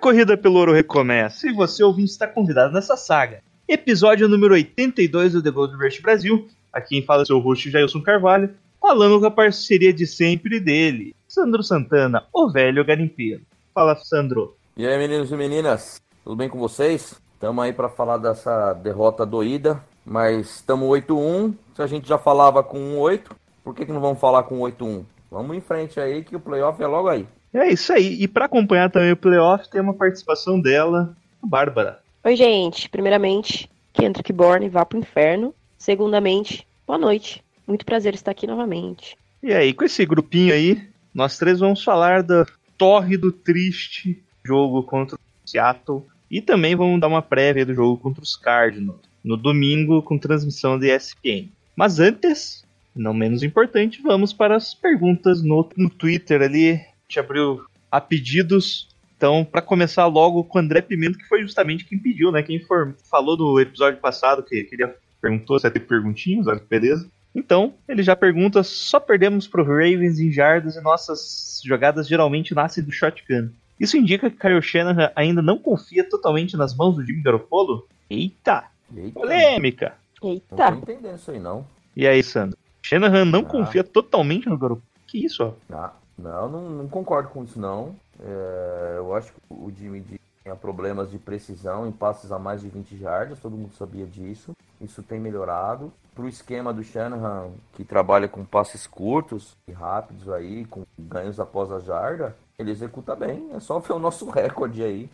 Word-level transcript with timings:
Corrida 0.00 0.34
pelo 0.34 0.58
ouro 0.58 0.72
recomeça, 0.72 1.46
e 1.46 1.52
você 1.52 1.84
ouvinte 1.84 2.10
está 2.10 2.26
convidado 2.26 2.72
nessa 2.72 2.96
saga. 2.96 3.42
Episódio 3.68 4.26
número 4.26 4.54
82 4.54 5.34
do 5.34 5.42
The 5.42 5.50
Gold 5.50 5.76
Rush 5.76 6.00
Brasil. 6.00 6.48
Aqui 6.72 6.88
quem 6.88 7.02
fala 7.02 7.22
é 7.22 7.26
seu 7.26 7.38
host 7.38 7.70
Jailson 7.70 8.00
Carvalho, 8.00 8.50
falando 8.80 9.20
com 9.20 9.26
a 9.26 9.30
parceria 9.30 9.92
de 9.92 10.06
sempre 10.06 10.58
dele, 10.58 11.14
Sandro 11.28 11.62
Santana, 11.62 12.24
o 12.32 12.50
velho 12.50 12.82
garimpeiro. 12.82 13.42
Fala, 13.74 13.94
Sandro. 13.94 14.56
E 14.74 14.86
aí, 14.86 14.96
meninos 14.96 15.30
e 15.30 15.36
meninas, 15.36 16.00
tudo 16.24 16.34
bem 16.34 16.48
com 16.48 16.58
vocês? 16.58 17.20
Estamos 17.34 17.62
aí 17.62 17.72
para 17.72 17.90
falar 17.90 18.16
dessa 18.16 18.72
derrota 18.72 19.26
doída, 19.26 19.84
mas 20.04 20.56
estamos 20.56 20.88
8-1. 20.88 21.54
Se 21.76 21.82
a 21.82 21.86
gente 21.86 22.08
já 22.08 22.16
falava 22.16 22.62
com 22.62 22.96
1-8, 22.96 23.32
por 23.62 23.74
que, 23.74 23.84
que 23.84 23.92
não 23.92 24.00
vamos 24.00 24.18
falar 24.18 24.44
com 24.44 24.60
8-1? 24.60 25.04
Vamos 25.30 25.56
em 25.56 25.60
frente 25.60 26.00
aí, 26.00 26.24
que 26.24 26.34
o 26.34 26.40
playoff 26.40 26.82
é 26.82 26.86
logo 26.86 27.08
aí. 27.08 27.26
É 27.52 27.68
isso 27.68 27.92
aí, 27.92 28.22
e 28.22 28.28
para 28.28 28.44
acompanhar 28.44 28.90
também 28.90 29.10
o 29.10 29.16
playoff, 29.16 29.68
tem 29.68 29.80
uma 29.80 29.94
participação 29.94 30.60
dela, 30.60 31.16
a 31.42 31.46
Bárbara. 31.46 32.00
Oi, 32.22 32.36
gente. 32.36 32.88
Primeiramente, 32.88 33.68
Kendrick 33.92 34.32
Bourne 34.32 34.68
vá 34.68 34.84
pro 34.84 34.98
inferno. 34.98 35.54
Segundamente, 35.76 36.66
boa 36.86 36.98
noite. 36.98 37.42
Muito 37.66 37.84
prazer 37.84 38.14
estar 38.14 38.30
aqui 38.30 38.46
novamente. 38.46 39.16
E 39.42 39.52
aí, 39.52 39.72
com 39.72 39.84
esse 39.84 40.04
grupinho 40.04 40.52
aí, 40.52 40.82
nós 41.14 41.38
três 41.38 41.58
vamos 41.58 41.82
falar 41.82 42.22
do 42.22 42.46
tórrido, 42.76 43.32
triste 43.32 44.22
jogo 44.44 44.82
contra 44.82 45.16
o 45.16 45.48
Seattle. 45.48 46.04
E 46.30 46.40
também 46.40 46.76
vamos 46.76 47.00
dar 47.00 47.08
uma 47.08 47.22
prévia 47.22 47.66
do 47.66 47.74
jogo 47.74 47.96
contra 47.96 48.22
os 48.22 48.36
Cardinals, 48.36 49.00
no 49.24 49.36
domingo, 49.36 50.02
com 50.02 50.16
transmissão 50.16 50.78
de 50.78 50.94
ESPN. 50.94 51.48
Mas 51.74 51.98
antes, 51.98 52.64
não 52.94 53.12
menos 53.12 53.42
importante, 53.42 54.00
vamos 54.02 54.32
para 54.32 54.56
as 54.56 54.74
perguntas 54.74 55.42
no, 55.42 55.68
no 55.76 55.90
Twitter 55.90 56.42
ali. 56.42 56.80
A 57.10 57.12
gente 57.12 57.18
abriu 57.18 57.64
a 57.90 58.00
pedidos. 58.00 58.88
Então, 59.16 59.44
para 59.44 59.60
começar 59.60 60.06
logo 60.06 60.44
com 60.44 60.58
o 60.58 60.60
André 60.60 60.80
Pimenta, 60.80 61.18
que 61.18 61.24
foi 61.26 61.42
justamente 61.42 61.84
quem 61.84 61.98
pediu, 61.98 62.30
né? 62.30 62.40
Quem 62.40 62.60
for, 62.60 62.94
falou 63.10 63.36
no 63.36 63.58
episódio 63.58 63.98
passado 63.98 64.44
que 64.44 64.62
queria 64.62 64.94
perguntou 65.20 65.58
se 65.58 65.66
ia 65.66 65.72
ter 65.72 65.80
perguntinhas, 65.80 66.46
olha 66.46 66.60
que 66.60 66.66
beleza. 66.68 67.10
Então, 67.34 67.74
ele 67.88 68.04
já 68.04 68.14
pergunta: 68.14 68.62
só 68.62 69.00
perdemos 69.00 69.48
pro 69.48 69.64
Ravens 69.64 70.20
em 70.20 70.30
jardas 70.30 70.76
e 70.76 70.80
nossas 70.80 71.60
jogadas 71.64 72.06
geralmente 72.06 72.54
nascem 72.54 72.84
do 72.84 72.92
shotgun. 72.92 73.50
Isso 73.78 73.96
indica 73.96 74.30
que 74.30 74.38
Kyle 74.38 74.62
Shanahan 74.62 75.10
ainda 75.16 75.42
não 75.42 75.58
confia 75.58 76.08
totalmente 76.08 76.56
nas 76.56 76.76
mãos 76.76 76.94
do 76.94 77.04
Jimmy 77.04 77.22
Garoppolo? 77.22 77.88
Eita! 78.08 78.66
Eita, 78.96 79.18
Polêmica! 79.18 79.94
não 80.22 80.30
Eita, 80.30 80.56
tô 80.56 80.78
entendendo 80.78 81.16
isso 81.16 81.30
aí 81.32 81.40
não. 81.40 81.66
E 81.96 82.06
aí, 82.06 82.22
Sandro? 82.22 82.56
Shanahan 82.82 83.24
não 83.24 83.40
Ah. 83.40 83.44
confia 83.44 83.82
totalmente 83.82 84.48
no 84.48 84.56
Garoppolo? 84.56 84.86
Que 85.08 85.24
isso, 85.24 85.42
ó? 85.42 85.52
Ah, 85.74 85.92
não, 86.20 86.48
não, 86.48 86.70
não 86.70 86.88
concordo 86.88 87.28
com 87.30 87.42
isso 87.44 87.58
não. 87.58 87.94
É, 88.22 88.94
eu 88.98 89.14
acho 89.14 89.32
que 89.32 89.40
o 89.50 89.70
Jimmy 89.70 90.02
G 90.02 90.20
tinha 90.42 90.54
problemas 90.56 91.10
de 91.10 91.18
precisão 91.18 91.86
em 91.86 91.92
passes 91.92 92.32
a 92.32 92.38
mais 92.38 92.60
de 92.60 92.68
20 92.68 92.96
jardas, 92.96 93.40
todo 93.40 93.56
mundo 93.56 93.74
sabia 93.74 94.06
disso. 94.06 94.52
Isso 94.80 95.02
tem 95.02 95.20
melhorado. 95.20 95.92
Pro 96.14 96.28
esquema 96.28 96.72
do 96.72 96.82
Shanahan, 96.82 97.50
que 97.72 97.84
trabalha 97.84 98.28
com 98.28 98.44
passes 98.44 98.86
curtos 98.86 99.56
e 99.68 99.72
rápidos 99.72 100.28
aí, 100.28 100.64
com 100.64 100.84
ganhos 100.98 101.38
após 101.38 101.70
a 101.70 101.78
jarda, 101.78 102.36
ele 102.58 102.70
executa 102.70 103.14
bem. 103.14 103.50
É 103.54 103.60
só 103.60 103.78
ver 103.78 103.92
o 103.92 103.98
nosso 103.98 104.28
recorde 104.30 104.82
aí. 104.82 105.08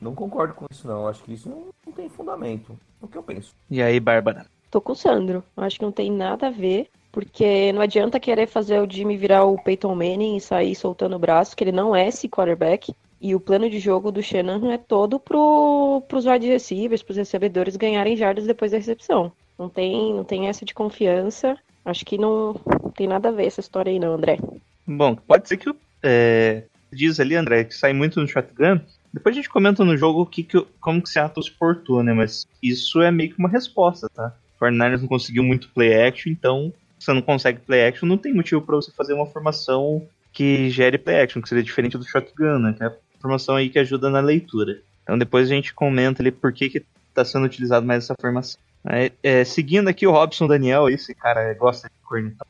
Não 0.00 0.14
concordo 0.14 0.54
com 0.54 0.66
isso 0.70 0.86
não. 0.86 1.06
Acho 1.06 1.22
que 1.22 1.34
isso 1.34 1.48
não, 1.48 1.66
não 1.86 1.92
tem 1.92 2.08
fundamento. 2.08 2.78
É 3.00 3.04
o 3.04 3.08
que 3.08 3.18
eu 3.18 3.22
penso. 3.22 3.54
E 3.70 3.82
aí, 3.82 3.98
Bárbara? 3.98 4.46
tô 4.72 4.80
com 4.80 4.92
o 4.92 4.96
Sandro. 4.96 5.44
Acho 5.56 5.78
que 5.78 5.84
não 5.84 5.92
tem 5.92 6.10
nada 6.10 6.48
a 6.48 6.50
ver, 6.50 6.88
porque 7.12 7.70
não 7.72 7.82
adianta 7.82 8.18
querer 8.18 8.46
fazer 8.48 8.80
o 8.80 8.90
Jimmy 8.90 9.16
virar 9.18 9.44
o 9.44 9.62
Peyton 9.62 9.94
Manning 9.94 10.36
e 10.36 10.40
sair 10.40 10.74
soltando 10.74 11.14
o 11.14 11.18
braço, 11.18 11.54
que 11.54 11.62
ele 11.62 11.70
não 11.70 11.94
é 11.94 12.08
esse 12.08 12.28
quarterback. 12.28 12.94
E 13.20 13.34
o 13.36 13.40
plano 13.40 13.70
de 13.70 13.78
jogo 13.78 14.10
do 14.10 14.22
Shanahan 14.22 14.72
é 14.72 14.78
todo 14.78 15.20
pro, 15.20 16.02
pros 16.08 16.26
wide 16.26 16.48
receivers, 16.48 17.02
pros 17.02 17.18
recebedores 17.18 17.76
ganharem 17.76 18.16
jardas 18.16 18.46
depois 18.46 18.72
da 18.72 18.78
recepção. 18.78 19.30
Não 19.56 19.68
tem, 19.68 20.12
não 20.14 20.24
tem 20.24 20.48
essa 20.48 20.64
de 20.64 20.74
confiança. 20.74 21.56
Acho 21.84 22.04
que 22.04 22.18
não 22.18 22.54
tem 22.96 23.06
nada 23.06 23.28
a 23.28 23.32
ver 23.32 23.46
essa 23.46 23.60
história 23.60 23.92
aí 23.92 23.98
não, 23.98 24.14
André. 24.14 24.38
Bom, 24.86 25.14
pode 25.14 25.48
ser 25.48 25.58
que 25.58 25.72
é, 26.02 26.64
diz 26.92 27.20
ali, 27.20 27.36
André, 27.36 27.64
que 27.64 27.74
sai 27.74 27.92
muito 27.92 28.20
no 28.20 28.26
shotgun. 28.26 28.80
Depois 29.12 29.34
a 29.34 29.36
gente 29.36 29.50
comenta 29.50 29.84
no 29.84 29.96
jogo 29.96 30.26
que, 30.26 30.42
que, 30.42 30.64
como 30.80 31.02
que 31.02 31.10
Seattle 31.10 31.44
se 31.44 31.50
portou, 31.52 32.02
né? 32.02 32.12
Mas 32.12 32.46
isso 32.62 33.02
é 33.02 33.10
meio 33.10 33.30
que 33.30 33.38
uma 33.38 33.48
resposta, 33.48 34.08
tá? 34.08 34.34
O 34.58 34.64
49ers 34.64 35.00
não 35.00 35.08
conseguiu 35.08 35.42
muito 35.42 35.68
play 35.70 36.08
action, 36.08 36.32
então 36.32 36.72
você 37.04 37.12
não 37.12 37.22
consegue 37.22 37.60
play 37.60 37.86
action, 37.86 38.08
não 38.08 38.18
tem 38.18 38.32
motivo 38.32 38.62
pra 38.62 38.76
você 38.76 38.90
fazer 38.92 39.12
uma 39.12 39.26
formação 39.26 40.06
que 40.32 40.70
gere 40.70 40.98
play 40.98 41.20
action, 41.20 41.42
que 41.42 41.48
seria 41.48 41.64
diferente 41.64 41.98
do 41.98 42.04
shotgun, 42.04 42.58
né? 42.58 42.74
Que 42.76 42.84
é 42.84 42.86
a 42.86 42.92
formação 43.20 43.56
aí 43.56 43.68
que 43.68 43.78
ajuda 43.78 44.08
na 44.08 44.20
leitura. 44.20 44.80
Então 45.02 45.18
depois 45.18 45.50
a 45.50 45.54
gente 45.54 45.74
comenta 45.74 46.22
ali 46.22 46.30
por 46.30 46.52
que 46.52 46.70
que 46.70 46.84
tá 47.12 47.24
sendo 47.24 47.44
utilizado 47.44 47.84
mais 47.84 48.04
essa 48.04 48.14
formação. 48.20 48.60
Aí, 48.84 49.12
é, 49.22 49.44
seguindo 49.44 49.88
aqui 49.88 50.06
o 50.06 50.10
Robson 50.10 50.46
Daniel, 50.46 50.88
esse 50.88 51.14
cara 51.14 51.52
gosta 51.54 51.88
de 51.88 51.94
cornetar. 52.06 52.46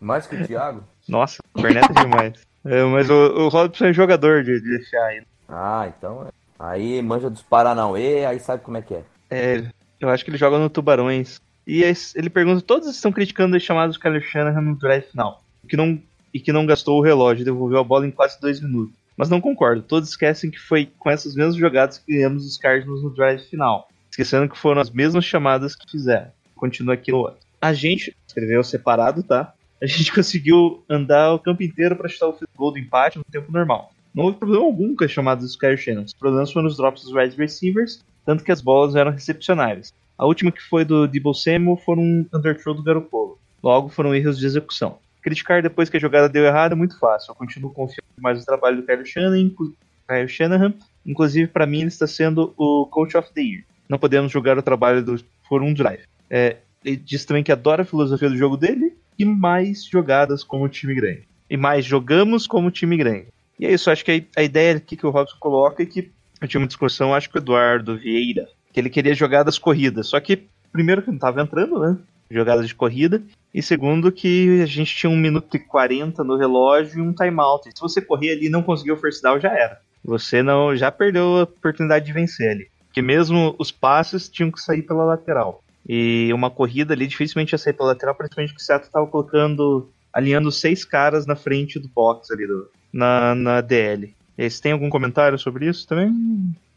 Mais 0.00 0.26
que 0.26 0.34
o 0.34 0.46
Thiago? 0.46 0.82
Nossa, 1.08 1.42
corneta 1.52 1.92
demais. 1.92 2.34
É, 2.64 2.82
mas 2.84 3.08
o, 3.10 3.14
o 3.14 3.48
Robson 3.48 3.86
é 3.86 3.92
jogador 3.92 4.42
de, 4.42 4.60
de 4.60 4.78
deixar 4.78 5.04
aí. 5.04 5.22
Ah, 5.48 5.92
então 5.96 6.26
é. 6.26 6.30
Aí 6.58 7.00
manja 7.00 7.30
dos 7.30 7.42
Paranauê, 7.42 8.24
aí 8.24 8.38
sabe 8.38 8.62
como 8.62 8.76
é 8.76 8.82
que 8.82 8.94
é. 8.94 9.02
É, 9.30 9.64
eu 9.98 10.08
acho 10.08 10.24
que 10.24 10.30
ele 10.30 10.38
joga 10.38 10.58
no 10.58 10.68
Tubarões. 10.68 11.40
E 11.66 11.82
ele 12.14 12.30
pergunta: 12.30 12.60
todos 12.60 12.88
estão 12.88 13.12
criticando 13.12 13.56
as 13.56 13.62
chamadas 13.62 13.96
do 13.96 14.00
Kyle 14.00 14.20
Shanahan 14.20 14.60
no 14.60 14.76
drive 14.76 15.04
final. 15.04 15.42
Que 15.68 15.76
não, 15.76 16.00
e 16.32 16.40
que 16.40 16.52
não 16.52 16.66
gastou 16.66 16.98
o 16.98 17.02
relógio 17.02 17.44
devolveu 17.44 17.78
a 17.78 17.84
bola 17.84 18.06
em 18.06 18.10
quase 18.10 18.40
dois 18.40 18.60
minutos. 18.60 18.94
Mas 19.16 19.28
não 19.28 19.40
concordo. 19.40 19.82
Todos 19.82 20.08
esquecem 20.08 20.50
que 20.50 20.58
foi 20.58 20.90
com 20.98 21.10
essas 21.10 21.34
mesmas 21.34 21.56
jogadas 21.56 21.98
que 21.98 22.14
ganhamos 22.14 22.46
os 22.46 22.56
Cardinals 22.56 23.02
no 23.02 23.10
drive 23.10 23.42
final. 23.42 23.88
Esquecendo 24.10 24.48
que 24.48 24.58
foram 24.58 24.80
as 24.80 24.90
mesmas 24.90 25.24
chamadas 25.24 25.76
que 25.76 25.90
fizeram. 25.90 26.30
Continua 26.56 26.94
aqui 26.94 27.12
no 27.12 27.18
outro. 27.18 27.38
A 27.60 27.72
gente 27.72 28.16
escreveu 28.26 28.64
separado, 28.64 29.22
tá? 29.22 29.52
A 29.80 29.86
gente 29.86 30.12
conseguiu 30.14 30.82
andar 30.88 31.34
o 31.34 31.38
campo 31.38 31.62
inteiro 31.62 31.96
para 31.96 32.08
chutar 32.08 32.28
o 32.28 32.38
goal 32.56 32.72
do 32.72 32.78
empate 32.78 33.18
no 33.18 33.24
tempo 33.24 33.52
normal. 33.52 33.92
Não 34.14 34.24
houve 34.24 34.38
problema 34.38 34.64
algum 34.64 34.96
com 34.96 35.04
as 35.04 35.10
chamadas 35.10 35.44
dos 35.44 35.56
Kyle 35.56 35.76
Shanahan. 35.76 36.04
Os 36.04 36.14
problemas 36.14 36.50
foram 36.50 36.66
os 36.66 36.76
drops 36.76 37.04
dos 37.04 37.12
wide 37.12 37.36
receivers, 37.36 38.02
tanto 38.24 38.42
que 38.42 38.50
as 38.50 38.60
bolas 38.60 38.96
eram 38.96 39.12
recepcionáveis. 39.12 39.92
A 40.20 40.26
última 40.26 40.52
que 40.52 40.60
foi 40.60 40.84
do 40.84 41.08
Debo 41.08 41.32
Samuel 41.32 41.78
foi 41.78 41.96
um 41.96 42.26
underthrow 42.34 42.74
do 42.74 42.82
Garoppolo. 42.82 43.38
Logo 43.62 43.88
foram 43.88 44.14
erros 44.14 44.38
de 44.38 44.44
execução. 44.44 44.98
Criticar 45.22 45.62
depois 45.62 45.88
que 45.88 45.96
a 45.96 46.00
jogada 46.00 46.28
deu 46.28 46.44
errado 46.44 46.72
é 46.72 46.74
muito 46.74 46.98
fácil. 46.98 47.30
Eu 47.30 47.34
continuo 47.34 47.72
confiando 47.72 48.04
mais 48.18 48.38
no 48.38 48.44
trabalho 48.44 48.76
do 48.76 48.82
Kyle 48.82 49.06
Shanahan, 49.06 49.48
Kyle 49.48 50.28
Shanahan. 50.28 50.74
Inclusive, 51.06 51.48
para 51.48 51.64
mim, 51.64 51.78
ele 51.78 51.88
está 51.88 52.06
sendo 52.06 52.52
o 52.58 52.84
Coach 52.84 53.16
of 53.16 53.32
the 53.32 53.40
Year. 53.40 53.64
Não 53.88 53.98
podemos 53.98 54.30
julgar 54.30 54.58
o 54.58 54.62
trabalho 54.62 55.02
do 55.02 55.24
por 55.48 55.62
um 55.62 55.72
drive. 55.72 56.02
É, 56.28 56.58
ele 56.84 56.98
diz 56.98 57.24
também 57.24 57.42
que 57.42 57.50
adora 57.50 57.80
a 57.80 57.86
filosofia 57.86 58.28
do 58.28 58.36
jogo 58.36 58.58
dele 58.58 58.94
e 59.18 59.24
mais 59.24 59.86
jogadas 59.86 60.44
como 60.44 60.68
time 60.68 60.94
grande. 60.94 61.26
E 61.48 61.56
mais 61.56 61.82
jogamos 61.86 62.46
como 62.46 62.70
time 62.70 62.98
grande. 62.98 63.28
E 63.58 63.64
é 63.64 63.72
isso, 63.72 63.90
acho 63.90 64.04
que 64.04 64.26
a, 64.36 64.40
a 64.40 64.44
ideia 64.44 64.76
aqui 64.76 64.98
que 64.98 65.06
o 65.06 65.10
Robson 65.10 65.38
coloca 65.40 65.82
é 65.82 65.86
que 65.86 66.10
eu 66.42 66.46
tinha 66.46 66.60
uma 66.60 66.66
discussão, 66.66 67.14
acho 67.14 67.30
que 67.30 67.38
o 67.38 67.40
Eduardo 67.40 67.96
Vieira, 67.96 68.46
que 68.72 68.80
ele 68.80 68.90
queria 68.90 69.14
jogadas 69.14 69.58
corridas. 69.58 70.08
Só 70.08 70.20
que, 70.20 70.48
primeiro, 70.72 71.02
que 71.02 71.08
não 71.08 71.16
estava 71.16 71.42
entrando, 71.42 71.78
né? 71.78 71.98
Jogadas 72.30 72.68
de 72.68 72.74
corrida. 72.74 73.22
E 73.52 73.62
segundo, 73.62 74.12
que 74.12 74.60
a 74.62 74.66
gente 74.66 74.94
tinha 74.94 75.10
um 75.10 75.16
minuto 75.16 75.56
e 75.56 75.58
40 75.58 76.22
no 76.22 76.36
relógio 76.36 76.98
e 76.98 77.02
um 77.02 77.12
timeout. 77.12 77.68
Se 77.74 77.80
você 77.80 78.00
correr 78.00 78.32
ali 78.32 78.46
e 78.46 78.50
não 78.50 78.62
conseguir 78.62 78.92
o 78.92 78.96
first 78.96 79.22
down, 79.22 79.40
já 79.40 79.50
era. 79.50 79.80
Você 80.04 80.42
não 80.42 80.74
já 80.76 80.90
perdeu 80.90 81.38
a 81.38 81.42
oportunidade 81.42 82.06
de 82.06 82.12
vencer 82.12 82.50
ali. 82.50 82.68
Porque 82.86 83.02
mesmo 83.02 83.54
os 83.58 83.70
passes 83.70 84.28
tinham 84.28 84.50
que 84.50 84.60
sair 84.60 84.82
pela 84.82 85.04
lateral. 85.04 85.62
E 85.88 86.30
uma 86.32 86.50
corrida 86.50 86.94
ali 86.94 87.06
dificilmente 87.06 87.52
ia 87.52 87.58
sair 87.58 87.72
pela 87.72 87.90
lateral, 87.90 88.14
principalmente 88.14 88.50
porque 88.50 88.62
o 88.62 88.66
Seattle 88.66 88.88
estava 88.88 89.06
colocando, 89.06 89.90
alinhando 90.12 90.52
seis 90.52 90.84
caras 90.84 91.26
na 91.26 91.34
frente 91.34 91.78
do 91.78 91.88
box 91.88 92.30
ali, 92.30 92.46
do, 92.46 92.68
na, 92.92 93.34
na 93.34 93.60
DL. 93.60 94.14
Você 94.36 94.62
tem 94.62 94.72
algum 94.72 94.88
comentário 94.88 95.38
sobre 95.38 95.66
isso 95.66 95.86
também? 95.86 96.12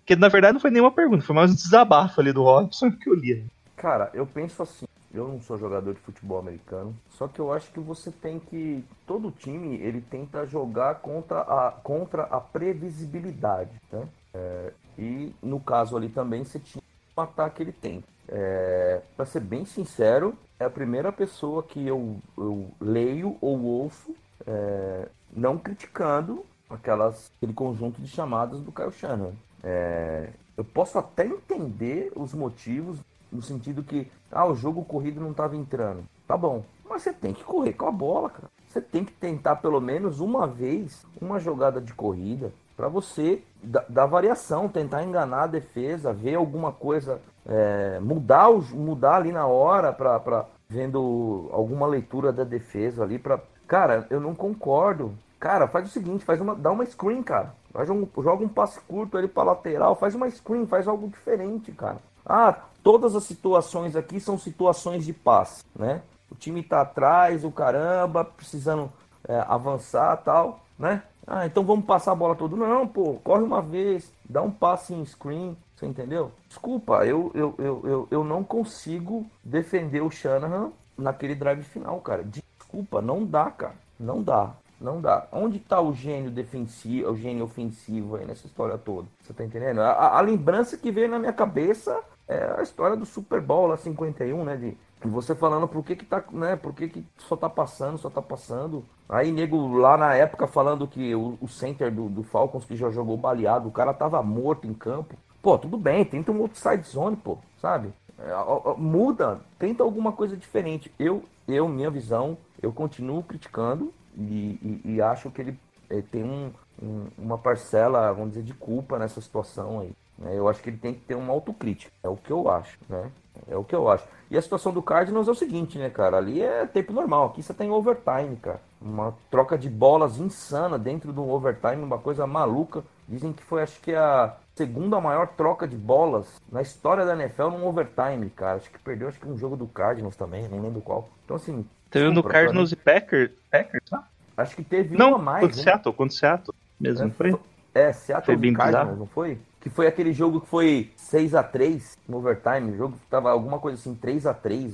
Porque 0.04 0.18
na 0.18 0.28
verdade 0.28 0.54
não 0.54 0.60
foi 0.60 0.70
nenhuma 0.70 0.92
pergunta, 0.92 1.24
foi 1.24 1.34
mais 1.34 1.50
um 1.50 1.56
desabafo 1.56 2.20
ali 2.20 2.34
do 2.34 2.44
Robson 2.44 2.92
que 2.92 3.10
eu 3.10 3.16
li. 3.16 3.46
Cara, 3.78 4.12
eu 4.14 4.26
penso 4.28 4.62
assim, 4.62 4.86
Eu 5.14 5.28
não 5.28 5.40
sou 5.40 5.58
jogador 5.58 5.94
de 5.94 6.00
futebol 6.00 6.40
americano. 6.40 6.96
Só 7.12 7.28
que 7.28 7.40
eu 7.40 7.54
acho 7.54 7.72
que 7.72 7.80
você 7.80 8.12
tem 8.12 8.40
que. 8.40 8.84
Todo 9.06 9.32
time 9.32 9.78
ele 9.78 10.02
tenta 10.02 10.46
jogar 10.46 10.96
contra 10.96 11.42
a, 11.42 11.72
contra 11.72 12.24
a 12.24 12.42
previsibilidade. 12.42 13.72
Né? 13.92 14.08
É, 14.34 14.74
e 14.98 15.34
no 15.42 15.60
caso 15.60 15.96
ali 15.96 16.10
também 16.10 16.44
você 16.44 16.60
tinha 16.60 16.84
o 17.16 17.22
ataque 17.22 17.62
ele 17.62 17.72
tem. 17.72 18.04
É, 18.28 19.02
para 19.16 19.26
ser 19.26 19.40
bem 19.40 19.66
sincero, 19.66 20.36
é 20.60 20.66
a 20.66 20.70
primeira 20.70 21.12
pessoa 21.12 21.62
que 21.62 21.86
eu, 21.86 22.18
eu 22.38 22.72
leio 22.82 23.38
ou 23.40 23.62
ouço 23.62 24.16
é, 24.48 25.08
não 25.32 25.58
criticando 25.58 26.44
aquelas, 26.70 27.32
aquele 27.38 27.54
conjunto 27.54 28.02
de 28.02 28.08
chamadas 28.08 28.60
do 28.62 28.72
Kyle 28.72 28.92
Shanahan. 28.92 29.34
É, 29.64 30.30
eu 30.58 30.64
posso 30.64 30.98
até 30.98 31.26
entender 31.26 32.12
os 32.16 32.34
motivos 32.34 33.00
no 33.32 33.42
sentido 33.42 33.84
que 33.84 34.12
ah, 34.32 34.46
o 34.46 34.56
jogo 34.56 34.84
corrido 34.84 35.20
não 35.20 35.32
estava 35.32 35.56
entrando. 35.56 36.04
Tá 36.28 36.38
bom, 36.38 36.64
mas 36.88 37.02
você 37.02 37.14
tem 37.14 37.34
que 37.34 37.44
correr 37.44 37.74
com 37.74 37.88
a 37.88 37.92
bola, 37.92 38.30
cara. 38.30 38.50
Você 38.68 38.82
tem 38.82 39.06
que 39.06 39.14
tentar 39.14 39.58
pelo 39.58 39.80
menos 39.80 40.20
uma 40.20 40.48
vez 40.48 41.06
uma 41.22 41.40
jogada 41.40 41.80
de 41.80 41.94
corrida 41.94 42.52
para 42.76 42.88
você 42.88 43.44
dar, 43.62 44.06
variação, 44.08 44.68
tentar 44.68 45.04
enganar 45.04 45.44
a 45.44 45.48
defesa, 45.48 46.12
ver 46.12 46.36
alguma 46.36 46.72
coisa, 46.72 47.22
é, 47.46 48.00
mudar, 48.00 48.50
mudar 48.74 49.18
ali 49.18 49.32
na 49.32 49.46
hora 49.46 49.94
para 49.94 50.48
vendo 50.68 51.50
alguma 51.52 51.86
leitura 51.86 52.34
da 52.34 52.44
defesa 52.44 53.04
ali 53.04 53.20
para 53.20 53.40
cara, 53.68 54.08
eu 54.10 54.20
não 54.20 54.36
concordo. 54.36 55.14
Cara, 55.40 55.68
faz 55.68 55.88
o 55.88 55.92
seguinte, 55.92 56.24
faz 56.24 56.40
uma, 56.40 56.56
dá 56.56 56.72
uma 56.72 56.86
screen, 56.86 57.22
cara. 57.22 57.54
Joga 57.76 58.44
um 58.44 58.48
passe 58.48 58.80
curto 58.82 59.18
ali 59.18 59.28
para 59.28 59.44
lateral, 59.44 59.96
faz 59.96 60.14
uma 60.14 60.30
screen, 60.30 60.68
faz 60.68 60.88
algo 60.88 61.08
diferente, 61.08 61.72
cara. 61.72 61.98
Ah, 62.26 62.56
todas 62.84 63.16
as 63.16 63.24
situações 63.24 63.96
aqui 63.96 64.20
são 64.20 64.38
situações 64.38 65.06
de 65.06 65.14
passe, 65.14 65.64
né? 65.76 66.02
O 66.30 66.36
time 66.36 66.62
tá 66.64 66.82
atrás, 66.82 67.44
o 67.44 67.52
caramba, 67.52 68.24
precisando 68.24 68.92
é, 69.28 69.44
avançar 69.48 70.18
tal, 70.18 70.60
né? 70.78 71.04
Ah, 71.26 71.46
então 71.46 71.64
vamos 71.64 71.86
passar 71.86 72.12
a 72.12 72.16
bola 72.16 72.36
toda. 72.36 72.56
Não, 72.56 72.88
pô, 72.88 73.16
corre 73.24 73.44
uma 73.44 73.62
vez, 73.62 74.12
dá 74.28 74.42
um 74.42 74.52
passe 74.52 74.94
em 74.94 75.06
screen, 75.06 75.58
você 75.76 75.86
entendeu? 75.86 76.32
Desculpa, 76.48 77.06
eu, 77.06 77.32
eu, 77.34 77.56
eu, 77.58 77.82
eu, 77.86 78.08
eu 78.12 78.24
não 78.24 78.44
consigo 78.44 79.26
defender 79.44 80.02
o 80.02 80.12
Shanahan 80.12 80.72
naquele 80.98 81.36
drive 81.36 81.64
final, 81.64 82.00
cara. 82.02 82.24
Desculpa, 82.24 83.02
não 83.02 83.26
dá, 83.26 83.50
cara. 83.52 83.76
Não 84.00 84.22
dá. 84.22 84.52
Não 84.84 85.00
dá. 85.00 85.26
Onde 85.32 85.60
tá 85.60 85.80
o 85.80 85.94
gênio 85.94 86.30
defensivo, 86.30 87.10
o 87.10 87.16
gênio 87.16 87.46
ofensivo 87.46 88.18
aí 88.18 88.26
nessa 88.26 88.46
história 88.46 88.78
toda? 88.78 89.08
Você 89.22 89.32
tá 89.34 89.46
entendendo? 89.46 89.80
A, 89.80 90.18
a, 90.18 90.20
lembrança 90.20 90.76
que 90.76 90.92
veio 90.92 91.08
na 91.08 91.18
minha 91.18 91.32
cabeça 91.32 91.98
é 92.28 92.54
a 92.58 92.62
história 92.62 92.98
do 92.98 93.06
Super 93.06 93.40
Bowl 93.40 93.68
lá 93.68 93.78
51, 93.78 94.44
né? 94.44 94.58
De 94.58 94.78
você 95.06 95.34
falando 95.34 95.70
por 95.70 95.86
que 95.86 95.96
que 95.96 96.06
tá, 96.06 96.22
né? 96.34 96.58
Por 96.58 96.74
que 96.74 96.90
que 96.90 97.06
só 97.18 97.38
tá 97.38 97.50
passando, 97.50 97.98
só 97.98 98.10
tá 98.10 98.22
passando. 98.22 98.84
Aí, 99.08 99.32
nego, 99.32 99.74
lá 99.78 99.96
na 99.96 100.16
época 100.16 100.48
falando 100.48 100.86
que 100.86 101.16
o, 101.16 101.38
o 101.40 101.48
center 101.48 101.90
do, 101.90 102.10
do 102.10 102.24
Falcons 102.24 102.66
que 102.66 102.76
já 102.76 102.90
jogou 102.90 103.16
baleado, 103.16 103.70
o 103.70 103.72
cara 103.72 103.94
tava 103.94 104.22
morto 104.22 104.68
em 104.68 104.74
campo. 104.74 105.16
Pô, 105.42 105.58
tudo 105.58 105.78
bem, 105.78 106.04
tenta 106.04 106.32
um 106.32 106.42
outside 106.42 106.86
zone, 106.86 107.16
pô, 107.16 107.38
sabe? 107.62 107.94
É, 108.20 108.34
muda, 108.78 109.40
tenta 109.58 109.82
alguma 109.82 110.12
coisa 110.12 110.36
diferente. 110.36 110.92
Eu, 111.00 111.24
eu, 111.48 111.70
minha 111.70 111.90
visão, 111.90 112.38
eu 112.62 112.72
continuo 112.74 113.24
criticando 113.24 113.94
e, 114.18 114.82
e, 114.86 114.94
e 114.96 115.02
acho 115.02 115.30
que 115.32 115.42
ele 115.42 115.60
é, 115.90 116.02
tem 116.02 116.24
um, 116.24 116.52
um, 116.82 117.08
uma 117.18 117.38
parcela, 117.38 118.12
vamos 118.12 118.30
dizer, 118.30 118.44
de 118.44 118.54
culpa 118.54 118.98
nessa 118.98 119.22
situação 119.22 119.80
aí. 119.80 119.92
Né? 120.18 120.38
Eu 120.38 120.48
acho 120.48 120.62
que 120.62 120.70
ele 120.70 120.78
tem 120.78 120.94
que 120.94 121.02
ter 121.02 121.16
uma 121.16 121.34
autocrítica. 121.34 121.92
É 122.04 122.10
o 122.10 122.16
que 122.16 122.32
eu 122.32 122.50
acho, 122.50 122.78
né? 122.90 123.12
É 123.48 123.58
o 123.58 123.64
que 123.64 123.76
eu 123.76 123.90
acho. 123.90 124.08
E 124.30 124.38
a 124.38 124.42
situação 124.42 124.72
do 124.72 124.82
Cardinals 124.82 125.28
é 125.28 125.32
o 125.32 125.36
seguinte, 125.36 125.78
né, 125.78 125.90
cara? 125.90 126.18
Ali 126.18 126.42
é 126.42 126.66
tempo 126.66 126.94
normal. 126.94 127.28
Aqui 127.28 127.42
você 127.42 127.54
tem 127.54 127.72
overtime, 127.72 128.36
cara. 128.42 128.62
Uma 128.82 129.14
troca 129.30 129.58
de 129.58 129.70
bolas 129.70 130.20
insana 130.20 130.78
dentro 130.78 131.12
do 131.12 131.28
overtime, 131.28 131.84
uma 131.84 131.98
coisa 131.98 132.28
maluca. 132.28 132.84
Dizem 133.08 133.34
que 133.34 133.44
foi, 133.44 133.64
acho 133.64 133.80
que, 133.82 133.94
a 133.94 134.36
segunda 134.56 135.02
maior 135.02 135.28
troca 135.28 135.68
de 135.68 135.76
bolas 135.76 136.40
na 136.52 136.62
história 136.62 137.06
da 137.06 137.14
NFL 137.14 137.50
num 137.50 137.68
overtime, 137.68 138.30
cara. 138.30 138.58
Acho 138.58 138.70
que 138.72 138.80
perdeu, 138.80 139.08
acho 139.08 139.20
que 139.20 139.28
um 139.28 139.38
jogo 139.38 139.58
do 139.58 139.68
Cardinals 139.68 140.16
também, 140.16 140.48
não 140.48 140.62
lembro 140.62 140.82
qual. 140.82 141.10
Então, 141.26 141.36
assim. 141.36 141.66
Teve 141.94 142.10
no 142.10 142.24
Cardinals 142.24 142.72
e 142.72 142.76
Packers, 142.76 143.30
Packers, 143.52 143.84
tá? 143.88 144.08
Acho 144.36 144.56
que 144.56 144.64
teve 144.64 144.98
não, 144.98 145.10
uma 145.10 145.20
mais. 145.20 145.42
Contra 145.42 145.58
né? 145.58 145.64
Seattle, 145.64 145.94
contra 145.94 146.18
Seattle 146.18 146.56
mesmo, 146.80 147.08
é, 147.08 147.12
foi? 147.12 147.40
É, 147.76 147.94
Seattle 147.94 148.26
foi 148.26 148.36
bem 148.36 148.52
Cardinals, 148.52 148.98
não 148.98 149.06
foi? 149.06 149.38
Que 149.62 149.70
foi 149.70 149.86
aquele 149.86 150.12
jogo 150.12 150.42
que 150.42 150.48
foi 150.48 150.92
6 150.98 151.36
a 151.36 151.44
3 151.44 152.00
no 152.10 152.18
overtime. 152.18 152.72
O 152.72 152.76
jogo 152.76 152.98
tava 153.12 153.30
alguma 153.30 153.60
coisa 153.60 153.78
assim, 153.78 153.94
3 153.94 154.26
a 154.26 154.34
3 154.34 154.74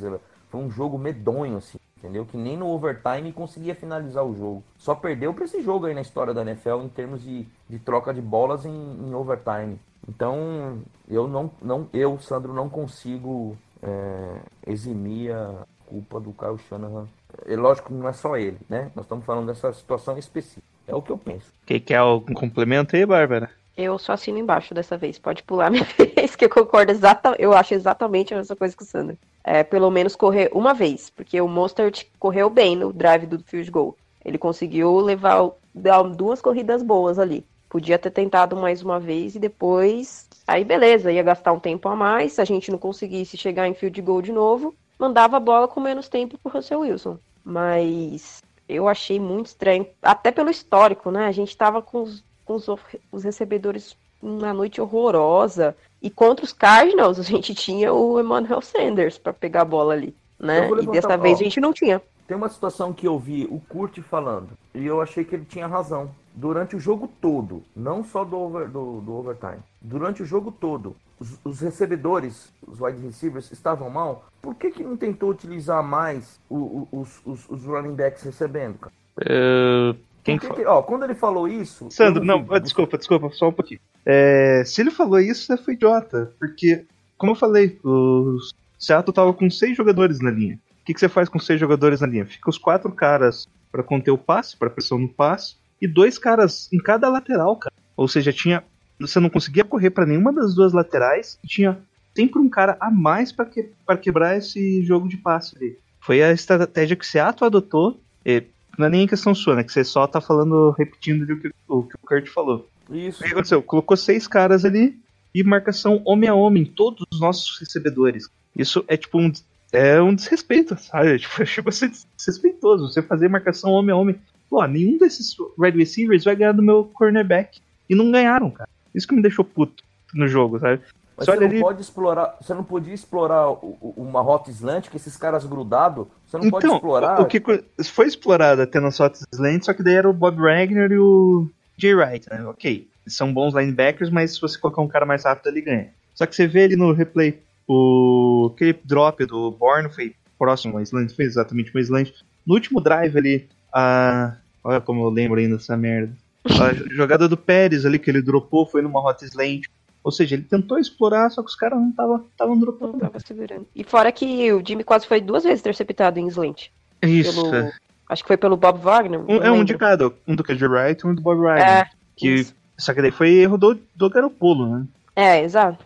Foi 0.49 0.61
um 0.61 0.71
jogo 0.71 0.97
medonho, 0.97 1.57
assim, 1.57 1.77
entendeu? 1.97 2.25
Que 2.25 2.37
nem 2.37 2.55
no 2.55 2.67
overtime 2.67 3.33
conseguia 3.33 3.75
finalizar 3.75 4.23
o 4.23 4.33
jogo. 4.33 4.63
Só 4.77 4.95
perdeu 4.95 5.33
para 5.33 5.43
esse 5.43 5.61
jogo 5.61 5.87
aí 5.87 5.93
na 5.93 6.01
história 6.01 6.33
da 6.33 6.41
NFL 6.41 6.83
em 6.83 6.89
termos 6.89 7.21
de, 7.21 7.45
de 7.69 7.79
troca 7.79 8.13
de 8.13 8.21
bolas 8.21 8.65
em, 8.65 8.71
em 8.71 9.13
overtime. 9.13 9.77
Então, 10.07 10.79
eu 11.07 11.27
não, 11.27 11.51
não, 11.61 11.87
eu, 11.93 12.17
Sandro, 12.17 12.53
não 12.53 12.69
consigo 12.69 13.57
é, 13.83 14.39
eximir 14.65 15.33
a 15.33 15.67
culpa 15.89 16.19
do 16.19 16.31
Kyle 16.31 16.57
Shanahan. 16.69 17.07
É 17.45 17.55
lógico 17.55 17.89
que 17.89 17.93
não 17.93 18.07
é 18.07 18.13
só 18.13 18.37
ele, 18.37 18.57
né? 18.69 18.91
Nós 18.95 19.05
estamos 19.05 19.25
falando 19.25 19.47
dessa 19.47 19.73
situação 19.73 20.17
específica. 20.17 20.65
É 20.87 20.95
o 20.95 21.01
que 21.01 21.11
eu 21.11 21.17
penso. 21.17 21.47
Quem 21.65 21.79
quer 21.79 21.97
algum 21.97 22.33
complemento 22.33 22.95
aí, 22.95 23.05
Bárbara? 23.05 23.49
Eu 23.77 23.97
só 23.97 24.13
assino 24.13 24.37
embaixo 24.37 24.73
dessa 24.73 24.97
vez. 24.97 25.17
Pode 25.17 25.43
pular 25.43 25.69
minha 25.71 25.85
vez, 25.97 26.35
que 26.35 26.45
eu 26.45 26.49
concordo 26.49 26.91
exatamente. 26.91 27.41
Eu 27.41 27.53
acho 27.53 27.73
exatamente 27.73 28.33
a 28.33 28.37
mesma 28.37 28.55
coisa 28.55 28.75
que 28.75 28.83
o 28.83 28.85
Sandro. 28.85 29.17
É, 29.43 29.63
pelo 29.63 29.89
menos 29.89 30.15
correr 30.15 30.49
uma 30.53 30.73
vez, 30.73 31.09
porque 31.09 31.39
o 31.39 31.47
Monster 31.47 31.91
correu 32.19 32.49
bem 32.49 32.75
no 32.75 32.91
drive 32.91 33.25
do 33.25 33.39
field 33.39 33.71
goal. 33.71 33.97
Ele 34.23 34.37
conseguiu 34.37 34.97
levar 34.97 35.49
dar 35.73 36.03
duas 36.03 36.41
corridas 36.41 36.83
boas 36.83 37.17
ali. 37.17 37.45
Podia 37.69 37.97
ter 37.97 38.09
tentado 38.09 38.55
mais 38.55 38.81
uma 38.83 38.99
vez 38.99 39.35
e 39.35 39.39
depois. 39.39 40.27
Aí 40.47 40.63
beleza, 40.63 41.11
ia 41.11 41.23
gastar 41.23 41.53
um 41.53 41.59
tempo 41.59 41.87
a 41.87 41.95
mais. 41.95 42.33
Se 42.33 42.41
a 42.41 42.45
gente 42.45 42.71
não 42.71 42.79
conseguisse 42.79 43.37
chegar 43.37 43.67
em 43.67 43.73
field 43.73 44.01
goal 44.01 44.21
de 44.21 44.31
novo, 44.31 44.75
mandava 44.99 45.37
a 45.37 45.39
bola 45.39 45.67
com 45.67 45.79
menos 45.79 46.07
tempo 46.07 46.37
pro 46.37 46.51
Russell 46.51 46.81
Wilson. 46.81 47.17
Mas 47.43 48.43
eu 48.67 48.87
achei 48.87 49.19
muito 49.19 49.47
estranho, 49.47 49.87
até 50.03 50.31
pelo 50.31 50.51
histórico, 50.51 51.09
né? 51.09 51.25
A 51.25 51.31
gente 51.31 51.57
tava 51.57 51.81
com 51.81 52.03
os 52.03 52.23
com 52.49 52.55
os, 52.55 52.67
os 53.11 53.23
recebedores 53.23 53.95
uma 54.19 54.51
noite 54.51 54.81
horrorosa. 54.81 55.77
E 56.01 56.09
contra 56.09 56.43
os 56.43 56.51
Cardinals, 56.51 57.19
a 57.19 57.23
gente 57.23 57.53
tinha 57.53 57.93
o 57.93 58.19
Emmanuel 58.19 58.61
Sanders 58.61 59.19
para 59.19 59.31
pegar 59.31 59.61
a 59.61 59.65
bola 59.65 59.93
ali, 59.93 60.15
né? 60.39 60.67
E 60.81 60.87
dessa 60.87 61.15
vez 61.15 61.39
a 61.39 61.43
gente 61.43 61.59
não 61.59 61.71
tinha. 61.71 62.01
Tem 62.27 62.35
uma 62.35 62.49
situação 62.49 62.91
que 62.91 63.07
eu 63.07 63.19
vi 63.19 63.47
o 63.49 63.59
Kurt 63.59 63.99
falando, 64.01 64.49
e 64.73 64.85
eu 64.85 65.01
achei 65.01 65.23
que 65.23 65.35
ele 65.35 65.45
tinha 65.45 65.67
razão. 65.67 66.09
Durante 66.39 66.73
o 66.73 66.79
jogo 66.79 67.09
todo, 67.19 67.63
não 67.75 68.01
só 68.01 68.23
do, 68.23 68.37
over, 68.37 68.69
do, 68.69 69.01
do 69.01 69.11
overtime, 69.13 69.61
durante 69.81 70.23
o 70.23 70.25
jogo 70.25 70.53
todo, 70.53 70.95
os, 71.19 71.37
os, 71.43 71.59
recebedores, 71.59 72.49
os 72.65 72.79
wide 72.79 73.01
receivers, 73.01 73.51
estavam 73.51 73.89
mal. 73.89 74.29
Por 74.41 74.55
que, 74.55 74.71
que 74.71 74.81
não 74.81 74.95
tentou 74.95 75.31
utilizar 75.31 75.83
mais 75.83 76.39
o, 76.49 76.55
o, 76.55 76.87
os, 77.01 77.21
os, 77.25 77.49
os 77.49 77.65
running 77.65 77.93
backs 77.93 78.23
recebendo, 78.23 78.77
cara? 78.77 78.93
Uh, 79.19 79.99
quem 80.23 80.39
que, 80.39 80.65
ó, 80.65 80.81
quando 80.81 81.03
ele 81.03 81.13
falou 81.13 81.45
isso. 81.45 81.89
Sandro, 81.91 82.23
não, 82.23 82.41
vi, 82.41 82.57
desculpa, 82.61 82.97
desculpa, 82.97 83.29
só 83.33 83.49
um 83.49 83.53
pouquinho. 83.53 83.81
É, 84.05 84.63
se 84.65 84.79
ele 84.79 84.91
falou 84.91 85.19
isso, 85.19 85.45
você 85.45 85.57
foi 85.57 85.73
idiota. 85.73 86.31
Porque, 86.39 86.85
como 87.17 87.33
eu 87.33 87.35
falei, 87.35 87.77
o 87.83 88.37
Seattle 88.77 89.13
tava 89.13 89.33
com 89.33 89.49
seis 89.49 89.75
jogadores 89.75 90.21
na 90.21 90.31
linha. 90.31 90.57
O 90.81 90.85
que, 90.85 90.93
que 90.93 91.01
você 91.01 91.09
faz 91.09 91.27
com 91.27 91.37
seis 91.37 91.59
jogadores 91.59 91.99
na 91.99 92.07
linha? 92.07 92.25
Fica 92.25 92.49
os 92.49 92.57
quatro 92.57 92.89
caras 92.93 93.45
para 93.69 93.83
conter 93.83 94.11
o 94.11 94.17
passe, 94.17 94.55
para 94.55 94.69
pressão 94.69 94.97
no 94.97 95.09
passe, 95.09 95.57
e 95.81 95.87
dois 95.87 96.17
caras 96.17 96.71
em 96.71 96.77
cada 96.77 97.09
lateral, 97.09 97.55
cara. 97.55 97.73
Ou 97.95 98.07
seja, 98.07 98.33
tinha. 98.33 98.63
Você 98.99 99.19
não 99.19 99.29
conseguia 99.29 99.63
correr 99.63 99.91
para 99.91 100.05
nenhuma 100.05 100.33
das 100.33 100.53
duas 100.53 100.73
laterais 100.73 101.39
e 101.43 101.47
tinha 101.47 101.79
sempre 102.15 102.39
um 102.39 102.49
cara 102.49 102.75
a 102.79 102.91
mais 102.91 103.31
para 103.31 103.45
que, 103.45 103.69
quebrar 104.01 104.37
esse 104.37 104.83
jogo 104.83 105.07
de 105.07 105.15
passe 105.17 105.55
ali. 105.55 105.77
Foi 106.01 106.21
a 106.21 106.31
estratégia 106.31 106.95
que 106.95 107.05
o 107.05 107.07
Seattle 107.07 107.47
adotou. 107.47 107.99
E 108.25 108.43
não 108.77 108.87
é 108.87 108.89
nem 108.89 109.07
questão 109.07 109.33
sua, 109.33 109.55
né? 109.55 109.63
Que 109.63 109.71
você 109.71 109.83
só 109.83 110.05
tá 110.07 110.19
falando, 110.19 110.71
repetindo 110.71 111.23
o 111.23 111.39
que 111.39 111.51
o, 111.67 111.83
que 111.83 111.95
o 111.95 111.99
Kurt 111.99 112.27
falou. 112.27 112.69
Isso. 112.91 113.21
O 113.21 113.23
que 113.23 113.31
aconteceu? 113.31 113.61
Colocou 113.61 113.95
seis 113.95 114.27
caras 114.27 114.65
ali 114.65 114.99
e 115.33 115.43
marcação 115.43 116.01
homem 116.05 116.29
a 116.29 116.33
homem, 116.33 116.65
todos 116.65 117.05
os 117.11 117.19
nossos 117.19 117.59
recebedores. 117.59 118.29
Isso 118.55 118.83
é 118.87 118.97
tipo 118.97 119.19
um, 119.19 119.31
é 119.71 120.01
um 120.01 120.15
desrespeito, 120.15 120.77
sabe? 120.77 121.19
Tipo, 121.19 121.45
tipo 121.45 121.71
ser 121.71 121.91
desrespeitoso. 122.15 122.89
Você 122.89 123.01
fazer 123.01 123.29
marcação 123.29 123.71
homem 123.71 123.93
a 123.93 123.97
homem. 123.97 124.15
Pô, 124.49 124.65
nenhum 124.65 124.97
desses 124.97 125.35
wide 125.57 125.77
receivers 125.77 126.23
vai 126.23 126.35
ganhar 126.35 126.53
do 126.53 126.63
meu 126.63 126.85
cornerback. 126.93 127.59
E 127.89 127.95
não 127.95 128.11
ganharam, 128.11 128.49
cara. 128.49 128.69
Isso 128.93 129.07
que 129.07 129.15
me 129.15 129.21
deixou 129.21 129.45
puto 129.45 129.83
no 130.13 130.27
jogo, 130.27 130.59
sabe? 130.59 130.81
Mas 131.15 131.25
você, 131.25 131.35
não 131.35 131.47
ali... 131.47 131.59
pode 131.59 131.81
explorar, 131.81 132.37
você 132.39 132.53
não 132.53 132.63
podia 132.63 132.93
explorar 132.93 133.51
uma 133.97 134.21
rota 134.21 134.49
slant 134.51 134.87
que 134.87 134.95
esses 134.95 135.17
caras 135.17 135.45
grudados, 135.45 136.07
você 136.25 136.37
não 136.37 136.45
então, 136.45 136.59
pode 136.59 136.73
explorar. 136.73 137.21
O 137.21 137.25
que 137.25 137.41
foi 137.83 138.07
explorado 138.07 138.61
até 138.61 138.79
nas 138.79 138.97
rotas 138.97 139.25
slant, 139.33 139.63
só 139.63 139.73
que 139.73 139.83
daí 139.83 139.95
era 139.95 140.09
o 140.09 140.13
Bob 140.13 140.37
Wagner 140.37 140.91
e 140.91 140.97
o 140.97 141.49
Jay 141.77 141.93
Wright, 141.93 142.25
né? 142.29 142.45
Ok, 142.45 142.87
são 143.05 143.33
bons 143.33 143.53
linebackers, 143.53 144.09
mas 144.09 144.35
se 144.35 144.41
você 144.41 144.57
colocar 144.57 144.81
um 144.81 144.87
cara 144.87 145.05
mais 145.05 145.25
rápido 145.25 145.47
ele 145.47 145.61
ganha. 145.61 145.89
Só 146.15 146.25
que 146.25 146.35
você 146.35 146.47
vê 146.47 146.63
ali 146.63 146.77
no 146.77 146.93
replay 146.93 147.41
o 147.67 148.51
aquele 148.55 148.79
drop 148.83 149.25
do 149.25 149.51
Bourne 149.51 149.89
foi 149.89 150.15
próximo 150.37 150.77
a 150.77 150.81
slant, 150.81 151.13
foi 151.13 151.25
exatamente 151.25 151.69
uma 151.75 151.81
slant. 151.81 152.11
No 152.47 152.55
último 152.55 152.79
drive 152.81 153.17
ali, 153.17 153.47
a. 153.73 154.35
Olha 154.63 154.81
como 154.81 155.03
eu 155.03 155.09
lembro 155.09 155.39
ainda 155.39 155.57
dessa 155.57 155.75
merda. 155.77 156.13
A 156.45 156.73
jogada 156.93 157.27
do 157.27 157.37
Pérez 157.37 157.85
ali 157.85 157.97
que 157.99 158.09
ele 158.09 158.21
dropou 158.21 158.65
foi 158.65 158.81
numa 158.81 158.99
hot 159.01 159.23
slant. 159.25 159.63
Ou 160.03 160.11
seja, 160.11 160.35
ele 160.35 160.43
tentou 160.43 160.79
explorar, 160.79 161.29
só 161.29 161.41
que 161.43 161.49
os 161.49 161.55
caras 161.55 161.77
não 161.79 161.89
estavam 161.89 162.25
não 162.39 162.59
dropando. 162.59 162.97
tava 162.99 163.19
segurando. 163.19 163.67
E 163.75 163.83
fora 163.83 164.11
que 164.11 164.51
o 164.53 164.63
Jimmy 164.65 164.83
quase 164.83 165.05
foi 165.05 165.19
duas 165.21 165.43
vezes 165.43 165.59
interceptado 165.59 166.19
em 166.19 166.27
slant. 166.27 166.67
Isso. 167.03 167.41
Pelo- 167.43 167.55
é. 167.55 167.71
Acho 168.07 168.23
que 168.23 168.27
foi 168.27 168.37
pelo 168.37 168.57
Bob 168.57 168.79
Wagner. 168.79 169.19
Um, 169.19 169.25
não 169.37 169.43
é 169.43 169.51
um 169.51 169.63
de 169.63 169.77
cada. 169.77 170.11
Um 170.27 170.35
do 170.35 170.43
KJ 170.43 170.65
Wright 170.67 171.01
e 171.05 171.07
um 171.07 171.13
do 171.13 171.21
Bob 171.21 171.39
Wright. 171.41 171.61
É, 171.61 171.85
que, 172.15 172.27
isso. 172.29 172.55
só 172.77 172.93
que 172.93 173.01
daí 173.01 173.11
foi 173.11 173.29
erro 173.35 173.57
do, 173.57 173.77
do 173.95 174.09
Garopolo, 174.09 174.67
né? 174.79 174.85
É, 175.15 175.43
exato. 175.43 175.85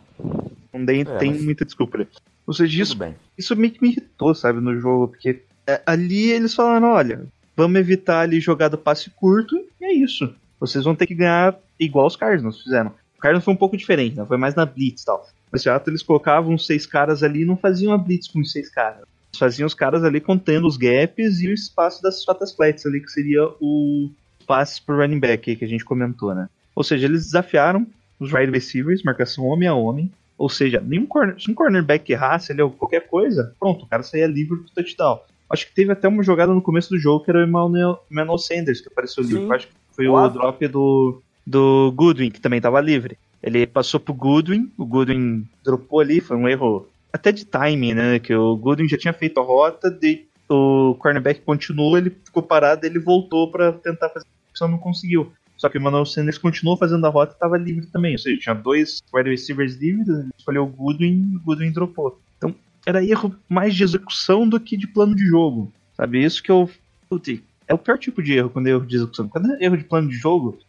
Não 0.74 0.86
tem, 0.86 1.02
É, 1.02 1.06
tem 1.18 1.32
mas- 1.32 1.44
muita 1.44 1.66
desculpa 1.66 1.98
ali. 1.98 2.08
Ou 2.48 2.54
seja, 2.54 2.82
isso, 2.82 2.98
isso 3.38 3.56
meio 3.56 3.74
que 3.74 3.82
me 3.82 3.90
irritou, 3.90 4.34
sabe, 4.36 4.60
no 4.62 4.78
jogo, 4.80 5.10
porque 5.10 5.42
é, 5.68 5.82
ali 5.86 6.30
eles 6.30 6.54
falaram, 6.54 6.92
olha, 6.92 7.26
vamos 7.56 7.80
evitar 7.80 8.22
ali 8.22 8.40
jogar 8.40 8.70
do 8.70 8.78
passe 8.78 9.10
curto, 9.10 9.56
e 9.80 9.86
é 9.86 9.94
isso. 9.94 10.34
Vocês 10.60 10.84
vão 10.84 10.96
ter 10.96 11.08
que 11.08 11.16
ganhar 11.16 11.58
igual 11.80 12.08
os 12.08 12.16
Cardinals 12.16 12.62
fizeram. 12.62 12.92
O 13.18 13.22
Cardinals 13.22 13.44
foi 13.44 13.54
um 13.54 13.58
pouco 13.58 13.78
diferente, 13.78 14.16
né? 14.16 14.26
Foi 14.26 14.38
mais 14.38 14.56
na 14.56 14.66
blitz 14.66 15.02
e 15.02 15.06
tal. 15.06 15.28
No 15.52 15.60
Seattle 15.60 15.92
eles 15.92 16.02
colocavam 16.02 16.58
seis 16.58 16.86
caras 16.86 17.22
ali 17.22 17.42
e 17.42 17.46
não 17.46 17.56
faziam 17.56 17.94
a 17.94 17.98
blitz 17.98 18.28
com 18.28 18.40
os 18.40 18.52
seis 18.52 18.70
caras. 18.70 19.00
Eles 19.00 19.40
faziam 19.40 19.68
os 19.68 19.74
caras 19.74 20.04
ali 20.04 20.20
contendo 20.20 20.68
os 20.68 20.78
gaps 20.78 21.40
e 21.42 21.48
o 21.48 21.54
espaço 21.54 22.02
das 22.02 22.24
patas 22.26 22.54
flats 22.54 22.86
ali, 22.86 23.02
que 23.02 23.12
seria 23.12 23.48
o 23.60 24.10
passe 24.48 24.82
pro 24.82 24.98
running 24.98 25.20
back 25.20 25.56
que 25.56 25.66
a 25.66 25.68
gente 25.68 25.86
comentou, 25.86 26.34
né? 26.34 26.50
Ou 26.76 26.84
seja, 26.84 27.06
eles 27.06 27.26
desafiaram 27.26 27.86
os 28.20 28.32
wide 28.32 28.52
receivers, 28.52 29.04
marcação 29.04 29.46
homem 29.46 29.68
a 29.68 29.74
homem, 29.74 30.12
ou 30.38 30.50
seja, 30.50 30.82
nenhum 30.82 31.06
corner, 31.06 31.40
se 31.40 31.50
um 31.52 31.54
cornerback 31.54 32.12
errasse 32.12 32.52
ali 32.52 32.62
ou 32.62 32.72
qualquer 32.72 33.08
coisa, 33.08 33.54
pronto, 33.60 33.86
o 33.86 33.88
cara 33.88 34.04
saía 34.04 34.28
livre 34.28 34.58
pro 34.58 34.70
touchdown. 34.74 35.20
Acho 35.50 35.68
que 35.68 35.74
teve 35.74 35.92
até 35.92 36.08
uma 36.08 36.24
jogada 36.24 36.54
no 36.54 36.62
começo 36.62 36.90
do 36.90 36.98
jogo 36.98 37.24
que 37.24 37.32
era 37.32 37.40
o 37.40 37.44
Emmanuel, 37.44 38.04
Emmanuel 38.10 38.38
Sanders 38.38 38.82
que 38.82 38.88
apareceu 38.88 39.24
livre. 39.24 39.44
Sim. 39.44 39.54
Acho 39.54 39.68
que 39.68 39.74
foi 39.92 40.08
o 40.08 40.12
Quase. 40.12 40.34
drop 40.34 40.68
do, 40.68 41.22
do 41.46 41.92
Goodwin, 41.96 42.32
que 42.32 42.42
também 42.42 42.62
tava 42.62 42.82
livre. 42.82 43.18
Ele 43.42 43.68
passou 43.68 44.00
pro 44.00 44.14
Goodwin, 44.14 44.72
o 44.78 44.86
Goodwin 44.86 45.46
dropou 45.64 46.00
ali, 46.00 46.22
foi 46.22 46.38
um 46.38 46.48
erro 46.48 46.88
até 47.12 47.32
de 47.32 47.46
timing, 47.46 47.94
né? 47.94 48.20
Que 48.20 48.34
o 48.34 48.56
Goodwin 48.56 48.88
já 48.88 48.98
tinha 48.98 49.14
feito 49.14 49.40
a 49.40 49.44
rota, 49.44 49.92
de, 49.92 50.26
o 50.50 50.96
cornerback 50.96 51.42
continuou, 51.42 51.98
ele 51.98 52.10
ficou 52.10 52.42
parado, 52.42 52.86
ele 52.86 53.00
voltou 53.00 53.52
pra 53.52 53.74
tentar 53.74 54.10
fazer 54.10 54.26
a 54.26 54.50
opção, 54.50 54.68
não 54.68 54.78
conseguiu. 54.78 55.32
Só 55.58 55.70
que 55.70 55.78
o 55.78 55.80
Emmanuel 55.80 56.06
Sanders 56.06 56.38
continuou 56.38 56.78
fazendo 56.78 57.06
a 57.06 57.10
rota 57.10 57.34
e 57.34 57.36
estava 57.36 57.58
livre 57.58 57.86
também. 57.86 58.14
Ou 58.14 58.18
seja, 58.18 58.40
tinha 58.40 58.56
dois 58.56 59.02
wide 59.14 59.30
receivers 59.30 59.76
livres, 59.76 60.08
ele 60.08 60.30
escolheu 60.38 60.64
o 60.64 60.68
Goodwin 60.68 61.32
e 61.32 61.36
o 61.38 61.40
Goodwin 61.42 61.72
dropou. 61.72 62.20
Então, 62.38 62.56
era 62.86 63.04
erro 63.04 63.36
mais 63.48 63.76
de 63.76 63.84
execução 63.84 64.48
do 64.48 64.60
que 64.60 64.78
de 64.78 64.88
plano 64.88 65.16
de 65.16 65.26
jogo. 65.26 65.72
Sabe? 65.96 66.24
Isso 66.24 66.42
que 66.42 66.52
eu. 66.52 66.70
Putz, 67.10 67.42
é 67.68 67.74
o 67.74 67.78
pior 67.78 67.98
tipo 67.98 68.22
de 68.22 68.34
erro 68.34 68.50
quando 68.50 68.68
é 68.68 68.72
erro 68.72 68.86
de 68.86 68.96
execução. 68.96 69.28
Quando 69.28 69.54
é 69.54 69.66
erro 69.66 69.78
de 69.78 69.84
plano 69.84 70.10
de 70.10 70.16
jogo, 70.16 70.60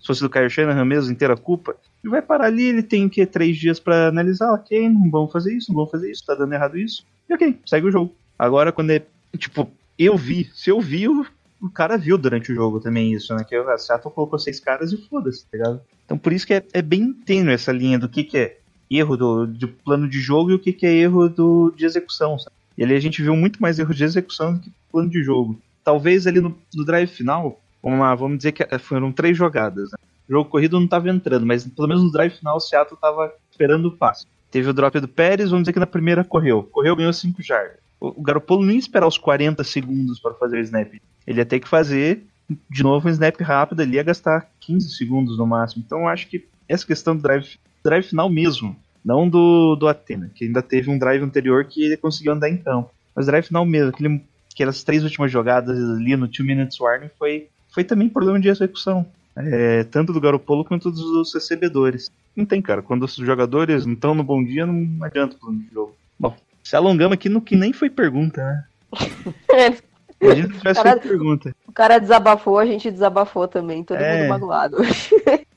se 0.00 0.06
fosse 0.06 0.22
do 0.22 0.30
Kyle 0.30 0.48
Shanahan 0.48 0.84
mesmo, 0.84 1.12
inteira 1.12 1.36
culpa, 1.36 1.76
ele 2.02 2.10
vai 2.10 2.22
parar 2.22 2.46
ali, 2.46 2.64
ele 2.64 2.82
tem 2.82 3.08
que 3.08 3.26
três 3.26 3.58
dias 3.58 3.78
pra 3.78 4.08
analisar, 4.08 4.52
ok, 4.52 4.88
não 4.88 5.10
vamos 5.10 5.30
fazer 5.30 5.54
isso, 5.54 5.70
não 5.70 5.76
vamos 5.76 5.90
fazer 5.90 6.10
isso, 6.10 6.24
tá 6.24 6.34
dando 6.34 6.54
errado 6.54 6.78
isso, 6.78 7.04
e 7.28 7.34
ok, 7.34 7.58
segue 7.66 7.86
o 7.86 7.92
jogo. 7.92 8.14
Agora, 8.38 8.72
quando 8.72 8.90
é. 8.90 9.02
Tipo, 9.36 9.70
eu 9.98 10.16
vi, 10.16 10.50
se 10.54 10.70
eu 10.70 10.80
vi, 10.80 11.06
o, 11.06 11.26
o 11.60 11.68
cara 11.68 11.98
viu 11.98 12.16
durante 12.16 12.50
o 12.50 12.54
jogo 12.54 12.80
também 12.80 13.12
isso, 13.12 13.34
né? 13.34 13.44
Que 13.44 13.56
o 13.58 13.78
Seattle 13.78 14.12
colocou 14.12 14.38
seis 14.38 14.58
caras 14.58 14.92
e 14.92 14.96
foda-se, 15.08 15.44
tá 15.44 15.58
ligado? 15.58 15.80
Então 16.06 16.16
por 16.16 16.32
isso 16.32 16.46
que 16.46 16.54
é, 16.54 16.64
é 16.72 16.82
bem 16.82 17.12
tênue 17.12 17.52
essa 17.52 17.70
linha 17.70 17.98
do 17.98 18.08
que, 18.08 18.24
que 18.24 18.38
é 18.38 18.58
erro 18.90 19.16
do, 19.16 19.46
de 19.46 19.66
plano 19.66 20.08
de 20.08 20.20
jogo 20.20 20.50
e 20.50 20.54
o 20.54 20.58
que, 20.58 20.72
que 20.72 20.86
é 20.86 20.92
erro 20.92 21.28
do, 21.28 21.72
de 21.76 21.84
execução, 21.84 22.38
sabe? 22.38 22.56
E 22.76 22.82
ali 22.82 22.94
a 22.94 23.00
gente 23.00 23.22
viu 23.22 23.36
muito 23.36 23.60
mais 23.60 23.78
erro 23.78 23.94
de 23.94 24.02
execução 24.02 24.54
do 24.54 24.60
que 24.60 24.72
plano 24.90 25.10
de 25.10 25.22
jogo. 25.22 25.60
Talvez 25.84 26.26
ali 26.26 26.40
no, 26.40 26.56
no 26.74 26.84
drive 26.84 27.08
final, 27.08 27.60
vamos 27.82 28.18
vamos 28.18 28.38
dizer 28.38 28.52
que 28.52 28.62
eh, 28.62 28.78
foram 28.78 29.12
três 29.12 29.36
jogadas, 29.36 29.90
né? 29.90 29.98
O 30.28 30.32
jogo 30.32 30.48
corrido 30.48 30.78
não 30.78 30.86
tava 30.86 31.10
entrando, 31.10 31.44
mas 31.44 31.66
pelo 31.66 31.88
menos 31.88 32.04
no 32.04 32.12
drive 32.12 32.32
final 32.32 32.56
o 32.56 32.60
Seattle 32.60 32.98
tava 33.00 33.32
esperando 33.50 33.86
o 33.86 33.96
passe. 33.96 34.26
Teve 34.50 34.70
o 34.70 34.72
drop 34.72 34.98
do 35.00 35.08
Pérez, 35.08 35.50
vamos 35.50 35.64
dizer 35.64 35.72
que 35.72 35.80
na 35.80 35.86
primeira 35.86 36.24
correu. 36.24 36.62
Correu, 36.62 36.96
ganhou 36.96 37.12
5 37.12 37.42
jardas. 37.42 37.78
O 38.00 38.08
o 38.08 38.22
Garoppolo 38.22 38.64
não 38.64 38.72
ia 38.72 38.78
esperar 38.78 39.06
os 39.06 39.18
40 39.18 39.62
segundos 39.62 40.18
para 40.18 40.34
fazer 40.34 40.56
o 40.56 40.60
snap. 40.60 40.92
Ele 41.26 41.38
ia 41.38 41.44
ter 41.46 41.60
que 41.60 41.68
fazer 41.68 42.24
de 42.68 42.82
novo 42.82 43.08
um 43.08 43.10
snap 43.10 43.40
rápido 43.40 43.80
ali, 43.80 43.96
ia 43.96 44.02
gastar 44.02 44.48
15 44.60 44.96
segundos 44.96 45.38
no 45.38 45.46
máximo. 45.46 45.82
Então 45.84 46.00
eu 46.00 46.08
acho 46.08 46.28
que 46.28 46.46
essa 46.68 46.86
questão 46.86 47.16
do 47.16 47.22
drive, 47.22 47.58
drive 47.82 48.04
final 48.04 48.28
mesmo, 48.28 48.76
não 49.04 49.28
do, 49.28 49.76
do 49.76 49.88
Atena, 49.88 50.30
que 50.34 50.44
ainda 50.44 50.62
teve 50.62 50.90
um 50.90 50.98
drive 50.98 51.22
anterior 51.22 51.64
que 51.64 51.82
ele 51.82 51.96
conseguiu 51.96 52.32
andar 52.32 52.48
em 52.48 52.56
campo. 52.56 52.90
Mas 53.14 53.26
drive 53.26 53.46
final 53.46 53.64
mesmo, 53.64 53.90
aquele, 53.90 54.22
aquelas 54.52 54.82
três 54.84 55.02
últimas 55.04 55.30
jogadas 55.32 55.76
ali 55.78 56.16
no 56.16 56.26
2 56.26 56.38
minutes 56.40 56.78
warning 56.80 57.10
foi, 57.18 57.48
foi 57.72 57.84
também 57.84 58.08
problema 58.08 58.38
de 58.40 58.48
execução. 58.48 59.06
É, 59.36 59.84
tanto 59.84 60.12
do 60.12 60.20
Garoppolo 60.20 60.64
quanto 60.64 60.90
dos, 60.90 61.00
dos 61.00 61.32
recebedores. 61.34 62.10
Não 62.36 62.44
tem, 62.44 62.60
cara. 62.60 62.82
Quando 62.82 63.04
os 63.04 63.14
jogadores 63.14 63.86
não 63.86 63.94
estão 63.94 64.14
no 64.14 64.22
bom 64.24 64.42
dia, 64.44 64.66
não 64.66 65.04
adianta 65.04 65.36
o 65.36 65.38
plano 65.38 65.58
de 65.60 65.72
jogo. 65.72 65.94
Bom, 66.18 66.36
se 66.62 66.76
alongamos 66.76 67.14
aqui 67.14 67.28
no 67.28 67.40
que 67.40 67.56
nem 67.56 67.72
foi 67.72 67.88
pergunta, 67.88 68.42
né? 68.44 68.64
Imagina 70.20 70.48
se 70.48 70.58
tivesse 70.58 70.82
Caralho. 70.82 71.00
feito 71.00 71.16
pergunta. 71.16 71.56
o 71.66 71.72
cara 71.72 71.98
desabafou, 71.98 72.58
a 72.58 72.66
gente 72.66 72.90
desabafou 72.90 73.48
também, 73.48 73.82
todo 73.82 73.96
É. 73.98 74.18
mundo 74.20 74.28
magoado. 74.28 74.76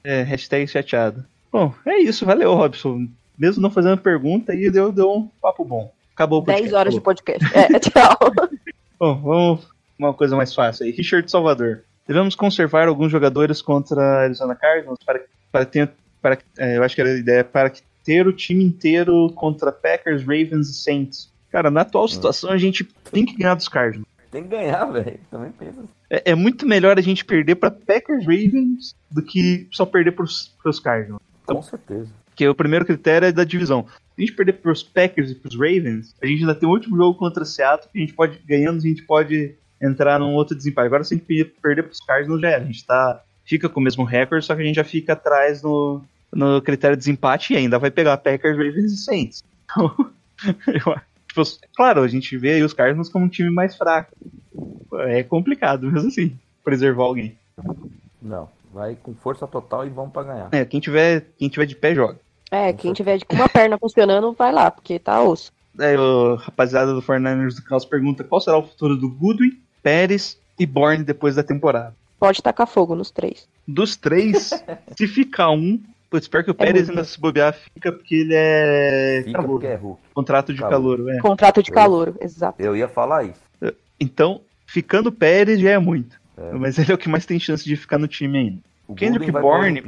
É, 0.04 0.22
hashtag 0.24 0.68
chateado. 0.68 1.26
Bom, 1.54 1.72
é 1.86 2.00
isso. 2.00 2.26
Valeu, 2.26 2.56
Robson. 2.56 3.08
Mesmo 3.38 3.62
não 3.62 3.70
fazendo 3.70 4.00
pergunta, 4.00 4.52
aí 4.52 4.72
deu, 4.72 4.92
deu 4.92 5.12
um 5.12 5.30
papo 5.40 5.64
bom. 5.64 5.94
Acabou 6.16 6.40
o 6.40 6.44
podcast. 6.44 6.64
10 6.64 6.74
horas 6.74 6.94
de 6.96 7.02
podcast. 7.02 7.58
É, 7.58 7.78
tchau. 7.80 8.18
Bom, 9.00 9.22
vamos 9.22 9.68
uma 9.98 10.14
coisa 10.14 10.36
mais 10.36 10.54
fácil 10.54 10.86
aí. 10.86 10.92
Richard 10.92 11.30
Salvador. 11.30 11.84
Devemos 12.08 12.36
conservar 12.36 12.88
alguns 12.88 13.12
jogadores 13.12 13.62
contra 13.62 14.02
a 14.02 14.22
Arizona 14.24 14.56
Cardinals 14.56 15.00
para, 15.06 15.22
para 15.52 15.66
ter. 15.66 15.92
Para, 16.22 16.38
é, 16.58 16.78
eu 16.78 16.84
acho 16.84 16.96
que 16.96 17.02
era 17.02 17.12
a 17.12 17.18
ideia 17.18 17.44
para 17.44 17.70
que 17.70 17.82
ter 18.04 18.28
o 18.28 18.34
time 18.34 18.64
inteiro 18.64 19.32
contra 19.36 19.72
Packers, 19.72 20.22
Ravens 20.22 20.70
e 20.70 20.74
Saints. 20.74 21.32
Cara, 21.52 21.70
na 21.70 21.82
atual 21.82 22.08
situação 22.08 22.50
a 22.50 22.58
gente 22.58 22.84
tem 23.12 23.26
que 23.26 23.36
ganhar 23.36 23.56
dos 23.56 23.68
Cardinals. 23.68 24.08
Tem 24.32 24.44
que 24.44 24.50
ganhar, 24.50 24.86
velho. 24.92 25.20
Também 25.30 25.52
pensa. 25.52 25.82
assim. 25.82 25.90
É, 26.10 26.32
é 26.32 26.36
muito 26.36 26.66
melhor 26.66 26.98
a 26.98 27.02
gente 27.02 27.26
perder 27.26 27.56
para 27.56 27.72
Packers, 27.72 28.26
Ravens 28.26 28.96
do 29.12 29.22
que 29.22 29.68
só 29.72 29.86
perder 29.86 30.12
para 30.12 30.24
os 30.24 30.80
Cardinals. 30.82 31.22
Com 31.46 31.62
certeza. 31.62 32.10
Porque 32.28 32.48
o 32.48 32.56
primeiro 32.56 32.86
critério 32.86 33.28
é 33.28 33.32
da 33.32 33.44
divisão. 33.44 33.86
Se 33.88 33.96
a 34.18 34.22
gente 34.22 34.34
perder 34.34 34.54
pros 34.54 34.82
Packers 34.82 35.32
e 35.32 35.36
pros 35.36 35.56
Ravens, 35.56 36.16
a 36.22 36.26
gente 36.26 36.42
ainda 36.42 36.56
tem 36.56 36.68
o 36.68 36.72
último 36.72 36.98
jogo 36.98 37.18
contra 37.18 37.44
o 37.44 37.46
Seattle, 37.46 37.90
que 37.92 37.98
a 37.98 38.02
gente 38.02 38.14
pode, 38.14 38.40
ganhando, 38.46 38.78
a 38.78 38.82
gente 38.82 39.04
pode 39.04 39.56
entrar 39.82 40.20
num 40.20 40.34
outro 40.34 40.56
desempate. 40.56 40.88
Agora, 40.88 41.04
se 41.04 41.14
a 41.14 41.18
gente 41.18 41.46
perder, 41.62 41.84
pros 41.84 42.00
Cardinals, 42.00 42.42
já 42.42 42.50
era. 42.50 42.64
A 42.64 42.66
gente 42.66 42.86
tá, 42.86 43.22
fica 43.46 43.70
com 43.70 43.80
o 43.80 43.84
mesmo 43.84 44.04
recorde, 44.04 44.46
só 44.46 44.56
que 44.56 44.62
a 44.62 44.66
gente 44.66 44.76
já 44.76 44.84
fica 44.84 45.14
atrás 45.14 45.62
no, 45.62 46.02
no 46.32 46.62
critério 46.62 46.96
de 46.96 47.02
desempate 47.02 47.54
e 47.54 47.58
ainda 47.58 47.78
vai 47.78 47.92
pegar 47.92 48.18
Packers, 48.18 48.58
Ravens 48.58 48.94
e 48.94 48.98
Saints. 48.98 49.44
Então, 50.46 50.62
eu, 50.68 50.96
tipo, 51.28 51.42
claro, 51.74 52.02
a 52.02 52.08
gente 52.08 52.38
vê 52.38 52.54
aí 52.54 52.64
os 52.64 52.74
Cardinals 52.74 53.08
como 53.08 53.26
um 53.26 53.30
time 53.30 53.50
mais 53.50 53.76
fraco. 53.76 54.12
É 55.08 55.24
complicado, 55.24 55.90
mesmo 55.90 56.10
assim, 56.10 56.38
preservar 56.64 57.04
alguém. 57.04 57.38
Não. 58.22 58.50
Vai 58.74 58.98
com 59.02 59.14
força 59.14 59.46
total 59.48 59.86
e 59.86 59.90
vamos 59.90 60.12
pra 60.12 60.24
ganhar. 60.24 60.50
É, 60.52 60.66
quem 60.66 60.80
tiver, 60.80 61.28
quem 61.38 61.48
tiver 61.50 61.66
de 61.66 61.76
pé, 61.76 61.94
joga. 61.94 62.18
É, 62.50 62.74
quem 62.74 62.94
tiver 62.94 63.18
de- 63.18 63.26
com 63.26 63.36
uma 63.36 63.50
perna 63.50 63.78
funcionando, 63.78 64.34
vai 64.34 64.52
lá, 64.52 64.70
porque 64.72 64.98
tá 65.00 65.22
osso. 65.22 65.52
Aí 65.80 65.96
o 65.98 66.36
rapaziada 66.36 66.94
do 66.94 67.02
49ers 67.02 67.56
do 67.56 67.64
Caos 67.64 67.86
pergunta 67.86 68.24
qual 68.24 68.40
será 68.42 68.58
o 68.58 68.64
futuro 68.64 68.96
do 68.96 69.10
Goodwin, 69.10 69.60
Pérez 69.82 70.38
e 70.60 70.66
Bourne 70.66 71.04
depois 71.04 71.36
da 71.36 71.44
temporada. 71.44 71.96
Pode 72.20 72.42
tacar 72.42 72.68
fogo 72.68 72.96
nos 72.96 73.10
três. 73.12 73.48
Dos 73.68 73.96
três, 73.96 74.50
se 74.96 75.08
ficar 75.08 75.50
um, 75.52 75.80
espero 76.14 76.44
que 76.44 76.52
o 76.52 76.58
É 76.60 76.66
Pérez 76.66 76.90
ainda 76.90 77.04
se 77.04 77.20
bobear, 77.20 77.54
fica 77.74 77.92
porque 77.92 78.16
ele 78.16 78.34
é 78.36 79.24
Fica 79.26 79.40
é 79.42 79.76
Hulk. 79.76 80.02
contrato 80.14 80.54
de 80.54 80.60
Calor. 80.60 80.98
calor, 80.98 81.12
é. 81.12 81.18
Contrato 81.20 81.64
de 81.64 81.72
calor, 81.72 82.16
exato. 82.22 82.62
Eu 82.62 82.76
ia 82.76 82.88
falar 82.88 83.24
isso. 83.26 83.42
Então, 84.00 84.42
ficando 84.68 85.08
o 85.10 85.12
Pérez 85.12 85.60
já 85.60 85.72
é 85.72 85.80
muito. 85.80 86.20
É. 86.38 86.54
Mas 86.54 86.78
ele 86.78 86.92
é 86.92 86.96
o 86.96 86.98
que 86.98 87.10
mais 87.10 87.26
tem 87.26 87.40
chance 87.40 87.64
de 87.64 87.76
ficar 87.76 87.98
no 87.98 88.08
time 88.08 88.38
ainda. 88.38 88.60
O 88.88 88.96
Kendrick 88.96 89.32
Bourne-. 89.32 89.84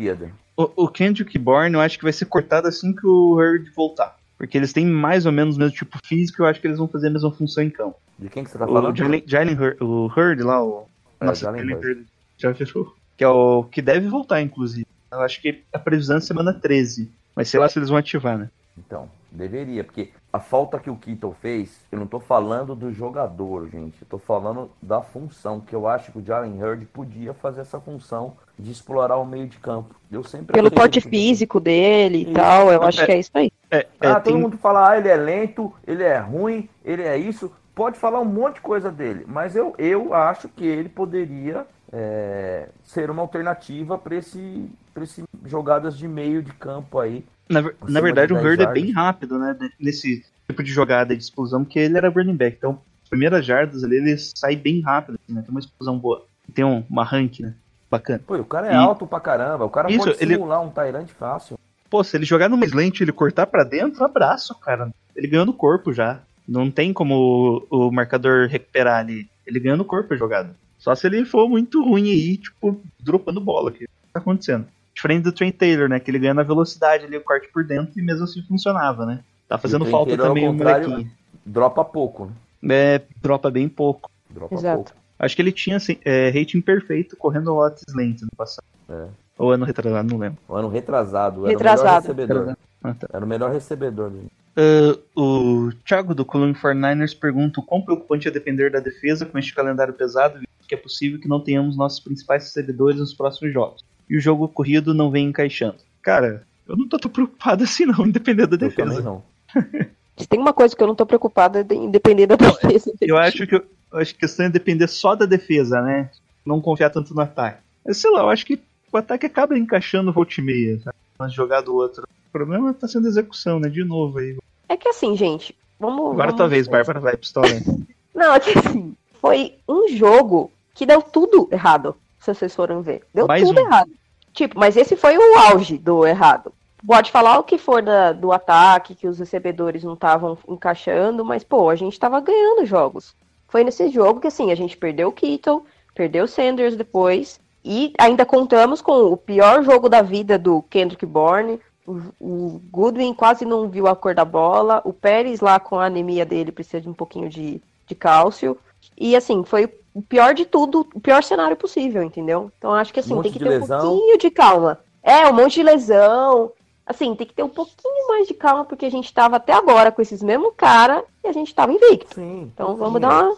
O, 0.56 0.86
o 0.86 0.88
Kendrick 0.88 1.38
Bourne 1.38 1.76
eu 1.76 1.82
acho 1.82 1.98
que 1.98 2.04
vai 2.04 2.14
ser 2.14 2.26
cortado 2.26 2.68
assim 2.68 2.94
que 2.94 3.06
o 3.06 3.36
Hurd 3.36 3.70
voltar. 3.76 4.18
Porque 4.38 4.58
eles 4.58 4.74
têm 4.74 4.86
mais 4.86 5.26
ou 5.26 5.32
menos 5.32 5.56
o 5.56 5.60
mesmo 5.60 5.76
tipo 5.76 5.98
físico 6.04 6.42
e 6.42 6.44
eu 6.44 6.48
acho 6.48 6.60
que 6.60 6.68
eles 6.68 6.78
vão 6.78 6.88
fazer 6.88 7.08
a 7.08 7.12
mesma 7.12 7.32
função 7.32 7.64
em 7.64 7.70
campo. 7.70 7.96
De 8.18 8.30
quem 8.30 8.44
que 8.44 8.50
você 8.52 8.58
tá 8.58 8.66
O 8.66 8.74
falando? 8.74 8.96
Jalen, 8.96 9.24
Jalen 9.26 9.56
Hurd, 9.56 9.84
o 9.84 10.06
Hurd 10.08 10.44
lá, 10.44 10.64
o. 10.64 10.88
É, 11.20 11.26
Nossa, 11.26 11.46
Jalen. 11.46 11.74
Hurd. 11.74 12.06
Já 12.38 12.54
fechou. 12.54 12.94
Que 13.18 13.24
é 13.24 13.28
o 13.28 13.64
que 13.64 13.82
deve 13.82 14.08
voltar, 14.08 14.42
inclusive. 14.42 14.86
Eu 15.12 15.22
acho 15.22 15.42
que 15.42 15.64
a 15.72 15.80
previsão 15.80 16.18
é 16.18 16.22
semana 16.22 16.54
13. 16.54 17.10
Mas 17.36 17.50
sei 17.50 17.60
lá 17.60 17.68
se 17.70 17.80
eles 17.80 17.90
vão 17.90 17.98
ativar, 17.98 18.38
né? 18.38 18.50
Então, 18.78 19.10
deveria, 19.36 19.84
porque 19.84 20.10
a 20.32 20.40
falta 20.40 20.80
que 20.80 20.90
o 20.90 20.96
Kittle 20.96 21.36
fez, 21.42 21.80
eu 21.92 22.00
não 22.00 22.08
tô 22.08 22.20
falando 22.20 22.76
do 22.76 22.92
jogador, 22.92 23.70
gente. 23.70 24.02
Eu 24.02 24.08
tô 24.10 24.18
falando 24.18 24.72
da 24.82 25.02
função, 25.02 25.60
que 25.60 25.76
eu 25.76 25.88
acho 25.88 26.12
que 26.12 26.20
o 26.20 26.26
Jalen 26.26 26.62
Hurd 26.64 26.86
podia 26.88 27.34
fazer 27.34 27.62
essa 27.62 27.80
função 27.80 28.34
de 28.58 28.72
explorar 28.72 29.18
o 29.18 29.26
meio 29.26 29.48
de 29.48 29.58
campo. 29.58 29.94
Eu 30.12 30.24
sempre 30.24 30.54
Pelo 30.54 30.72
porte 30.72 31.02
que- 31.02 31.10
físico 31.10 31.60
dele 31.60 32.24
e 32.30 32.34
tal, 32.34 32.72
eu 32.72 32.82
acho 32.84 33.06
que 33.06 33.12
é 33.12 33.20
isso 33.20 33.32
aí. 33.34 33.52
É, 33.70 33.78
é, 33.80 33.88
Ah, 34.08 34.20
tem- 34.20 34.34
todo 34.34 34.42
mundo 34.42 34.58
fala, 34.58 34.90
ah, 34.92 34.98
ele 34.98 35.10
é 35.10 35.16
lento, 35.16 35.72
ele 35.86 36.04
é 36.04 36.18
ruim, 36.18 36.70
ele 36.84 37.04
é 37.04 37.18
isso. 37.18 37.52
pode 37.76 38.00
falar 38.00 38.22
um 38.22 38.26
monte 38.26 38.56
de 38.56 38.62
coisa 38.62 38.90
dele, 38.90 39.26
mas 39.28 39.54
eu, 39.54 39.76
eu 39.78 40.14
acho 40.14 40.48
que 40.48 40.66
ele 40.66 40.88
poderia 40.88 41.68
é, 41.92 42.70
ser 42.86 43.10
uma 43.12 43.22
alternativa 43.22 43.98
para 43.98 44.16
esse, 44.16 44.70
pra 44.94 45.04
esse 45.04 45.24
jogadas 45.46 45.98
de 45.98 46.08
meio 46.08 46.42
de 46.42 46.52
campo 46.54 47.00
aí. 47.00 47.26
Na, 47.50 47.62
na 47.88 48.02
verdade, 48.02 48.28
de 48.28 48.34
o 48.34 48.42
10 48.42 48.46
Hurd 48.46 48.64
é 48.64 48.74
bem 48.74 48.92
rápido, 48.92 49.38
né? 49.38 49.56
Nesse 49.80 50.24
tipo 50.48 50.64
de 50.64 50.72
jogada 50.72 51.16
de 51.16 51.22
explosão, 51.22 51.64
porque 51.64 51.80
ele 51.80 51.98
era 51.98 52.10
running 52.10 52.36
back. 52.36 52.58
Então, 52.58 52.80
as 53.04 53.10
primeiras 53.10 53.46
jardas 53.46 53.84
ali, 53.84 53.98
ele 53.98 54.18
sai 54.18 54.56
bem 54.56 54.82
rápido, 54.82 55.20
assim, 55.24 55.34
né? 55.36 55.42
Tem 55.42 55.52
uma 55.52 55.60
explosão 55.60 55.98
boa. 55.98 56.26
Tem 56.54 56.66
um, 56.66 56.84
uma 56.90 57.04
rank, 57.04 57.40
né? 57.42 57.54
Bacana. 57.90 58.22
Pô, 58.26 58.36
o 58.36 58.46
cara 58.46 58.68
é 58.68 58.72
E- 58.72 58.76
alto 58.76 59.06
pra 59.06 59.20
caramba, 59.20 59.64
o 59.66 59.70
cara 59.70 59.90
Isso, 59.92 60.00
pode 60.06 60.18
ele- 60.24 60.34
simular 60.34 60.62
um 60.62 60.70
Tyrant 60.72 61.08
fácil. 61.10 61.58
Pô, 61.90 62.04
se 62.04 62.18
ele 62.18 62.26
jogar 62.26 62.50
numa 62.50 62.66
slant 62.66 63.00
e 63.00 63.04
ele 63.04 63.12
cortar 63.12 63.46
pra 63.46 63.64
dentro, 63.64 64.04
abraço, 64.04 64.56
cara. 64.56 64.90
Ele 65.16 65.28
ganhou 65.28 65.46
no 65.46 65.54
corpo 65.54 65.94
já. 65.94 66.20
Não 66.48 66.70
tem 66.70 66.92
como 66.92 67.66
o, 67.72 67.88
o 67.88 67.92
marcador 67.92 68.48
recuperar 68.48 69.00
ali. 69.00 69.28
Ele 69.46 69.60
ganhou 69.60 69.78
no 69.78 69.86
corpo 69.86 70.14
a 70.14 70.18
jogada. 70.18 70.56
Só 70.80 70.94
se 70.94 71.08
ele 71.08 71.26
for 71.26 71.48
muito 71.48 71.84
ruim 71.84 72.10
aí, 72.12 72.38
tipo, 72.38 72.80
dropando 73.00 73.40
bola. 73.40 73.72
Que 73.72 73.88
tá 74.12 74.20
acontecendo. 74.20 74.66
Diferente 74.96 75.24
do 75.24 75.32
Trent 75.32 75.56
Taylor, 75.56 75.90
né? 75.90 76.00
Que 76.00 76.10
ele 76.10 76.20
ganha 76.20 76.34
na 76.34 76.44
velocidade 76.44 77.06
ali, 77.06 77.18
o 77.18 77.22
corte 77.22 77.50
por 77.52 77.64
dentro 77.66 78.00
e 78.00 78.02
mesmo 78.02 78.24
assim 78.24 78.42
funcionava, 78.44 79.06
né? 79.06 79.20
Tá 79.48 79.58
fazendo 79.58 79.86
falta 79.86 80.12
Taylor, 80.12 80.28
também 80.28 80.48
o 80.48 80.54
molequinho. 80.54 81.12
Dropa 81.46 81.84
pouco, 81.84 82.32
né? 82.62 82.76
É, 82.76 83.02
dropa 83.22 83.52
bem 83.52 83.68
pouco. 83.68 84.10
Dropa 84.30 84.56
Exato. 84.56 84.76
pouco. 84.76 84.92
Acho 85.20 85.36
que 85.36 85.42
ele 85.42 85.52
tinha 85.52 85.78
assim, 85.78 85.98
é, 86.04 86.30
rating 86.30 86.62
perfeito 86.62 87.16
correndo 87.16 87.54
o 87.54 87.64
Otis 87.64 87.94
Lent 87.94 88.22
no 88.22 88.30
passado. 88.36 88.66
É. 88.90 89.08
Ou 89.38 89.52
ano 89.52 89.66
retrasado, 89.66 90.10
não 90.10 90.18
lembro. 90.18 90.40
Ano 90.50 90.70
retrasado, 90.70 91.42
era 91.42 91.56
o 91.56 91.58
Retrasado. 91.58 91.84
melhor 91.84 92.02
recebedor. 92.02 92.58
Ah, 92.84 92.94
tá. 92.94 93.08
Era 93.12 93.26
o 93.26 93.28
melhor 93.28 93.52
recebedor 93.52 94.10
dele. 94.10 94.32
Uh, 94.58 95.68
o 95.68 95.74
Thiago 95.86 96.16
do 96.16 96.24
Column 96.24 96.54
49ers 96.54 97.18
pergunta 97.18 97.60
o 97.60 97.64
quão 97.64 97.82
preocupante 97.82 98.28
é 98.28 98.32
depender 98.32 98.72
da 98.72 98.80
defesa 98.80 99.26
com 99.26 99.38
este 99.38 99.54
calendário 99.54 99.94
pesado, 99.94 100.40
visto 100.40 100.68
que 100.68 100.74
é 100.74 100.78
possível 100.78 101.20
que 101.20 101.28
não 101.28 101.42
tenhamos 101.42 101.76
nossos 101.76 102.00
principais 102.00 102.44
recebedores 102.44 103.00
nos 103.00 103.14
próximos 103.14 103.54
jogos. 103.54 103.84
E 104.10 104.18
o 104.18 104.22
jogo 104.22 104.48
corrido 104.48 104.94
não 104.94 105.10
vem 105.12 105.28
encaixando. 105.28 105.76
Cara, 106.02 106.44
eu 106.68 106.76
não 106.78 106.88
tô 106.88 106.98
tão 107.00 107.10
preocupado 107.12 107.64
assim 107.64 107.86
não, 107.86 108.06
independendo 108.08 108.58
da 108.58 108.66
Eu 108.68 108.72
também 108.76 108.90
defesa. 108.98 109.02
não. 109.04 109.24
Se 110.18 110.28
tem 110.28 110.40
uma 110.40 110.54
coisa 110.54 110.74
que 110.76 110.82
eu 110.82 110.88
não 110.88 110.96
tô 110.96 111.06
preocupada, 111.06 111.60
é 111.60 111.64
de- 111.64 111.76
independente 111.76 112.28
da 112.28 112.36
defesa. 112.38 112.94
Eu 113.02 113.18
acho 113.18 113.46
que, 113.46 113.56
eu 113.56 113.64
acho 114.00 114.12
que 114.14 114.18
a 114.18 114.28
questão 114.28 114.46
é 114.46 114.50
depender 114.50 114.88
só 114.88 115.14
da 115.14 115.26
defesa, 115.26 115.82
né? 115.82 116.10
Não 116.46 116.62
confiar 116.62 116.90
tanto 116.90 117.14
no 117.14 117.22
ataque. 117.22 117.60
Mas 117.86 117.98
sei 117.98 118.10
lá, 118.12 118.22
eu 118.22 118.30
acho 118.30 118.46
que 118.46 118.58
o 118.92 118.98
ataque 118.98 119.26
acaba 119.26 119.58
encaixando 119.58 120.14
volta 120.14 120.36
e 120.40 120.44
meia, 120.44 120.80
sabe? 120.80 120.96
Mas 121.20 121.34
jogar 121.34 121.62
do 121.62 121.76
outro. 121.76 122.04
O 122.04 122.32
problema 122.32 122.74
tá 122.74 122.88
sendo 122.88 123.08
execução, 123.08 123.60
né? 123.60 123.68
De 123.68 123.84
novo 123.84 124.20
aí. 124.20 124.38
É 124.70 124.78
que 124.78 124.88
assim, 124.88 125.18
gente, 125.18 125.54
vamos. 125.80 126.12
Agora 126.12 126.28
vamos- 126.28 126.36
tua 126.38 126.48
vez, 126.48 126.68
Bárbara, 126.68 127.00
vai 127.02 127.18
pistola. 127.18 127.48
Não, 128.16 128.34
é 128.36 128.40
que 128.40 128.58
assim, 128.58 128.96
foi 129.22 129.56
um 129.68 129.90
jogo 129.90 130.50
que 130.74 130.86
deu 130.86 131.02
tudo 131.02 131.50
errado, 131.52 131.94
se 132.34 132.40
vocês 132.40 132.56
forem 132.56 132.82
ver. 132.82 133.04
Deu 133.14 133.28
Mais 133.28 133.44
tudo 133.44 133.60
um. 133.60 133.66
errado. 133.66 133.92
Tipo, 134.34 134.60
mas 134.60 134.76
esse 134.76 134.96
foi 134.96 135.18
o 135.18 135.38
auge 135.38 135.78
do 135.78 136.06
errado. 136.06 136.52
Pode 136.86 137.12
falar 137.12 137.40
o 137.40 137.44
que 137.44 137.58
for 137.58 137.82
da- 137.82 138.12
do 138.12 138.32
ataque, 138.32 138.94
que 138.96 139.08
os 139.08 139.18
recebedores 139.18 139.84
não 139.84 139.94
estavam 139.94 140.38
encaixando, 140.48 141.24
mas, 141.26 141.44
pô, 141.44 141.70
a 141.70 141.76
gente 141.76 142.00
tava 142.00 142.20
ganhando 142.20 142.66
jogos. 142.66 143.16
Foi 143.48 143.64
nesse 143.64 143.90
jogo 143.90 144.20
que, 144.20 144.28
assim, 144.28 144.52
a 144.52 144.56
gente 144.56 144.76
perdeu 144.78 145.08
o 145.08 145.12
Kittle, 145.12 145.64
perdeu 145.96 146.26
o 146.26 146.28
Sanders 146.28 146.76
depois, 146.76 147.40
e 147.64 147.94
ainda 147.98 148.26
contamos 148.26 148.82
com 148.82 148.92
o 149.12 149.18
pior 149.18 149.64
jogo 149.64 149.90
da 149.90 150.02
vida 150.02 150.38
do 150.38 150.62
Kendrick 150.64 151.06
Bourne. 151.06 151.60
O, 151.88 152.02
o 152.20 152.62
Goodwin 152.72 153.14
quase 153.14 153.46
não 153.46 153.68
viu 153.70 153.88
a 153.88 153.96
cor 153.96 154.14
da 154.14 154.26
bola. 154.26 154.82
O 154.84 154.92
Pérez 154.94 155.40
lá 155.40 155.60
com 155.60 155.80
a 155.80 155.86
anemia 155.86 156.26
dele 156.26 156.52
precisa 156.52 156.82
de 156.82 156.90
um 156.90 156.94
pouquinho 156.94 157.30
de, 157.30 157.62
de 157.88 157.96
cálcio. 157.96 158.58
E 158.98 159.16
assim, 159.16 159.44
foi 159.44 159.68
o 159.96 160.02
pior 160.02 160.34
de 160.34 160.46
tudo, 160.46 160.86
o 160.94 161.00
pior 161.00 161.24
cenário 161.24 161.56
possível, 161.56 162.04
entendeu? 162.04 162.52
Então 162.58 162.74
acho 162.74 162.94
que 162.94 163.00
assim, 163.00 163.14
Um 163.14 163.22
tem 163.22 163.32
que 163.32 163.40
ter 163.40 163.48
lesão. 163.48 163.78
um 163.78 163.82
pouquinho 163.82 164.18
de 164.18 164.30
calma. 164.30 164.80
É, 165.02 165.26
um 165.30 165.34
monte 165.34 165.56
de 165.56 165.64
lesão. 165.64 166.52
Assim, 166.86 167.16
tem 167.16 167.26
que 167.26 167.34
ter 167.34 167.44
um 167.44 167.50
pouquinho 167.50 168.08
mais 168.10 168.28
de 168.28 168.34
calma, 168.34 168.66
porque 168.66 168.86
a 168.86 168.92
gente 168.92 169.12
tava 169.14 169.38
até 169.38 169.54
agora 169.54 169.94
com 169.94 170.02
esses 170.02 170.22
mesmos 170.22 170.54
cara 170.58 171.04
e 171.24 171.30
a 171.30 171.32
gente 171.32 171.56
tava 171.56 171.72
invicto. 171.72 172.14
Sim. 172.14 172.52
Então 172.54 172.74
sim. 172.74 172.80
vamos 172.80 173.00
dar 173.00 173.24
uma. 173.24 173.38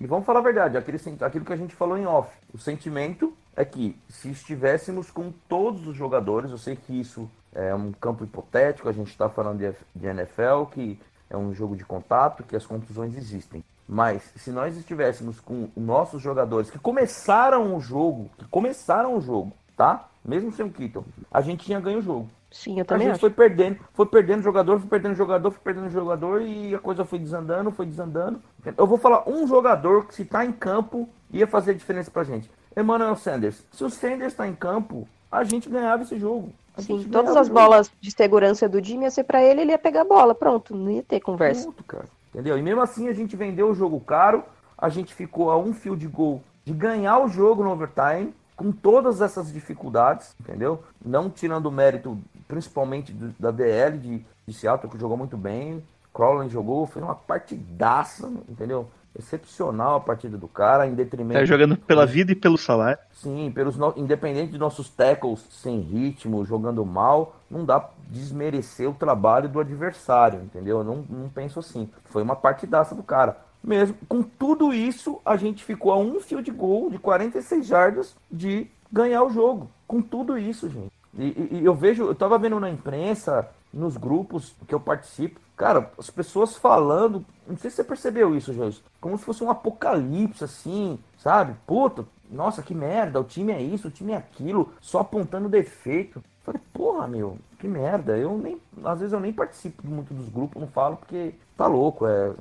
E 0.00 0.06
vamos 0.06 0.24
falar 0.24 0.38
a 0.38 0.42
verdade, 0.42 0.76
aquele, 0.76 0.98
aquilo 1.20 1.44
que 1.44 1.52
a 1.52 1.56
gente 1.56 1.74
falou 1.74 1.98
em 1.98 2.06
off. 2.06 2.30
O 2.54 2.58
sentimento 2.58 3.32
é 3.56 3.64
que 3.64 3.96
se 4.08 4.30
estivéssemos 4.30 5.10
com 5.10 5.32
todos 5.48 5.86
os 5.86 5.96
jogadores, 5.96 6.52
eu 6.52 6.58
sei 6.58 6.76
que 6.76 6.98
isso 6.98 7.28
é 7.52 7.74
um 7.74 7.92
campo 7.92 8.22
hipotético, 8.24 8.88
a 8.88 8.92
gente 8.92 9.08
está 9.08 9.28
falando 9.28 9.58
de, 9.58 9.74
de 9.94 10.06
NFL, 10.06 10.64
que 10.70 10.98
é 11.28 11.36
um 11.36 11.52
jogo 11.52 11.76
de 11.76 11.84
contato, 11.84 12.42
que 12.44 12.56
as 12.56 12.66
contusões 12.66 13.16
existem. 13.16 13.64
Mas 13.92 14.22
se 14.36 14.50
nós 14.50 14.74
estivéssemos 14.74 15.38
com 15.38 15.68
nossos 15.76 16.22
jogadores 16.22 16.70
que 16.70 16.78
começaram 16.78 17.76
o 17.76 17.80
jogo, 17.80 18.30
que 18.38 18.46
começaram 18.46 19.14
o 19.14 19.20
jogo, 19.20 19.52
tá? 19.76 20.08
Mesmo 20.24 20.50
sem 20.50 20.64
o 20.64 20.70
Kittle, 20.70 21.04
a 21.30 21.42
gente 21.42 21.66
tinha 21.66 21.78
ganho 21.78 21.98
o 21.98 22.02
jogo. 22.02 22.26
Sim, 22.50 22.78
eu 22.78 22.82
A 22.82 22.84
também 22.86 23.08
gente 23.08 23.12
acho. 23.16 23.20
foi 23.20 23.28
perdendo, 23.28 23.80
foi 23.92 24.06
perdendo 24.06 24.42
jogador, 24.42 24.80
foi 24.80 24.88
perdendo 24.88 25.14
jogador, 25.14 25.50
foi 25.50 25.60
perdendo 25.62 25.90
jogador 25.90 26.40
e 26.40 26.74
a 26.74 26.78
coisa 26.78 27.04
foi 27.04 27.18
desandando, 27.18 27.70
foi 27.70 27.84
desandando. 27.84 28.40
Eu 28.78 28.86
vou 28.86 28.96
falar 28.96 29.28
um 29.28 29.46
jogador 29.46 30.06
que 30.06 30.14
se 30.14 30.24
tá 30.24 30.42
em 30.42 30.52
campo 30.52 31.06
ia 31.30 31.46
fazer 31.46 31.74
diferença 31.74 32.10
pra 32.10 32.24
gente. 32.24 32.50
Emmanuel 32.74 33.14
Sanders. 33.14 33.62
Se 33.72 33.84
o 33.84 33.90
Sanders 33.90 34.32
tá 34.32 34.48
em 34.48 34.54
campo, 34.54 35.06
a 35.30 35.44
gente 35.44 35.68
ganhava 35.68 36.02
esse 36.02 36.18
jogo. 36.18 36.50
A 36.74 36.80
Sim, 36.80 37.06
todas 37.12 37.36
as 37.36 37.50
bolas 37.50 37.92
de 38.00 38.10
segurança 38.10 38.66
do 38.66 38.82
Jimmy 38.82 39.04
ia 39.04 39.10
ser 39.10 39.24
pra 39.24 39.42
ele, 39.42 39.60
ele 39.60 39.72
ia 39.72 39.78
pegar 39.78 40.00
a 40.00 40.06
bola. 40.06 40.34
Pronto, 40.34 40.74
não 40.74 40.90
ia 40.90 41.02
ter 41.02 41.20
conversa. 41.20 41.66
Ponto, 41.66 41.84
cara. 41.84 42.06
Entendeu? 42.32 42.56
E 42.58 42.62
mesmo 42.62 42.80
assim 42.80 43.08
a 43.08 43.12
gente 43.12 43.36
vendeu 43.36 43.70
o 43.70 43.74
jogo 43.74 44.00
caro, 44.00 44.42
a 44.76 44.88
gente 44.88 45.14
ficou 45.14 45.50
a 45.50 45.58
um 45.58 45.72
field 45.72 46.06
goal 46.08 46.42
de 46.64 46.72
ganhar 46.72 47.18
o 47.18 47.28
jogo 47.28 47.62
no 47.62 47.70
overtime, 47.70 48.34
com 48.56 48.70
todas 48.72 49.20
essas 49.20 49.52
dificuldades, 49.52 50.34
entendeu? 50.40 50.82
Não 51.04 51.28
tirando 51.28 51.66
o 51.66 51.72
mérito, 51.72 52.18
principalmente 52.46 53.12
do- 53.12 53.34
da 53.38 53.50
DL 53.50 53.98
de, 53.98 54.24
de 54.46 54.54
Seattle, 54.54 54.90
que 54.90 54.98
jogou 54.98 55.16
muito 55.16 55.36
bem. 55.36 55.82
Crowley 56.14 56.48
jogou, 56.48 56.86
fez 56.86 57.02
uma 57.04 57.14
partidaça, 57.14 58.30
entendeu? 58.48 58.88
Excepcional 59.18 59.96
a 59.96 60.00
partida 60.00 60.38
do 60.38 60.48
cara, 60.48 60.86
em 60.86 60.94
detrimento. 60.94 61.38
Tá 61.38 61.44
jogando 61.44 61.76
pela 61.76 62.06
vida 62.06 62.32
e 62.32 62.34
pelo 62.34 62.56
salário. 62.56 62.98
Sim, 63.12 63.50
pelos 63.54 63.76
no... 63.76 63.92
independente 63.96 64.52
de 64.52 64.58
nossos 64.58 64.88
tackles 64.88 65.44
sem 65.50 65.80
ritmo, 65.80 66.44
jogando 66.44 66.84
mal, 66.84 67.36
não 67.50 67.64
dá 67.64 67.88
desmerecer 68.08 68.88
o 68.88 68.94
trabalho 68.94 69.48
do 69.48 69.60
adversário, 69.60 70.40
entendeu? 70.42 70.78
Eu 70.78 70.84
não, 70.84 71.04
não 71.08 71.28
penso 71.28 71.58
assim. 71.58 71.88
Foi 72.06 72.22
uma 72.22 72.36
partidaça 72.36 72.94
do 72.94 73.02
cara. 73.02 73.36
Mesmo 73.62 73.96
com 74.08 74.22
tudo 74.22 74.72
isso, 74.72 75.20
a 75.24 75.36
gente 75.36 75.62
ficou 75.62 75.92
a 75.92 75.96
um 75.98 76.18
field 76.20 76.50
goal 76.50 76.90
de 76.90 76.98
46 76.98 77.66
jardas 77.66 78.16
de 78.30 78.66
ganhar 78.90 79.22
o 79.22 79.30
jogo. 79.30 79.70
Com 79.86 80.02
tudo 80.02 80.36
isso, 80.36 80.68
gente. 80.68 80.90
E, 81.16 81.24
e- 81.24 81.48
e 81.60 81.64
eu 81.64 81.74
vejo, 81.74 82.04
eu 82.04 82.14
tava 82.14 82.38
vendo 82.38 82.58
na 82.58 82.70
imprensa, 82.70 83.48
nos 83.72 83.96
grupos 83.96 84.54
que 84.66 84.74
eu 84.74 84.80
participo, 84.80 85.40
cara, 85.56 85.90
as 85.98 86.10
pessoas 86.10 86.56
falando, 86.56 87.24
não 87.46 87.56
sei 87.56 87.70
se 87.70 87.76
você 87.76 87.84
percebeu 87.84 88.36
isso, 88.36 88.52
Jesus, 88.52 88.82
como 89.00 89.16
se 89.16 89.24
fosse 89.24 89.42
um 89.42 89.50
apocalipse, 89.50 90.44
assim, 90.44 90.98
sabe? 91.18 91.54
Puta, 91.66 92.04
nossa, 92.30 92.62
que 92.62 92.74
merda, 92.74 93.20
o 93.20 93.24
time 93.24 93.52
é 93.52 93.60
isso, 93.60 93.88
o 93.88 93.90
time 93.90 94.12
é 94.12 94.16
aquilo, 94.16 94.72
só 94.80 95.00
apontando 95.00 95.48
defeito. 95.48 96.22
Falei, 96.44 96.60
porra, 96.72 97.06
meu, 97.06 97.38
que 97.58 97.68
merda. 97.68 98.16
Eu 98.16 98.36
nem, 98.36 98.58
às 98.84 98.98
vezes 98.98 99.12
eu 99.12 99.20
nem 99.20 99.32
participo 99.32 99.86
muito 99.86 100.12
dos 100.12 100.28
grupos, 100.28 100.60
não 100.60 100.68
falo 100.68 100.96
porque 100.96 101.34
tá 101.56 101.66
louco, 101.66 102.06
é, 102.06 102.32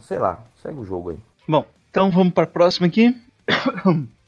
sei 0.00 0.18
lá, 0.18 0.40
segue 0.62 0.78
o 0.78 0.84
jogo 0.84 1.10
aí. 1.10 1.18
Bom, 1.46 1.66
então 1.90 2.10
vamos 2.10 2.32
para 2.32 2.44
a 2.44 2.46
próxima 2.46 2.86
aqui. 2.86 3.14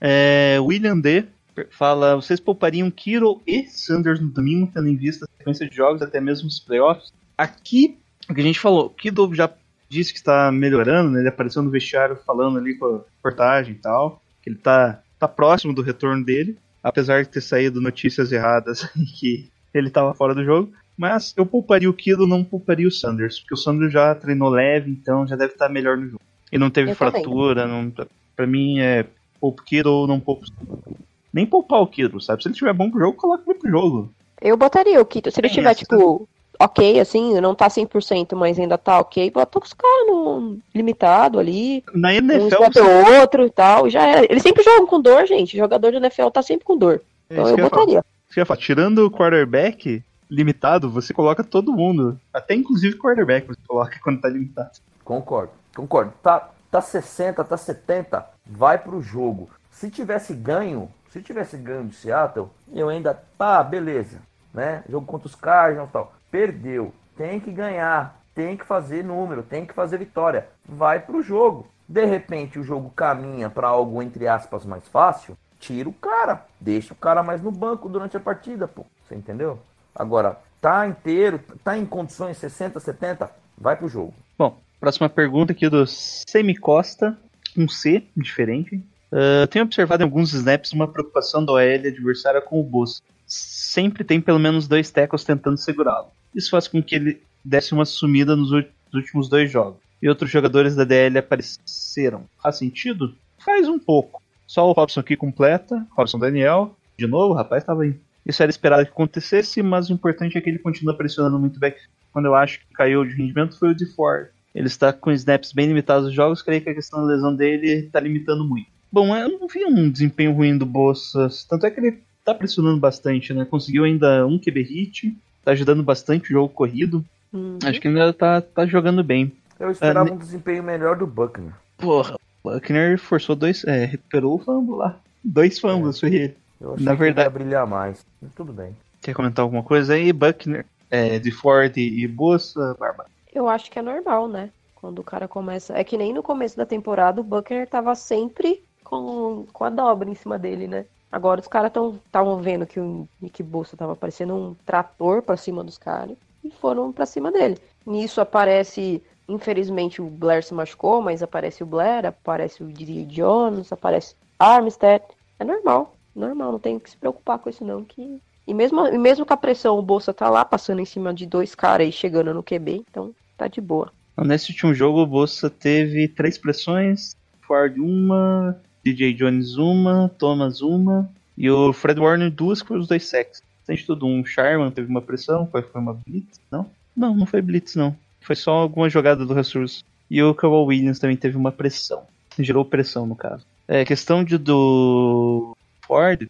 É, 0.00 0.58
William 0.60 0.96
D. 0.96 1.26
fala: 1.70 2.16
vocês 2.16 2.40
poupariam 2.40 2.90
Kiro 2.90 3.40
e 3.46 3.64
Sanders 3.66 4.20
no 4.20 4.28
domingo, 4.28 4.70
tendo 4.72 4.88
em 4.88 4.96
vista 4.96 5.24
a 5.24 5.38
sequência 5.38 5.68
de 5.68 5.74
jogos, 5.74 6.02
até 6.02 6.20
mesmo 6.20 6.48
os 6.48 6.60
playoffs? 6.60 7.12
Aqui, 7.36 7.98
o 8.28 8.34
que 8.34 8.40
a 8.40 8.44
gente 8.44 8.60
falou, 8.60 8.90
Kido 8.90 9.34
já 9.34 9.50
disse 9.88 10.12
que 10.12 10.18
está 10.18 10.52
melhorando, 10.52 11.10
né? 11.10 11.20
Ele 11.20 11.28
apareceu 11.28 11.62
no 11.62 11.70
vestiário 11.70 12.16
falando 12.26 12.58
ali 12.58 12.74
com 12.74 12.86
a 12.86 13.00
reportagem 13.16 13.74
e 13.74 13.78
tal, 13.78 14.22
que 14.42 14.50
ele 14.50 14.58
tá, 14.58 15.00
tá 15.18 15.26
próximo 15.26 15.72
do 15.72 15.82
retorno 15.82 16.24
dele, 16.24 16.58
apesar 16.82 17.22
de 17.22 17.28
ter 17.28 17.40
saído 17.40 17.80
notícias 17.80 18.32
erradas 18.32 18.88
que 19.18 19.48
ele 19.72 19.88
estava 19.88 20.14
fora 20.14 20.34
do 20.34 20.44
jogo. 20.44 20.72
Mas 20.96 21.32
eu 21.36 21.46
pouparia 21.46 21.88
o 21.88 21.94
Kido, 21.94 22.26
não 22.26 22.42
pouparia 22.42 22.88
o 22.88 22.90
Sanders, 22.90 23.38
porque 23.38 23.54
o 23.54 23.56
Sanders 23.56 23.92
já 23.92 24.14
treinou 24.16 24.48
leve, 24.48 24.90
então 24.90 25.26
já 25.26 25.36
deve 25.36 25.52
estar 25.52 25.68
melhor 25.68 25.96
no 25.96 26.08
jogo. 26.08 26.20
E 26.50 26.58
não 26.58 26.70
teve 26.70 26.90
Eu 26.90 26.96
também. 26.96 27.12
fratura, 27.12 27.66
não, 27.66 27.92
pra 28.34 28.46
mim 28.46 28.80
é 28.80 29.06
poupa 29.40 29.62
o 29.62 29.64
Kido 29.64 29.92
ou 29.92 30.06
não 30.08 30.18
poupa 30.18 30.46
o 30.46 30.96
Nem 31.38 31.46
poupar 31.46 31.80
o 31.80 31.86
Kido, 31.86 32.20
sabe? 32.20 32.42
Se 32.42 32.48
ele 32.48 32.54
estiver 32.54 32.72
bom 32.72 32.90
pro 32.90 32.98
jogo, 32.98 33.16
coloca 33.16 33.44
ele 33.46 33.60
pro 33.60 33.70
jogo. 33.70 34.12
Eu 34.42 34.56
botaria 34.56 35.00
o 35.00 35.06
Kito. 35.06 35.30
Se 35.30 35.38
ele 35.38 35.46
Tem 35.46 35.54
tiver, 35.54 35.70
essa. 35.70 35.78
tipo, 35.78 36.28
ok, 36.58 36.98
assim, 36.98 37.40
não 37.40 37.54
tá 37.54 37.68
100%, 37.68 38.34
mas 38.34 38.58
ainda 38.58 38.76
tá 38.76 38.98
ok, 38.98 39.30
bota 39.30 39.60
os 39.60 39.72
caras 39.72 40.06
no 40.08 40.58
limitado 40.74 41.38
ali, 41.38 41.84
Na 41.94 42.08
um 42.08 42.12
NFL, 42.12 42.64
snap 42.64 42.76
ou 42.76 43.20
outro 43.20 43.46
e 43.46 43.50
tal, 43.50 43.88
já 43.88 44.04
era. 44.04 44.26
Eles 44.28 44.42
sempre 44.42 44.64
jogam 44.64 44.88
com 44.88 45.00
dor, 45.00 45.28
gente. 45.28 45.56
Jogador 45.56 45.92
de 45.92 45.98
NFL 45.98 46.28
tá 46.30 46.42
sempre 46.42 46.64
com 46.64 46.76
dor. 46.76 47.02
é 47.30 47.34
Então 47.34 47.48
eu 47.50 47.56
botaria. 47.56 48.04
Ia 48.36 48.44
falar. 48.44 48.58
Tirando 48.58 49.06
o 49.06 49.10
quarterback 49.10 50.02
limitado, 50.28 50.90
você 50.90 51.14
coloca 51.14 51.44
todo 51.44 51.72
mundo. 51.72 52.18
Até 52.34 52.56
inclusive 52.56 52.98
quarterback 52.98 53.46
você 53.46 53.60
coloca 53.64 53.96
quando 54.02 54.20
tá 54.20 54.28
limitado. 54.28 54.72
Concordo. 55.04 55.52
Concordo. 55.72 56.12
Tá, 56.20 56.50
tá 56.68 56.80
60, 56.80 57.44
tá 57.44 57.56
70, 57.56 58.26
vai 58.44 58.76
pro 58.76 59.00
jogo. 59.00 59.48
Se 59.70 59.88
tivesse 59.88 60.34
ganho, 60.34 60.90
se 61.10 61.22
tivesse 61.22 61.56
ganho 61.56 61.86
de 61.86 61.94
Seattle, 61.94 62.48
eu 62.72 62.88
ainda, 62.88 63.14
tá, 63.36 63.62
beleza, 63.62 64.20
né? 64.52 64.82
Jogo 64.88 65.06
contra 65.06 65.26
os 65.26 65.34
Cardinals 65.34 65.90
tal. 65.90 66.12
Perdeu, 66.30 66.92
tem 67.16 67.40
que 67.40 67.50
ganhar, 67.50 68.20
tem 68.34 68.56
que 68.56 68.64
fazer 68.64 69.02
número, 69.02 69.42
tem 69.42 69.64
que 69.64 69.74
fazer 69.74 69.98
vitória. 69.98 70.48
Vai 70.64 71.00
pro 71.00 71.22
jogo. 71.22 71.66
De 71.88 72.04
repente 72.04 72.58
o 72.58 72.62
jogo 72.62 72.90
caminha 72.90 73.48
para 73.48 73.68
algo 73.68 74.02
entre 74.02 74.28
aspas 74.28 74.64
mais 74.64 74.86
fácil, 74.88 75.36
tira 75.58 75.88
o 75.88 75.92
cara, 75.92 76.44
deixa 76.60 76.92
o 76.92 76.96
cara 76.96 77.22
mais 77.22 77.42
no 77.42 77.50
banco 77.50 77.88
durante 77.88 78.16
a 78.16 78.20
partida, 78.20 78.68
pô. 78.68 78.84
Você 79.06 79.14
entendeu? 79.14 79.58
Agora, 79.94 80.38
tá 80.60 80.86
inteiro, 80.86 81.40
tá 81.64 81.76
em 81.76 81.86
condições 81.86 82.36
60, 82.36 82.78
70, 82.78 83.30
vai 83.56 83.74
pro 83.74 83.88
jogo. 83.88 84.14
Bom, 84.38 84.58
próxima 84.78 85.08
pergunta 85.08 85.52
aqui 85.52 85.68
do 85.68 85.86
Semicosta, 85.86 87.18
um 87.56 87.68
C, 87.68 88.06
diferente. 88.16 88.84
Uh, 89.12 89.46
tenho 89.46 89.64
observado 89.64 90.02
em 90.02 90.04
alguns 90.04 90.32
snaps 90.32 90.72
uma 90.72 90.86
preocupação 90.86 91.44
do 91.44 91.52
OL 91.52 91.60
adversária 91.60 92.40
com 92.40 92.60
o 92.60 92.64
Boss. 92.64 93.02
Sempre 93.26 94.04
tem 94.04 94.20
pelo 94.20 94.38
menos 94.38 94.68
dois 94.68 94.90
tackles 94.90 95.24
tentando 95.24 95.56
segurá-lo. 95.56 96.08
Isso 96.34 96.50
faz 96.50 96.68
com 96.68 96.82
que 96.82 96.94
ele 96.94 97.22
desse 97.44 97.72
uma 97.72 97.84
sumida 97.84 98.36
nos 98.36 98.50
últimos 98.92 99.28
dois 99.28 99.50
jogos 99.50 99.80
e 100.00 100.08
outros 100.08 100.30
jogadores 100.30 100.74
da 100.74 100.84
DL 100.84 101.18
apareceram. 101.18 102.24
Faz 102.42 102.56
sentido? 102.56 103.14
Faz 103.38 103.68
um 103.68 103.78
pouco. 103.78 104.22
Só 104.46 104.68
o 104.68 104.72
Robson 104.72 105.00
aqui 105.00 105.16
completa, 105.16 105.86
Robson 105.90 106.18
Daniel, 106.18 106.76
de 106.98 107.06
novo, 107.06 107.32
o 107.32 107.36
rapaz 107.36 107.62
estava 107.62 107.82
aí. 107.82 107.94
Isso 108.24 108.42
era 108.42 108.50
esperado 108.50 108.84
que 108.84 108.90
acontecesse, 108.90 109.62
mas 109.62 109.88
o 109.88 109.92
importante 109.92 110.36
é 110.36 110.40
que 110.40 110.48
ele 110.48 110.58
continua 110.58 110.94
pressionando 110.94 111.38
muito 111.38 111.58
bem. 111.58 111.74
Quando 112.12 112.26
eu 112.26 112.34
acho 112.34 112.60
que 112.60 112.72
caiu 112.74 113.04
de 113.04 113.14
rendimento 113.14 113.58
foi 113.58 113.70
o 113.70 113.74
de 113.74 113.86
Ford. 113.86 114.28
Ele 114.54 114.66
está 114.66 114.92
com 114.92 115.12
snaps 115.12 115.52
bem 115.52 115.66
limitados 115.66 116.06
nos 116.06 116.14
jogos, 116.14 116.42
creio 116.42 116.60
que 116.60 116.70
a 116.70 116.74
questão 116.74 117.00
da 117.00 117.14
lesão 117.14 117.34
dele 117.34 117.86
está 117.86 118.00
limitando 118.00 118.44
muito. 118.44 118.66
Bom, 118.90 119.14
eu 119.14 119.38
não 119.38 119.46
vi 119.46 119.64
um 119.64 119.90
desempenho 119.90 120.32
ruim 120.32 120.56
do 120.56 120.64
Bossas, 120.64 121.44
tanto 121.44 121.66
é 121.66 121.70
que 121.70 121.80
ele 121.80 121.98
está 122.18 122.34
pressionando 122.34 122.78
bastante, 122.78 123.32
né? 123.32 123.44
Conseguiu 123.44 123.84
ainda 123.84 124.26
um 124.26 124.38
QB 124.38 124.62
hit, 124.62 125.16
está 125.38 125.52
ajudando 125.52 125.82
bastante 125.82 126.30
o 126.30 126.32
jogo 126.32 126.52
corrido. 126.52 127.04
Uhum. 127.32 127.58
Acho 127.64 127.80
que 127.80 127.88
ainda 127.88 128.10
está 128.10 128.40
tá 128.40 128.66
jogando 128.66 129.02
bem. 129.04 129.32
Eu 129.58 129.70
esperava 129.70 130.10
uh, 130.10 130.14
um 130.14 130.18
desempenho 130.18 130.62
melhor 130.62 130.96
do 130.96 131.06
Buckner. 131.06 131.52
Porra, 131.76 132.16
o 132.42 132.50
Buckner 132.50 132.98
forçou 132.98 133.34
dois. 133.34 133.64
É, 133.64 133.84
recuperou 133.84 134.36
o 134.36 134.38
fumble 134.38 134.76
lá. 134.76 134.98
Dois 135.22 135.58
fumbles 135.58 135.96
é. 135.96 136.00
foi 136.00 136.14
ele. 136.14 136.36
Eu 136.60 136.74
achei 136.74 136.84
Na 136.84 136.94
verdade... 136.94 137.28
que 137.28 137.34
ia 137.34 137.44
brilhar 137.44 137.66
mais. 137.66 138.04
Mas 138.20 138.32
tudo 138.34 138.52
bem. 138.52 138.76
Quer 139.02 139.14
comentar 139.14 139.42
alguma 139.42 139.62
coisa 139.62 139.94
aí, 139.94 140.12
Buckner? 140.12 140.64
É, 140.90 141.18
de 141.18 141.30
Ford 141.30 141.76
e 141.76 142.06
Bossa, 142.06 142.74
Barba? 142.78 143.06
Eu 143.34 143.46
acho 143.48 143.70
que 143.70 143.78
é 143.78 143.82
normal, 143.82 144.26
né? 144.26 144.50
Quando 144.74 145.00
o 145.00 145.04
cara 145.04 145.28
começa. 145.28 145.76
É 145.76 145.84
que 145.84 145.98
nem 145.98 146.14
no 146.14 146.22
começo 146.22 146.56
da 146.56 146.64
temporada 146.64 147.20
o 147.20 147.24
Buckner 147.24 147.68
tava 147.68 147.94
sempre 147.94 148.62
com, 148.88 149.46
com 149.52 149.64
a 149.64 149.70
dobra 149.70 150.08
em 150.08 150.14
cima 150.14 150.38
dele, 150.38 150.66
né? 150.66 150.84
Agora 151.10 151.40
os 151.40 151.48
caras 151.48 151.72
estavam 152.04 152.38
vendo 152.38 152.66
que 152.66 152.78
o 152.78 153.08
Nick 153.20 153.42
Bossa 153.42 153.76
tava 153.76 153.96
parecendo 153.96 154.34
um 154.34 154.56
trator 154.66 155.22
para 155.22 155.36
cima 155.36 155.64
dos 155.64 155.78
caras 155.78 156.16
e 156.44 156.50
foram 156.50 156.92
para 156.92 157.06
cima 157.06 157.32
dele. 157.32 157.58
Nisso 157.86 158.20
aparece 158.20 159.02
Infelizmente 159.28 160.00
o 160.00 160.08
Blair 160.08 160.42
se 160.42 160.54
machucou, 160.54 161.02
mas 161.02 161.22
aparece 161.22 161.62
o 161.62 161.66
Blair, 161.66 162.06
aparece 162.06 162.62
o 162.62 162.72
Didi 162.72 163.04
Jones, 163.04 163.70
aparece 163.70 164.16
Armstead. 164.38 165.04
É 165.38 165.44
normal, 165.44 165.94
normal, 166.16 166.52
não 166.52 166.58
tem 166.58 166.78
que 166.78 166.90
se 166.90 166.96
preocupar 166.96 167.38
com 167.38 167.50
isso 167.50 167.62
não. 167.62 167.84
Que... 167.84 168.22
E, 168.46 168.54
mesmo, 168.54 168.86
e 168.86 168.96
mesmo 168.96 169.26
com 169.26 169.34
a 169.34 169.36
pressão, 169.36 169.78
o 169.78 169.82
Bolsa 169.82 170.14
tá 170.14 170.30
lá 170.30 170.46
passando 170.46 170.80
em 170.80 170.86
cima 170.86 171.12
de 171.12 171.26
dois 171.26 171.54
caras 171.54 171.86
e 171.86 171.92
chegando 171.92 172.32
no 172.32 172.42
QB, 172.42 172.84
então 172.88 173.14
tá 173.36 173.46
de 173.46 173.60
boa. 173.60 173.92
Nesse 174.16 174.50
último 174.50 174.72
jogo, 174.72 175.02
o 175.02 175.06
Bolsa 175.06 175.50
teve 175.50 176.08
três 176.08 176.38
pressões, 176.38 177.14
Ford 177.42 177.76
uma, 177.78 178.58
DJ 178.84 179.14
Jones 179.14 179.56
uma, 179.56 180.10
Thomas 180.18 180.60
uma, 180.60 181.10
e 181.36 181.50
o 181.50 181.72
Fred 181.72 182.00
Warner 182.00 182.30
duas 182.30 182.62
com 182.62 182.74
os 182.74 182.88
dois 182.88 183.06
sacks. 183.06 183.42
De 183.68 183.84
tudo, 183.84 184.06
um 184.06 184.24
Sharman 184.24 184.70
teve 184.70 184.88
uma 184.88 185.02
pressão, 185.02 185.46
foi, 185.46 185.62
foi 185.62 185.80
uma 185.80 185.92
blitz, 185.92 186.40
não? 186.50 186.70
Não, 186.96 187.14
não 187.14 187.26
foi 187.26 187.42
blitz 187.42 187.74
não. 187.76 187.94
Foi 188.20 188.34
só 188.34 188.52
alguma 188.52 188.88
jogada 188.88 189.26
do 189.26 189.34
Ressurso. 189.34 189.84
E 190.10 190.22
o 190.22 190.34
Kawhi 190.34 190.66
Williams 190.66 190.98
também 190.98 191.16
teve 191.16 191.36
uma 191.36 191.52
pressão. 191.52 192.04
Gerou 192.38 192.64
pressão, 192.64 193.06
no 193.06 193.14
caso. 193.14 193.44
É, 193.66 193.84
questão 193.84 194.24
de, 194.24 194.38
do 194.38 195.54
Ford, 195.82 196.26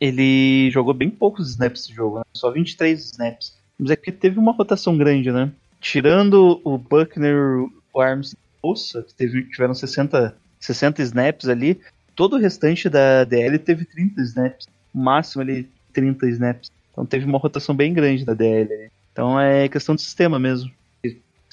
ele 0.00 0.70
jogou 0.70 0.92
bem 0.92 1.08
poucos 1.08 1.50
snaps 1.50 1.82
esse 1.82 1.94
jogo, 1.94 2.18
né? 2.18 2.24
só 2.34 2.50
23 2.50 3.00
snaps. 3.12 3.56
Mas 3.78 3.90
é 3.90 3.96
que 3.96 4.10
teve 4.10 4.38
uma 4.38 4.52
rotação 4.52 4.96
grande, 4.96 5.30
né? 5.30 5.50
Tirando 5.80 6.60
o 6.64 6.76
Buckner, 6.76 7.68
o 7.92 8.00
Arms 8.00 8.36
Bolsa, 8.62 9.02
que 9.02 9.14
teve, 9.14 9.44
tiveram 9.44 9.74
60, 9.74 10.36
60 10.66 11.02
snaps 11.02 11.48
ali, 11.48 11.80
todo 12.14 12.36
o 12.36 12.38
restante 12.38 12.88
da 12.88 13.24
DL 13.24 13.58
teve 13.58 13.84
30 13.84 14.20
snaps. 14.22 14.66
O 14.94 14.98
máximo 14.98 15.42
ali 15.42 15.68
30 15.92 16.28
snaps. 16.30 16.70
Então 16.92 17.04
teve 17.04 17.24
uma 17.26 17.38
rotação 17.38 17.74
bem 17.74 17.92
grande 17.92 18.24
da 18.24 18.34
DL. 18.34 18.90
Então 19.12 19.40
é 19.40 19.68
questão 19.68 19.94
de 19.94 20.02
sistema 20.02 20.38
mesmo 20.38 20.70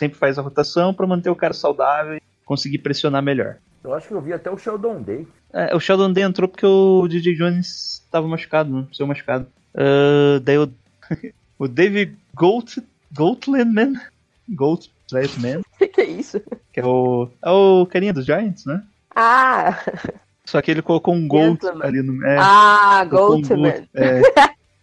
sempre 0.01 0.17
faz 0.17 0.39
a 0.39 0.41
rotação 0.41 0.95
para 0.95 1.05
manter 1.05 1.29
o 1.29 1.35
cara 1.35 1.53
saudável 1.53 2.15
e 2.15 2.21
conseguir 2.43 2.79
pressionar 2.79 3.21
melhor. 3.21 3.57
Eu 3.83 3.93
acho 3.93 4.07
que 4.07 4.13
eu 4.15 4.21
vi 4.21 4.33
até 4.33 4.49
o 4.49 4.57
Sheldon 4.57 4.99
Day. 5.01 5.27
É, 5.53 5.75
o 5.75 5.79
Sheldon 5.79 6.11
Day 6.11 6.23
entrou 6.23 6.49
porque 6.49 6.65
o 6.65 7.07
DJ 7.07 7.35
Jones 7.35 8.01
estava 8.03 8.27
machucado, 8.27 8.75
né? 8.75 8.87
Seu 8.91 9.05
machucado. 9.05 9.45
Uh, 9.75 10.39
daí 10.39 10.57
o, 10.57 10.71
o 11.59 11.67
David 11.67 12.17
Gold, 12.33 12.81
Goldlandman, 13.13 13.93
Goldlandman. 14.49 15.59
O 15.59 15.63
que 15.87 16.01
é 16.01 16.05
isso? 16.05 16.41
Que 16.73 16.79
é 16.79 16.85
o, 16.85 17.29
é 17.43 17.49
o 17.51 17.85
carinha 17.85 18.13
dos 18.13 18.25
Giants, 18.25 18.65
né? 18.65 18.83
Ah! 19.21 19.83
Só 20.45 20.61
que 20.61 20.71
ele 20.71 20.81
colocou 20.81 21.13
um 21.13 21.27
Gold 21.27 21.59
ali 21.81 22.01
no. 22.01 22.25
É, 22.25 22.37
ah, 22.39 23.05
Goldman. 23.09 23.87
Um 23.95 23.99
é, 23.99 24.21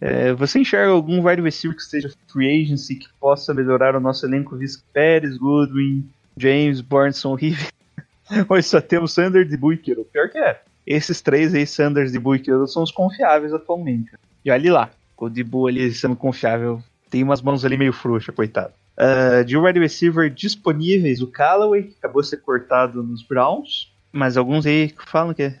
É, 0.01 0.31
você 0.31 0.59
enxerga 0.59 0.91
algum 0.91 1.27
wide 1.27 1.41
receiver 1.41 1.75
que 1.75 1.83
esteja 1.83 2.09
free 2.31 2.63
agency 2.63 2.95
que 2.95 3.07
possa 3.19 3.53
melhorar 3.53 3.95
o 3.95 3.99
nosso 3.99 4.25
elenco? 4.25 4.55
Visco 4.55 4.83
Pérez, 4.93 5.37
Goodwin, 5.37 6.09
James, 6.37 6.79
Bornson, 6.79 7.35
Rive? 7.35 7.67
Hoje 8.47 8.67
só 8.67 8.79
temos 8.79 9.11
Sanders 9.11 9.51
e 9.51 9.57
Buicker. 9.57 9.99
O 9.99 10.05
pior 10.05 10.29
que 10.29 10.37
é. 10.37 10.61
Esses 10.87 11.21
três 11.21 11.53
aí, 11.53 11.67
Sanders 11.67 12.13
e 12.13 12.19
Buicker, 12.19 12.65
são 12.67 12.81
os 12.81 12.91
confiáveis 12.91 13.53
atualmente. 13.53 14.11
E 14.43 14.49
olha 14.49 14.73
lá, 14.73 14.89
o 15.17 15.29
Dibu 15.29 15.67
ali 15.67 15.91
sendo 15.93 16.15
confiável. 16.15 16.81
Tem 17.09 17.21
umas 17.21 17.41
mãos 17.41 17.65
ali 17.65 17.77
meio 17.77 17.91
frouxas, 17.91 18.33
coitado. 18.33 18.73
Uh, 18.97 19.43
de 19.43 19.57
wide 19.57 19.79
receiver 19.79 20.29
disponíveis, 20.29 21.21
o 21.21 21.27
Callaway, 21.27 21.83
que 21.83 21.95
acabou 21.99 22.21
de 22.21 22.29
ser 22.29 22.37
cortado 22.37 23.03
nos 23.03 23.21
Browns. 23.21 23.91
Mas 24.11 24.37
alguns 24.37 24.65
aí 24.65 24.93
falam 25.07 25.33
que 25.33 25.53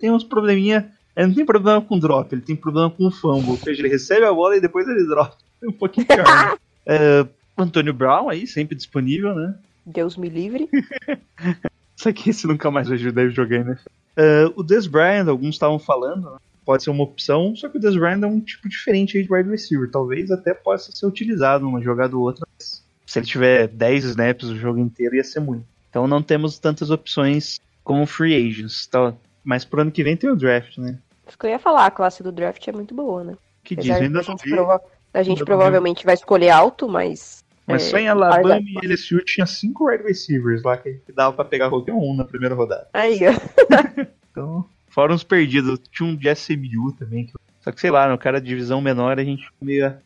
tem 0.00 0.10
uns 0.10 0.24
probleminha 0.24 0.90
ele 1.16 1.28
não 1.28 1.34
tem 1.34 1.46
problema 1.46 1.80
com 1.80 1.98
drop, 1.98 2.30
ele 2.30 2.42
tem 2.42 2.54
problema 2.54 2.90
com 2.90 3.10
fumble. 3.10 3.52
Ou 3.52 3.56
seja, 3.56 3.80
ele 3.80 3.88
recebe 3.88 4.26
a 4.26 4.32
bola 4.32 4.56
e 4.56 4.60
depois 4.60 4.86
ele 4.86 5.06
dropa. 5.06 5.38
É 5.62 5.66
um 5.66 5.72
pouquinho 5.72 6.06
pior. 6.06 6.24
Né? 6.24 6.58
é, 6.84 7.26
Antônio 7.56 7.94
Brown 7.94 8.28
aí, 8.28 8.46
sempre 8.46 8.76
disponível, 8.76 9.34
né? 9.34 9.54
Deus 9.86 10.16
me 10.16 10.28
livre. 10.28 10.68
Isso 11.96 12.08
aqui 12.10 12.28
esse 12.28 12.46
nunca 12.46 12.70
mais 12.70 12.88
deve 12.88 13.30
jogar, 13.30 13.64
né? 13.64 13.78
Uh, 14.18 14.52
o 14.60 14.62
Des 14.62 14.86
Bryant, 14.86 15.28
alguns 15.28 15.54
estavam 15.54 15.78
falando, 15.78 16.30
né? 16.30 16.36
pode 16.64 16.82
ser 16.82 16.90
uma 16.90 17.04
opção, 17.04 17.54
só 17.56 17.68
que 17.68 17.78
o 17.78 17.80
Des 17.80 17.96
Bryant 17.96 18.22
é 18.22 18.26
um 18.26 18.40
tipo 18.40 18.68
diferente 18.68 19.22
de 19.22 19.32
wide 19.32 19.48
receiver. 19.48 19.90
Talvez 19.90 20.30
até 20.30 20.52
possa 20.52 20.92
ser 20.92 21.06
utilizado 21.06 21.64
numa 21.64 21.80
jogada 21.80 22.14
ou 22.14 22.22
outra. 22.22 22.46
Se 22.58 23.18
ele 23.18 23.26
tiver 23.26 23.68
10 23.68 24.04
snaps 24.04 24.48
o 24.48 24.56
jogo 24.56 24.78
inteiro, 24.78 25.16
ia 25.16 25.24
ser 25.24 25.40
muito. 25.40 25.64
Então 25.88 26.06
não 26.06 26.22
temos 26.22 26.58
tantas 26.58 26.90
opções 26.90 27.58
como 27.86 28.04
free 28.04 28.34
agents. 28.34 28.86
Tá? 28.88 29.14
Mas 29.44 29.64
pro 29.64 29.80
ano 29.80 29.92
que 29.92 30.02
vem 30.02 30.16
tem 30.16 30.28
o 30.28 30.36
draft, 30.36 30.76
né? 30.76 30.98
Isso 31.26 31.38
que 31.38 31.46
eu 31.46 31.50
ia 31.50 31.58
falar, 31.58 31.86
a 31.86 31.90
classe 31.90 32.22
do 32.22 32.32
draft 32.32 32.66
é 32.66 32.72
muito 32.72 32.94
boa, 32.94 33.22
né? 33.22 33.36
Que 33.62 33.76
diz, 33.76 33.90
ainda 33.90 34.20
a 34.20 34.22
gente, 34.22 34.50
prova 34.50 34.82
a 35.14 35.22
gente 35.22 35.44
provavelmente 35.44 36.04
vai 36.04 36.14
escolher 36.14 36.50
alto, 36.50 36.88
mas. 36.88 37.44
Mas 37.66 37.86
é, 37.86 37.90
só 37.90 37.98
em 37.98 38.06
Alabama 38.06 38.60
e 38.60 38.86
LSU 38.86 39.18
tinha 39.24 39.46
cinco 39.46 39.88
wide 39.88 40.04
receivers 40.04 40.62
lá 40.62 40.76
que 40.76 41.00
dava 41.14 41.34
pra 41.34 41.44
pegar 41.44 41.68
qualquer 41.68 41.94
um 41.94 42.14
na 42.14 42.24
primeira 42.24 42.54
rodada. 42.54 42.86
Aí, 42.92 43.18
ó. 43.26 43.32
então, 44.30 44.64
fora 44.88 45.12
uns 45.12 45.24
perdidos. 45.24 45.80
Tinha 45.90 46.08
um 46.08 46.14
de 46.14 46.28
SMU 46.32 46.92
também. 46.92 47.32
Só 47.60 47.72
que 47.72 47.80
sei 47.80 47.90
lá, 47.90 48.08
no 48.08 48.18
cara 48.18 48.40
de 48.40 48.46
divisão 48.46 48.80
menor 48.80 49.18
a 49.18 49.24
gente 49.24 49.48
meio. 49.60 49.96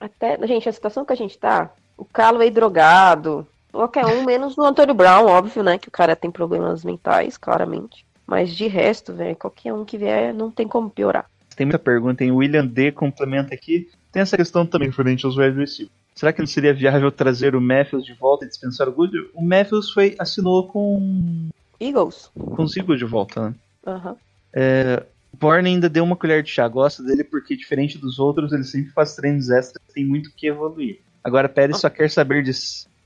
Até, 0.00 0.46
gente, 0.46 0.68
a 0.68 0.72
situação 0.72 1.04
que 1.04 1.12
a 1.12 1.16
gente 1.16 1.38
tá, 1.38 1.70
o 1.96 2.04
Callaway 2.04 2.50
drogado, 2.50 3.46
qualquer 3.74 4.06
um, 4.06 4.24
menos 4.24 4.56
o 4.56 4.62
Antônio 4.62 4.94
Brown, 4.94 5.26
óbvio, 5.26 5.62
né? 5.62 5.78
Que 5.78 5.88
o 5.88 5.92
cara 5.92 6.16
tem 6.16 6.30
problemas 6.30 6.84
mentais, 6.84 7.36
claramente. 7.36 8.06
Mas 8.26 8.54
de 8.54 8.66
resto, 8.66 9.12
velho, 9.12 9.36
qualquer 9.36 9.72
um 9.74 9.84
que 9.84 9.98
vier 9.98 10.32
não 10.32 10.50
tem 10.50 10.66
como 10.66 10.88
piorar. 10.88 11.26
Tem 11.54 11.66
muita 11.66 11.78
pergunta, 11.78 12.24
em 12.24 12.32
William 12.32 12.66
D 12.66 12.90
complementa 12.90 13.54
aqui. 13.54 13.88
Tem 14.10 14.22
essa 14.22 14.36
questão 14.36 14.64
também 14.64 14.88
referente 14.88 15.26
aos 15.26 15.36
wide 15.36 15.58
receivers. 15.58 15.92
Será 16.14 16.32
que 16.32 16.40
não 16.40 16.46
seria 16.46 16.72
viável 16.72 17.10
trazer 17.10 17.56
o 17.56 17.60
Matthews 17.60 18.04
de 18.04 18.14
volta 18.14 18.44
e 18.44 18.48
dispensar 18.48 18.88
o 18.88 18.92
Good? 18.92 19.30
O 19.34 19.42
Matthews 19.42 19.90
foi, 19.90 20.14
assinou 20.18 20.68
com. 20.68 21.48
Eagles. 21.80 22.30
Com 22.34 22.62
os 22.62 22.76
Eagles 22.76 23.00
de 23.00 23.04
volta, 23.04 23.50
né? 23.50 23.54
Uhum. 23.86 24.16
É, 24.52 25.02
Borne 25.38 25.68
ainda 25.68 25.88
deu 25.88 26.04
uma 26.04 26.16
colher 26.16 26.42
de 26.42 26.50
chá. 26.50 26.68
Gosta 26.68 27.02
dele 27.02 27.24
porque, 27.24 27.56
diferente 27.56 27.98
dos 27.98 28.20
outros, 28.20 28.52
ele 28.52 28.62
sempre 28.62 28.92
faz 28.92 29.16
treinos 29.16 29.50
extras 29.50 29.82
tem 29.92 30.04
muito 30.04 30.30
que 30.36 30.46
evoluir. 30.46 31.00
Agora, 31.22 31.48
Pérez 31.48 31.78
só 31.78 31.90
quer 31.90 32.10
saber 32.10 32.42
de, 32.42 32.52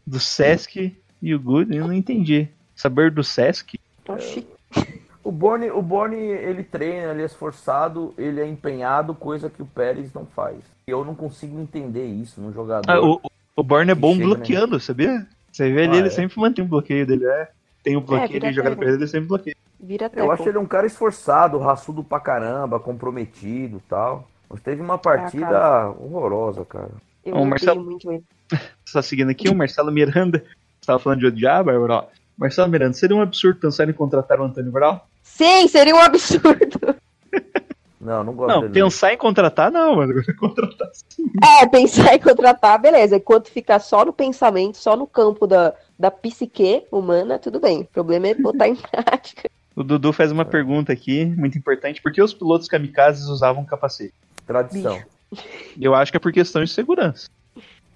do 0.08 0.18
Sesc 0.18 0.96
E 1.22 1.34
o 1.34 1.40
Good, 1.40 1.76
eu 1.76 1.86
não 1.86 1.94
entendi. 1.94 2.48
Saber 2.74 3.10
do 3.10 3.22
Sesc? 3.22 3.78
O 5.24 5.30
Borne, 5.30 5.70
o 5.70 5.82
Borne, 5.82 6.16
ele 6.16 6.62
treina, 6.62 7.12
ele 7.12 7.20
é 7.20 7.26
esforçado, 7.26 8.14
ele 8.16 8.40
é 8.40 8.46
empenhado, 8.46 9.14
coisa 9.14 9.50
que 9.50 9.60
o 9.60 9.66
Pérez 9.66 10.10
não 10.14 10.24
faz. 10.24 10.56
Eu 10.86 11.04
não 11.04 11.14
consigo 11.14 11.60
entender 11.60 12.06
isso 12.06 12.40
no 12.40 12.50
jogador. 12.50 12.90
Ah, 12.90 12.98
o, 12.98 13.20
o 13.54 13.62
Borne 13.62 13.90
é 13.90 13.94
bom 13.94 14.14
Chega, 14.14 14.24
bloqueando, 14.24 14.80
sabia? 14.80 15.26
Você 15.52 15.70
vê 15.70 15.82
ali, 15.84 15.96
Ah, 15.96 15.98
ele 15.98 16.06
é? 16.06 16.10
sempre 16.10 16.40
mantém 16.40 16.64
o 16.64 16.68
bloqueio 16.68 17.06
dele. 17.06 17.26
É. 17.26 17.48
Tem 17.82 17.94
o 17.94 18.00
bloqueio 18.00 18.30
vira 18.30 18.48
de 18.48 18.54
jogada 18.54 18.74
terra. 18.74 18.84
pra 18.84 18.88
ele, 18.94 19.02
ele 19.02 19.06
sempre 19.10 19.28
bloqueia. 19.28 19.56
Vira 19.78 20.10
Eu 20.16 20.32
acho 20.32 20.48
ele 20.48 20.56
um 20.56 20.64
cara 20.66 20.86
esforçado, 20.86 21.58
raçudo 21.58 22.02
pra 22.02 22.20
caramba, 22.20 22.80
comprometido 22.80 23.76
e 23.76 23.88
tal. 23.88 24.26
Mas 24.48 24.60
teve 24.62 24.80
uma 24.80 24.96
partida 24.96 25.46
cara. 25.46 25.90
horrorosa, 25.90 26.64
cara. 26.64 26.92
Eu 27.30 27.36
odeio 27.36 27.50
Marcelo- 27.50 27.84
muito 27.84 28.10
ele. 28.10 28.24
Só 28.84 29.02
seguindo 29.02 29.30
aqui, 29.30 29.48
o 29.48 29.54
Marcelo 29.54 29.92
Miranda. 29.92 30.38
Você 30.80 30.86
tava 30.86 30.98
falando 30.98 31.20
de 31.20 31.26
odiar, 31.26 31.62
Bárbara? 31.64 31.94
Ó, 31.94 32.04
Marcelo 32.36 32.68
Miranda, 32.70 32.92
seria 32.94 33.16
um 33.16 33.20
absurdo 33.20 33.60
pensar 33.60 33.88
em 33.88 33.92
contratar 33.92 34.40
o 34.40 34.44
Antônio 34.44 34.70
Brown? 34.72 34.98
Sim, 35.22 35.68
seria 35.68 35.94
um 35.94 36.00
absurdo. 36.00 36.94
Não, 38.00 38.22
não 38.22 38.32
gosto 38.32 38.54
Não, 38.54 38.60
dele. 38.62 38.72
pensar 38.74 39.12
em 39.12 39.16
contratar, 39.16 39.72
não, 39.72 39.96
mas 39.96 40.08
contratar 40.38 40.88
sim. 40.92 41.24
É, 41.60 41.66
pensar 41.66 42.14
em 42.14 42.20
contratar, 42.20 42.80
beleza. 42.80 43.16
Enquanto 43.16 43.50
ficar 43.50 43.80
só 43.80 44.04
no 44.04 44.12
pensamento, 44.12 44.78
só 44.78 44.96
no 44.96 45.04
campo 45.04 45.48
da, 45.48 45.74
da 45.98 46.08
psique 46.08 46.84
humana, 46.92 47.40
tudo 47.40 47.58
bem. 47.58 47.80
O 47.80 47.84
problema 47.86 48.28
é 48.28 48.34
botar 48.34 48.68
em 48.68 48.76
prática. 48.76 49.50
O 49.74 49.82
Dudu 49.82 50.12
faz 50.12 50.30
uma 50.30 50.44
pergunta 50.44 50.92
aqui, 50.92 51.24
muito 51.26 51.58
importante. 51.58 52.00
Por 52.00 52.12
que 52.12 52.22
os 52.22 52.32
pilotos 52.32 52.68
kamikazes 52.68 53.26
usavam 53.26 53.64
capacete? 53.64 54.14
Tradição. 54.46 55.02
Eu 55.80 55.94
acho 55.94 56.10
que 56.10 56.16
é 56.16 56.20
por 56.20 56.32
questão 56.32 56.62
de 56.64 56.70
segurança. 56.70 57.28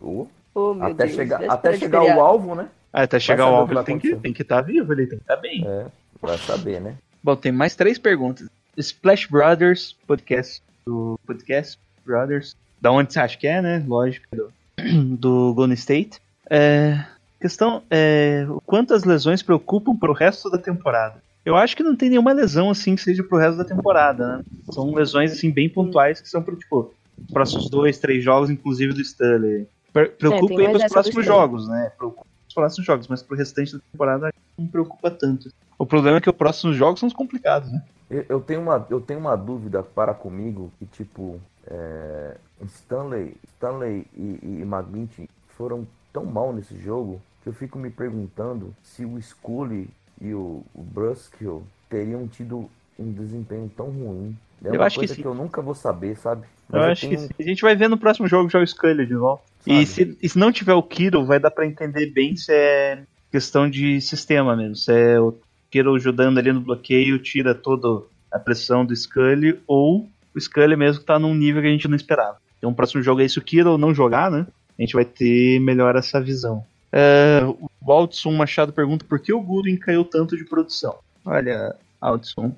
Oh, 0.01 0.27
Oh, 0.55 0.75
meu 0.75 0.87
até 0.87 1.05
Deus. 1.05 1.17
chegar, 1.17 1.43
até 1.51 1.77
chegar 1.79 2.03
o 2.03 2.21
alvo, 2.21 2.55
né? 2.55 2.69
Ah, 2.93 3.03
até 3.03 3.19
chegar 3.19 3.47
o 3.51 3.55
alvo 3.55 3.73
ele 3.73 3.85
tem 3.85 3.99
que 3.99 4.15
tem 4.17 4.33
que 4.33 4.43
estar 4.43 4.61
vivo, 4.61 4.93
ele 4.93 5.07
tem 5.07 5.19
que 5.19 5.25
estar 5.25 5.37
bem. 5.37 5.67
É, 5.67 5.87
vai 6.21 6.37
saber, 6.37 6.81
né? 6.81 6.95
Bom, 7.23 7.35
tem 7.35 7.51
mais 7.51 7.75
três 7.75 7.99
perguntas. 7.99 8.49
Splash 8.77 9.27
Brothers, 9.27 9.97
podcast 10.07 10.63
do 10.85 11.19
podcast 11.27 11.79
Brothers. 12.05 12.55
Da 12.81 12.91
onde 12.91 13.13
você 13.13 13.21
acha 13.21 13.39
que 13.39 13.47
é, 13.47 13.63
né? 13.63 13.83
Lógico, 13.87 14.27
do, 14.35 14.53
do 15.17 15.55
Golden 15.55 15.75
State. 15.75 16.21
É, 16.51 17.03
questão 17.41 17.83
é 17.91 18.45
o 18.49 18.61
quanto 18.61 18.93
as 18.93 19.05
lesões 19.05 19.43
preocupam 19.43 19.97
pro 19.97 20.13
resto 20.13 20.51
da 20.51 20.59
temporada. 20.59 21.23
Eu 21.47 21.57
acho 21.57 21.77
que 21.77 21.83
não 21.83 21.97
tem 21.97 22.11
nenhuma 22.11 22.33
lesão 22.33 22.69
assim 22.71 22.95
que 22.95 23.03
seja 23.03 23.25
pro 23.25 23.39
resto 23.39 23.57
da 23.57 23.65
temporada, 23.65 24.37
né? 24.37 24.45
São 24.71 24.93
lesões 24.95 25.33
assim 25.33 25.51
bem 25.51 25.69
pontuais 25.69 26.21
que 26.21 26.29
são 26.29 26.43
pro 26.43 26.57
tipo 26.57 26.93
próximos 27.33 27.69
dois, 27.69 27.99
três 27.99 28.23
jogos, 28.25 28.51
inclusive 28.51 28.93
do 28.93 29.01
Stanley. 29.01 29.69
Pre- 29.93 30.09
Preocupa 30.09 30.63
É, 30.63 30.67
aí 30.67 30.75
essa 30.75 30.87
do 30.87 30.93
próximos 30.93 31.27
jogos, 31.27 31.69
né? 31.69 31.93
Preocupa 31.97 32.27
pros 32.45 32.55
próximos 32.55 32.87
jogos, 32.87 33.09
mas 33.09 33.23
pro 33.23 33.37
restante 33.37 33.75
da 33.75 33.81
temporada 33.93 34.33
não 34.59 34.67
preocupa 34.67 35.11
tanto. 35.11 35.51
O 35.79 35.87
problema 35.87 36.19
é 36.19 36.21
que 36.21 36.31
os 36.31 36.37
próximos 36.37 36.77
jogos 36.77 37.01
são 37.01 37.07
os 37.07 37.15
complicados, 37.15 37.71
né? 37.71 37.83
Eu, 38.11 38.25
eu 38.29 38.41
tenho 38.41 38.61
uma, 38.61 38.87
eu 38.91 39.01
tenho 39.01 39.21
uma 39.21 39.37
dúvida 39.37 39.83
para 39.83 40.15
comigo 40.15 40.73
que, 40.79 40.87
tipo, 40.87 41.41
é, 41.67 42.37
Stanley, 42.67 43.35
Stanley 43.55 44.07
e, 44.17 44.39
e 44.43 45.19
foram 45.49 45.87
tão 46.13 46.25
mal 46.25 46.53
nesse 46.53 46.79
jogo 46.79 47.21
que 47.43 47.49
eu 47.49 47.53
fico 47.53 47.79
me 47.79 47.91
perguntando 47.91 48.75
se 48.83 49.05
o 49.05 49.21
Scully 49.21 49.89
e 50.21 50.33
o, 50.35 50.63
o 50.75 50.83
Bruskill 50.83 51.63
teriam 51.89 52.27
tido 52.29 52.69
um 52.99 53.13
desempenho 53.13 53.71
tão 53.77 53.87
ruim. 53.87 54.37
É 54.65 54.69
Eu 54.69 54.75
uma 54.75 54.87
acho 54.87 55.01
que 55.01 55.07
que, 55.09 55.25
eu 55.25 55.35
nunca 55.35 55.61
vou 55.61 55.75
saber, 55.75 56.17
sabe? 56.17 56.47
Eu 56.73 56.83
acho 56.83 57.09
que 57.09 57.17
tenho- 57.17 57.29
sim. 57.29 57.35
A 57.39 57.43
gente 57.43 57.63
vai 57.63 57.77
ver 57.77 57.89
no 57.89 57.99
próximo 57.99 58.27
jogo 58.27 58.49
já 58.49 58.59
o 58.59 58.67
Scully 58.67 59.07
de 59.07 59.15
volta. 59.15 59.43
E 59.67 59.87
se, 59.87 60.17
e 60.23 60.29
se 60.29 60.39
não 60.39 60.51
tiver 60.51 60.75
o 60.75 60.83
Kiro, 60.83 61.25
vai 61.25 61.39
dar 61.39 61.51
pra 61.51 61.67
entender 61.67 62.07
bem 62.07 62.37
se 62.37 62.53
é 62.53 63.03
questão 63.31 63.69
de 63.71 64.01
sistema 64.01 64.57
mesmo. 64.57 64.77
Se 64.77 64.93
é 64.93 65.21
o 65.21 65.35
Kiro 65.71 65.95
ajudando 65.95 66.39
ali 66.39 66.53
no 66.53 66.61
bloqueio, 66.61 67.19
tira 67.19 67.55
toda 67.55 68.05
a 68.31 68.39
pressão 68.39 68.85
do 68.85 68.95
Scully, 68.97 69.59
ou 69.67 70.09
o 70.35 70.41
Scully 70.41 70.75
mesmo 70.77 71.01
que 71.01 71.07
tá 71.07 71.19
num 71.19 71.35
nível 71.35 71.63
que 71.63 71.69
a 71.69 71.71
gente 71.71 71.87
não 71.89 71.97
esperava. 71.97 72.37
Então 72.59 72.71
o 72.71 72.75
próximo 72.75 73.03
jogo 73.03 73.21
é 73.21 73.29
se 73.29 73.39
o 73.39 73.43
Kiro 73.43 73.77
não 73.79 73.95
jogar, 73.95 74.31
né? 74.31 74.47
A 74.79 74.83
gente 74.83 74.95
vai 74.95 75.05
ter 75.05 75.61
melhor 75.61 75.95
essa 75.97 76.21
visão. 76.21 76.65
É, 76.91 77.41
o 77.81 77.93
Aldson 77.93 78.33
Machado 78.33 78.73
pergunta 78.73 79.05
por 79.09 79.19
que 79.19 79.33
o 79.33 79.41
Goodwin 79.41 79.77
caiu 79.77 80.05
tanto 80.05 80.37
de 80.37 80.45
produção. 80.45 80.97
Olha, 81.25 81.75
Aldson, 82.01 82.55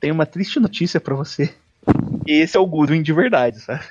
tem 0.00 0.10
uma 0.10 0.24
triste 0.26 0.58
notícia 0.58 1.00
pra 1.00 1.14
você. 1.14 1.52
Esse 2.26 2.56
é 2.56 2.60
o 2.60 2.66
Goodwin 2.66 3.02
de 3.02 3.12
verdade, 3.12 3.60
sabe? 3.60 3.84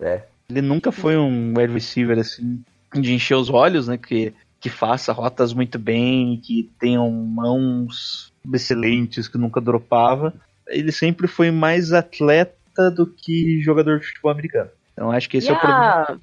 É. 0.00 0.22
Ele 0.50 0.62
nunca 0.62 0.92
foi 0.92 1.16
um 1.16 1.54
wide 1.56 1.72
receiver 1.72 2.18
assim 2.18 2.62
de 2.94 3.14
encher 3.14 3.36
os 3.36 3.48
olhos, 3.48 3.88
né? 3.88 3.96
Que, 3.96 4.34
que 4.60 4.68
faça 4.68 5.12
rotas 5.12 5.52
muito 5.54 5.78
bem, 5.78 6.36
que 6.42 6.70
tenham 6.78 7.10
mãos 7.10 8.32
excelentes, 8.52 9.28
que 9.28 9.38
nunca 9.38 9.60
dropava. 9.60 10.34
Ele 10.68 10.92
sempre 10.92 11.26
foi 11.26 11.50
mais 11.50 11.92
atleta 11.92 12.90
do 12.90 13.06
que 13.06 13.60
jogador 13.62 13.98
de 14.00 14.06
futebol 14.06 14.30
americano. 14.30 14.70
Então 14.92 15.10
acho 15.10 15.28
que 15.28 15.38
esse 15.38 15.48
e 15.48 15.50
é 15.50 15.52
o 15.54 15.58
problema. 15.58 15.82
a... 15.82 16.16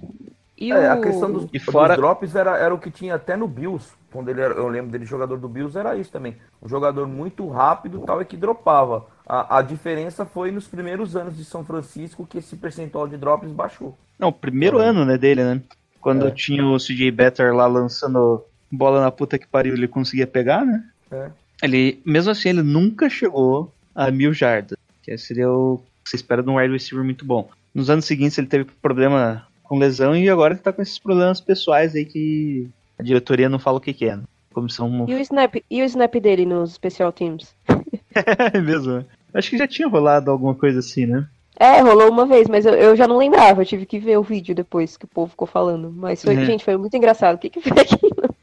E 0.61 0.71
É, 0.73 0.89
a 0.89 0.95
o- 0.95 1.01
questão 1.01 1.31
dos, 1.31 1.47
E 1.53 1.57
fora- 1.59 1.95
dos 1.95 1.97
drops 2.03 2.35
era, 2.35 2.57
era 2.57 2.73
o 2.75 2.77
que 2.77 2.91
tinha 2.91 3.15
até 3.15 3.37
no 3.37 3.47
Bills. 3.47 3.93
Quando 4.11 4.29
ele 4.29 4.41
era, 4.41 4.53
eu 4.55 4.67
lembro 4.67 4.91
dele 4.91 5.05
jogador 5.05 5.37
do 5.37 5.47
Bills, 5.47 5.77
era 5.77 5.95
isso 5.95 6.11
também. 6.11 6.35
Um 6.61 6.67
jogador 6.67 7.07
muito 7.07 7.47
rápido 7.47 8.01
tal, 8.05 8.21
e 8.21 8.25
que 8.25 8.35
dropava. 8.35 9.05
A, 9.29 9.59
a 9.59 9.61
diferença 9.61 10.25
foi 10.25 10.49
nos 10.49 10.67
primeiros 10.67 11.15
anos 11.15 11.37
de 11.37 11.45
São 11.45 11.63
Francisco 11.63 12.25
que 12.27 12.39
esse 12.39 12.55
percentual 12.55 13.07
de 13.07 13.15
drops 13.15 13.51
baixou. 13.51 13.95
Não, 14.17 14.29
o 14.29 14.33
primeiro 14.33 14.79
ano 14.79 15.05
né, 15.05 15.19
dele, 15.19 15.43
né? 15.43 15.61
Quando 16.01 16.27
É. 16.27 16.31
tinha 16.31 16.65
o 16.65 16.77
CJ 16.77 17.11
Better 17.11 17.53
lá 17.53 17.67
lançando 17.67 18.43
bola 18.71 19.01
na 19.01 19.11
puta 19.11 19.37
que 19.37 19.45
pariu, 19.47 19.75
ele 19.75 19.87
conseguia 19.87 20.25
pegar, 20.25 20.65
né? 20.65 20.83
É. 21.11 21.29
Ele, 21.61 22.01
mesmo 22.03 22.31
assim, 22.31 22.49
ele 22.49 22.63
nunca 22.63 23.07
chegou 23.07 23.71
a 23.93 24.09
mil 24.09 24.33
jardas, 24.33 24.77
que 25.03 25.15
seria 25.17 25.51
o 25.51 25.79
que 26.03 26.09
você 26.09 26.15
espera 26.15 26.41
de 26.41 26.49
um 26.49 26.55
wide 26.57 26.73
receiver 26.73 27.05
muito 27.05 27.23
bom. 27.23 27.49
Nos 27.73 27.89
anos 27.91 28.05
seguintes 28.05 28.37
ele 28.37 28.47
teve 28.47 28.65
problema 28.81 29.45
com 29.63 29.77
lesão 29.77 30.15
e 30.15 30.27
agora 30.27 30.55
ele 30.55 30.61
tá 30.61 30.73
com 30.73 30.81
esses 30.81 30.97
problemas 30.97 31.39
pessoais 31.39 31.93
aí 31.93 32.03
que 32.03 32.67
a 32.97 33.03
diretoria 33.03 33.47
não 33.47 33.59
fala 33.59 33.77
o 33.77 33.81
que, 33.81 33.93
que 33.93 34.05
é. 34.05 34.15
Né? 34.15 34.23
Comissão 34.51 35.05
E 35.07 35.13
o 35.13 35.19
snap, 35.19 35.55
e 35.69 35.81
o 35.83 35.85
snap 35.85 36.15
dele 36.15 36.45
nos 36.45 36.73
special 36.73 37.11
teams? 37.11 37.53
é 38.53 38.59
mesmo. 38.59 39.05
Acho 39.33 39.49
que 39.49 39.57
já 39.57 39.67
tinha 39.67 39.87
rolado 39.87 40.31
alguma 40.31 40.55
coisa 40.55 40.79
assim, 40.79 41.05
né? 41.05 41.27
É, 41.59 41.81
rolou 41.81 42.09
uma 42.09 42.25
vez, 42.25 42.47
mas 42.47 42.65
eu, 42.65 42.73
eu 42.73 42.95
já 42.95 43.07
não 43.07 43.17
lembrava. 43.17 43.61
Eu 43.61 43.65
tive 43.65 43.85
que 43.85 43.99
ver 43.99 44.17
o 44.17 44.23
vídeo 44.23 44.55
depois 44.55 44.95
que 44.95 45.05
o 45.05 45.09
povo 45.09 45.31
ficou 45.31 45.47
falando. 45.47 45.91
Mas 45.91 46.23
foi, 46.23 46.35
Uhum. 46.37 46.45
gente, 46.45 46.63
foi 46.63 46.77
muito 46.77 46.95
engraçado. 46.95 47.35
O 47.35 47.37
que 47.37 47.49
que 47.49 47.59
foi 47.61 47.71
aquilo? 47.81 48.35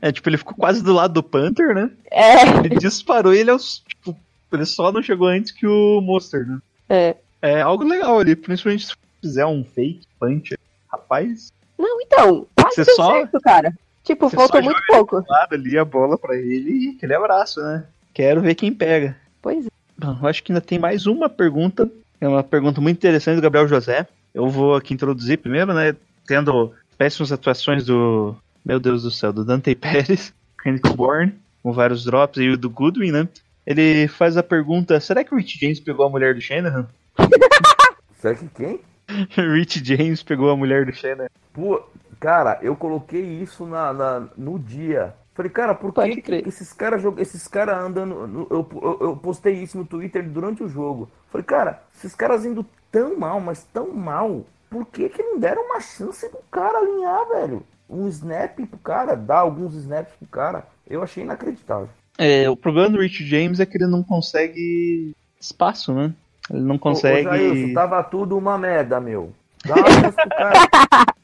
É, 0.00 0.12
tipo, 0.12 0.28
ele 0.28 0.36
ficou 0.38 0.54
quase 0.54 0.82
do 0.84 0.92
lado 0.92 1.14
do 1.14 1.22
Panther, 1.22 1.74
né? 1.74 1.90
É, 2.10 2.42
Ele 2.64 2.76
disparou 2.78 3.34
e 3.34 3.38
ele, 3.38 3.50
é 3.50 3.56
tipo, 3.56 4.16
ele 4.52 4.64
só 4.66 4.92
não 4.92 5.02
chegou 5.02 5.26
antes 5.26 5.50
que 5.52 5.66
o 5.66 6.00
Monster, 6.00 6.46
né? 6.46 6.58
é. 6.88 7.16
É 7.42 7.62
algo 7.62 7.82
legal 7.84 8.18
ali, 8.18 8.36
principalmente 8.36 8.86
se 8.86 8.92
fizer 9.22 9.46
um 9.46 9.64
fake 9.64 10.02
punch. 10.20 10.54
Rapaz, 10.92 11.50
Não, 11.78 11.98
então, 12.02 12.46
quase 12.54 12.74
Você 12.76 12.84
deu 12.84 12.94
só- 12.96 13.12
certo, 13.12 13.40
cara. 13.40 13.72
Tipo, 14.04 14.28
faltou 14.28 14.62
muito 14.62 14.80
pouco. 14.86 15.24
lado 15.26 15.54
ali 15.54 15.78
a 15.78 15.84
bola 15.84 16.18
pra 16.18 16.36
ele 16.36 16.70
e 16.70 16.88
aquele 16.96 17.14
abraço, 17.14 17.60
né? 17.62 17.84
Quero 18.12 18.42
ver 18.42 18.54
quem 18.54 18.72
pega. 18.74 19.16
Pois 19.40 19.66
é. 19.66 19.69
Bom, 20.00 20.16
eu 20.22 20.28
acho 20.28 20.42
que 20.42 20.50
ainda 20.50 20.62
tem 20.62 20.78
mais 20.78 21.06
uma 21.06 21.28
pergunta. 21.28 21.90
É 22.18 22.26
uma 22.26 22.42
pergunta 22.42 22.80
muito 22.80 22.96
interessante 22.96 23.36
do 23.36 23.42
Gabriel 23.42 23.68
José. 23.68 24.06
Eu 24.32 24.48
vou 24.48 24.74
aqui 24.74 24.94
introduzir 24.94 25.36
primeiro, 25.38 25.74
né? 25.74 25.94
Tendo 26.26 26.72
péssimas 26.96 27.30
atuações 27.32 27.84
do. 27.84 28.34
Meu 28.64 28.80
Deus 28.80 29.02
do 29.02 29.10
céu, 29.10 29.30
do 29.32 29.44
Dante 29.44 29.74
Pérez, 29.76 30.32
Kendrick 30.62 30.94
Bourne, 30.96 31.34
com 31.62 31.70
vários 31.72 32.04
drops 32.04 32.40
e 32.42 32.48
o 32.48 32.56
do 32.56 32.70
Goodwin, 32.70 33.10
né? 33.12 33.28
Ele 33.66 34.08
faz 34.08 34.38
a 34.38 34.42
pergunta: 34.42 34.98
será 35.00 35.22
que 35.22 35.34
o 35.34 35.36
Rich 35.36 35.58
James 35.60 35.80
pegou 35.80 36.06
a 36.06 36.10
mulher 36.10 36.34
do 36.34 36.40
Shanahan? 36.40 36.88
Será 38.20 38.34
que 38.34 38.48
quem? 38.48 38.80
Rich 39.36 39.82
James 39.84 40.22
pegou 40.22 40.50
a 40.50 40.56
mulher 40.56 40.86
do 40.86 40.92
Shanahan. 40.94 41.28
Pô, 41.52 41.82
cara, 42.18 42.58
eu 42.62 42.74
coloquei 42.76 43.22
isso 43.42 43.66
na, 43.66 43.92
na- 43.92 44.28
no 44.36 44.58
dia. 44.58 45.14
Falei, 45.40 45.50
cara, 45.50 45.74
por 45.74 45.94
que, 45.94 46.20
que 46.20 46.34
esses 46.46 46.70
caras 46.70 47.00
jogam, 47.00 47.22
esses 47.22 47.48
caras 47.48 47.78
andando. 47.82 48.26
no- 48.26 48.46
eu, 48.50 48.68
eu, 48.82 48.98
eu 49.08 49.16
postei 49.16 49.54
isso 49.54 49.78
no 49.78 49.86
Twitter 49.86 50.22
durante 50.28 50.62
o 50.62 50.68
jogo. 50.68 51.08
Falei, 51.30 51.46
cara, 51.46 51.82
esses 51.96 52.14
caras 52.14 52.44
indo 52.44 52.64
tão 52.92 53.18
mal, 53.18 53.40
mas 53.40 53.64
tão 53.72 53.90
mal, 53.90 54.44
por 54.68 54.84
que, 54.84 55.08
que 55.08 55.22
não 55.22 55.38
deram 55.38 55.64
uma 55.64 55.80
chance 55.80 56.28
pro 56.28 56.40
cara 56.50 56.76
alinhar, 56.76 57.26
velho? 57.28 57.62
Um 57.88 58.06
snap 58.08 58.54
pro 58.66 58.78
cara, 58.84 59.16
dar 59.16 59.38
alguns 59.38 59.74
snaps 59.74 60.12
pro 60.18 60.28
cara. 60.28 60.66
Eu 60.86 61.02
achei 61.02 61.24
inacreditável. 61.24 61.88
É, 62.18 62.50
o 62.50 62.54
problema 62.56 62.90
do 62.90 63.00
Rich 63.00 63.24
James 63.26 63.60
é 63.60 63.64
que 63.64 63.78
ele 63.78 63.86
não 63.86 64.02
consegue 64.02 65.16
espaço, 65.40 65.94
né? 65.94 66.12
Ele 66.50 66.60
não 66.64 66.74
Ô, 66.74 66.76
ô, 66.76 66.80
consegue. 66.80 67.22
Jailson, 67.22 67.72
tava 67.72 68.02
tudo 68.02 68.36
uma 68.36 68.58
merda, 68.58 69.00
meu. 69.00 69.32
Dá 69.64 69.74
uma 69.74 69.90
chance 69.90 70.16
pro 70.16 70.28
cara. 70.28 70.58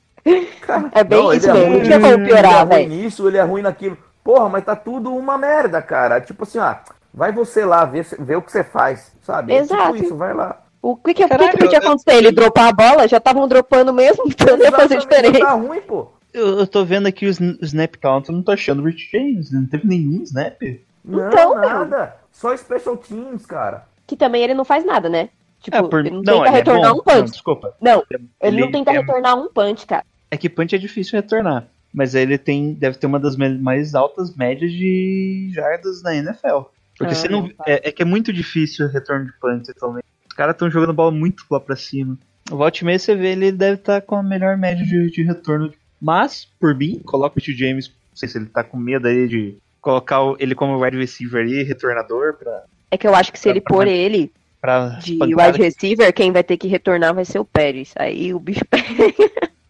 Cara, 0.61 0.91
É 0.93 1.05
bem 1.05 1.23
não, 1.23 1.33
ele 1.33 1.39
isso 1.39 1.53
mesmo, 1.53 1.67
ruim 1.69 1.77
não 1.79 1.85
tinha 1.85 2.01
como 2.01 2.15
Ele 2.25 2.33
é 2.33 2.63
ruim 2.63 2.87
nisso, 2.89 3.29
ele 3.29 3.37
é 3.37 3.43
ruim 3.43 3.63
naquilo. 3.63 3.97
Porra, 4.27 4.49
mas 4.49 4.65
tá 4.65 4.75
tudo 4.75 5.15
uma 5.15 5.39
merda, 5.39 5.81
cara. 5.81 6.21
Tipo 6.21 6.43
assim, 6.43 6.59
ó, 6.59 6.75
vai 7.15 7.31
você 7.31 7.65
lá 7.65 7.85
ver, 7.85 8.05
ver 8.19 8.35
o 8.37 8.43
que 8.43 8.51
você 8.51 8.65
faz, 8.65 9.13
sabe? 9.23 9.53
É 9.53 9.59
Exato. 9.59 9.93
Tipo 9.93 10.05
isso, 10.05 10.17
vai 10.17 10.35
lá. 10.35 10.63
O 10.83 10.97
que 10.97 11.15
que, 11.15 11.25
o 11.25 11.29
que, 11.29 11.49
que 11.51 11.59
podia 11.59 11.79
eu- 11.79 11.83
acontecer? 11.87 12.17
Ele 12.17 12.33
dropar 12.33 12.69
a 12.69 12.73
bola? 12.73 13.07
Já 13.07 13.19
estavam 13.19 13.47
dropando 13.47 13.93
mesmo, 13.93 14.25
então 14.29 14.59
ia 14.59 14.71
fazer 14.73 14.97
Exatamente, 14.97 15.01
diferença. 15.09 15.39
Tá 15.39 15.53
ruim, 15.53 15.81
pô. 15.81 16.09
Eu, 16.35 16.59
eu 16.59 16.67
tô 16.67 16.85
vendo 16.85 17.07
aqui 17.07 17.25
o 17.27 17.31
sn- 17.31 17.57
o 17.63 17.65
snap 17.65 17.95
count, 18.03 18.29
eu 18.29 18.35
não 18.35 18.43
tô 18.43 18.51
achando 18.51 18.83
o 18.83 18.85
Rich 18.87 19.09
James, 19.13 19.53
não 19.53 19.65
teve 19.65 19.87
nenhum 19.87 20.23
snap. 20.25 20.61
Não, 21.05 21.29
Então, 21.29 21.51
meu. 21.61 21.69
nada. 21.69 22.17
Só 22.33 22.55
special 22.57 22.97
teams, 22.97 23.47
cara. 23.47 23.85
Que 24.09 24.17
também 24.17 24.43
ele 24.43 24.55
não 24.55 24.65
faz 24.65 24.85
nada, 24.85 25.09
né? 25.09 25.29
Tipo, 25.61 25.77
É, 25.77 25.83
por- 25.83 26.01
ele 26.01 26.11
não, 26.11 26.17
não, 26.19 26.25
tenta 26.25 26.39
ele 26.41 26.49
é 26.49 26.51
retornar 26.51 26.93
bom. 26.93 26.99
um 26.99 27.03
punch. 27.03 27.17
Não, 27.19 27.25
desculpa. 27.25 27.75
Não, 27.81 28.03
ele, 28.11 28.57
não 28.59 28.65
ele 28.65 28.73
tenta 28.73 28.91
é- 28.91 28.99
retornar 28.99 29.37
um 29.39 29.49
punch, 29.49 29.87
cara. 29.87 30.05
É 30.31 30.37
que 30.37 30.49
punch 30.51 30.75
é 30.75 30.79
difícil 30.79 31.17
retornar. 31.17 31.67
Mas 31.97 32.15
ele 32.15 32.37
tem, 32.37 32.75
deve 32.75 32.99
ter 32.99 33.07
uma 33.07 33.19
das 33.19 33.37
mais 33.37 33.95
altas 33.95 34.37
médias 34.37 34.71
de 34.71 35.51
jardas 35.55 36.03
na 36.03 36.15
NFL. 36.15 36.69
Porque 36.99 37.13
Ah, 37.13 37.17
você 37.17 37.27
não. 37.29 37.49
tá. 37.49 37.65
É, 37.67 37.89
é 37.89 37.91
que 37.93 38.03
é 38.03 38.05
muito 38.05 38.33
difícil 38.35 38.87
o 38.87 38.91
retorno 38.91 39.25
de 39.25 39.33
punch 39.41 39.71
atualmente. 39.71 40.05
Os 40.29 40.37
caras 40.37 40.55
estão 40.55 40.71
jogando 40.71 40.93
bola 40.93 41.11
muito 41.11 41.45
lá 41.51 41.59
pra 41.59 41.75
cima. 41.75 42.19
O 42.51 42.57
Volte 42.59 42.85
meio 42.85 43.01
você 43.01 43.15
vê, 43.17 43.29
ele 43.33 43.51
deve 43.51 43.77
estar 43.81 44.03
com 44.03 44.17
a 44.17 44.23
melhor 44.23 44.59
média 44.59 44.85
de, 44.85 45.11
de 45.11 45.23
retorno. 45.23 45.73
Mas, 46.01 46.47
por 46.61 46.75
mim, 46.75 47.01
coloca 47.05 47.39
o 47.39 47.41
Tio 47.43 47.57
James. 47.57 47.89
Não 47.89 47.95
sei 48.17 48.29
se 48.29 48.37
ele 48.39 48.47
tá 48.47 48.63
com 48.63 48.77
medo 48.77 49.09
aí 49.09 49.27
de 49.27 49.57
colocar 49.81 50.23
o- 50.23 50.37
ele 50.39 50.55
como 50.55 50.79
wide 50.83 50.99
receiver 50.99 51.43
ali, 51.43 51.63
retornador, 51.63 52.35
pra. 52.35 52.65
É 52.91 52.99
que 52.99 53.07
eu 53.09 53.15
acho 53.15 53.33
que 53.33 53.39
se 53.39 53.45
Pra- 53.45 53.51
ele 53.53 53.61
pra- 53.63 53.75
pôr 53.75 53.87
ele 53.89 54.31
pra 54.61 54.89
de 55.03 55.13
wide 55.15 55.59
receiver, 55.59 56.13
quem 56.13 56.31
vai 56.31 56.45
ter 56.45 56.57
que 56.59 56.69
retornar 56.69 57.15
vai 57.15 57.25
ser 57.25 57.39
o 57.39 57.45
Pérez. 57.45 57.95
Aí 57.97 58.33
o 58.35 58.39
bicho 58.39 58.65
pega. 58.71 58.87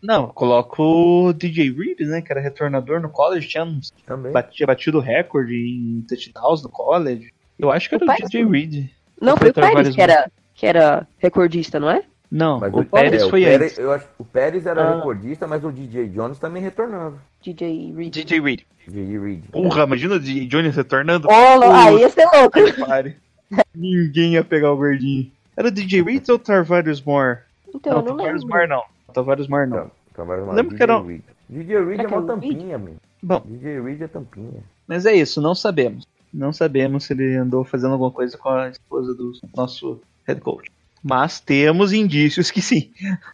Não, 0.02 0.28
coloca 0.28 0.80
o 0.82 1.32
DJ 1.32 1.70
Reed, 1.72 2.00
né? 2.00 2.20
Que 2.22 2.30
era 2.32 2.40
retornador 2.40 3.00
no 3.00 3.08
college, 3.08 3.48
tinha 3.48 3.64
uns 3.64 3.90
Também. 4.06 4.32
tinha 4.52 4.66
batido 4.66 5.00
recorde 5.00 5.54
em 5.54 6.04
touchdowns 6.08 6.62
no 6.62 6.68
college. 6.68 7.32
Eu 7.58 7.70
acho 7.72 7.88
que 7.88 7.94
era 7.94 8.04
O 8.04 8.08
o, 8.10 8.14
DJ 8.14 8.44
Reed. 8.46 8.90
Não, 9.20 9.36
foi 9.36 9.48
o 9.48 9.50
o 9.50 9.54
Pérez 9.54 9.94
que 9.94 10.00
era, 10.00 10.30
que 10.54 10.66
era 10.66 11.06
recordista, 11.18 11.80
não 11.80 11.90
é? 11.90 12.02
Não, 12.30 12.58
Mas 12.60 12.74
o 12.74 12.84
Pérez 12.84 13.22
é, 13.22 13.28
foi 13.30 13.42
o 13.42 13.44
Pérez, 13.46 13.62
antes. 13.72 13.78
eu 13.78 13.92
acho, 13.92 14.06
o 14.18 14.24
Pérez 14.24 14.66
era 14.66 14.82
Ah. 14.82 14.96
recordista, 14.96 15.46
mas 15.46 15.64
o 15.64 15.70
DJ 15.72 16.08
Jones 16.08 16.38
também 16.38 16.60
retornando. 16.62 17.18
DJ 17.40 17.92
Reed. 17.96 18.12
DJ 18.12 18.40
Reed. 18.40 18.60
DJ 18.86 19.18
Reed. 19.18 19.44
Porra, 19.50 19.84
imagina 19.84 20.16
o 20.16 20.20
DJ 20.20 20.46
Jones 20.46 20.76
retornando. 20.76 21.28
Oh, 21.30 21.56
lo- 21.56 21.70
aí 21.72 22.00
ia 22.00 22.08
ser 22.10 22.26
louco. 22.26 22.58
Pare. 22.86 23.16
Ninguém 23.74 24.32
ia 24.34 24.44
pegar 24.44 24.72
o 24.72 24.76
gordinho. 24.76 25.30
Era 25.56 25.68
o 25.68 25.70
DJ 25.70 26.02
Reed 26.02 26.28
ou 26.28 26.34
o 26.34 26.38
Tarvarius 26.38 27.00
Moore? 27.00 27.38
Então, 27.74 27.92
não, 27.92 27.98
eu 28.00 28.04
não 28.06 28.16
Tarvarius. 28.16 28.44
Moore 28.44 28.66
não. 28.68 28.82
Tarvarius 29.16 29.48
Moore 29.48 29.68
não. 29.68 29.76
Então, 29.78 29.90
Trabalha 30.14 30.42
mais 30.44 30.56
Lembro 30.56 30.70
DJ 30.74 30.76
que 30.76 30.82
era- 30.92 31.02
Reed. 31.02 31.22
DJ 31.48 31.84
Reed 31.84 32.00
é 32.00 32.04
é 32.04 32.06
uma 32.06 32.18
o 32.18 32.26
tampinha, 32.26 32.78
meu. 32.78 32.96
Bom, 33.22 33.42
DJ 33.46 33.80
Reed 33.80 34.00
é 34.02 34.08
tampinha. 34.08 34.62
mas 34.86 35.04
é 35.06 35.14
isso, 35.14 35.40
não 35.40 35.54
sabemos. 35.54 36.06
Não 36.32 36.52
sabemos 36.52 37.04
se 37.04 37.12
ele 37.12 37.34
andou 37.36 37.64
fazendo 37.64 37.92
alguma 37.92 38.10
coisa 38.10 38.36
com 38.36 38.48
a 38.48 38.68
esposa 38.68 39.14
do 39.14 39.32
nosso 39.56 40.00
head 40.26 40.40
coach. 40.40 40.70
Mas 41.02 41.40
temos 41.40 41.92
indícios 41.92 42.50
que 42.50 42.60
sim. 42.60 42.90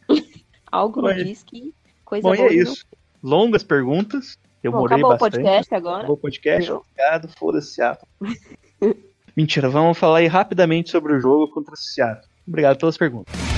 Algo 0.70 1.02
Bom, 1.02 1.08
me 1.08 1.24
diz 1.24 1.42
que 1.42 1.72
coisa 2.04 2.22
Bom, 2.28 2.34
e 2.34 2.38
boa 2.38 2.48
é 2.48 2.54
não- 2.56 2.62
isso. 2.62 2.86
Longas 3.22 3.62
perguntas. 3.62 4.38
Eu 4.62 4.70
Bom, 4.72 4.78
morei 4.80 4.98
acabou 4.98 5.16
o 5.16 5.18
bastante. 5.18 5.42
podcast 5.42 5.74
agora. 5.74 5.96
Acabou 5.98 6.16
o 6.16 6.20
podcast. 6.20 6.70
Obrigado, 6.72 7.28
foda-se, 7.36 7.74
Seattle. 7.74 8.06
Mentira, 9.36 9.68
vamos 9.68 9.98
falar 9.98 10.18
aí 10.18 10.26
rapidamente 10.26 10.90
sobre 10.90 11.14
o 11.14 11.20
jogo 11.20 11.48
contra 11.52 11.74
o 11.74 11.76
Seattle. 11.76 12.26
Obrigado 12.46 12.78
pelas 12.78 12.96
perguntas. 12.96 13.51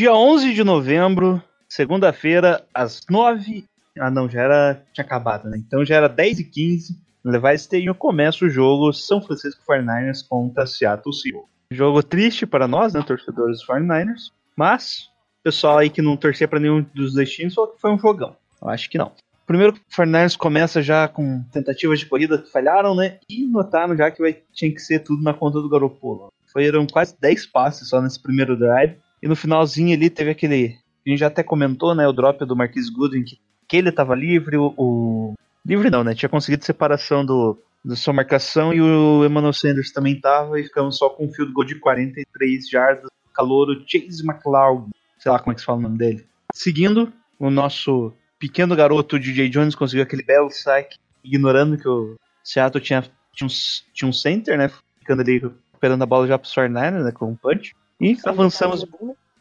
Dia 0.00 0.14
11 0.14 0.54
de 0.54 0.64
novembro, 0.64 1.42
segunda-feira, 1.68 2.64
às 2.72 3.02
9. 3.10 3.66
Ah, 3.98 4.10
não, 4.10 4.30
já 4.30 4.40
era. 4.40 4.82
Tinha 4.94 5.04
acabado, 5.04 5.46
né? 5.46 5.58
Então 5.58 5.84
já 5.84 5.96
era 5.96 6.08
10 6.08 6.38
e 6.38 6.44
15 6.44 6.98
No 7.22 7.30
Levi 7.30 7.54
Stadium 7.56 7.92
começa 7.92 8.46
o 8.46 8.48
jogo 8.48 8.94
São 8.94 9.20
Francisco 9.20 9.60
49ers 9.68 10.26
contra 10.26 10.66
Seattle 10.66 11.14
Seahawks. 11.14 11.50
Jogo 11.70 12.02
triste 12.02 12.46
para 12.46 12.66
nós, 12.66 12.94
né, 12.94 13.02
torcedores 13.02 13.58
dos 13.58 13.66
49ers. 13.66 14.32
Mas, 14.56 15.10
pessoal 15.44 15.76
aí 15.76 15.90
que 15.90 16.00
não 16.00 16.16
torcia 16.16 16.48
para 16.48 16.58
nenhum 16.58 16.82
dos 16.94 17.12
dois 17.12 17.30
times 17.30 17.54
falou 17.54 17.72
que 17.72 17.80
foi 17.80 17.90
um 17.90 17.98
jogão. 17.98 18.34
Eu 18.62 18.70
acho 18.70 18.88
que 18.88 18.96
não. 18.96 19.12
Primeiro, 19.46 19.74
o 19.74 19.94
49ers 19.94 20.34
começa 20.34 20.80
já 20.80 21.08
com 21.08 21.42
tentativas 21.52 21.98
de 21.98 22.06
corrida 22.06 22.38
que 22.38 22.50
falharam, 22.50 22.94
né? 22.94 23.18
E 23.28 23.46
notaram 23.46 23.94
já 23.94 24.10
que 24.10 24.22
vai, 24.22 24.38
tinha 24.50 24.72
que 24.72 24.80
ser 24.80 25.00
tudo 25.00 25.22
na 25.22 25.34
conta 25.34 25.60
do 25.60 25.68
Garoppolo. 25.68 26.32
Foram 26.50 26.86
quase 26.86 27.14
10 27.20 27.46
passes 27.48 27.90
só 27.90 28.00
nesse 28.00 28.18
primeiro 28.18 28.56
drive. 28.56 28.96
E 29.22 29.28
no 29.28 29.36
finalzinho 29.36 29.94
ali 29.96 30.08
teve 30.10 30.30
aquele. 30.30 30.78
A 31.06 31.08
gente 31.10 31.18
já 31.20 31.26
até 31.28 31.42
comentou, 31.42 31.94
né? 31.94 32.06
O 32.06 32.12
drop 32.12 32.44
do 32.44 32.56
Marquis 32.56 32.88
Goodwin, 32.90 33.24
que, 33.24 33.38
que 33.68 33.76
ele 33.76 33.90
tava 33.92 34.14
livre, 34.14 34.56
o, 34.56 34.74
o- 34.76 35.34
Livre 35.64 35.90
não, 35.90 36.02
né? 36.02 36.14
Tinha 36.14 36.28
conseguido 36.28 36.64
separação 36.64 37.24
do, 37.24 37.58
da 37.84 37.94
sua 37.94 38.14
marcação 38.14 38.72
e 38.72 38.80
o 38.80 39.24
Emmanuel 39.26 39.52
Sanders 39.52 39.92
também 39.92 40.18
tava 40.18 40.58
e 40.58 40.64
ficamos 40.64 40.96
só 40.96 41.10
com 41.10 41.26
um 41.26 41.32
field 41.32 41.52
goal 41.52 41.66
de 41.66 41.74
43 41.78 42.68
jardas. 42.68 43.10
Calouro 43.34 43.82
Chase 43.86 44.26
McLeod, 44.26 44.88
sei 45.18 45.30
lá 45.30 45.38
como 45.38 45.52
é 45.52 45.54
que 45.54 45.60
se 45.60 45.66
fala 45.66 45.78
o 45.78 45.82
nome 45.82 45.98
dele. 45.98 46.26
Seguindo, 46.54 47.12
o 47.38 47.50
nosso 47.50 48.12
pequeno 48.38 48.74
garoto 48.74 49.18
DJ 49.18 49.48
Jones 49.50 49.74
conseguiu 49.74 50.02
aquele 50.02 50.22
belo 50.22 50.50
saque, 50.50 50.96
ignorando 51.22 51.76
que 51.78 51.88
o 51.88 52.16
Seattle 52.42 52.82
tinha, 52.82 53.02
tinha, 53.34 53.46
um, 53.46 53.50
tinha 53.94 54.08
um 54.08 54.12
center, 54.12 54.56
né? 54.58 54.70
Ficando 54.98 55.20
ali 55.22 55.38
recuperando 55.38 56.02
a 56.02 56.06
bola 56.06 56.26
já 56.26 56.38
pro 56.38 56.50
49 56.50 57.04
né? 57.04 57.12
Com 57.12 57.30
um 57.30 57.36
punch. 57.36 57.74
E 58.00 58.16
avançamos 58.24 58.86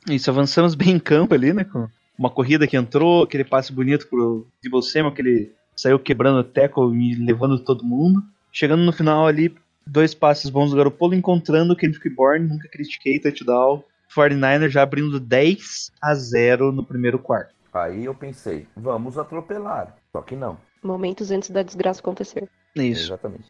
isso, 0.09 0.29
avançamos 0.29 0.75
bem 0.75 0.91
em 0.91 0.99
campo 0.99 1.33
ali, 1.33 1.53
né? 1.53 1.63
Com 1.63 1.87
uma 2.17 2.29
corrida 2.29 2.67
que 2.67 2.77
entrou, 2.77 3.23
aquele 3.23 3.43
passe 3.43 3.71
bonito 3.71 4.07
pro 4.07 4.47
Debo 4.61 4.81
Samuel, 4.81 5.13
que 5.13 5.21
ele 5.21 5.51
saiu 5.75 5.99
quebrando 5.99 6.39
o 6.39 6.43
tackle 6.43 6.93
e 6.95 7.15
levando 7.15 7.59
todo 7.59 7.83
mundo. 7.83 8.21
Chegando 8.51 8.83
no 8.83 8.91
final 8.91 9.27
ali, 9.27 9.55
dois 9.85 10.13
passes 10.13 10.49
bons 10.49 10.71
do 10.71 10.77
Garoppolo, 10.77 11.15
encontrando 11.15 11.73
o 11.73 11.75
Kendrick 11.75 12.09
Bourne, 12.09 12.47
nunca 12.47 12.67
critiquei, 12.67 13.19
touchdown. 13.19 13.83
49 14.13 14.69
já 14.69 14.81
abrindo 14.81 15.19
10 15.19 15.91
a 16.01 16.15
0 16.15 16.71
no 16.71 16.83
primeiro 16.83 17.19
quarto. 17.19 17.53
Aí 17.71 18.05
eu 18.05 18.15
pensei, 18.15 18.67
vamos 18.75 19.17
atropelar. 19.17 19.95
Só 20.11 20.21
que 20.21 20.35
não. 20.35 20.57
Momentos 20.83 21.29
antes 21.29 21.51
da 21.51 21.61
desgraça 21.61 21.99
acontecer. 21.99 22.49
É 22.75 22.83
Isso. 22.83 23.05
Exatamente. 23.05 23.45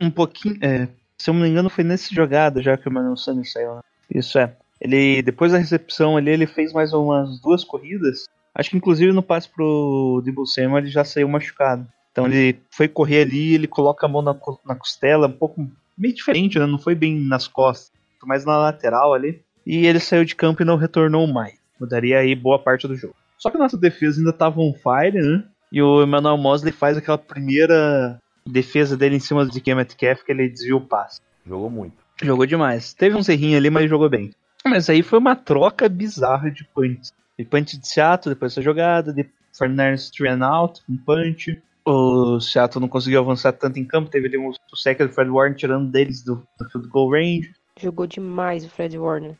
um 0.00 0.10
pouquinho. 0.10 0.56
é, 0.62 0.86
se 1.18 1.28
eu 1.28 1.34
não 1.34 1.42
me 1.42 1.48
engano, 1.48 1.68
foi 1.68 1.82
nessa 1.82 2.14
jogada 2.14 2.62
já 2.62 2.76
que 2.76 2.88
o 2.88 2.92
Manuel 2.92 3.16
Sanders 3.16 3.52
saiu. 3.52 3.74
né? 3.74 3.80
Isso 4.12 4.38
é. 4.38 4.54
Ele, 4.80 5.22
depois 5.22 5.52
da 5.52 5.58
recepção 5.58 6.16
ali, 6.16 6.30
ele 6.30 6.46
fez 6.46 6.72
mais 6.72 6.92
umas 6.92 7.40
duas 7.40 7.62
corridas. 7.62 8.24
Acho 8.54 8.70
que 8.70 8.76
inclusive 8.76 9.12
no 9.12 9.22
passe 9.22 9.48
pro 9.48 10.22
Debo 10.24 10.46
Samuel 10.46 10.78
ele 10.78 10.90
já 10.90 11.04
saiu 11.04 11.28
machucado. 11.28 11.86
Então 12.10 12.26
ele 12.26 12.58
foi 12.70 12.88
correr 12.88 13.22
ali, 13.22 13.54
ele 13.54 13.68
coloca 13.68 14.06
a 14.06 14.08
mão 14.08 14.22
na, 14.22 14.34
na 14.64 14.74
costela, 14.74 15.28
um 15.28 15.32
pouco 15.32 15.70
meio 15.96 16.14
diferente, 16.14 16.58
né? 16.58 16.66
Não 16.66 16.78
foi 16.78 16.94
bem 16.94 17.20
nas 17.20 17.46
costas, 17.46 17.92
mais 18.24 18.44
na 18.44 18.58
lateral 18.58 19.14
ali. 19.14 19.40
E 19.64 19.86
ele 19.86 20.00
saiu 20.00 20.24
de 20.24 20.34
campo 20.34 20.62
e 20.62 20.64
não 20.64 20.76
retornou 20.76 21.26
mais. 21.26 21.54
Mudaria 21.78 22.18
aí 22.18 22.34
boa 22.34 22.58
parte 22.58 22.88
do 22.88 22.96
jogo. 22.96 23.14
Só 23.38 23.50
que 23.50 23.56
a 23.56 23.60
nossa 23.60 23.76
defesa 23.76 24.18
ainda 24.18 24.32
tava 24.32 24.60
on 24.60 24.74
fire, 24.74 25.20
né? 25.20 25.44
E 25.70 25.80
o 25.80 26.02
Emmanuel 26.02 26.36
Mosley 26.36 26.72
faz 26.72 26.96
aquela 26.96 27.16
primeira 27.16 28.18
defesa 28.44 28.96
dele 28.96 29.16
em 29.16 29.20
cima 29.20 29.44
do 29.44 29.52
DK 29.52 29.74
Metcalf 29.74 30.22
que 30.24 30.32
ele 30.32 30.48
desviou 30.48 30.80
o 30.80 30.84
passe. 30.86 31.20
Jogou 31.46 31.70
muito. 31.70 31.94
Jogou 32.22 32.46
demais. 32.46 32.92
Teve 32.92 33.16
um 33.16 33.22
serrinho 33.22 33.56
ali, 33.56 33.70
mas 33.70 33.88
jogou 33.88 34.08
bem. 34.08 34.32
Mas 34.64 34.90
aí 34.90 35.02
foi 35.02 35.18
uma 35.18 35.34
troca 35.34 35.88
bizarra 35.88 36.50
de 36.50 36.64
punts. 36.64 37.12
De 37.38 37.44
punch 37.44 37.78
de 37.78 37.88
Seattle, 37.88 38.34
depois 38.34 38.52
dessa 38.52 38.62
jogada, 38.62 39.12
de 39.12 39.26
Fernandes 39.56 40.10
three 40.10 40.28
and 40.28 40.44
out, 40.44 40.80
um 40.88 40.96
punch. 40.96 41.60
O 41.84 42.38
Seattle 42.40 42.80
não 42.80 42.88
conseguiu 42.88 43.20
avançar 43.20 43.52
tanto 43.52 43.78
em 43.78 43.84
campo, 43.84 44.10
teve 44.10 44.28
ali 44.28 44.36
um, 44.36 44.50
o 44.50 44.76
sec 44.76 44.98
do 44.98 45.08
Fred 45.08 45.30
Warren 45.30 45.54
tirando 45.54 45.90
deles 45.90 46.22
do, 46.22 46.46
do 46.58 46.68
field 46.68 46.88
goal 46.88 47.10
range. 47.10 47.54
Jogou 47.80 48.06
demais 48.06 48.64
o 48.64 48.68
Fred 48.68 48.98
Warner. 48.98 49.34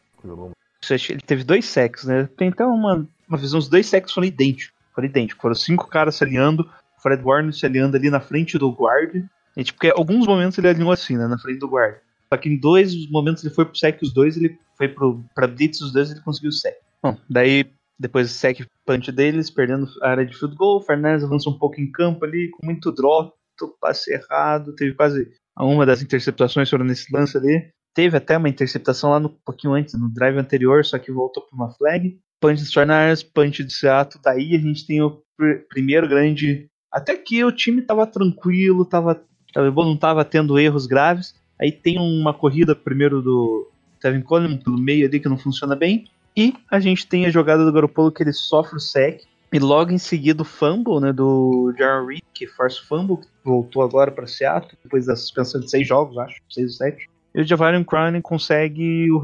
Ele 0.91 1.21
teve 1.21 1.45
dois 1.45 1.67
sacks, 1.67 2.05
né? 2.05 2.29
Tem 2.37 2.49
até 2.49 2.65
uma, 2.65 3.07
uma 3.29 3.39
visão, 3.39 3.59
os 3.59 3.69
dois 3.69 3.87
sacks 3.87 4.13
foram 4.13 4.27
idênticos. 4.27 4.75
Foram 4.95 5.07
idênticos. 5.07 5.41
Foram 5.41 5.55
cinco 5.55 5.87
caras 5.87 6.15
se 6.15 6.25
alinhando, 6.25 6.63
o 6.99 7.03
Fred 7.03 7.23
Warner 7.23 7.53
se 7.53 7.67
alinhando 7.67 7.97
ali 7.97 8.09
na 8.09 8.21
frente 8.21 8.57
do 8.57 8.71
guard. 8.71 9.23
E, 9.57 9.65
tipo, 9.65 9.79
porque 9.79 9.93
alguns 9.95 10.27
momentos 10.27 10.57
ele 10.57 10.69
alinhou 10.69 10.91
assim, 10.91 11.19
né? 11.19 11.27
Na 11.27 11.39
frente 11.39 11.59
do 11.59 11.69
guard. 11.69 11.97
Só 12.33 12.39
que 12.39 12.49
em 12.49 12.59
dois 12.59 13.09
momentos 13.11 13.45
ele 13.45 13.55
foi 13.55 13.65
pro 13.65 13.77
sec 13.77 14.01
os 14.03 14.13
dois, 14.13 14.37
ele 14.37 14.59
foi 14.77 14.89
pro, 14.89 15.25
pra 15.35 15.47
blitz 15.47 15.81
os 15.81 15.93
dois 15.93 16.11
ele 16.11 16.21
conseguiu 16.21 16.51
o 16.51 16.53
sec. 16.53 16.75
Bom, 17.03 17.17
daí 17.29 17.65
depois 17.99 18.29
do 18.29 18.33
sec 18.33 18.61
punch 18.87 19.13
deles, 19.13 19.51
perdendo 19.51 19.87
a 20.03 20.11
área 20.11 20.25
de 20.27 20.37
field 20.37 20.57
goal, 20.57 20.79
o 20.79 20.83
Fernandes 20.83 21.25
avança 21.25 21.51
um 21.51 21.59
pouco 21.59 21.81
em 21.81 21.91
campo 21.91 22.25
ali, 22.25 22.49
com 22.51 22.65
muito 22.65 22.91
drop, 22.93 23.33
passe 23.81 24.13
errado, 24.13 24.75
teve 24.75 24.95
quase 24.95 25.31
uma 25.59 25.85
das 25.85 26.01
interceptações 26.03 26.71
foram 26.71 26.85
nesse 26.85 27.13
lance 27.15 27.37
ali. 27.37 27.69
Teve 27.95 28.17
até 28.17 28.37
uma 28.39 28.49
interceptação 28.49 29.11
lá 29.11 29.21
no 29.21 29.29
um 29.29 29.37
pouquinho 29.45 29.75
antes, 29.75 29.99
no 29.99 30.09
drive 30.09 30.39
anterior, 30.39 30.85
só 30.85 30.99
que 30.99 31.11
voltou 31.13 31.43
para 31.43 31.57
uma 31.57 31.71
flag. 31.73 32.19
punch 32.41 32.63
dos 32.63 32.73
49ers, 32.73 33.27
punch 33.35 33.65
de 33.65 33.73
Seattle. 33.73 34.23
Daí 34.25 34.55
a 34.55 34.59
gente 34.59 34.87
tem 34.87 35.03
o 35.03 35.21
pr- 35.37 35.67
primeiro 35.69 36.09
grande. 36.09 36.67
Até 36.91 37.17
que 37.17 37.45
o 37.45 37.53
time 37.53 37.83
tava 37.83 38.07
tranquilo, 38.07 38.85
tava, 38.85 39.23
tava 39.53 39.71
não 39.85 39.97
tava 39.97 40.25
tendo 40.25 40.59
erros 40.59 40.87
graves. 40.87 41.35
Aí 41.61 41.71
tem 41.71 41.99
uma 41.99 42.33
corrida 42.33 42.75
primeiro 42.75 43.21
do 43.21 43.69
Tevin 44.01 44.23
Coleman 44.23 44.57
pelo 44.57 44.79
meio 44.79 45.07
ali 45.07 45.21
que 45.21 45.29
não 45.29 45.37
funciona 45.37 45.77
bem. 45.77 46.07
E 46.37 46.55
a 46.71 46.81
gente 46.81 47.07
tem 47.07 47.27
a 47.27 47.31
jogada 47.31 47.65
do 47.65 47.73
Garoppolo 47.73 48.11
que 48.11 48.23
ele 48.23 48.33
sofre 48.33 48.77
o 48.77 48.81
sec. 48.81 49.23
E 49.53 49.59
logo 49.59 49.91
em 49.91 49.99
seguida 49.99 50.43
o 50.43 50.45
fumble 50.45 51.01
né, 51.01 51.13
do 51.13 51.75
Jaron 51.77 52.07
Reed, 52.07 52.23
que 52.33 52.47
force 52.47 52.81
fumble, 52.81 53.17
que 53.17 53.27
voltou 53.45 53.83
agora 53.83 54.11
para 54.11 54.27
Seattle, 54.27 54.79
depois 54.83 55.07
da 55.07 55.17
suspensão 55.17 55.61
de 55.61 55.69
seis 55.69 55.87
jogos, 55.87 56.17
acho, 56.19 56.41
seis 56.49 56.71
ou 56.71 56.77
sete. 56.77 57.11
E 57.35 57.41
o 57.41 57.45
Javarian 57.45 57.83
Cronin 57.83 58.21
consegue 58.21 59.11
o 59.11 59.21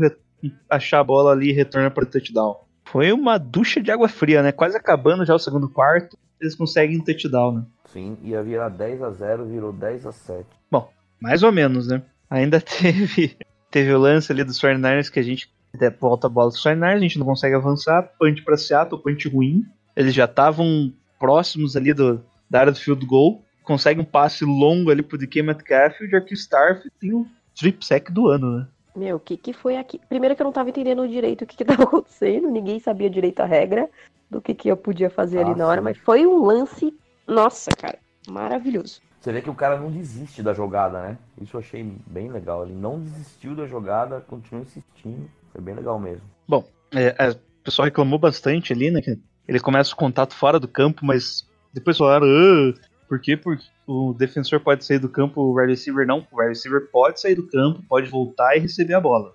achar 0.69 1.01
a 1.01 1.05
bola 1.05 1.31
ali 1.31 1.51
e 1.51 1.53
retorna 1.53 1.91
para 1.91 2.03
o 2.03 2.07
touchdown. 2.07 2.57
Foi 2.85 3.13
uma 3.13 3.39
ducha 3.39 3.81
de 3.81 3.91
água 3.91 4.09
fria, 4.09 4.43
né? 4.43 4.51
Quase 4.51 4.77
acabando 4.77 5.25
já 5.25 5.35
o 5.35 5.39
segundo 5.39 5.69
quarto, 5.69 6.19
eles 6.41 6.57
conseguem 6.57 6.99
um 6.99 7.05
touchdown, 7.05 7.53
né? 7.53 7.63
Sim, 7.85 8.19
ia 8.23 8.43
virar 8.43 8.69
10 8.69 9.03
a 9.03 9.11
0 9.11 9.47
virou 9.47 9.73
10 9.73 10.07
a 10.07 10.13
7 10.13 10.45
Mais 11.21 11.45
ou 11.45 11.53
menos, 11.53 11.87
né? 11.87 12.03
Ainda 12.31 12.61
teve, 12.63 13.37
teve 13.71 13.93
o 13.93 13.99
lance 13.99 14.31
ali 14.33 14.45
dos 14.45 14.61
49ers 14.61 15.11
que 15.11 15.21
a 15.21 15.23
gente 15.23 15.51
até 15.75 15.91
volta 15.91 16.27
a 16.27 16.31
bola 16.31 16.51
dos 16.51 16.63
49ers, 16.63 16.97
a 16.97 16.99
gente 16.99 17.19
não 17.19 17.27
consegue 17.27 17.55
avançar, 17.55 18.03
punch 18.19 18.43
pra 18.43 18.57
Seattle, 18.57 19.03
punch 19.03 19.29
ruim. 19.29 19.65
Eles 19.95 20.15
já 20.15 20.25
estavam 20.25 20.93
próximos 21.19 21.77
ali 21.77 21.93
do, 21.93 22.23
da 22.49 22.61
área 22.61 22.73
do 22.73 22.79
field 22.79 23.05
goal, 23.07 23.43
consegue 23.63 24.01
um 24.01 24.05
passe 24.05 24.45
longo 24.45 24.91
ali 24.91 25.03
pro 25.03 25.19
DK 25.19 25.43
Metcalf 25.43 26.01
e 26.01 26.05
o 26.05 26.11
Jarquil 26.11 26.37
Starf 26.37 26.89
tem 27.01 27.13
o 27.13 27.27
strip 27.55 27.85
sack 27.85 28.13
do 28.13 28.29
ano, 28.29 28.59
né? 28.59 28.67
Meu, 28.95 29.17
o 29.17 29.21
que 29.21 29.37
que 29.37 29.53
foi 29.53 29.77
aqui? 29.77 30.01
Primeiro 30.09 30.35
que 30.35 30.41
eu 30.41 30.45
não 30.45 30.53
tava 30.53 30.71
entendendo 30.71 31.07
direito 31.07 31.43
o 31.43 31.47
que 31.47 31.57
que 31.57 31.65
tava 31.67 31.83
acontecendo, 31.83 32.51
ninguém 32.51 32.79
sabia 32.79 33.11
direito 33.11 33.41
a 33.41 33.47
regra 33.47 33.89
do 34.31 34.41
que 34.41 34.55
que 34.55 34.69
eu 34.69 34.77
podia 34.77 35.11
fazer 35.11 35.41
ali 35.41 35.53
Ah, 35.53 35.57
na 35.57 35.67
hora, 35.67 35.83
mas 35.83 35.99
foi 35.99 36.27
um 36.27 36.45
lance, 36.45 36.95
nossa, 37.27 37.71
cara, 37.71 37.99
maravilhoso. 38.29 39.01
Você 39.21 39.33
vê 39.33 39.43
que 39.43 39.51
o 39.51 39.55
cara 39.55 39.79
não 39.79 39.91
desiste 39.91 40.43
da 40.43 40.55
jogada, 40.55 41.01
né? 41.03 41.19
Isso 41.41 41.57
eu 41.57 41.61
achei 41.61 41.83
bem 42.07 42.31
legal. 42.31 42.65
Ele 42.65 42.75
não 42.75 43.01
desistiu 43.01 43.57
da 43.57 43.67
jogada, 43.67 44.21
continuou 44.21 44.65
insistindo. 44.65 45.29
Foi 45.53 45.61
bem 45.61 45.75
legal 45.75 45.99
mesmo. 45.99 46.23
É, 46.95 47.15
é, 47.19 47.31
o 47.31 47.37
pessoal 47.65 47.85
reclamou 47.87 48.19
bastante 48.19 48.73
ali, 48.73 48.91
né? 48.91 49.03
Que 49.03 49.19
ele 49.49 49.59
começa 49.59 49.93
o 49.93 49.97
contato 49.97 50.35
fora 50.35 50.61
do 50.61 50.69
campo, 50.69 51.05
mas 51.05 51.45
depois 51.73 51.99
falaram, 51.99 52.27
ah, 52.27 52.73
por 53.09 53.21
quê? 53.21 53.37
Porque 53.37 53.65
o 53.87 54.15
defensor 54.15 54.61
pode 54.61 54.85
sair 54.85 54.99
do 55.01 55.09
campo, 55.09 55.41
o 55.41 55.55
wide 55.59 55.73
receiver 55.73 56.07
não. 56.07 56.27
O 56.31 56.39
wide 56.39 56.51
receiver 56.51 56.89
pode 56.91 57.21
sair 57.21 57.35
do 57.35 57.47
campo, 57.49 57.83
pode 57.89 58.09
voltar 58.09 58.57
e 58.57 58.61
receber 58.61 58.95
a 58.95 59.01
bola. 59.01 59.35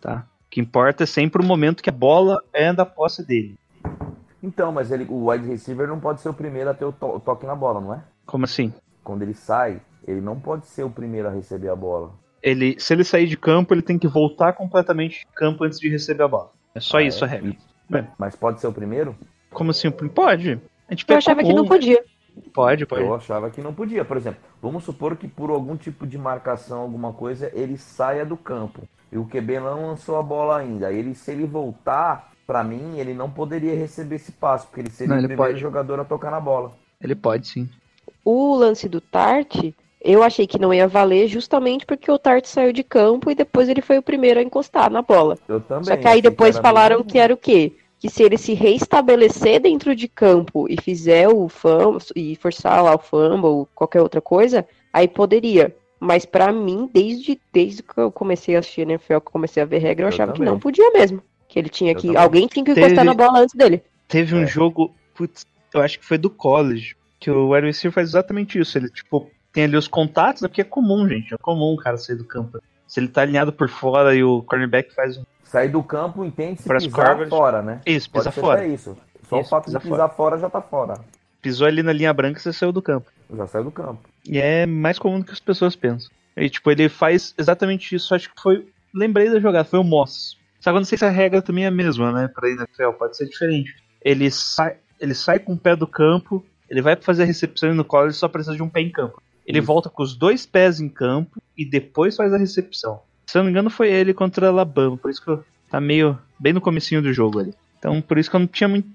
Tá? 0.00 0.26
O 0.46 0.50
que 0.50 0.60
importa 0.60 1.02
é 1.02 1.06
sempre 1.06 1.42
o 1.42 1.44
momento 1.44 1.82
que 1.82 1.90
a 1.90 1.92
bola 1.92 2.42
é 2.52 2.72
da 2.72 2.86
posse 2.86 3.26
dele. 3.26 3.58
Então, 4.42 4.72
mas 4.72 4.90
ele, 4.90 5.06
o 5.10 5.30
wide 5.30 5.46
receiver 5.46 5.86
não 5.86 6.00
pode 6.00 6.20
ser 6.20 6.28
o 6.28 6.34
primeiro 6.34 6.70
a 6.70 6.74
ter 6.74 6.84
o, 6.84 6.92
to- 6.92 7.16
o 7.16 7.20
toque 7.20 7.46
na 7.46 7.54
bola, 7.54 7.80
não 7.80 7.94
é? 7.94 8.02
Como 8.24 8.44
assim? 8.44 8.72
Quando 9.04 9.22
ele 9.22 9.34
sai, 9.34 9.80
ele 10.06 10.20
não 10.20 10.38
pode 10.38 10.66
ser 10.66 10.82
o 10.84 10.90
primeiro 10.90 11.28
a 11.28 11.30
receber 11.30 11.68
a 11.68 11.76
bola. 11.76 12.12
Ele, 12.42 12.76
se 12.78 12.92
ele 12.94 13.04
sair 13.04 13.26
de 13.26 13.36
campo, 13.36 13.74
ele 13.74 13.82
tem 13.82 13.98
que 13.98 14.08
voltar 14.08 14.54
completamente 14.54 15.20
de 15.20 15.26
campo 15.34 15.64
antes 15.64 15.78
de 15.78 15.88
receber 15.88 16.22
a 16.22 16.28
bola. 16.28 16.50
É 16.74 16.80
só 16.80 16.98
Ah, 16.98 17.02
isso 17.02 17.24
é? 17.24 17.28
a 17.28 17.30
regra. 17.30 17.56
Mas 18.18 18.34
pode 18.36 18.60
ser 18.60 18.66
o 18.66 18.72
primeiro? 18.72 19.14
Como 19.50 19.70
assim? 19.72 19.90
Pode. 19.90 20.60
A 20.88 20.92
gente 20.94 21.04
Eu 21.08 21.16
achava 21.16 21.42
que 21.42 21.52
não 21.52 21.66
podia. 21.66 22.02
Pode, 22.54 22.86
pode. 22.86 23.02
Eu 23.02 23.14
achava 23.14 23.50
que 23.50 23.60
não 23.60 23.74
podia. 23.74 24.04
Por 24.04 24.16
exemplo, 24.16 24.40
vamos 24.62 24.84
supor 24.84 25.16
que 25.16 25.26
por 25.28 25.50
algum 25.50 25.76
tipo 25.76 26.06
de 26.06 26.16
marcação, 26.16 26.80
alguma 26.80 27.12
coisa, 27.12 27.50
ele 27.54 27.76
saia 27.76 28.24
do 28.24 28.36
campo. 28.36 28.82
E 29.12 29.18
o 29.18 29.26
QB 29.26 29.58
não 29.60 29.88
lançou 29.88 30.16
a 30.16 30.22
bola 30.22 30.58
ainda. 30.58 30.92
Ele, 30.92 31.14
se 31.14 31.32
ele 31.32 31.44
voltar, 31.44 32.30
pra 32.46 32.62
mim, 32.62 32.98
ele 32.98 33.12
não 33.12 33.28
poderia 33.28 33.74
receber 33.74 34.14
esse 34.16 34.30
passo, 34.32 34.66
porque 34.68 34.80
ele 34.80 34.90
seria 34.90 35.08
Não, 35.08 35.16
o 35.16 35.20
ele 35.20 35.26
primeiro 35.28 35.52
pode. 35.52 35.60
jogador 35.60 35.98
a 36.00 36.04
tocar 36.04 36.30
na 36.30 36.40
bola. 36.40 36.70
Ele 37.00 37.14
pode 37.16 37.48
sim. 37.48 37.68
O 38.24 38.54
lance 38.56 38.88
do 38.88 39.00
Tart, 39.00 39.72
eu 40.02 40.22
achei 40.22 40.46
que 40.46 40.58
não 40.58 40.72
ia 40.72 40.86
valer 40.88 41.28
justamente 41.28 41.84
porque 41.86 42.10
o 42.10 42.18
Tart 42.18 42.44
saiu 42.46 42.72
de 42.72 42.82
campo 42.82 43.30
e 43.30 43.34
depois 43.34 43.68
ele 43.68 43.82
foi 43.82 43.98
o 43.98 44.02
primeiro 44.02 44.40
a 44.40 44.42
encostar 44.42 44.90
na 44.90 45.02
bola. 45.02 45.36
Eu 45.48 45.60
também. 45.60 45.84
Só 45.84 45.96
que 45.96 46.06
aí 46.08 46.22
depois 46.22 46.56
falaram 46.58 46.98
mesmo- 46.98 47.10
que 47.10 47.18
era 47.18 47.34
o 47.34 47.36
quê? 47.36 47.72
Que 47.98 48.08
se 48.08 48.22
ele 48.22 48.38
se 48.38 48.54
reestabelecer 48.54 49.60
dentro 49.60 49.94
de 49.94 50.08
campo 50.08 50.66
e 50.68 50.80
fizer 50.80 51.28
o 51.28 51.48
fumble 51.48 52.00
e 52.16 52.34
forçar 52.36 52.82
lá 52.82 52.94
o 52.94 52.98
fumble 52.98 53.46
ou 53.46 53.68
qualquer 53.74 54.00
outra 54.00 54.20
coisa, 54.20 54.66
aí 54.92 55.06
poderia. 55.06 55.74
Mas 55.98 56.24
pra 56.24 56.50
mim, 56.50 56.88
desde, 56.94 57.38
desde 57.52 57.82
que 57.82 57.98
eu 57.98 58.10
comecei 58.10 58.56
a 58.56 58.60
assistir 58.60 58.80
NFL, 58.82 59.06
que 59.20 59.26
eu 59.28 59.32
comecei 59.32 59.62
a 59.62 59.66
ver 59.66 59.78
regra, 59.78 60.04
eu, 60.04 60.08
Eu 60.08 60.14
achava 60.14 60.32
que 60.32 60.38
também. 60.38 60.50
não 60.52 60.58
podia 60.58 60.90
mesmo. 60.92 61.22
Que 61.46 61.58
ele 61.58 61.68
tinha 61.68 61.92
Eu 61.92 61.96
que. 61.96 62.06
também. 62.06 62.22
Alguém 62.22 62.46
tinha 62.46 62.64
que 62.64 62.72
Teve- 62.72 62.86
encostar 62.86 63.04
na 63.04 63.12
bola 63.12 63.40
antes 63.40 63.54
dele. 63.54 63.82
Teve 64.08 64.34
um 64.34 64.42
É. 64.44 64.46
jogo, 64.46 64.94
putz, 65.14 65.44
eu 65.74 65.82
acho 65.82 65.98
que 65.98 66.04
foi 66.06 66.16
do 66.16 66.30
college, 66.30 66.96
que 67.20 67.30
o 67.30 67.50
wide 67.52 67.66
receiver 67.66 67.92
faz 67.94 68.08
exatamente 68.08 68.58
isso. 68.58 68.76
Ele, 68.76 68.88
tipo, 68.90 69.30
tem 69.52 69.64
ali 69.64 69.76
os 69.76 69.86
contatos, 69.86 70.42
né, 70.42 70.48
porque 70.48 70.62
é 70.62 70.64
comum, 70.64 71.06
gente. 71.08 71.34
É 71.34 71.36
comum 71.36 71.74
o 71.74 71.76
cara 71.76 71.96
sair 71.96 72.16
do 72.16 72.24
campo. 72.24 72.58
Se 72.86 72.98
ele 72.98 73.08
tá 73.08 73.20
alinhado 73.22 73.52
por 73.52 73.68
fora 73.68 74.14
e 74.14 74.24
o 74.24 74.42
cornerback 74.42 74.92
faz 74.94 75.16
um. 75.18 75.22
Sair 75.44 75.68
do 75.68 75.82
campo 75.82 76.24
entende 76.24 76.62
se 76.62 76.66
Pras 76.68 76.84
pisar 76.86 77.08
coverage. 77.10 77.30
fora, 77.30 77.62
né? 77.62 77.80
Isso, 77.86 78.10
pisa 78.10 78.30
fora. 78.32 78.66
isso. 78.66 78.96
Só 79.28 79.38
Isso, 79.38 79.46
o 79.46 79.50
fato 79.50 79.70
de 79.70 79.78
pisar 79.78 80.08
fora. 80.08 80.38
já 80.38 80.48
tá 80.50 80.60
fora. 80.60 80.94
Pisou 81.42 81.66
ali 81.66 81.82
na 81.82 81.92
linha 81.92 82.12
branca, 82.12 82.40
você 82.40 82.52
saiu 82.52 82.72
do 82.72 82.82
campo. 82.82 83.10
Já 83.34 83.46
saiu 83.46 83.64
do 83.64 83.70
campo. 83.70 84.00
E 84.26 84.38
é 84.38 84.66
mais 84.66 84.98
comum 84.98 85.20
do 85.20 85.24
que 85.26 85.32
as 85.32 85.40
pessoas 85.40 85.76
pensam. 85.76 86.10
E, 86.36 86.48
tipo, 86.48 86.70
ele 86.70 86.88
faz 86.88 87.34
exatamente 87.38 87.94
isso. 87.94 88.14
Acho 88.14 88.28
que 88.32 88.40
foi. 88.40 88.66
Lembrei 88.94 89.30
da 89.30 89.38
jogada, 89.40 89.64
foi 89.64 89.78
o 89.78 89.84
Moss. 89.84 90.36
Só 90.60 90.70
que 90.70 90.76
eu 90.76 90.80
não 90.80 90.84
sei 90.84 90.98
se 90.98 91.04
a 91.04 91.10
regra 91.10 91.40
também 91.40 91.64
é 91.64 91.68
a 91.68 91.70
mesma, 91.72 92.12
né? 92.12 92.28
Pra 92.28 92.48
NFL, 92.48 92.90
pode 92.98 93.16
ser 93.16 93.26
diferente. 93.26 93.74
Ele 94.02 94.30
sai, 94.30 94.76
ele 95.00 95.14
sai 95.14 95.38
com 95.38 95.52
o 95.54 95.58
pé 95.58 95.74
do 95.76 95.86
campo, 95.86 96.44
ele 96.70 96.80
vai 96.82 96.96
fazer 96.96 97.24
a 97.24 97.26
recepção 97.26 97.70
e 97.70 97.74
no 97.74 97.84
college 97.84 98.16
só 98.16 98.28
precisa 98.28 98.54
de 98.56 98.62
um 98.62 98.68
pé 98.68 98.80
em 98.80 98.90
campo. 98.90 99.20
Ele 99.46 99.58
Isso. 99.58 99.66
volta 99.66 99.90
com 99.90 100.02
os 100.02 100.14
dois 100.14 100.46
pés 100.46 100.80
em 100.80 100.88
campo 100.88 101.42
e 101.56 101.64
depois 101.64 102.16
faz 102.16 102.32
a 102.32 102.38
recepção. 102.38 103.00
Se 103.26 103.36
eu 103.36 103.40
não 103.40 103.46
me 103.46 103.50
engano, 103.50 103.68
foi 103.70 103.90
ele 103.92 104.14
contra 104.14 104.46
a 104.46 104.48
Alabama, 104.50 104.96
por 104.96 105.10
isso 105.10 105.22
que 105.22 105.30
eu, 105.30 105.44
tá 105.68 105.80
meio 105.80 106.18
bem 106.38 106.52
no 106.52 106.60
comecinho 106.60 107.02
do 107.02 107.12
jogo 107.12 107.40
ali. 107.40 107.54
Então, 107.78 108.00
por 108.02 108.18
isso 108.18 108.28
que 108.30 108.36
eu 108.36 108.40
não 108.40 108.46
tinha 108.46 108.68
muito. 108.68 108.86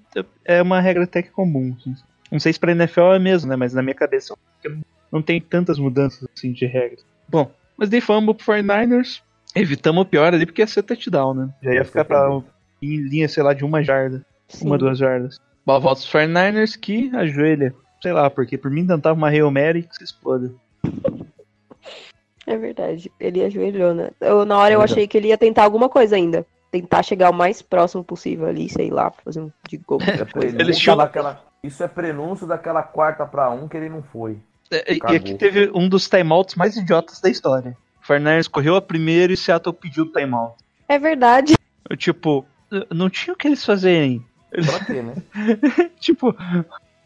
É 0.44 0.62
uma 0.62 0.80
regra 0.80 1.04
até 1.04 1.20
que 1.22 1.30
comum. 1.30 1.74
assim. 1.80 1.94
Não 2.30 2.38
sei 2.38 2.52
se 2.52 2.58
pra 2.60 2.72
NFL 2.72 3.12
é 3.14 3.18
mesmo, 3.18 3.48
né? 3.50 3.56
Mas 3.56 3.74
na 3.74 3.82
minha 3.82 3.94
cabeça 3.94 4.34
não- 5.10 5.22
tem 5.22 5.40
tantas 5.40 5.78
mudanças 5.78 6.26
assim 6.36 6.52
de 6.52 6.66
regras. 6.66 7.04
Bom, 7.28 7.50
mas 7.76 7.88
dei 7.88 8.00
fumble 8.00 8.34
pro 8.34 8.44
49ers. 8.44 9.20
Evitamos 9.54 10.02
o 10.02 10.04
pior 10.06 10.32
ali 10.34 10.44
porque 10.46 10.62
ia 10.62 10.66
ser 10.66 10.82
touchdown, 10.82 11.34
né? 11.34 11.48
Já 11.62 11.74
ia 11.74 11.84
ficar 11.84 12.04
pra, 12.04 12.28
em 12.82 12.96
linha, 12.98 13.28
sei 13.28 13.42
lá, 13.42 13.52
de 13.54 13.64
uma 13.64 13.82
jarda. 13.82 14.24
Sim. 14.48 14.66
Uma, 14.66 14.78
duas 14.78 14.98
jardas. 14.98 15.40
Bola 15.66 15.80
volta 15.80 16.00
os 16.00 16.08
49ers 16.10 16.78
que 16.78 17.10
ajoelha. 17.14 17.74
Sei 18.00 18.12
lá, 18.12 18.30
porque 18.30 18.56
por 18.56 18.70
mim 18.70 18.86
tentava 18.86 19.14
uma 19.18 19.28
Hail 19.28 19.50
Mary 19.50 19.82
que 19.82 19.96
se 19.96 20.04
exploda. 20.04 20.54
É 22.46 22.56
verdade. 22.56 23.10
Ele 23.18 23.44
ajoelhou, 23.44 23.92
né? 23.92 24.10
Eu, 24.20 24.44
na 24.44 24.58
hora 24.58 24.74
eu 24.74 24.78
Então. 24.80 24.84
achei 24.84 25.06
que 25.08 25.16
ele 25.18 25.28
ia 25.28 25.38
tentar 25.38 25.64
alguma 25.64 25.88
coisa 25.88 26.14
ainda. 26.14 26.46
Tentar 26.70 27.02
chegar 27.02 27.30
o 27.30 27.34
mais 27.34 27.62
próximo 27.62 28.04
possível 28.04 28.46
ali, 28.46 28.68
sei 28.68 28.90
lá, 28.90 29.10
fazer 29.24 29.40
um 29.40 29.50
de 29.68 29.76
gol. 29.78 29.98
É 30.06 30.24
coisa. 30.24 30.56
prenúncio 30.56 30.80
chamam- 30.82 31.04
daquela- 31.04 31.42
Isso 31.62 31.82
é 31.82 31.88
prenúncio 31.88 32.46
daquela 32.46 32.82
quarta 32.82 33.26
pra 33.26 33.50
um 33.50 33.66
que 33.66 33.76
ele 33.76 33.88
não 33.88 34.02
foi. 34.02 34.38
É, 34.70 34.94
E, 34.94 35.00
aqui 35.02 35.34
teve 35.34 35.70
um 35.74 35.88
dos 35.88 36.08
timeouts 36.08 36.54
mais 36.54 36.76
idiotas 36.76 37.20
da 37.20 37.28
história. 37.28 37.76
O 38.00 38.06
49ers 38.06 38.48
correu 38.48 38.76
a 38.76 38.82
primeira 38.82 39.32
e 39.32 39.36
Seattle 39.36 39.74
pediu 39.74 40.04
o 40.04 40.12
timeout. 40.12 40.54
É 40.88 40.98
verdade. 40.98 41.54
Eu, 41.88 41.96
tipo, 41.96 42.44
não 42.92 43.08
tinha 43.10 43.34
o 43.34 43.36
que 43.36 43.48
eles 43.48 43.64
fazerem. 43.64 44.24
Pra 44.64 44.84
quê, 44.84 45.02
né? 45.02 45.14
tipo, 46.00 46.34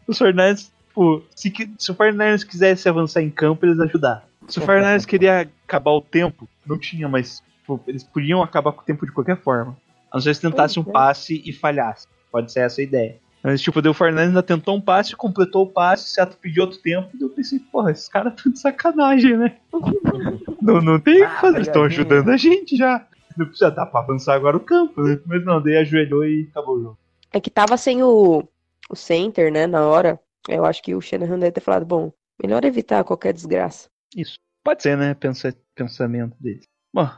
os 0.07 0.17
49ers, 0.19 0.69
tipo, 0.87 1.23
se, 1.35 1.49
que- 1.51 1.69
se 1.77 1.91
o 1.91 1.95
49ers 1.95 2.43
quisesse 2.45 2.87
avançar 2.87 3.21
em 3.21 3.29
campo, 3.29 3.65
eles 3.65 3.79
ajudar. 3.79 4.25
Se 4.47 4.59
o 4.59 4.61
49ers 4.61 5.05
queria 5.07 5.49
acabar 5.65 5.91
o 5.91 6.01
tempo, 6.01 6.47
não 6.65 6.77
tinha, 6.77 7.07
mas 7.07 7.41
tipo, 7.59 7.79
eles 7.87 8.03
podiam 8.03 8.41
acabar 8.41 8.71
com 8.71 8.81
o 8.81 8.85
tempo 8.85 9.05
de 9.05 9.11
qualquer 9.11 9.37
forma. 9.37 9.77
A 10.11 10.17
não 10.17 10.21
ser 10.21 10.35
se 10.35 10.41
tentasse 10.41 10.79
um 10.79 10.83
é. 10.87 10.91
passe 10.91 11.41
e 11.45 11.53
falhasse. 11.53 12.07
Pode 12.31 12.51
ser 12.51 12.61
essa 12.61 12.81
a 12.81 12.83
ideia. 12.83 13.17
Mas, 13.43 13.59
tipo, 13.61 13.81
deu 13.81 13.91
o 13.91 13.95
49ers 13.95 14.19
ainda 14.27 14.43
tentou 14.43 14.75
um 14.75 14.81
passe, 14.81 15.15
completou 15.15 15.63
o 15.63 15.67
passe, 15.67 16.09
Seattle 16.13 16.37
pediu 16.39 16.63
outro 16.63 16.77
tempo, 16.79 17.09
e 17.17 17.23
eu 17.23 17.29
pensei, 17.29 17.59
porra, 17.59 17.91
esses 17.91 18.07
caras 18.07 18.33
estão 18.33 18.51
de 18.51 18.59
sacanagem, 18.59 19.35
né? 19.35 19.55
não, 20.61 20.79
não 20.79 20.99
tem 20.99 21.15
o 21.15 21.17
que 21.17 21.23
Ah, 21.23 21.39
fazer, 21.39 21.57
eles 21.57 21.67
estão 21.67 21.83
ajudando 21.83 22.29
a 22.29 22.37
gente 22.37 22.77
já. 22.77 23.05
Não 23.35 23.45
precisa 23.47 23.71
dar 23.71 23.87
pra 23.87 24.01
avançar 24.01 24.35
agora 24.35 24.57
o 24.57 24.59
campo, 24.59 25.01
né? 25.01 25.19
Mas 25.25 25.43
não, 25.43 25.61
daí 25.61 25.77
ajoelhou 25.77 26.23
e 26.25 26.47
acabou 26.51 26.75
o 26.77 26.81
jogo. 26.81 26.97
É 27.31 27.39
que 27.39 27.49
tava 27.49 27.77
sem 27.77 28.03
o, 28.03 28.47
o 28.89 28.95
center, 28.95 29.51
né, 29.51 29.67
na 29.67 29.85
hora. 29.85 30.19
Eu 30.47 30.65
acho 30.65 30.81
que 30.81 30.95
o 30.95 31.01
Shanahan 31.01 31.39
deve 31.39 31.51
ter 31.53 31.61
falado, 31.61 31.85
bom, 31.85 32.11
melhor 32.41 32.65
evitar 32.65 33.03
qualquer 33.03 33.33
desgraça. 33.33 33.89
Isso. 34.15 34.37
Pode 34.63 34.83
ser, 34.83 34.97
né? 34.97 35.13
Pensa, 35.13 35.55
pensamento 35.75 36.35
deles. 36.39 36.65
Bom, 36.93 37.09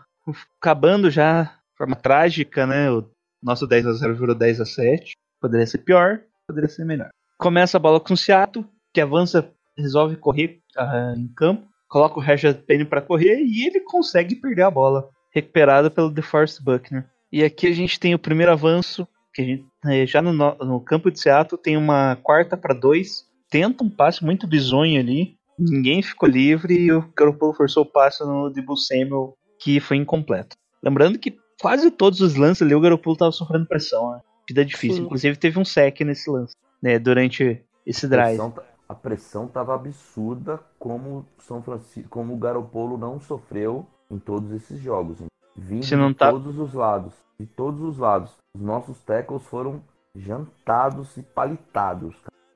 acabando 0.58 1.10
já 1.10 1.44
de 1.44 1.78
forma 1.78 1.96
trágica, 1.96 2.66
né? 2.66 2.92
O 2.92 3.10
nosso 3.42 3.68
10 3.68 3.88
a 3.88 3.94
0 3.94 4.16
virou 4.16 4.36
10 4.36 4.62
a 4.62 4.66
7. 4.66 5.14
Poderia 5.42 5.68
ser 5.68 5.80
pior, 5.80 6.22
poderia 6.48 6.70
ser 6.70 6.86
melhor. 6.86 7.10
Começa 7.38 7.78
a 7.78 7.80
bola 7.80 8.00
com 8.00 8.14
o 8.14 8.18
Seattle, 8.18 8.66
que 8.94 9.02
avança, 9.02 9.52
resolve 9.78 10.16
correr 10.16 10.62
ah, 10.78 11.14
em 11.18 11.28
campo, 11.28 11.68
coloca 11.90 12.20
o 12.20 12.22
Rashad 12.22 12.58
Penny 12.60 12.86
para 12.86 13.02
correr 13.02 13.42
e 13.44 13.68
ele 13.68 13.82
consegue 13.82 14.36
perder 14.36 14.62
a 14.62 14.72
bola, 14.72 15.10
recuperada 15.32 15.92
pelo 15.92 16.10
DeForest 16.10 16.62
Buckner. 16.62 17.06
E 17.32 17.44
aqui 17.44 17.68
a 17.68 17.74
gente 17.74 18.00
tem 18.00 18.16
o 18.16 18.20
primeiro 18.20 18.52
avanço, 18.52 19.08
que 19.34 19.42
a 19.42 19.46
gente 19.46 19.66
já 20.08 20.22
no, 20.22 20.32
no- 20.34 20.80
campo 20.82 21.12
de 21.12 21.20
Seattle 21.20 21.62
tem 21.62 21.76
uma 21.78 22.16
quarta 22.22 22.56
para 22.58 22.74
dois, 22.74 23.26
tenta 23.50 23.84
um 23.84 23.90
passe 23.90 24.24
muito 24.24 24.48
bizonho 24.48 25.00
ali, 25.00 25.36
ninguém 25.58 26.02
ficou 26.02 26.28
livre 26.30 26.74
e 26.74 26.92
o 26.92 27.08
Garoppolo 27.16 27.54
forçou 27.54 27.84
o 27.84 27.92
passe 27.92 28.24
no 28.24 28.50
Debo 28.50 28.76
Samuel, 28.78 29.34
que 29.60 29.80
foi 29.80 29.98
incompleto. 29.98 30.56
Lembrando 30.84 31.18
que 31.20 31.38
quase 31.62 31.90
todos 31.92 32.20
os 32.22 32.36
lances 32.36 32.62
ali 32.62 32.76
o 32.76 32.80
Garoppolo 32.82 33.16
tava 33.18 33.32
sofrendo 33.32 33.66
pressão, 33.68 34.12
né? 34.12 34.20
Vida 34.48 34.66
difícil. 34.66 34.98
Sim. 34.98 35.04
Inclusive 35.04 35.38
teve 35.38 35.60
um 35.60 35.64
sec 35.66 36.02
nesse 36.02 36.30
lance, 36.30 36.54
né? 36.82 37.00
Durante 37.00 37.64
esse 37.86 38.06
A 38.06 38.10
drive. 38.10 38.28
pressão, 38.38 38.52
tá- 38.52 38.64
a 38.90 38.94
pressão 38.96 39.48
tava 39.48 39.74
absurda 39.76 40.60
como 40.78 41.26
São 41.40 41.62
Francisco, 41.64 42.10
como 42.10 42.34
o 42.34 42.38
Garopolo 42.38 42.98
não 42.98 43.20
sofreu 43.22 43.86
em 44.12 44.20
todos 44.20 44.52
esses 44.52 44.80
jogos. 44.82 45.22
hein? 45.22 45.28
Vindo 45.56 45.86
Se 45.86 45.96
não 45.96 46.10
de 46.10 46.16
tá- 46.18 46.32
todos 46.32 46.58
os 46.58 46.74
lados. 46.74 47.14
De 47.44 47.48
todos 47.48 47.82
os 47.82 47.98
lados. 47.98 48.32
Os 48.56 48.62
nossos 48.62 48.98
tackles 49.02 49.44
foram 49.44 49.82
jantados 50.16 51.18
e 51.18 51.22
palitados. 51.22 52.16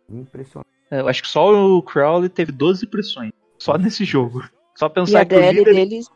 Impressionante. 0.10 0.68
É, 0.90 1.02
Eu 1.02 1.10
acho 1.10 1.22
que 1.22 1.28
só 1.28 1.52
o 1.54 1.82
Crowley 1.82 2.30
teve 2.30 2.54
12 2.54 2.88
pressões. 2.88 3.32
Só 3.60 3.78
nesse 3.78 4.06
jogo. 4.06 4.44
Só 4.76 4.86
E 4.86 4.90
pensar 4.90 5.22
a 5.22 5.26
que 5.26 5.36
o 5.36 5.40
DL 5.40 5.58
líder. 5.60 5.74
deles. 5.74 6.10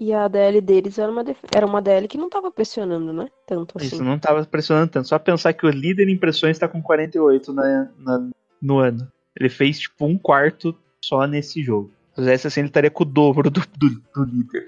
E 0.00 0.12
a 0.14 0.26
DL 0.26 0.60
deles 0.62 0.98
era 0.98 1.12
uma, 1.12 1.22
def- 1.22 1.44
era 1.54 1.66
uma 1.66 1.82
DL 1.82 2.08
que 2.08 2.16
não 2.16 2.30
tava 2.30 2.50
pressionando, 2.50 3.12
né? 3.12 3.28
Tanto 3.46 3.76
assim. 3.76 3.88
Isso 3.88 4.02
não 4.04 4.18
tava 4.18 4.42
pressionando 4.46 4.90
tanto. 4.90 5.08
Só 5.08 5.18
pensar 5.18 5.52
que 5.52 5.66
o 5.66 5.70
líder 5.70 6.08
em 6.08 6.16
pressões 6.16 6.58
tá 6.58 6.66
com 6.66 6.80
48 6.80 7.52
na, 7.52 7.90
na- 7.98 8.30
no 8.62 8.78
ano. 8.78 9.06
Ele 9.38 9.50
fez 9.50 9.80
tipo 9.80 10.06
um 10.06 10.16
quarto 10.16 10.74
só 11.04 11.26
nesse 11.26 11.62
jogo. 11.62 11.90
Se 12.14 12.22
fizesse 12.22 12.46
assim, 12.46 12.60
ele 12.60 12.68
estaria 12.68 12.90
com 12.90 13.02
o 13.02 13.06
dobro 13.06 13.50
do, 13.50 13.60
do- 13.76 14.02
do 14.14 14.24
líder. 14.24 14.64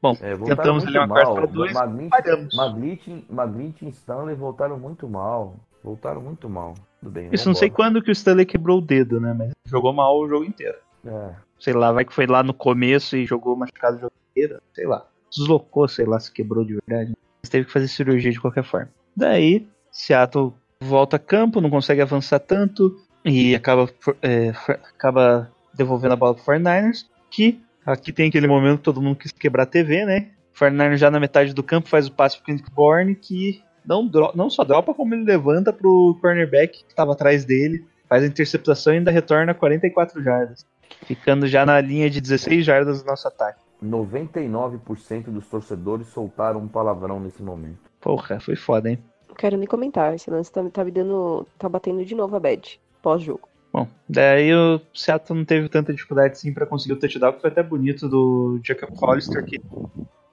Bom, 0.00 0.16
É, 0.20 0.36
tentamos 0.36 0.86
ali 0.86 0.96
uma 0.96 1.08
quarta 1.08 1.26
mal. 1.26 1.34
para 1.34 1.46
dois. 1.46 1.72
Magnitt 3.28 3.84
e 3.84 3.88
Stanley 3.88 4.34
voltaram 4.36 4.78
muito 4.78 5.08
mal. 5.08 5.56
Voltaram 5.82 6.20
muito 6.20 6.48
mal. 6.48 6.74
Tudo 7.00 7.10
bem. 7.12 7.28
Isso 7.32 7.48
não 7.48 7.54
sei 7.54 7.70
quando 7.70 8.02
que 8.02 8.10
o 8.10 8.12
Stanley 8.12 8.46
quebrou 8.46 8.78
o 8.78 8.82
dedo, 8.82 9.20
né? 9.20 9.32
Mas 9.32 9.52
jogou 9.64 9.92
mal 9.92 10.18
o 10.18 10.28
jogo 10.28 10.44
inteiro. 10.44 10.76
É. 11.04 11.30
Sei 11.58 11.72
lá, 11.72 11.92
vai 11.92 12.04
que 12.04 12.12
foi 12.14 12.26
lá 12.26 12.42
no 12.42 12.54
começo 12.54 13.16
e 13.16 13.24
jogou 13.26 13.56
machucado 13.56 13.96
o 13.96 14.00
jogo 14.00 14.12
inteiro. 14.30 14.60
Sei 14.72 14.86
lá. 14.86 15.04
Deslocou, 15.30 15.86
sei 15.88 16.06
lá, 16.06 16.18
se 16.18 16.32
quebrou 16.32 16.64
de 16.64 16.78
verdade. 16.86 17.16
Mas 17.42 17.50
teve 17.50 17.66
que 17.66 17.72
fazer 17.72 17.88
cirurgia 17.88 18.30
de 18.30 18.40
qualquer 18.40 18.64
forma. 18.64 18.90
Daí, 19.16 19.68
Seattle 19.90 20.52
volta 20.80 21.16
a 21.16 21.18
campo, 21.18 21.60
não 21.60 21.70
consegue 21.70 22.00
avançar 22.00 22.38
tanto 22.38 22.96
e 23.24 23.54
acaba, 23.54 23.88
é, 24.22 24.50
acaba 24.94 25.50
devolvendo 25.74 26.14
a 26.14 26.16
bola 26.16 26.34
pro 26.34 26.44
49ers. 26.44 27.06
Que 27.30 27.60
aqui 27.92 28.12
tem 28.12 28.28
aquele 28.28 28.46
momento 28.46 28.78
que 28.78 28.84
todo 28.84 29.00
mundo 29.02 29.16
quis 29.16 29.32
quebrar 29.32 29.64
a 29.64 29.66
TV, 29.66 30.04
né? 30.04 30.28
O 30.54 30.58
49ers 30.58 30.96
já 30.96 31.10
na 31.10 31.20
metade 31.20 31.52
do 31.54 31.62
campo 31.62 31.88
faz 31.88 32.06
o 32.08 32.12
passe 32.12 32.36
pro 32.36 32.46
Kendrick 32.46 32.70
Bourne, 32.72 33.14
que 33.14 33.62
não, 33.84 34.06
dro- 34.06 34.32
não 34.34 34.50
só 34.50 34.64
dropa, 34.64 34.92
como 34.94 35.14
ele 35.14 35.24
levanta 35.24 35.72
pro 35.72 36.16
cornerback 36.20 36.84
que 36.84 36.90
estava 36.90 37.12
atrás 37.12 37.44
dele, 37.44 37.84
faz 38.08 38.22
a 38.22 38.26
interceptação 38.26 38.92
e 38.92 38.98
ainda 38.98 39.10
retorna 39.10 39.54
44 39.54 40.22
jardas. 40.22 40.66
Ficando 41.04 41.46
já 41.46 41.64
na 41.64 41.80
linha 41.80 42.10
de 42.10 42.20
16 42.20 42.64
jardas 42.64 43.02
do 43.02 43.06
nosso 43.06 43.28
ataque. 43.28 43.60
99% 43.82 45.30
dos 45.30 45.46
torcedores 45.46 46.08
soltaram 46.08 46.60
um 46.60 46.68
palavrão 46.68 47.20
nesse 47.20 47.42
momento. 47.42 47.78
Porra, 48.00 48.40
foi 48.40 48.56
foda, 48.56 48.90
hein? 48.90 48.98
Não 49.28 49.34
quero 49.34 49.56
nem 49.56 49.66
comentar. 49.68 50.14
Esse 50.14 50.30
lance 50.30 50.50
tá, 50.50 50.62
tá 50.70 50.84
me 50.84 50.90
dando. 50.90 51.46
tá 51.58 51.68
batendo 51.68 52.04
de 52.04 52.14
novo 52.14 52.34
a 52.36 52.40
bad. 52.40 52.80
Pós-jogo. 53.02 53.48
Bom, 53.78 53.88
daí 54.08 54.54
o 54.54 54.80
Seattle 54.94 55.38
não 55.38 55.44
teve 55.44 55.68
tanta 55.68 55.92
dificuldade 55.92 56.32
assim 56.32 56.52
pra 56.52 56.66
conseguir 56.66 56.94
o 56.94 56.98
touchdown, 56.98 57.32
que 57.34 57.40
foi 57.40 57.50
até 57.50 57.62
bonito 57.62 58.08
do 58.08 58.60
Jacob 58.64 58.90
Hollister, 58.96 59.44
que 59.44 59.60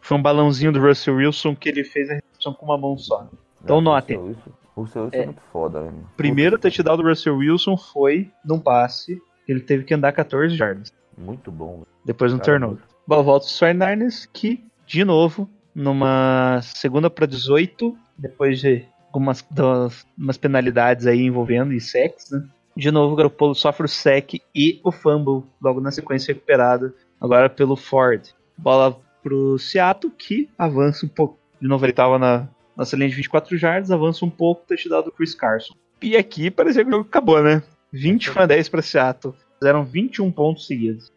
foi 0.02 0.18
um 0.18 0.22
balãozinho 0.22 0.72
do 0.72 0.80
Russell 0.80 1.16
Wilson 1.16 1.56
que 1.56 1.70
ele 1.70 1.84
fez 1.84 2.10
a 2.10 2.14
recepção 2.16 2.54
com 2.54 2.66
uma 2.66 2.78
mão 2.78 2.98
só. 2.98 3.28
Então 3.64 3.78
É, 3.80 3.82
notem. 3.82 4.18
O 4.18 4.22
Russell 4.22 4.36
Wilson- 4.36 4.52
o 4.76 4.82
Russell 4.82 5.04
Wilson 5.06 5.18
é, 5.18 5.22
É. 5.22 5.26
muito 5.26 5.42
foda, 5.52 5.82
velho. 5.82 5.94
O 6.14 6.16
primeiro 6.18 6.58
touchdown 6.58 6.98
do 6.98 7.04
Russell 7.04 7.38
Wilson 7.38 7.78
foi 7.78 8.32
num 8.44 8.60
passe 8.60 9.20
ele 9.48 9.60
teve 9.60 9.84
que 9.84 9.94
andar 9.94 10.12
14 10.12 10.56
jardas, 10.56 10.92
Muito 11.18 11.52
bom. 11.52 11.74
velho. 11.74 11.88
depois 12.04 12.32
Cara, 12.32 12.44
turnover. 12.44 12.84
Bom, 13.08 13.24
volta 13.24 13.46
os 13.46 13.60
49ers 13.60 14.28
que, 14.34 14.64
de 14.88 15.06
novo, 15.06 15.48
numa 15.74 16.60
segunda 16.64 17.10
para 17.12 17.28
18, 17.28 17.96
depois 18.18 18.60
de 18.60 18.84
algumas 19.14 19.46
das- 19.52 20.06
umas 20.18 20.36
penalidades 20.38 21.06
aí 21.06 21.22
envolvendo 21.22 21.72
e 21.74 21.80
sacks, 21.80 22.32
né? 22.32 22.44
De 22.76 22.92
novo, 22.92 23.14
o 23.14 23.16
Garoppolo 23.16 23.56
sofre 23.56 23.86
o 23.86 23.90
sec 23.90 24.42
e 24.54 24.82
o 24.84 24.92
fumble 24.92 25.44
logo 25.62 25.80
na 25.80 25.92
sequência 25.92 26.34
recuperado, 26.34 26.94
agora 27.20 27.50
pelo 27.50 27.76
Ford. 27.76 28.22
Bola 28.58 29.00
pro 29.24 29.58
Seattle 29.58 30.12
que 30.12 30.50
avança 30.58 31.06
um 31.06 31.10
pouco. 31.10 31.40
De 31.60 31.68
novo, 31.68 31.86
ele 31.86 31.94
tava 31.94 32.20
na 32.20 32.48
nossa 32.76 32.96
linha 32.96 33.10
de 33.10 33.16
24 33.16 33.58
jardas, 33.58 33.92
avança 33.92 34.26
um 34.26 34.30
pouco, 34.30 34.66
touchdown 34.68 35.04
do 35.04 35.12
Chris 35.12 35.34
Carson. 35.34 35.74
E 36.02 36.18
aqui 36.18 36.52
parecia 36.52 36.84
que 36.84 36.90
o 36.90 36.92
jogo 36.92 37.08
acabou, 37.08 37.42
né? 37.42 37.64
21 37.92 38.42
a 38.42 38.46
10 38.46 38.70
para 38.70 38.82
Seattle. 38.82 39.34
Fizeram 39.58 39.84
21 39.86 40.32
pontos 40.32 40.68
seguidos. 40.68 41.12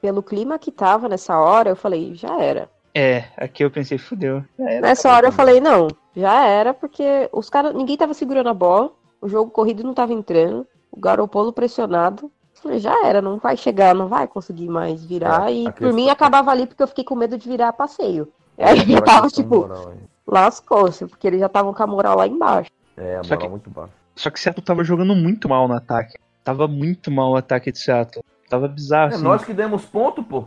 Pelo 0.00 0.22
clima 0.22 0.58
que 0.58 0.70
tava 0.70 1.08
nessa 1.08 1.38
hora, 1.38 1.70
eu 1.70 1.76
falei, 1.76 2.14
já 2.14 2.40
era. 2.40 2.68
É, 2.94 3.24
aqui 3.36 3.64
eu 3.64 3.70
pensei, 3.70 3.96
fudeu. 3.96 4.44
Já 4.58 4.70
era. 4.70 4.80
Nessa 4.82 5.10
hora 5.10 5.28
eu 5.28 5.32
falei, 5.32 5.60
não, 5.60 5.88
já 6.14 6.46
era, 6.46 6.74
porque 6.74 7.28
os 7.32 7.48
caras. 7.48 7.74
Ninguém 7.74 7.96
tava 7.96 8.14
segurando 8.14 8.48
a 8.48 8.54
bola, 8.54 8.92
o 9.20 9.28
jogo 9.28 9.50
corrido 9.50 9.82
não 9.82 9.94
tava 9.94 10.12
entrando, 10.12 10.66
o 10.90 10.98
Garopolo 11.00 11.52
pressionado. 11.52 12.30
Falei, 12.54 12.78
já 12.80 13.06
era, 13.06 13.22
não 13.22 13.38
vai 13.38 13.56
chegar, 13.56 13.94
não 13.94 14.08
vai 14.08 14.26
conseguir 14.26 14.68
mais 14.68 15.04
virar. 15.04 15.48
É, 15.50 15.54
e 15.54 15.72
por 15.72 15.92
mim 15.92 16.08
acabava 16.08 16.50
ali 16.50 16.66
porque 16.66 16.82
eu 16.82 16.88
fiquei 16.88 17.04
com 17.04 17.14
medo 17.14 17.38
de 17.38 17.48
virar 17.48 17.72
passeio. 17.72 18.28
Aí 18.58 18.78
eu 18.92 19.00
tava, 19.02 19.28
tipo, 19.28 19.68
lascou-se, 20.26 21.06
porque 21.06 21.26
eles 21.26 21.40
já 21.40 21.46
estavam 21.46 21.72
com 21.72 21.82
a 21.82 21.86
moral 21.86 22.16
lá 22.16 22.26
embaixo. 22.26 22.70
É, 22.96 23.16
a 23.16 23.22
Só 23.22 23.30
moral 23.34 23.38
que- 23.40 23.48
muito 23.48 23.70
baixa. 23.70 23.92
Só 24.16 24.30
que 24.30 24.40
Seattle 24.40 24.64
tava 24.64 24.82
jogando 24.82 25.14
muito 25.14 25.48
mal 25.48 25.68
no 25.68 25.74
ataque. 25.74 26.18
Tava 26.42 26.66
muito 26.66 27.10
mal 27.10 27.30
o 27.32 27.36
ataque 27.36 27.70
de 27.70 27.78
Seattle. 27.78 28.24
Tava 28.50 28.66
bizarro, 28.66 29.12
É 29.12 29.14
assim. 29.14 29.22
nós 29.24 29.44
que 29.44 29.54
demos 29.54 29.84
ponto, 29.84 30.22
pô. 30.24 30.44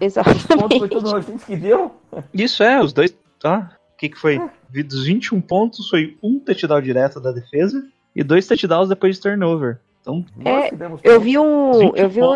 Exatamente. 0.00 0.46
Ponto 0.46 0.78
foi 0.78 0.88
todo 0.88 1.10
nós 1.10 1.26
que 1.44 1.56
deu. 1.56 1.96
Isso 2.32 2.62
é, 2.62 2.80
os 2.80 2.92
dois. 2.92 3.12
Tá? 3.40 3.72
O 3.94 3.96
que, 3.98 4.08
que 4.10 4.16
foi? 4.18 4.40
Vi- 4.70 4.82
Dos 4.84 5.04
21 5.06 5.40
pontos, 5.40 5.88
foi 5.88 6.16
um 6.22 6.38
touchdown 6.38 6.80
direto 6.80 7.20
da 7.20 7.32
defesa 7.32 7.84
e 8.18 8.22
dois 8.24 8.46
touchdowns 8.46 8.88
depois 8.88 9.16
de 9.16 9.22
turnover. 9.22 9.78
Então, 10.00 10.24
Nós 10.36 10.64
É, 10.64 10.70
Eu 11.04 11.20
vi 11.20 11.38
um. 11.38 11.72
20 11.78 11.98
Eu 11.98 12.08
vi 12.08 12.22
um, 12.22 12.26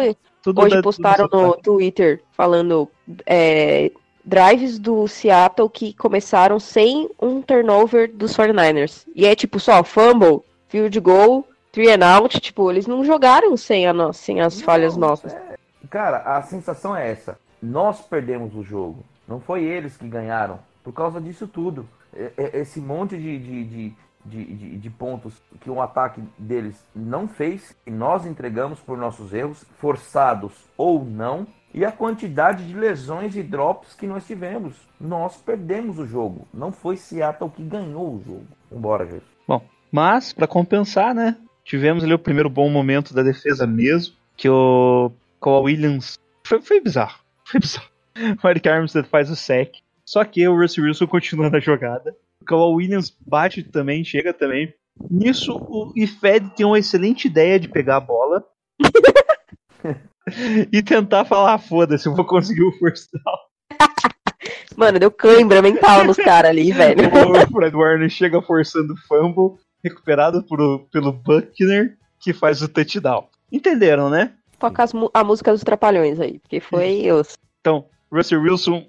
Hoje 0.57 0.76
da- 0.76 0.83
postaram 0.83 1.28
no. 1.33 1.57
Twitter 1.57 2.20
falando 2.33 2.89
é, 3.26 3.91
drives 4.24 4.78
do 4.78 5.07
Seattle 5.09 5.68
que 5.70 5.93
começaram 5.95 6.59
sem 6.61 7.09
um 7.20 7.41
turnover 7.43 8.11
dos 8.12 8.37
49ers. 8.37 9.07
E 9.14 9.26
é 9.26 9.35
tipo 9.35 9.59
só 9.61 9.83
fumble, 9.85 10.41
field 10.68 10.99
goal, 11.01 11.47
three 11.70 11.91
and 11.91 12.05
out. 12.05 12.41
Tipo, 12.41 12.70
eles 12.70 12.87
não 12.87 13.05
jogaram 13.05 13.57
sem, 13.57 13.87
a 13.87 13.93
no- 13.93 14.12
sem 14.12 14.41
as 14.41 14.57
Não, 14.59 14.64
falhas 14.64 14.97
nossas. 14.97 15.33
é- 15.33 15.57
Cara, 15.91 16.18
a 16.18 16.43
sensação 16.43 16.97
é 16.97 17.11
essa. 17.11 17.39
Nós 17.62 18.01
perdemos 18.01 18.55
o 18.57 18.62
jogo. 18.62 19.05
Não 19.28 19.39
foi 19.41 19.62
eles 19.64 19.97
que 19.97 20.09
ganharam. 20.09 20.59
Por 20.83 20.93
causa 20.93 21.20
disso 21.20 21.47
tudo. 21.47 21.87
É- 22.16 22.33
é- 22.37 22.59
Esse 22.61 22.80
monte 22.80 23.16
de, 23.16 23.39
de, 23.39 23.64
de, 23.64 23.93
de, 24.25 24.45
de- 24.45 24.79
de 24.79 24.91
pontos 24.91 25.35
que 25.61 25.70
um 25.70 25.81
ataque 25.81 26.23
deles 26.39 26.85
não 26.95 27.27
fez, 27.29 27.77
e 27.87 27.91
nós 27.91 28.25
entregamos 28.27 28.81
por 28.81 28.97
nossos 28.99 29.33
erros, 29.33 29.64
forçados 29.79 30.53
ou 30.77 31.05
não, 31.05 31.47
e 31.75 31.85
a 31.85 31.93
quantidade 31.93 32.66
de 32.66 32.75
lesões 32.75 33.35
e 33.35 33.43
drops 33.43 33.95
que 33.95 34.07
nós 34.07 34.27
tivemos. 34.27 34.75
Nós 35.01 35.37
perdemos 35.39 35.99
o 35.99 36.07
jogo. 36.07 36.47
Não 36.53 36.70
foi 36.70 36.97
Seattle 36.97 37.51
que 37.51 37.62
ganhou 37.62 38.14
o 38.16 38.23
jogo. 38.23 38.47
Vambora, 38.70 39.07
gente. 39.07 39.25
Mas, 39.91 40.33
pra 40.33 40.47
compensar, 40.47 41.14
né? 41.14 41.37
Tivemos 41.64 42.03
ali 42.03 42.14
o 42.14 42.18
primeiro 42.18 42.49
bom 42.49 42.70
momento 42.70 43.12
da 43.12 43.23
defesa 43.23 43.66
mesmo. 43.66 44.14
Que 44.37 44.49
o 44.49 45.12
Kawhi 45.39 45.75
Williams. 45.75 46.18
Foi, 46.47 46.62
foi 46.62 46.81
bizarro. 46.81 47.18
Foi 47.45 47.61
bizarro. 47.61 47.89
O 48.43 48.49
Eric 48.49 48.66
Armstead 48.68 49.07
faz 49.09 49.31
o 49.31 49.37
sec. 49.37 49.75
Só 50.05 50.25
que 50.25 50.49
o 50.49 50.59
Russell 50.59 50.85
Wilson 50.85 51.07
continua 51.07 51.51
na 51.51 51.61
jogada. 51.61 52.16
O 52.43 52.45
Kawhi 52.45 52.74
Williams 52.74 53.16
bate 53.24 53.62
também, 53.62 54.05
chega 54.05 54.34
também. 54.34 54.74
Nisso, 55.09 55.57
o 55.57 55.93
Ifed 55.97 56.51
tem 56.57 56.66
uma 56.66 56.78
excelente 56.78 57.26
ideia 57.26 57.59
de 57.59 57.68
pegar 57.68 57.97
a 57.97 58.01
bola. 58.01 58.45
e 60.72 60.82
tentar 60.82 61.24
falar, 61.24 61.55
"Ah, 61.55 61.59
foda-se, 61.59 62.07
eu 62.09 62.14
vou 62.14 62.24
conseguir 62.24 62.64
o 62.64 62.72
first 62.72 63.11
down. 63.12 63.78
Mano, 64.76 64.99
deu 64.99 65.11
cãibra 65.11 65.62
mental 65.62 66.05
nos 66.05 66.16
caras 66.16 66.51
ali, 66.51 66.72
velho. 66.72 67.05
O 67.07 67.53
Fred 67.53 67.76
Warner 67.76 68.11
chega 68.11 68.43
forçando 68.43 68.95
o 68.95 68.97
fumble, 69.07 69.59
recuperado 69.84 70.43
por- 70.45 70.88
pelo 70.90 71.12
Buckner, 71.12 71.97
que 72.18 72.32
faz 72.32 72.61
o 72.61 72.68
touchdown. 72.68 73.28
Entenderam, 73.53 74.11
né? 74.11 74.32
Toca 74.59 74.82
as 74.82 74.93
a 75.14 75.22
música 75.24 75.53
dos 75.53 75.62
Trapalhões 75.62 76.18
aí, 76.18 76.38
porque 76.40 76.59
foi 76.61 77.11
os. 77.12 77.34
Então, 77.61 77.86
Russell 78.11 78.40
Wilson 78.43 78.86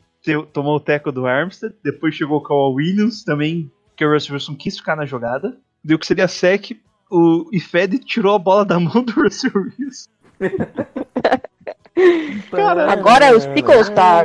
tomou 0.51 0.77
o 0.77 0.79
teco 0.79 1.11
do 1.11 1.25
Armstead, 1.25 1.75
depois 1.83 2.15
chegou 2.15 2.37
o 2.37 2.41
Kawhi 2.41 2.75
Williams, 2.75 3.23
também 3.23 3.71
que 3.95 4.05
o 4.05 4.11
Russell 4.11 4.33
Wilson 4.33 4.55
quis 4.55 4.77
ficar 4.77 4.95
na 4.95 5.05
jogada. 5.05 5.57
Deu 5.83 5.99
que 5.99 6.05
seria 6.05 6.27
sec, 6.27 6.71
o 7.11 7.49
Ifed 7.51 7.99
tirou 7.99 8.35
a 8.35 8.39
bola 8.39 8.65
da 8.65 8.79
mão 8.79 9.03
do 9.03 9.11
Russell 9.21 9.51
Wilson. 9.55 10.09
Agora 12.89 13.25
é 13.25 13.35
os 13.35 13.45
Pickles, 13.47 13.89
tá? 13.89 14.23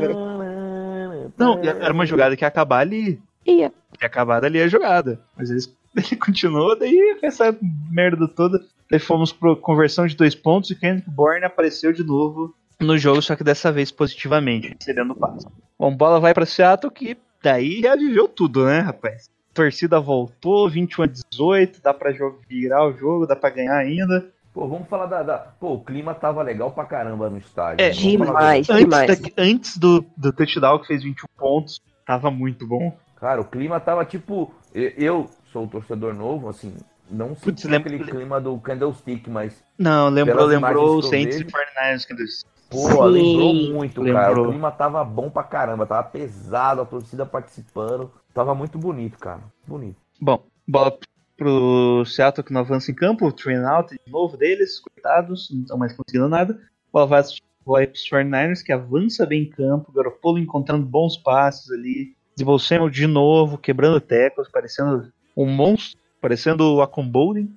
Não, 1.36 1.58
era 1.62 1.92
uma 1.92 2.06
jogada 2.06 2.36
que 2.36 2.44
ia 2.44 2.48
acabar 2.48 2.80
ali. 2.80 3.20
Ia. 3.46 3.72
Ia 4.00 4.06
acabar 4.06 4.44
ali 4.44 4.60
a 4.60 4.68
jogada. 4.68 5.20
Mas 5.36 5.50
eles 5.50 5.72
Ele 5.96 6.16
continuou, 6.16 6.78
daí 6.78 7.18
essa 7.22 7.56
merda 7.90 8.28
toda. 8.28 8.60
Daí 8.90 9.00
fomos 9.00 9.32
pro 9.32 9.56
conversão 9.56 10.06
de 10.06 10.16
dois 10.16 10.34
pontos 10.34 10.70
e 10.70 10.74
Kendrick 10.74 11.10
Bourne 11.10 11.44
apareceu 11.44 11.92
de 11.92 12.04
novo 12.04 12.54
no 12.80 12.96
jogo, 12.96 13.20
só 13.20 13.34
que 13.34 13.42
dessa 13.44 13.72
vez 13.72 13.90
positivamente, 13.90 14.76
cedendo 14.80 15.12
o 15.12 15.16
passe. 15.16 15.46
Bom, 15.78 15.94
bola 15.94 16.20
vai 16.20 16.32
pra 16.32 16.46
Seattle 16.46 16.92
que 16.92 17.16
daí 17.42 17.80
já 17.80 17.96
viveu 17.96 18.28
tudo, 18.28 18.64
né, 18.64 18.80
rapaz? 18.80 19.28
Torcida 19.52 19.98
voltou, 20.00 20.68
21 20.70 21.02
a 21.04 21.06
18, 21.06 21.80
dá 21.82 21.92
pra 21.92 22.12
jogo, 22.12 22.38
virar 22.48 22.86
o 22.86 22.92
jogo, 22.96 23.26
dá 23.26 23.34
pra 23.34 23.50
ganhar 23.50 23.76
ainda. 23.76 24.26
Pô, 24.54 24.66
vamos 24.68 24.88
falar 24.88 25.06
da, 25.06 25.22
da- 25.22 25.38
Pô, 25.38 25.74
o 25.74 25.84
clima 25.84 26.14
tava 26.14 26.42
legal 26.42 26.70
pra 26.70 26.84
caramba 26.84 27.28
no 27.28 27.38
estádio. 27.38 27.84
É, 27.84 27.90
Vamos 27.90 28.26
falar 28.26 28.40
Demais, 28.60 28.70
Antes, 28.70 28.84
demais. 28.84 29.20
da- 29.20 29.42
antes 29.42 29.76
do, 29.76 30.04
do 30.16 30.32
touchdown 30.32 30.78
que 30.78 30.86
fez 30.86 31.02
21 31.02 31.26
pontos, 31.36 31.80
tava 32.06 32.30
muito 32.30 32.66
bom. 32.66 32.96
Cara, 33.20 33.40
o 33.40 33.44
clima 33.44 33.80
tava 33.80 34.04
tipo. 34.04 34.52
Eu, 34.72 34.92
eu 34.96 35.30
sou 35.52 35.64
um 35.64 35.68
torcedor 35.68 36.14
novo, 36.14 36.48
assim. 36.48 36.74
Não 37.10 37.28
Putz, 37.34 37.62
senti 37.62 37.66
lembra- 37.68 37.94
aquele 37.94 38.10
clima 38.10 38.40
do 38.40 38.56
Candlestick, 38.58 39.28
mas. 39.28 39.60
Não, 39.76 40.08
lembrou, 40.08 40.44
lembrou 40.46 40.98
o 40.98 41.02
Saints 41.02 41.36
e 41.36 41.44
vejo. 41.44 41.50
49ers 41.50 42.06
que 42.06 42.12
eles 42.12 42.44
Pô, 42.68 42.76
Sim. 42.76 43.08
lembrou 43.08 43.54
muito, 43.54 44.04
cara. 44.04 44.28
Lembrou. 44.28 44.46
O 44.46 44.50
clima 44.50 44.70
tava 44.70 45.02
bom 45.04 45.30
pra 45.30 45.42
caramba, 45.42 45.86
tava 45.86 46.06
pesado, 46.08 46.82
a 46.82 46.84
torcida 46.84 47.24
participando. 47.24 48.10
Tava 48.34 48.54
muito 48.54 48.78
bonito, 48.78 49.18
cara. 49.18 49.40
Bonito. 49.66 49.96
Bom, 50.20 50.42
bola 50.66 50.98
pro 51.36 52.04
Seattle 52.04 52.44
que 52.44 52.52
não 52.52 52.60
avança 52.60 52.90
em 52.90 52.94
campo, 52.94 53.26
o 53.26 53.32
train 53.32 53.64
out 53.64 53.94
de 53.94 54.12
novo 54.12 54.36
deles, 54.36 54.80
coitados, 54.80 55.48
não 55.50 55.62
estão 55.62 55.78
mais 55.78 55.92
conseguindo 55.94 56.28
nada. 56.28 56.60
Bola 56.92 57.06
vai, 57.06 57.22
vai 57.64 57.86
pros 57.86 58.02
49ers 58.10 58.62
que 58.62 58.72
avança 58.72 59.24
bem 59.24 59.44
em 59.44 59.50
campo, 59.50 59.92
Garoppolo 59.92 60.38
encontrando 60.38 60.84
bons 60.84 61.16
passes 61.16 61.70
ali, 61.70 62.16
Samuel 62.58 62.90
de 62.90 63.06
novo, 63.06 63.58
quebrando 63.58 64.00
teclas, 64.00 64.48
parecendo 64.48 65.10
um 65.36 65.46
monstro, 65.46 65.98
parecendo 66.20 66.74
o 66.74 66.82
Acombolding, 66.82 67.52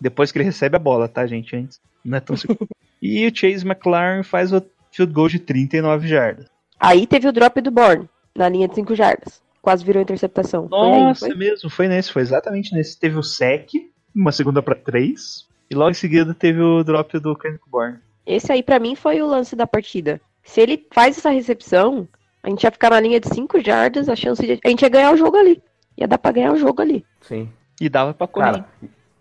depois 0.00 0.32
que 0.32 0.38
ele 0.38 0.44
recebe 0.44 0.76
a 0.76 0.78
bola, 0.78 1.08
tá, 1.08 1.26
gente, 1.26 1.54
antes. 1.56 1.80
Não 2.04 2.18
é 2.18 2.20
tão 2.20 2.36
seguro. 2.36 2.68
e 3.06 3.26
o 3.26 3.34
Chase 3.36 3.66
McLaren 3.66 4.22
faz 4.22 4.52
o 4.52 4.62
field 4.90 5.12
goal 5.12 5.28
de 5.28 5.38
39 5.38 6.06
jardas. 6.08 6.46
Aí 6.80 7.06
teve 7.06 7.28
o 7.28 7.32
drop 7.32 7.60
do 7.60 7.70
Bourne, 7.70 8.08
na 8.34 8.48
linha 8.48 8.68
de 8.68 8.74
5 8.74 8.94
jardas. 8.94 9.42
Quase 9.62 9.84
virou 9.84 10.02
interceptação. 10.02 10.68
Foi 10.68 10.78
aí, 10.78 11.00
Nossa, 11.02 11.26
foi? 11.26 11.34
mesmo, 11.36 11.70
foi 11.70 11.88
nesse, 11.88 12.12
foi 12.12 12.22
exatamente 12.22 12.74
nesse. 12.74 12.98
Teve 12.98 13.16
o 13.18 13.22
sec, 13.22 13.70
uma 14.14 14.30
segunda 14.32 14.62
pra 14.62 14.74
três, 14.74 15.46
e 15.70 15.74
logo 15.74 15.90
em 15.90 15.94
seguida 15.94 16.34
teve 16.34 16.60
o 16.60 16.84
drop 16.84 17.18
do 17.18 17.34
Kendrick 17.36 17.68
Bourne. 17.70 17.98
Esse 18.26 18.52
aí 18.52 18.62
pra 18.62 18.78
mim 18.78 18.94
foi 18.94 19.20
o 19.22 19.26
lance 19.26 19.56
da 19.56 19.66
partida. 19.66 20.20
Se 20.42 20.60
ele 20.60 20.86
faz 20.92 21.16
essa 21.18 21.30
recepção, 21.30 22.06
a 22.42 22.50
gente 22.50 22.62
ia 22.64 22.70
ficar 22.70 22.90
na 22.90 23.00
linha 23.00 23.18
de 23.20 23.28
5 23.28 23.60
jardas, 23.64 24.08
a 24.08 24.14
chance 24.16 24.42
de. 24.46 24.60
A 24.64 24.68
gente 24.68 24.82
ia 24.82 24.88
ganhar 24.90 25.12
o 25.12 25.16
jogo 25.16 25.36
ali. 25.36 25.62
Ia 25.96 26.06
dar 26.08 26.18
pra 26.18 26.32
ganhar 26.32 26.52
o 26.52 26.56
jogo 26.56 26.82
ali. 26.82 27.04
Sim. 27.22 27.48
E 27.80 27.88
dava 27.88 28.12
pra 28.12 28.26
correr. 28.26 28.52
Cara, 28.52 28.68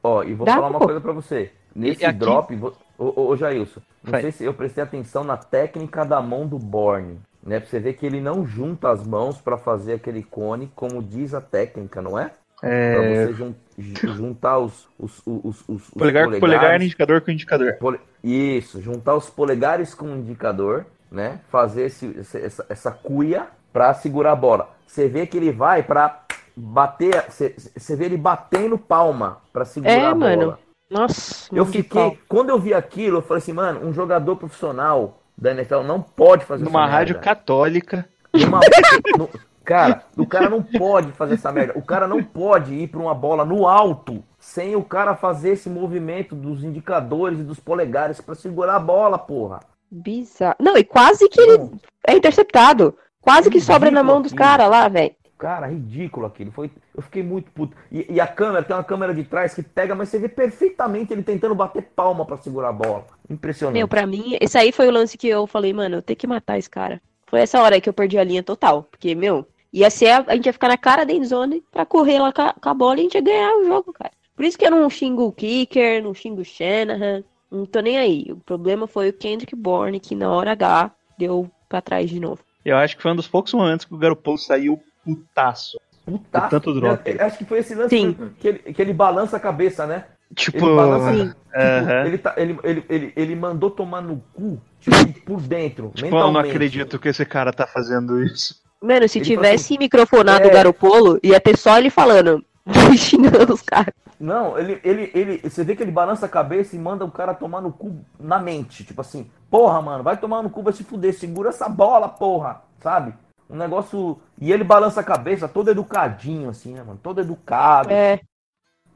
ó, 0.03 0.23
e 0.23 0.33
vou 0.33 0.45
Dá, 0.45 0.55
falar 0.55 0.67
uma 0.69 0.79
pô. 0.79 0.85
coisa 0.85 0.99
pra 0.99 1.13
você. 1.13 1.51
Nesse 1.73 2.03
aqui- 2.05 2.19
drop, 2.19 2.53
ô, 2.97 3.05
ô, 3.21 3.27
ô 3.29 3.35
Jailson, 3.37 3.81
não 4.03 4.11
Vai. 4.11 4.21
sei 4.21 4.31
se 4.31 4.43
eu 4.43 4.53
prestei 4.53 4.83
atenção 4.83 5.23
na 5.23 5.37
técnica 5.37 6.03
da 6.05 6.21
mão 6.21 6.45
do 6.47 6.57
Borne, 6.59 7.19
né? 7.45 7.59
Pra 7.59 7.69
você 7.69 7.79
ver 7.79 7.93
que 7.93 8.05
ele 8.05 8.21
não 8.21 8.45
junta 8.45 8.89
as 8.89 9.05
mãos 9.05 9.39
pra 9.41 9.57
fazer 9.57 9.93
aquele 9.93 10.23
cone, 10.23 10.71
como 10.75 11.01
diz 11.01 11.33
a 11.33 11.41
técnica, 11.41 12.01
não 12.01 12.17
é? 12.19 12.31
Pra 12.59 12.69
é, 12.71 13.25
você 13.27 13.33
jun- 13.33 13.53
ju- 13.77 14.13
juntar 14.15 14.57
os, 14.59 14.87
os, 14.97 15.21
os, 15.25 15.45
os, 15.45 15.69
os 15.69 15.89
polegar 15.89 16.23
com 16.25 16.29
polegares. 16.31 16.39
polegar, 16.39 16.81
indicador 16.81 17.21
com 17.21 17.31
indicador. 17.31 17.73
Pole- 17.77 17.99
Isso, 18.23 18.81
juntar 18.81 19.15
os 19.15 19.29
polegares 19.29 19.93
com 19.93 20.05
o 20.05 20.15
indicador, 20.17 20.85
né? 21.11 21.41
Fazer 21.49 21.87
esse, 21.87 22.05
esse- 22.17 22.37
essa, 22.39 22.65
essa 22.69 22.91
cuia 22.91 23.47
pra 23.73 23.93
segurar 23.93 24.31
a 24.31 24.35
bola. 24.35 24.69
Você 24.87 25.09
vê 25.09 25.25
que 25.27 25.35
ele 25.35 25.51
vai 25.51 25.83
pra 25.83 26.21
bater, 26.55 27.25
você 27.29 27.53
você 27.75 27.95
vê 27.97 28.05
ele 28.05 28.15
batendo 28.17 28.77
palma 28.77 29.39
pra 29.51 29.65
segurar 29.65 29.91
É, 29.93 30.05
a 30.05 30.13
bola. 30.13 30.35
mano. 30.35 30.57
Nossa, 30.89 31.47
Eu 31.55 31.65
fiquei, 31.65 32.19
quando 32.27 32.49
eu 32.49 32.59
vi 32.59 32.73
aquilo, 32.73 33.17
eu 33.17 33.21
falei 33.21 33.41
assim, 33.41 33.53
mano, 33.53 33.85
um 33.87 33.93
jogador 33.93 34.35
profissional 34.35 35.19
da 35.37 35.51
NFL 35.51 35.81
não 35.81 36.01
pode 36.01 36.45
fazer 36.45 36.63
Numa 36.63 36.83
essa 36.83 36.91
rádio 36.91 37.13
merda. 37.15 37.23
católica. 37.29 38.07
Numa- 38.33 38.59
no- 39.17 39.29
cara, 39.63 40.03
o 40.17 40.27
cara 40.27 40.49
não 40.49 40.61
pode 40.61 41.11
fazer 41.13 41.35
essa 41.35 41.51
merda. 41.51 41.73
O 41.75 41.81
cara 41.81 42.07
não 42.07 42.23
pode 42.23 42.73
ir 42.73 42.87
pra 42.89 42.99
uma 42.99 43.15
bola 43.15 43.43
no 43.43 43.67
alto 43.67 44.23
sem 44.37 44.75
o 44.75 44.83
cara 44.83 45.15
fazer 45.15 45.51
esse 45.51 45.69
movimento 45.69 46.35
dos 46.35 46.63
indicadores 46.63 47.39
e 47.39 47.43
dos 47.43 47.59
polegares 47.59 48.19
pra 48.21 48.35
segurar 48.35 48.75
a 48.75 48.79
bola, 48.79 49.17
porra. 49.17 49.61
Bizarro. 49.89 50.55
Não, 50.59 50.77
e 50.77 50.83
quase 50.83 51.27
que 51.29 51.39
ele 51.39 51.69
é 52.07 52.15
interceptado. 52.15 52.95
Quase 53.21 53.49
que 53.49 53.61
sobra 53.61 53.89
na 53.89 54.03
mão 54.03 54.21
dos 54.21 54.33
caras 54.33 54.69
lá, 54.69 54.87
velho. 54.89 55.15
Cara, 55.43 55.67
ridículo 55.67 56.25
aquilo. 56.25 56.53
Foi, 56.53 56.71
eu 56.95 57.03
fiquei 57.03 57.21
muito 57.21 57.51
puto. 57.51 57.75
E, 57.91 58.13
e 58.13 58.21
a 58.21 58.25
câmera, 58.25 58.63
tem 58.63 58.73
uma 58.73 58.81
câmera 58.81 59.13
de 59.13 59.25
trás 59.25 59.53
que 59.53 59.61
pega, 59.61 59.93
mas 59.93 60.07
você 60.07 60.17
vê 60.17 60.29
perfeitamente 60.29 61.11
ele 61.11 61.21
tentando 61.21 61.53
bater 61.53 61.81
palma 61.81 62.25
pra 62.25 62.37
segurar 62.37 62.69
a 62.69 62.71
bola. 62.71 63.05
Impressionante. 63.29 63.75
Meu, 63.75 63.85
pra 63.85 64.07
mim, 64.07 64.37
esse 64.39 64.57
aí 64.57 64.71
foi 64.71 64.87
o 64.87 64.91
lance 64.91 65.17
que 65.17 65.27
eu 65.27 65.45
falei, 65.45 65.73
mano, 65.73 65.97
eu 65.97 66.01
tenho 66.01 66.15
que 66.15 66.25
matar 66.25 66.57
esse 66.57 66.69
cara. 66.69 67.01
Foi 67.27 67.41
essa 67.41 67.61
hora 67.61 67.75
aí 67.75 67.81
que 67.81 67.89
eu 67.89 67.93
perdi 67.93 68.17
a 68.17 68.23
linha 68.23 68.41
total. 68.41 68.83
Porque, 68.83 69.13
meu, 69.15 69.45
ia 69.73 69.89
ser 69.89 70.11
a, 70.11 70.23
a 70.27 70.35
gente 70.35 70.45
ia 70.45 70.53
ficar 70.53 70.69
na 70.69 70.77
cara 70.77 71.05
da 71.05 71.11
endzone 71.11 71.61
pra 71.69 71.85
correr 71.85 72.19
lá 72.19 72.31
com 72.31 72.41
a, 72.41 72.53
com 72.53 72.69
a 72.69 72.73
bola 72.73 72.95
e 72.95 72.99
a 72.99 73.03
gente 73.03 73.15
ia 73.15 73.21
ganhar 73.21 73.53
o 73.57 73.65
jogo, 73.65 73.91
cara. 73.91 74.13
Por 74.37 74.45
isso 74.45 74.57
que 74.57 74.65
eu 74.65 74.71
não 74.71 74.89
xingo 74.89 75.25
o 75.25 75.33
kicker, 75.33 76.01
não 76.01 76.13
xingo 76.13 76.39
o 76.39 76.45
Shanahan. 76.45 77.21
Não 77.51 77.65
tô 77.65 77.81
nem 77.81 77.97
aí. 77.97 78.27
O 78.29 78.37
problema 78.37 78.87
foi 78.87 79.09
o 79.09 79.13
Kendrick 79.13 79.57
Bourne, 79.57 79.99
que 79.99 80.15
na 80.15 80.31
hora 80.31 80.53
H 80.53 80.89
deu 81.17 81.51
pra 81.67 81.81
trás 81.81 82.09
de 82.09 82.17
novo. 82.17 82.39
Eu 82.63 82.77
acho 82.77 82.95
que 82.95 83.03
foi 83.03 83.11
um 83.11 83.17
dos 83.17 83.27
poucos 83.27 83.53
momentos 83.53 83.85
que 83.85 83.93
o 83.93 83.97
Garoppolo 83.97 84.37
saiu 84.37 84.81
putaço. 85.03 85.79
Putaço. 86.05 86.49
tanto 86.49 86.73
drop. 86.73 87.09
Eu- 87.09 87.15
eu 87.17 87.25
acho 87.25 87.37
que 87.37 87.45
foi 87.45 87.59
esse 87.59 87.73
lance 87.75 87.89
Sim. 87.97 88.13
que 88.39 88.47
ele, 88.47 88.59
que 88.59 88.81
ele 88.81 88.93
balança 88.93 89.37
a 89.37 89.39
cabeça, 89.39 89.85
né? 89.87 90.05
Tipo, 90.35 90.65
Ele 90.65 90.75
balança. 90.75 91.13
Sim. 91.13 91.27
tipo, 91.27 91.37
Aham. 91.55 92.05
ele, 92.05 92.17
tá, 92.17 92.33
ele, 92.37 92.59
ele, 92.63 92.85
ele, 92.89 93.13
ele 93.15 93.35
mandou 93.35 93.69
tomar 93.69 94.01
no 94.01 94.21
cu, 94.33 94.59
tipo, 94.79 95.21
por 95.25 95.41
dentro. 95.41 95.91
tipo, 95.93 96.15
eu 96.15 96.31
não 96.31 96.39
acredito 96.39 96.97
que 96.99 97.07
esse 97.09 97.25
cara 97.25 97.53
tá 97.53 97.67
fazendo 97.67 98.21
isso. 98.23 98.61
Mano, 98.81 99.07
se 99.07 99.19
Ele 99.19 99.25
tivesse 99.25 99.77
microfonado 99.77 100.43
É. 100.45 100.47
o 100.47 100.51
Garopolo, 100.51 101.19
ia 101.23 101.39
ter 101.39 101.55
só 101.57 101.77
ele 101.77 101.89
falando, 101.89 102.43
xingando 102.97 103.53
os 103.53 103.61
caras. 103.61 103.93
Não, 104.19 104.57
ele, 104.57 104.79
ele, 104.83 105.11
ele, 105.13 105.49
você 105.49 105.63
vê 105.63 105.75
que 105.75 105.83
ele 105.83 105.91
balança 105.91 106.25
a 106.25 106.29
cabeça 106.29 106.75
e 106.75 106.79
manda 106.79 107.05
o 107.05 107.11
cara 107.11 107.33
tomar 107.33 107.61
no 107.61 107.71
cu 107.71 108.03
na 108.19 108.39
mente. 108.39 108.83
Tipo 108.83 109.01
assim, 109.01 109.29
porra, 109.49 109.81
mano, 109.81 110.03
vai 110.03 110.17
tomar 110.17 110.41
no 110.41 110.49
cu, 110.49 110.63
vai 110.63 110.73
se 110.73 110.83
fuder, 110.83 111.13
segura 111.13 111.49
essa 111.49 111.69
bola, 111.69 112.07
porra, 112.09 112.61
sabe? 112.81 113.13
Um 113.49 113.55
negócio. 113.57 114.19
E 114.39 114.51
ele 114.51 114.63
balança 114.63 115.01
a 115.01 115.03
cabeça 115.03 115.47
todo 115.47 115.69
educadinho, 115.71 116.49
assim, 116.49 116.73
né, 116.73 116.81
mano? 116.83 116.99
Todo 117.01 117.21
educado. 117.21 117.91
É, 117.91 118.19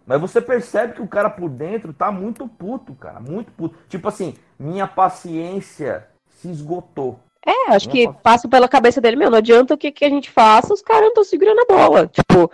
Mas 0.05 0.21
você 0.21 0.39
percebe 0.41 0.93
que 0.93 1.01
o 1.01 1.07
cara 1.07 1.29
por 1.29 1.49
dentro 1.49 1.93
tá 1.93 2.11
muito 2.11 2.47
puto, 2.47 2.93
cara. 2.95 3.19
Muito 3.19 3.51
puto. 3.51 3.75
Tipo 3.89 4.07
assim, 4.07 4.35
minha 4.57 4.87
paciência 4.87 6.07
se 6.29 6.49
esgotou. 6.49 7.19
É, 7.45 7.71
acho 7.71 7.87
Não 7.87 7.93
que 7.93 8.05
posso- 8.07 8.19
passa 8.19 8.47
pela 8.49 8.67
cabeça 8.67 8.99
dele, 9.01 9.15
meu, 9.15 9.29
não 9.29 9.37
adianta 9.37 9.73
o 9.73 9.77
que, 9.77 9.91
que 9.91 10.03
a 10.05 10.09
gente 10.09 10.29
faça, 10.29 10.73
os 10.73 10.81
caras 10.81 11.01
não 11.03 11.07
estão 11.09 11.23
segurando 11.23 11.59
a 11.61 11.65
bola. 11.65 12.07
Tipo, 12.07 12.51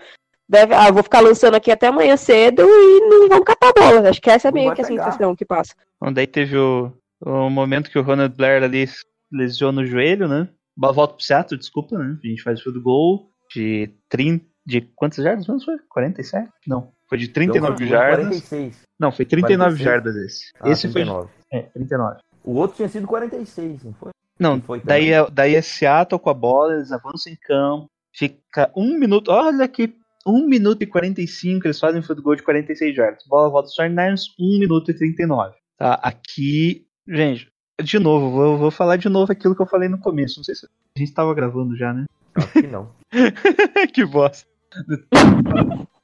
deve, 0.47 0.73
ah, 0.73 0.87
eu 0.87 0.93
vou 0.93 1.03
ficar 1.03 1.19
lançando 1.19 1.55
aqui 1.55 1.71
até 1.71 1.87
amanhã 1.87 2.15
cedo 2.17 2.63
e 2.63 2.99
não 3.09 3.27
vão 3.29 3.43
catar 3.43 3.69
a 3.69 3.73
bola. 3.73 4.09
Acho 4.09 4.21
que 4.21 4.29
essa 4.29 4.47
é 4.49 4.51
Não 4.51 4.55
meio 4.55 4.73
que 4.73 4.81
a 4.81 4.85
sensação 4.85 5.35
que 5.35 5.45
passa. 5.45 5.73
Bom, 5.99 6.11
daí 6.11 6.27
teve 6.27 6.57
o, 6.57 6.91
o 7.21 7.49
momento 7.49 7.89
que 7.89 7.97
o 7.97 8.03
Ronald 8.03 8.35
Blair 8.35 8.63
ali 8.63 8.85
lesiona 9.31 9.81
o 9.81 9.85
joelho, 9.85 10.27
né? 10.27 10.47
Volta 10.75 11.13
pro 11.15 11.23
Seattle, 11.23 11.59
desculpa, 11.59 11.97
né? 11.97 12.17
A 12.23 12.27
gente 12.27 12.41
faz 12.41 12.59
o 12.59 12.63
field 12.63 12.79
goal 12.79 13.29
de 13.53 13.93
30. 14.09 14.45
De 14.65 14.79
quantas 14.79 15.21
jardas 15.23 15.45
mesmo 15.45 15.65
foi? 15.65 15.77
47? 15.89 16.49
Não. 16.65 16.93
Foi 17.09 17.17
de 17.17 17.27
39 17.27 17.73
Então, 17.75 17.87
jardas. 17.87 18.25
46. 18.27 18.81
Não, 18.97 19.11
foi 19.11 19.25
39 19.25 19.77
46. 19.77 19.83
jardas 19.83 20.15
esse. 20.15 20.51
Ah, 20.59 20.69
esse 20.69 20.83
foi. 20.83 21.01
39. 21.01 21.29
É, 21.51 21.61
39. 21.63 22.19
O 22.45 22.53
outro 22.55 22.77
tinha 22.77 22.87
sido 22.89 23.05
46, 23.05 23.83
não 23.83 23.93
foi? 23.93 24.11
Não, 24.39 24.59
Foi 24.61 24.81
daí 24.83 25.11
é, 25.11 25.29
daí 25.29 25.55
é 25.55 25.61
Seattle 25.61 26.19
com 26.19 26.29
a 26.29 26.33
bola, 26.33 26.75
eles 26.75 26.91
avançam 26.91 27.31
em 27.31 27.37
campo. 27.41 27.87
Fica 28.13 28.71
um 28.75 28.97
minuto. 28.97 29.29
Olha 29.29 29.67
que 29.67 29.93
1 30.25 30.47
minuto 30.47 30.81
e 30.81 30.87
45, 30.87 31.67
eles 31.67 31.79
fazem 31.79 31.99
o 31.99 32.03
field 32.03 32.21
goal 32.21 32.35
de 32.35 32.43
46 32.43 32.95
jardas. 32.95 33.23
Bola 33.27 33.49
volta 33.49 33.67
dos 33.67 33.75
49ers, 33.77 34.21
1 34.39 34.59
minuto 34.59 34.91
e 34.91 34.93
39. 34.93 35.55
Tá, 35.77 35.95
aqui. 35.95 36.85
Gente, 37.07 37.49
de 37.81 37.99
novo, 37.99 38.29
vou, 38.31 38.57
vou 38.57 38.71
falar 38.71 38.97
de 38.97 39.09
novo 39.09 39.31
aquilo 39.31 39.55
que 39.55 39.61
eu 39.61 39.65
falei 39.67 39.89
no 39.89 39.99
começo. 39.99 40.37
Não 40.39 40.43
sei 40.43 40.55
se 40.55 40.65
a 40.65 40.99
gente 40.99 41.13
tava 41.13 41.33
gravando 41.33 41.75
já, 41.75 41.93
né? 41.93 42.05
Acho 42.35 42.51
que 42.51 42.67
não. 42.67 42.91
que 43.93 44.05
bosta. 44.05 44.47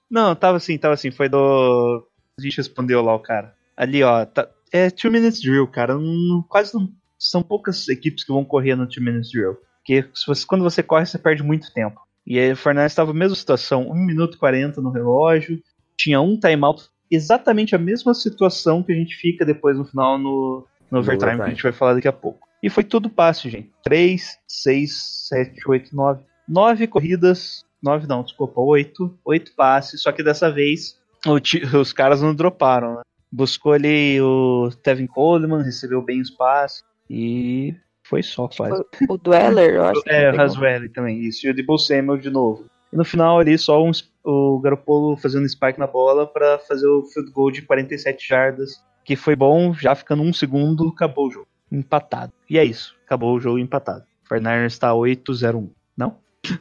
Não, 0.10 0.36
tava 0.36 0.58
assim, 0.58 0.78
tava 0.78 0.94
assim. 0.94 1.12
Foi 1.12 1.30
do. 1.30 2.06
A 2.40 2.42
gente 2.42 2.58
respondeu 2.58 3.02
lá 3.02 3.14
o 3.16 3.20
cara. 3.20 3.54
Ali, 3.78 4.04
ó. 4.04 4.26
Tá, 4.26 4.48
é 4.72 4.90
2 4.90 5.04
minutes 5.12 5.42
drill, 5.42 5.68
cara. 5.68 5.96
Não- 5.96 6.44
quase 6.48 6.74
não. 6.74 6.90
São 7.18 7.44
poucas 7.44 7.88
equipes 7.90 8.24
que 8.24 8.32
vão 8.32 8.46
correr 8.46 8.76
no 8.76 8.86
2 8.86 8.98
minutes 8.98 9.32
drill. 9.32 9.58
Porque 9.86 10.08
você- 10.26 10.46
quando 10.46 10.64
você 10.64 10.82
corre, 10.84 11.06
você 11.06 11.18
perde 11.18 11.44
muito 11.44 11.72
tempo. 11.74 12.00
E 12.26 12.38
aí 12.40 12.52
o 12.52 12.56
Fernandes 12.58 12.92
estava 12.92 13.12
na 13.14 13.20
mesma 13.20 13.36
situação. 13.36 13.90
1 13.90 13.94
minuto 14.06 14.36
e 14.36 14.40
40 14.40 14.82
no 14.82 14.92
relógio. 14.92 15.60
Tinha 15.98 16.22
um 16.22 16.40
timeout. 16.40 16.84
Exatamente 17.12 17.76
a 17.76 17.80
mesma 17.80 18.14
situação 18.14 18.84
que 18.84 18.92
a 18.92 18.96
gente 18.96 19.16
fica 19.16 19.44
depois 19.44 19.76
no 19.78 19.84
final 19.86 20.18
no, 20.20 20.66
no 20.92 21.00
overtime, 21.00 21.20
que 21.20 21.26
a 21.26 21.34
overtime. 21.34 21.56
gente 21.56 21.64
vai 21.64 21.72
falar 21.72 21.94
daqui 21.96 22.08
a 22.08 22.14
pouco. 22.14 22.48
E 22.62 22.70
foi 22.70 22.84
tudo 22.84 23.10
passe, 23.10 23.50
gente. 23.50 23.72
3, 23.84 24.38
6, 24.48 25.28
7, 25.30 25.62
8, 25.66 25.96
9. 25.96 26.24
9 26.48 26.88
corridas. 26.88 27.64
9 27.82 28.08
não, 28.08 28.24
desculpa, 28.24 28.60
8. 28.60 29.18
8 29.24 29.56
passes. 29.56 30.02
Só 30.02 30.12
que 30.12 30.24
dessa 30.24 30.52
vez 30.52 30.98
o 31.26 31.78
os 31.78 31.94
caras 31.94 32.22
não 32.22 32.36
droparam, 32.36 32.96
né? 32.96 33.02
Buscou 33.32 33.74
ali 33.74 34.20
o 34.22 34.70
Tevin 34.84 35.06
Coleman, 35.08 35.62
recebeu 35.62 36.02
bem 36.02 36.20
os 36.20 36.32
passes 36.32 36.84
e 37.10 37.76
foi 38.04 38.24
só 38.24 38.48
quase. 38.48 38.84
O 39.08 39.18
Dweller, 39.18 39.76
eu 39.76 39.84
acho. 39.86 40.02
que 40.02 40.10
É, 40.10 40.32
o. 40.32 40.42
Haswell 40.42 40.92
também, 40.92 41.20
isso. 41.20 41.46
E 41.46 41.52
o 41.52 41.54
Debo 41.54 41.78
Samuel 41.78 42.18
de 42.18 42.30
novo. 42.30 42.66
E 42.92 42.98
no 42.98 43.06
final 43.06 43.40
ali, 43.40 43.56
só 43.58 43.84
um, 43.84 43.92
o 44.24 44.60
Garoppolo 44.60 45.16
fazendo 45.16 45.48
spike 45.48 45.80
na 45.80 45.86
bola 45.86 46.26
pra 46.26 46.58
fazer 46.58 46.88
o 46.88 47.04
field 47.06 47.32
goal 47.32 47.52
de 47.52 47.62
47 47.62 48.28
jardas, 48.28 48.84
que 49.10 49.16
foi 49.16 49.36
bom, 49.36 49.74
já 49.74 49.96
ficando 49.96 50.22
um 50.22 50.32
segundo, 50.32 50.90
acabou 50.90 51.30
o 51.30 51.32
jogo. 51.32 51.48
Empatado. 51.72 52.32
E 52.48 52.60
é 52.60 52.64
isso, 52.64 52.96
acabou 53.04 53.36
o 53.36 53.40
jogo 53.40 53.58
empatado. 53.58 54.06
O 54.24 54.32
49ers 54.32 54.68
está 54.68 54.92
8-0-1. 54.92 55.72
Não? 55.98 56.20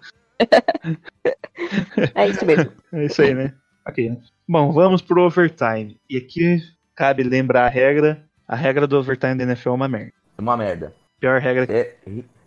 É 2.15 2.29
isso 2.29 2.47
mesmo. 2.47 2.73
É 2.93 3.05
isso 3.05 3.21
aí, 3.21 3.35
né? 3.35 3.53
ok. 3.85 4.11
né? 4.11 4.17
Bom, 4.49 4.73
vamos 4.73 5.03
pro 5.03 5.25
overtime. 5.25 5.99
E 6.09 6.17
aqui 6.17 6.63
cabe 6.95 7.23
lembrar 7.23 7.67
a 7.67 7.69
regra. 7.69 8.25
A 8.47 8.55
regra 8.55 8.87
do 8.87 8.97
overtime 8.97 9.35
da 9.35 9.43
NFL 9.43 9.71
é 9.71 9.73
uma 9.73 9.89
merda. 9.89 10.13
É 10.39 10.41
uma 10.41 10.57
merda. 10.57 10.95
Pior 11.21 11.41
regra 11.41 11.67
que 11.67 11.73
É, 11.73 11.97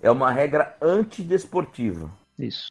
é 0.01 0.09
uma 0.09 0.31
regra 0.31 0.75
antidesportiva. 0.81 2.09
Isso. 2.39 2.67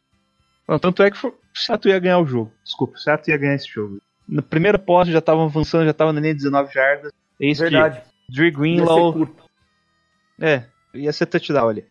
Bom, 0.67 0.79
tanto 0.79 1.03
é 1.03 1.11
que 1.11 1.25
o 1.25 1.33
Seattle 1.53 1.93
ia 1.93 1.99
ganhar 1.99 2.19
o 2.19 2.25
jogo. 2.25 2.51
Desculpa, 2.63 2.95
o 2.95 2.99
Seattle 2.99 3.31
ia 3.31 3.37
ganhar 3.37 3.55
esse 3.55 3.69
jogo. 3.69 4.01
No 4.27 4.41
primeiro 4.41 4.79
poste 4.79 5.13
já 5.13 5.19
estavam 5.19 5.45
avançando, 5.45 5.85
já 5.85 5.91
estavam 5.91 6.11
na 6.11 6.19
linha 6.19 6.33
de 6.33 6.39
19 6.39 6.73
jardas. 6.73 7.13
Eis 7.41 7.57
Verdade. 7.59 8.01
que 8.01 8.33
Drew 8.33 8.51
Greenlaw. 8.51 9.27
É, 10.39 10.63
ia 10.93 11.11
ser 11.11 11.25
touchdown 11.25 11.69
ali. 11.69 11.85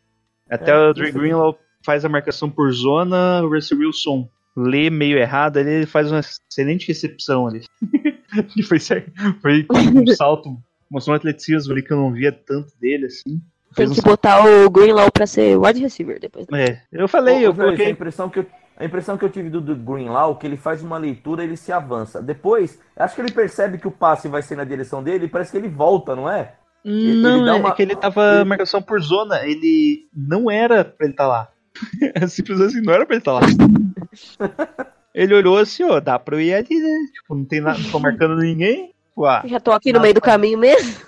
Até 0.49 0.71
É, 0.71 0.77
o 0.77 0.93
Drew 0.95 1.13
Greenlaw 1.13 1.59
faz 1.85 2.05
a 2.05 2.09
marcação 2.09 2.51
por 2.51 2.73
zona, 2.73 3.43
o 3.43 3.49
Russell 3.49 3.79
Wilson 3.79 4.29
lê 4.57 4.91
meio 4.91 5.19
errado 5.19 5.59
ali, 5.59 5.71
ele 5.71 5.87
faz 5.87 6.11
uma 6.11 6.21
excelente 6.21 6.89
recepção 6.89 7.47
ali. 7.47 7.65
E 8.57 8.63
foi, 8.63 8.79
certo- 8.79 9.11
foi 9.43 9.67
um 9.93 10.07
salto, 10.15 10.57
mostrou 10.89 11.15
um 11.15 11.17
atleticismo 11.17 11.73
ali 11.73 11.83
que 11.83 11.93
eu 11.93 11.97
não 11.97 12.13
via 12.13 12.31
tanto 12.31 12.73
dele 12.81 13.07
assim. 13.07 13.41
Tem 13.75 13.89
um 13.89 13.93
que 13.93 14.01
botar 14.03 14.45
o 14.47 14.71
Greenlaw 14.71 15.11
pra 15.11 15.27
ser 15.27 15.57
wide 15.59 15.81
receiver 15.81 16.21
depois. 16.21 16.47
É, 16.55 16.81
eu 16.93 17.09
falei, 17.09 17.45
eu 17.45 17.51
Ô, 17.51 17.55
Zé, 17.55 17.63
A 17.63 17.65
coloquei. 17.65 17.91
impressão 17.91 18.31
que 18.31 18.39
eu, 18.39 18.47
a 18.81 18.85
impressão 18.85 19.17
que 19.19 19.25
eu 19.25 19.31
tive 19.31 19.51
do, 19.51 19.61
do 19.61 19.77
Greenlaw, 19.77 20.35
que 20.37 20.47
ele 20.47 20.57
faz 20.57 20.83
uma 20.83 20.97
leitura 20.99 21.45
ele 21.45 21.57
se 21.57 21.71
avança. 21.71 22.21
Depois, 22.23 22.79
acho 22.97 23.15
que 23.15 23.21
ele 23.21 23.31
percebe 23.33 23.79
que 23.79 23.87
o 23.87 23.91
passe 23.93 24.27
vai 24.27 24.43
ser 24.43 24.57
na 24.57 24.65
direção 24.65 25.03
dele 25.03 25.27
e 25.27 25.29
parece 25.29 25.51
que 25.53 25.57
ele 25.59 25.69
volta, 25.69 26.17
não 26.17 26.29
é? 26.29 26.55
Não, 26.85 26.93
ele 26.93 27.45
dá 27.45 27.51
é 27.51 27.53
uma- 27.61 27.75
que 27.75 27.83
ele 27.83 27.95
tava 27.95 28.37
ele- 28.37 28.45
marcação 28.45 28.81
por 28.81 29.01
zona, 29.03 29.45
ele 29.47 30.09
não 30.17 30.51
era 30.51 30.83
pra 30.85 31.05
ele 31.07 31.13
estar 31.13 31.27
lá. 31.29 31.49
É 32.15 32.27
simples 32.27 32.61
assim, 32.61 32.81
não 32.81 32.93
era 32.95 33.05
pra 33.07 33.15
ele 33.17 33.21
estar 33.21 33.33
lá. 33.35 33.41
ele 35.15 35.35
olhou 35.35 35.59
assim, 35.59 35.85
ó, 35.85 36.01
dá 36.01 36.19
pra 36.19 36.37
eu 36.37 36.41
ir 36.41 36.55
ali, 36.55 36.75
né? 36.79 36.97
Tipo, 37.15 37.35
não 37.35 37.45
tem 37.45 37.61
nada, 37.61 37.79
não 37.79 37.91
tô 37.91 37.99
marcando 37.99 38.37
ninguém. 38.37 38.93
Uá, 39.17 39.43
Já 39.45 39.61
tô 39.61 39.73
aqui 39.73 39.93
no 39.93 40.01
meio 40.01 40.15
do 40.15 40.21
caminho 40.21 40.59
mesmo. 40.59 41.01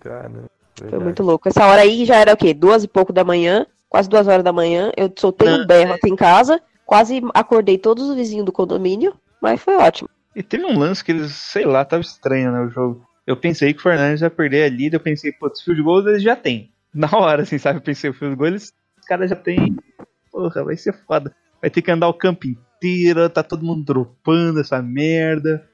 Cara, 0.00 0.30
Foi 0.90 0.98
muito 0.98 1.22
louco. 1.22 1.48
Essa 1.48 1.66
hora 1.66 1.80
aí 1.82 2.04
já 2.04 2.16
era 2.16 2.34
o 2.34 2.36
quê? 2.36 2.52
Duas 2.52 2.84
e 2.84 2.88
pouco 2.88 3.10
da 3.12 3.24
manhã, 3.24 3.66
quase 3.88 4.08
duas 4.10 4.28
horas 4.28 4.44
da 4.44 4.52
manhã. 4.52 4.92
Eu 4.96 5.10
soltei 5.18 5.48
um 5.48 5.58
Não, 5.58 5.66
berro 5.66 5.94
aqui 5.94 6.08
em 6.10 6.14
casa, 6.16 6.60
quase 6.86 7.20
acordei 7.34 7.76
todos 7.76 8.08
os 8.08 8.16
vizinhos 8.16 8.46
do 8.46 8.52
condomínio, 8.52 9.14
mas 9.42 9.60
foi 9.60 9.76
ótimo. 9.76 10.08
E 10.34 10.42
teve 10.42 10.64
um 10.64 10.78
lance 10.78 11.04
que 11.04 11.12
eles, 11.12 11.32
sei 11.32 11.64
lá, 11.66 11.84
tava 11.84 12.00
estranho, 12.02 12.50
né, 12.52 12.60
o 12.60 12.70
jogo. 12.70 13.04
Eu 13.26 13.36
pensei 13.36 13.72
que 13.74 13.80
o 13.80 13.82
Fernandes 13.82 14.20
ia 14.22 14.30
perder 14.30 14.64
ali, 14.64 14.88
daí 14.88 14.96
eu 14.98 15.02
pensei, 15.02 15.32
putz, 15.32 15.60
field 15.62 15.82
goal 15.82 16.08
eles 16.08 16.22
já 16.22 16.36
tem. 16.36 16.70
Na 16.94 17.10
hora, 17.12 17.42
assim, 17.42 17.58
sabe? 17.58 17.78
Eu 17.78 17.82
pensei, 17.82 18.08
o 18.08 18.14
field 18.14 18.36
goal 18.36 18.48
eles, 18.48 18.72
os 18.98 19.04
caras 19.06 19.28
já 19.28 19.36
tem. 19.36 19.74
Porra, 20.30 20.62
vai 20.64 20.76
ser 20.76 20.92
foda. 21.06 21.34
Vai 21.60 21.68
ter 21.70 21.82
que 21.82 21.90
andar 21.90 22.08
o 22.08 22.14
campo 22.14 22.46
inteiro, 22.46 23.28
tá 23.28 23.42
todo 23.42 23.64
mundo 23.64 23.82
dropando 23.84 24.60
essa 24.60 24.80
merda. 24.80 25.66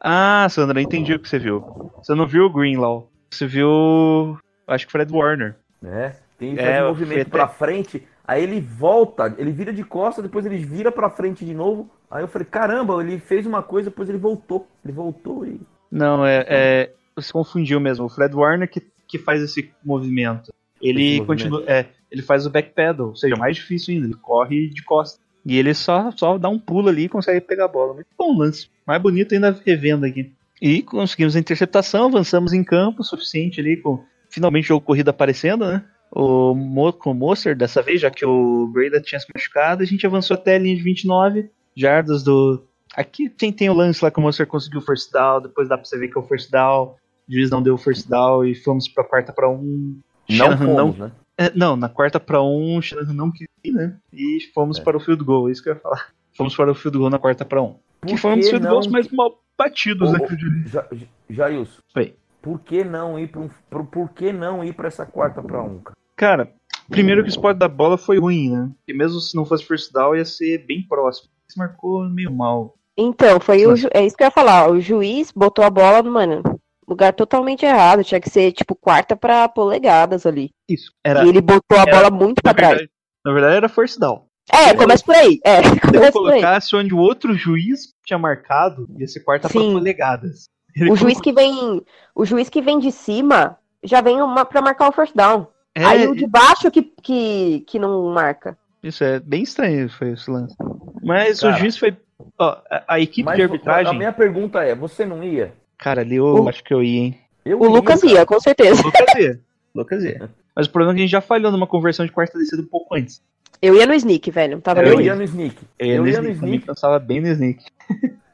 Ah, 0.00 0.46
Sandra, 0.50 0.80
entendi 0.80 1.14
o 1.14 1.18
que 1.20 1.28
você 1.28 1.38
viu. 1.38 1.60
Você 1.98 2.14
não 2.14 2.26
viu 2.26 2.44
o 2.46 2.52
Greenlaw. 2.52 3.10
Você 3.30 3.46
viu. 3.46 4.38
Acho 4.66 4.86
que 4.86 4.92
Fred 4.92 5.12
Warner. 5.12 5.56
né? 5.80 6.16
Tem 6.38 6.54
É, 6.58 6.82
um 6.84 6.88
movimento 6.88 7.22
até- 7.22 7.30
pra 7.30 7.48
frente, 7.48 8.06
aí 8.26 8.42
ele 8.42 8.60
volta, 8.60 9.34
ele 9.38 9.52
vira 9.52 9.72
de 9.72 9.84
costas, 9.84 10.24
depois 10.24 10.44
ele 10.44 10.58
vira 10.58 10.90
pra 10.90 11.10
frente 11.10 11.44
de 11.44 11.54
novo. 11.54 11.90
Aí 12.10 12.22
eu 12.22 12.28
falei, 12.28 12.46
caramba, 12.46 13.02
ele 13.02 13.18
fez 13.18 13.46
uma 13.46 13.62
coisa, 13.62 13.90
depois 13.90 14.08
ele 14.08 14.18
voltou. 14.18 14.66
Ele 14.84 14.92
voltou 14.92 15.46
e. 15.46 15.60
Não, 15.90 16.24
é. 16.26 16.44
é 16.48 16.92
você 17.14 17.32
confundiu 17.32 17.80
mesmo. 17.80 18.04
O 18.04 18.08
Fred 18.08 18.34
Warner 18.34 18.68
que, 18.68 18.82
que 19.08 19.18
faz 19.18 19.40
esse 19.42 19.70
movimento. 19.84 20.52
Ele 20.80 21.02
Esse 21.02 21.20
movimento. 21.20 21.26
continua. 21.26 21.64
É, 21.66 21.86
ele 22.10 22.22
faz 22.22 22.46
o 22.46 22.50
backpedal, 22.50 23.08
ou 23.08 23.16
seja, 23.16 23.36
mais 23.36 23.56
difícil 23.56 23.94
ainda. 23.94 24.06
Ele 24.06 24.14
corre 24.14 24.68
de 24.68 24.82
costas. 24.82 25.20
E 25.44 25.56
ele 25.56 25.72
só, 25.74 26.10
só 26.10 26.36
dá 26.36 26.48
um 26.48 26.58
pulo 26.58 26.88
ali 26.88 27.04
e 27.04 27.08
consegue 27.08 27.40
pegar 27.40 27.66
a 27.66 27.68
bola. 27.68 27.94
Muito 27.94 28.08
bom 28.18 28.36
lance. 28.36 28.68
Mais 28.86 29.00
bonito 29.00 29.34
ainda 29.34 29.58
revendo 29.64 30.04
aqui. 30.04 30.32
E 30.60 30.82
conseguimos 30.82 31.36
a 31.36 31.38
interceptação, 31.38 32.06
avançamos 32.06 32.52
em 32.52 32.64
campo 32.64 33.02
o 33.02 33.04
suficiente 33.04 33.60
ali, 33.60 33.76
com 33.76 34.02
finalmente 34.28 34.64
o 34.64 34.68
jogo 34.68 34.84
corrido 34.84 35.08
aparecendo, 35.08 35.66
né? 35.66 35.84
O 36.10 36.54
Mo, 36.54 36.92
com 36.92 37.10
o 37.10 37.14
Monster 37.14 37.56
dessa 37.56 37.82
vez, 37.82 38.00
já 38.00 38.10
que 38.10 38.24
o 38.24 38.66
Breda 38.68 39.00
tinha 39.00 39.18
se 39.20 39.26
machucado, 39.34 39.82
a 39.82 39.86
gente 39.86 40.06
avançou 40.06 40.34
até 40.34 40.54
a 40.56 40.58
linha 40.58 40.76
de 40.76 40.82
29 40.82 41.50
jardas 41.76 42.22
do. 42.22 42.62
Aqui 42.96 43.28
tem, 43.28 43.52
tem 43.52 43.68
o 43.68 43.74
lance 43.74 44.02
lá 44.02 44.10
que 44.10 44.18
o 44.18 44.22
Monster 44.22 44.46
conseguiu 44.46 44.78
o 44.80 44.82
first 44.82 45.12
down, 45.12 45.42
depois 45.42 45.68
dá 45.68 45.76
pra 45.76 45.84
você 45.84 45.98
ver 45.98 46.08
que 46.08 46.16
é 46.16 46.20
o 46.20 46.24
first 46.24 46.50
down. 46.50 46.94
O 47.28 47.32
juiz 47.32 47.50
não 47.50 47.60
deu 47.62 47.74
o 47.74 47.78
first 47.78 48.08
down 48.08 48.44
e 48.44 48.54
fomos 48.54 48.88
pra 48.88 49.04
quarta 49.04 49.32
pra 49.32 49.50
um. 49.50 49.98
Não 50.30 50.36
Shanahan 50.36 50.74
fomos, 50.76 50.98
né? 50.98 51.12
é, 51.36 51.50
não, 51.54 51.76
na 51.76 51.88
quarta 51.88 52.18
pra 52.18 52.42
um, 52.42 52.80
Shanahan 52.80 53.12
não 53.12 53.30
quis 53.30 53.46
ir, 53.64 53.72
né? 53.72 53.96
E 54.12 54.38
fomos 54.54 54.78
É. 54.78 54.82
para 54.82 54.96
o 54.96 55.00
field 55.00 55.22
goal, 55.24 55.48
é 55.48 55.52
isso 55.52 55.62
que 55.62 55.68
eu 55.68 55.74
ia 55.74 55.80
falar. 55.80 56.06
Fomos 56.36 56.54
para 56.56 56.70
o 56.70 56.74
field 56.74 56.96
goal 56.98 57.10
na 57.10 57.18
quarta 57.18 57.44
pra 57.44 57.60
um. 57.62 57.74
Por 58.00 58.08
que 58.08 58.16
foi 58.16 58.32
um 58.32 58.36
dos 58.38 58.48
field 58.48 58.64
não- 58.64 58.70
goals 58.70 58.86
mais 58.86 59.08
mal 59.10 59.42
batidos, 59.58 60.08
Ô, 60.08 60.12
né? 60.12 60.18
que 60.20 60.32
eu 60.32 60.36
diria. 60.36 60.66
Ja- 60.68 60.86
Ja- 60.92 61.06
Jailson, 61.28 61.80
Oi. 61.96 62.14
Por 62.46 62.60
que 62.60 62.84
não 62.84 63.18
ir 63.18 63.26
para 63.28 63.40
um, 63.40 63.50
por, 63.68 63.84
por 63.86 64.08
que 64.10 64.32
não 64.32 64.62
ir 64.62 64.72
para 64.72 64.86
essa 64.86 65.04
quarta 65.04 65.42
para 65.42 65.60
um, 65.64 65.80
cara? 65.80 65.96
Cara, 66.16 66.52
primeiro 66.88 67.22
que 67.24 67.28
o 67.28 67.30
spot 67.30 67.56
da 67.56 67.66
bola 67.66 67.98
foi 67.98 68.18
ruim, 68.20 68.50
né? 68.50 68.70
E 68.86 68.94
mesmo 68.94 69.18
se 69.20 69.34
não 69.34 69.44
fosse 69.44 69.64
first 69.64 69.92
down, 69.92 70.14
ia 70.14 70.24
ser 70.24 70.64
bem 70.64 70.86
próximo. 70.88 71.28
Isso 71.50 71.58
marcou 71.58 72.08
meio 72.08 72.32
mal. 72.32 72.74
Então, 72.96 73.40
foi 73.40 73.66
o, 73.66 73.74
ju- 73.74 73.88
é 73.92 74.06
isso 74.06 74.16
que 74.16 74.22
eu 74.22 74.26
ia 74.28 74.30
falar. 74.30 74.70
O 74.70 74.80
juiz 74.80 75.32
botou 75.32 75.64
a 75.64 75.70
bola, 75.70 76.02
mano, 76.04 76.40
lugar 76.88 77.12
totalmente 77.12 77.66
errado. 77.66 78.04
Tinha 78.04 78.20
que 78.20 78.30
ser, 78.30 78.52
tipo, 78.52 78.74
quarta 78.76 79.16
pra 79.16 79.48
polegadas 79.48 80.24
ali. 80.24 80.50
Isso. 80.68 80.92
Era, 81.04 81.24
E 81.24 81.28
ele 81.28 81.40
botou 81.40 81.76
a 81.76 81.82
era- 81.82 81.90
bola 81.96 82.10
muito 82.10 82.40
na, 82.44 82.54
pra 82.54 82.68
trás. 82.68 82.88
na 83.24 83.32
verdade, 83.32 83.56
era 83.56 83.68
first 83.68 83.98
down. 83.98 84.24
É, 84.50 84.72
começa 84.74 85.04
por 85.04 85.14
aí. 85.16 85.38
É, 85.44 85.60
Se 85.68 85.68
eu 85.74 85.80
começa 85.80 86.12
por 86.12 86.30
aí. 86.32 86.40
colocasse 86.40 86.76
onde 86.76 86.94
o 86.94 86.98
outro 86.98 87.34
juiz 87.34 87.92
tinha 88.06 88.18
marcado, 88.18 88.86
ia 88.98 89.06
ser 89.08 89.20
quarta 89.24 89.48
pra 89.48 89.60
Sim. 89.60 89.72
polegadas. 89.72 90.44
Ele 90.76 90.90
O 90.90 90.96
juiz 90.96 91.18
que 91.20 91.32
vem, 91.32 91.82
o 92.14 92.24
juiz 92.26 92.48
que 92.50 92.60
vem 92.60 92.78
de 92.78 92.92
cima 92.92 93.58
já 93.82 94.00
vem 94.00 94.20
uma 94.20 94.44
pra 94.44 94.60
marcar 94.60 94.88
o 94.88 94.92
first 94.92 95.14
down. 95.16 95.46
É, 95.74 95.84
Aí 95.84 96.06
o 96.06 96.14
de 96.14 96.26
baixo 96.26 96.70
que, 96.70 96.82
que, 96.82 97.60
que 97.66 97.78
não 97.78 98.04
marca. 98.12 98.56
Isso 98.82 99.02
é 99.02 99.18
bem 99.18 99.42
estranho 99.42 99.88
foi 99.88 100.12
esse 100.12 100.30
lance. 100.30 100.54
Mas 101.02 101.40
Cara. 101.40 101.54
o 101.54 101.58
juiz 101.58 101.76
foi. 101.76 101.96
Ó, 102.38 102.56
a, 102.70 102.84
a 102.94 103.00
equipe 103.00 103.24
Mas 103.24 103.36
de 103.36 103.42
a 103.42 103.44
arbitragem. 103.46 103.96
minha 103.98 104.12
pergunta 104.12 104.62
é, 104.62 104.74
você 104.74 105.04
não 105.04 105.22
ia? 105.24 105.52
Cara, 105.78 106.00
ali 106.02 106.16
eu 106.16 106.24
O- 106.44 106.48
acho 106.48 106.62
que 106.64 106.72
eu 106.72 106.82
ia, 106.82 107.00
hein? 107.00 107.18
Eu 107.44 107.60
O 107.60 107.68
Lucas 107.68 108.00
cara. 108.00 108.12
ia, 108.12 108.26
com 108.26 108.38
certeza. 108.40 108.82
Lucas 108.82 109.14
ia. 109.18 109.40
Lucas 109.74 110.04
ia. 110.04 110.30
Mas 110.54 110.66
o 110.66 110.70
problema 110.70 110.92
é 110.92 110.94
que 110.96 111.00
a 111.00 111.04
gente 111.04 111.12
já 111.12 111.20
falhou 111.20 111.52
numa 111.52 111.66
conversão 111.66 112.06
de 112.06 112.12
quarta 112.12 112.38
descida 112.38 112.62
um 112.62 112.66
pouco 112.66 112.94
antes. 112.94 113.22
Eu 113.60 113.74
ia 113.74 113.86
no 113.86 113.92
sneak, 113.94 114.30
velho. 114.30 114.60
Tava 114.60 114.80
Eu 114.82 114.94
Eu 114.94 115.00
ia 115.00 115.14
no 115.14 115.22
sneak. 115.22 115.56
Eu 115.78 115.86
ia 115.86 115.94
Eu 115.96 116.02
no 116.02 116.08
ia 116.08 116.22
no 116.22 116.30
sneak. 116.30 116.66
pensava 116.66 116.98
bem 116.98 117.20
no 117.20 117.28
sneak. 117.28 117.62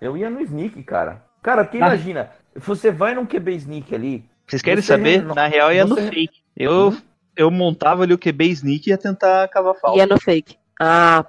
Eu 0.00 0.16
ia 0.16 0.30
no 0.30 0.40
sneak, 0.40 0.80
cara. 0.84 1.24
Cara, 1.42 1.64
porque 1.64 1.78
Ah. 1.78 1.86
imagina, 1.88 2.30
você 2.54 2.90
vai 2.90 3.14
num 3.14 3.26
QB 3.26 3.52
sneak 3.56 3.94
ali, 3.94 4.24
Vocês 4.46 4.60
querem 4.62 4.82
Você 4.82 4.88
saber? 4.88 5.18
reno- 5.20 5.34
Na 5.34 5.46
real, 5.46 5.70
eu 5.70 5.76
ia 5.76 5.84
no 5.86 5.94
você- 5.94 6.08
fake. 6.10 6.40
Eu, 6.56 6.94
eu 7.36 7.50
montava 7.50 8.02
ali 8.02 8.12
o 8.12 8.18
QB 8.18 8.44
sneak 8.50 8.86
e 8.86 8.90
ia 8.90 8.98
tentar 8.98 9.48
cavar 9.48 9.74
falta. 9.74 9.96
Ia 9.98 10.06
no 10.06 10.20
fake. 10.20 10.56
Ah, 10.80 11.24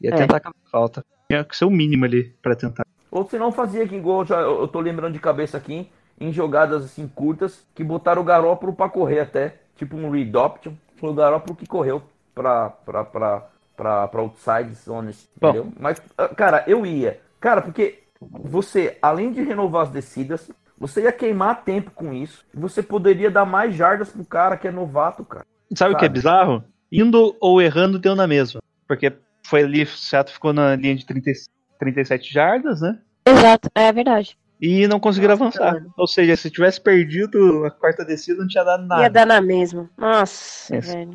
Ia 0.00 0.10
É. 0.10 0.16
tentar 0.16 0.38
cavar 0.38 0.54
falta. 0.70 1.04
Tinha 1.28 1.42
que 1.44 1.56
ser 1.56 1.64
o 1.64 1.70
mínimo 1.70 2.04
ali 2.04 2.24
pra 2.40 2.54
tentar. 2.54 2.86
ou 3.10 3.28
se 3.28 3.36
não 3.38 3.50
fazia 3.50 3.88
que 3.88 3.96
igual 3.96 4.20
eu 4.20 4.26
já, 4.26 4.36
eu 4.40 4.68
tô 4.68 4.78
lembrando 4.80 5.14
de 5.14 5.18
cabeça 5.18 5.56
aqui, 5.56 5.90
em 6.20 6.30
jogadas 6.32 6.84
assim 6.84 7.08
curtas, 7.08 7.66
que 7.74 7.82
botaram 7.82 8.20
o 8.22 8.24
Garópolo 8.24 8.72
pra 8.74 8.88
correr 8.88 9.20
até, 9.20 9.56
tipo 9.76 9.96
um 9.96 10.10
read 10.10 10.36
option, 10.36 10.72
foi 10.96 11.10
o 11.10 11.14
Garópolo 11.14 11.56
que 11.56 11.66
correu 11.66 12.02
pra, 12.34 12.68
pra, 12.70 13.02
pra, 13.04 13.42
pra, 13.76 14.06
pra 14.08 14.20
outside 14.20 14.72
zones, 14.74 15.26
Bom. 15.40 15.48
entendeu? 15.48 15.72
Mas, 15.80 16.00
ah, 16.16 16.28
cara, 16.28 16.62
eu 16.68 16.84
ia. 16.86 17.18
Cara, 17.40 17.62
porque 17.62 17.98
você, 18.20 18.96
além 19.00 19.32
de 19.32 19.42
renovar 19.42 19.82
as 19.82 19.90
descidas, 19.90 20.50
você 20.76 21.02
ia 21.02 21.12
queimar 21.12 21.64
tempo 21.64 21.90
com 21.90 22.12
isso, 22.12 22.44
e 22.54 22.58
você 22.58 22.82
poderia 22.82 23.30
dar 23.30 23.44
mais 23.44 23.74
jardas 23.74 24.10
pro 24.10 24.24
cara 24.24 24.56
que 24.56 24.68
é 24.68 24.70
novato, 24.70 25.24
cara. 25.24 25.46
Sabe 25.74 25.94
o 25.94 25.98
que 25.98 26.04
é 26.04 26.08
Sabe? 26.08 26.18
bizarro? 26.18 26.64
Indo 26.90 27.36
ou 27.40 27.60
errando, 27.60 27.98
deu 27.98 28.16
na 28.16 28.26
mesma. 28.26 28.60
Porque 28.86 29.12
foi 29.44 29.62
ali, 29.62 29.82
o 29.82 29.86
Seattle 29.86 30.32
ficou 30.34 30.52
na 30.52 30.74
linha 30.76 30.94
de 30.96 31.04
30, 31.04 31.30
37 31.78 32.32
jardas, 32.32 32.80
né? 32.80 32.98
exato. 33.26 33.68
É 33.74 33.92
verdade. 33.92 34.38
E 34.60 34.88
não 34.88 34.98
conseguiram 34.98 35.36
Nossa, 35.36 35.58
avançar. 35.62 35.80
mano. 35.80 35.94
Ou 35.96 36.06
seja, 36.06 36.34
se 36.34 36.50
tivesse 36.50 36.80
perdido 36.80 37.64
a 37.66 37.70
quarta 37.70 38.04
descida, 38.04 38.40
não 38.40 38.48
tinha 38.48 38.64
dado 38.64 38.86
nada. 38.86 39.02
Ia 39.02 39.10
dar 39.10 39.26
na 39.26 39.40
mesma. 39.40 39.88
Nossa, 39.96 40.76
Isso. 40.76 40.92
velho. 40.92 41.12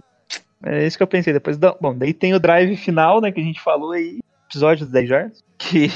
É 0.65 0.85
isso 0.87 0.95
que 0.95 1.03
eu 1.03 1.07
pensei. 1.07 1.33
Depois, 1.33 1.57
bom, 1.57 1.93
daí 1.93 2.13
tem 2.13 2.33
o 2.33 2.39
drive 2.39 2.77
final, 2.77 3.19
né, 3.19 3.31
que 3.31 3.41
a 3.41 3.43
gente 3.43 3.59
falou 3.59 3.91
aí, 3.91 4.19
episódio 4.49 4.85
dos 4.85 4.93
10 4.93 5.09
jardas, 5.09 5.43
que 5.57 5.89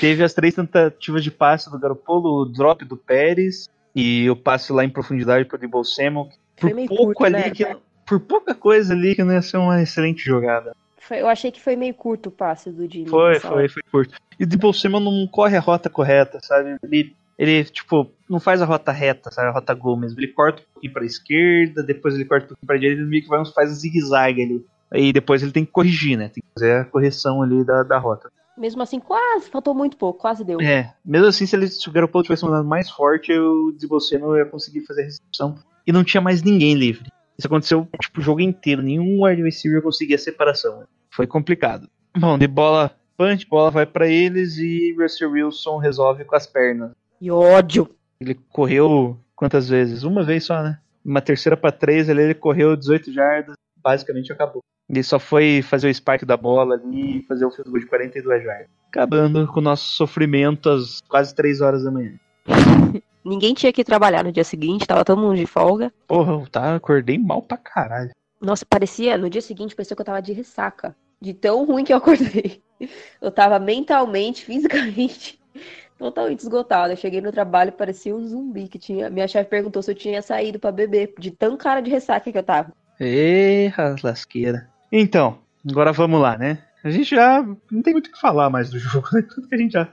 Teve 0.00 0.22
as 0.22 0.34
três 0.34 0.54
tentativas 0.54 1.24
de 1.24 1.30
passe 1.30 1.70
do 1.70 1.78
Garopolo, 1.78 2.42
o 2.42 2.44
drop 2.44 2.84
do 2.84 2.96
Pérez 2.96 3.68
e 3.94 4.28
o 4.28 4.36
passe 4.36 4.72
lá 4.72 4.84
em 4.84 4.90
profundidade 4.90 5.44
pro 5.44 5.58
Debo 5.58 5.82
Samuel. 5.84 6.28
Por 6.56 6.70
pouco 6.70 7.14
curto, 7.14 7.24
ali, 7.24 7.36
né? 7.36 7.50
que, 7.50 7.76
por 8.06 8.20
pouca 8.20 8.54
coisa 8.54 8.92
ali 8.92 9.14
que 9.14 9.22
não 9.22 9.32
ia 9.32 9.42
ser 9.42 9.56
uma 9.56 9.80
excelente 9.80 10.24
jogada. 10.24 10.74
Foi- 11.00 11.20
eu 11.20 11.28
achei 11.28 11.50
que 11.50 11.60
foi 11.60 11.74
meio 11.74 11.94
curto 11.94 12.28
o 12.28 12.32
passe 12.32 12.70
do 12.70 12.90
Jimmy. 12.90 13.08
Foi, 13.08 13.38
foi, 13.38 13.68
foi 13.68 13.82
curto. 13.90 14.14
E 14.38 14.44
o 14.44 14.46
Debo 14.46 14.72
Samuel 14.74 15.00
não 15.00 15.26
corre 15.26 15.56
a 15.56 15.60
rota 15.60 15.88
correta, 15.88 16.38
sabe? 16.42 16.76
Ele, 16.82 17.14
ele, 17.38 17.64
tipo, 17.64 18.10
não 18.28 18.38
faz 18.38 18.60
a 18.60 18.66
rota 18.66 18.92
reta, 18.92 19.30
sabe? 19.30 19.48
A 19.48 19.52
rota 19.52 19.72
gol 19.72 19.96
mesmo. 19.96 20.20
Ele 20.20 20.28
corta 20.28 20.60
um 20.60 20.72
pouquinho 20.74 20.92
pra 20.92 21.04
esquerda, 21.06 21.82
depois 21.82 22.14
ele 22.14 22.26
corta 22.26 22.44
um 22.44 22.48
pouquinho 22.48 22.66
pra 22.66 22.76
direita, 22.76 23.00
ele 23.00 23.08
meio 23.08 23.22
que 23.22 23.28
vai, 23.28 23.42
faz 23.54 23.70
um 23.70 23.74
zigue-zague 23.74 24.42
ali. 24.42 24.66
Aí 24.90 25.12
depois 25.12 25.42
ele 25.42 25.52
tem 25.52 25.64
que 25.64 25.72
corrigir, 25.72 26.16
né? 26.16 26.28
Tem 26.28 26.42
que 26.42 26.48
fazer 26.54 26.72
a 26.72 26.84
correção 26.84 27.42
ali 27.42 27.64
da, 27.64 27.82
da 27.82 27.98
rota. 27.98 28.30
Mesmo 28.58 28.82
assim, 28.82 28.98
quase, 28.98 29.48
faltou 29.48 29.74
muito 29.74 29.96
pouco, 29.96 30.20
quase 30.20 30.44
deu. 30.44 30.60
É, 30.60 30.94
mesmo 31.04 31.28
assim, 31.28 31.46
se, 31.46 31.54
ele, 31.54 31.68
se 31.68 31.88
o 31.88 31.92
Garoppolo 31.92 32.24
tivesse 32.24 32.44
mandado 32.44 32.66
mais 32.66 32.90
forte, 32.90 33.32
o 33.32 33.72
Debo 33.72 33.98
ia 34.36 34.44
conseguir 34.46 34.80
fazer 34.82 35.02
a 35.02 35.04
recepção. 35.04 35.58
E 35.86 35.92
não 35.92 36.04
tinha 36.04 36.20
mais 36.20 36.42
ninguém 36.42 36.74
livre. 36.74 37.10
Isso 37.38 37.46
aconteceu, 37.46 37.88
tipo, 38.02 38.20
o 38.20 38.22
jogo 38.22 38.40
inteiro. 38.40 38.82
Nenhum 38.82 39.24
wide 39.24 39.42
receiver 39.42 39.80
conseguia 39.80 40.16
a 40.16 40.18
separação. 40.18 40.82
Foi 41.08 41.26
complicado. 41.26 41.88
Bom, 42.16 42.36
de 42.36 42.48
bola 42.48 42.90
punch, 43.16 43.46
bola 43.48 43.70
vai 43.70 43.84
pra 43.84 44.06
eles 44.06 44.56
e 44.58 44.94
Russell 44.98 45.32
Wilson 45.32 45.78
resolve 45.78 46.24
com 46.24 46.36
as 46.36 46.46
pernas. 46.46 46.92
E 47.20 47.30
ódio. 47.30 47.88
Ele 48.20 48.34
correu 48.34 49.18
quantas 49.34 49.68
vezes? 49.68 50.04
Uma 50.04 50.22
vez 50.24 50.44
só, 50.44 50.62
né? 50.62 50.78
Uma 51.04 51.20
terceira 51.20 51.56
pra 51.56 51.72
três, 51.72 52.08
ali 52.08 52.22
ele 52.22 52.34
correu 52.34 52.76
18 52.76 53.12
jardas, 53.12 53.56
basicamente 53.76 54.32
acabou. 54.32 54.62
Ele 54.88 55.02
só 55.02 55.18
foi 55.18 55.60
fazer 55.62 55.88
o 55.88 55.94
spike 55.94 56.24
da 56.24 56.36
bola 56.36 56.74
ali 56.74 57.18
e 57.18 57.22
fazer 57.24 57.44
o 57.44 57.50
field 57.50 57.70
goal 57.70 57.80
de 57.80 57.86
42 57.86 58.42
jardas. 58.42 58.68
Acabando 58.88 59.46
com 59.46 59.60
o 59.60 59.62
nosso 59.62 59.84
sofrimento 59.90 60.70
às 60.70 61.02
quase 61.02 61.34
3 61.34 61.60
horas 61.60 61.84
da 61.84 61.90
manhã. 61.90 62.14
Ninguém 63.24 63.52
tinha 63.52 63.72
que 63.72 63.84
trabalhar 63.84 64.24
no 64.24 64.32
dia 64.32 64.44
seguinte, 64.44 64.86
tava 64.86 65.04
todo 65.04 65.20
mundo 65.20 65.36
de 65.36 65.44
folga. 65.44 65.92
Porra, 66.06 66.32
eu 66.32 66.46
tá, 66.46 66.74
acordei 66.74 67.18
mal 67.18 67.42
pra 67.42 67.58
caralho. 67.58 68.10
Nossa, 68.40 68.64
parecia, 68.64 69.18
no 69.18 69.28
dia 69.28 69.42
seguinte, 69.42 69.76
parecia 69.76 69.94
que 69.94 70.00
eu 70.00 70.06
tava 70.06 70.22
de 70.22 70.32
ressaca. 70.32 70.96
De 71.20 71.34
tão 71.34 71.66
ruim 71.66 71.84
que 71.84 71.92
eu 71.92 71.96
acordei. 71.96 72.62
Eu 73.20 73.32
tava 73.32 73.58
mentalmente, 73.58 74.44
fisicamente, 74.44 75.36
totalmente 75.98 76.38
esgotada. 76.38 76.92
Eu 76.92 76.96
cheguei 76.96 77.20
no 77.20 77.32
trabalho, 77.32 77.72
parecia 77.72 78.14
um 78.14 78.24
zumbi 78.24 78.68
que 78.68 78.78
tinha. 78.78 79.10
Minha 79.10 79.26
chefe 79.26 79.50
perguntou 79.50 79.82
se 79.82 79.90
eu 79.90 79.96
tinha 79.96 80.22
saído 80.22 80.60
pra 80.60 80.70
beber, 80.70 81.12
de 81.18 81.32
tão 81.32 81.56
cara 81.56 81.80
de 81.80 81.90
ressaca 81.90 82.30
que 82.30 82.38
eu 82.38 82.42
tava. 82.44 82.72
Eita, 83.00 83.96
lasqueira. 84.04 84.70
Então, 84.90 85.38
agora 85.68 85.92
vamos 85.92 86.20
lá, 86.20 86.36
né? 86.36 86.58
A 86.82 86.90
gente 86.90 87.14
já 87.14 87.42
não 87.70 87.82
tem 87.82 87.92
muito 87.92 88.08
o 88.08 88.12
que 88.12 88.20
falar 88.20 88.48
mais 88.50 88.70
do 88.70 88.78
jogo, 88.80 89.08
né? 89.12 89.22
Tudo 89.22 89.48
que 89.48 89.54
a 89.54 89.58
gente 89.58 89.72
já, 89.72 89.88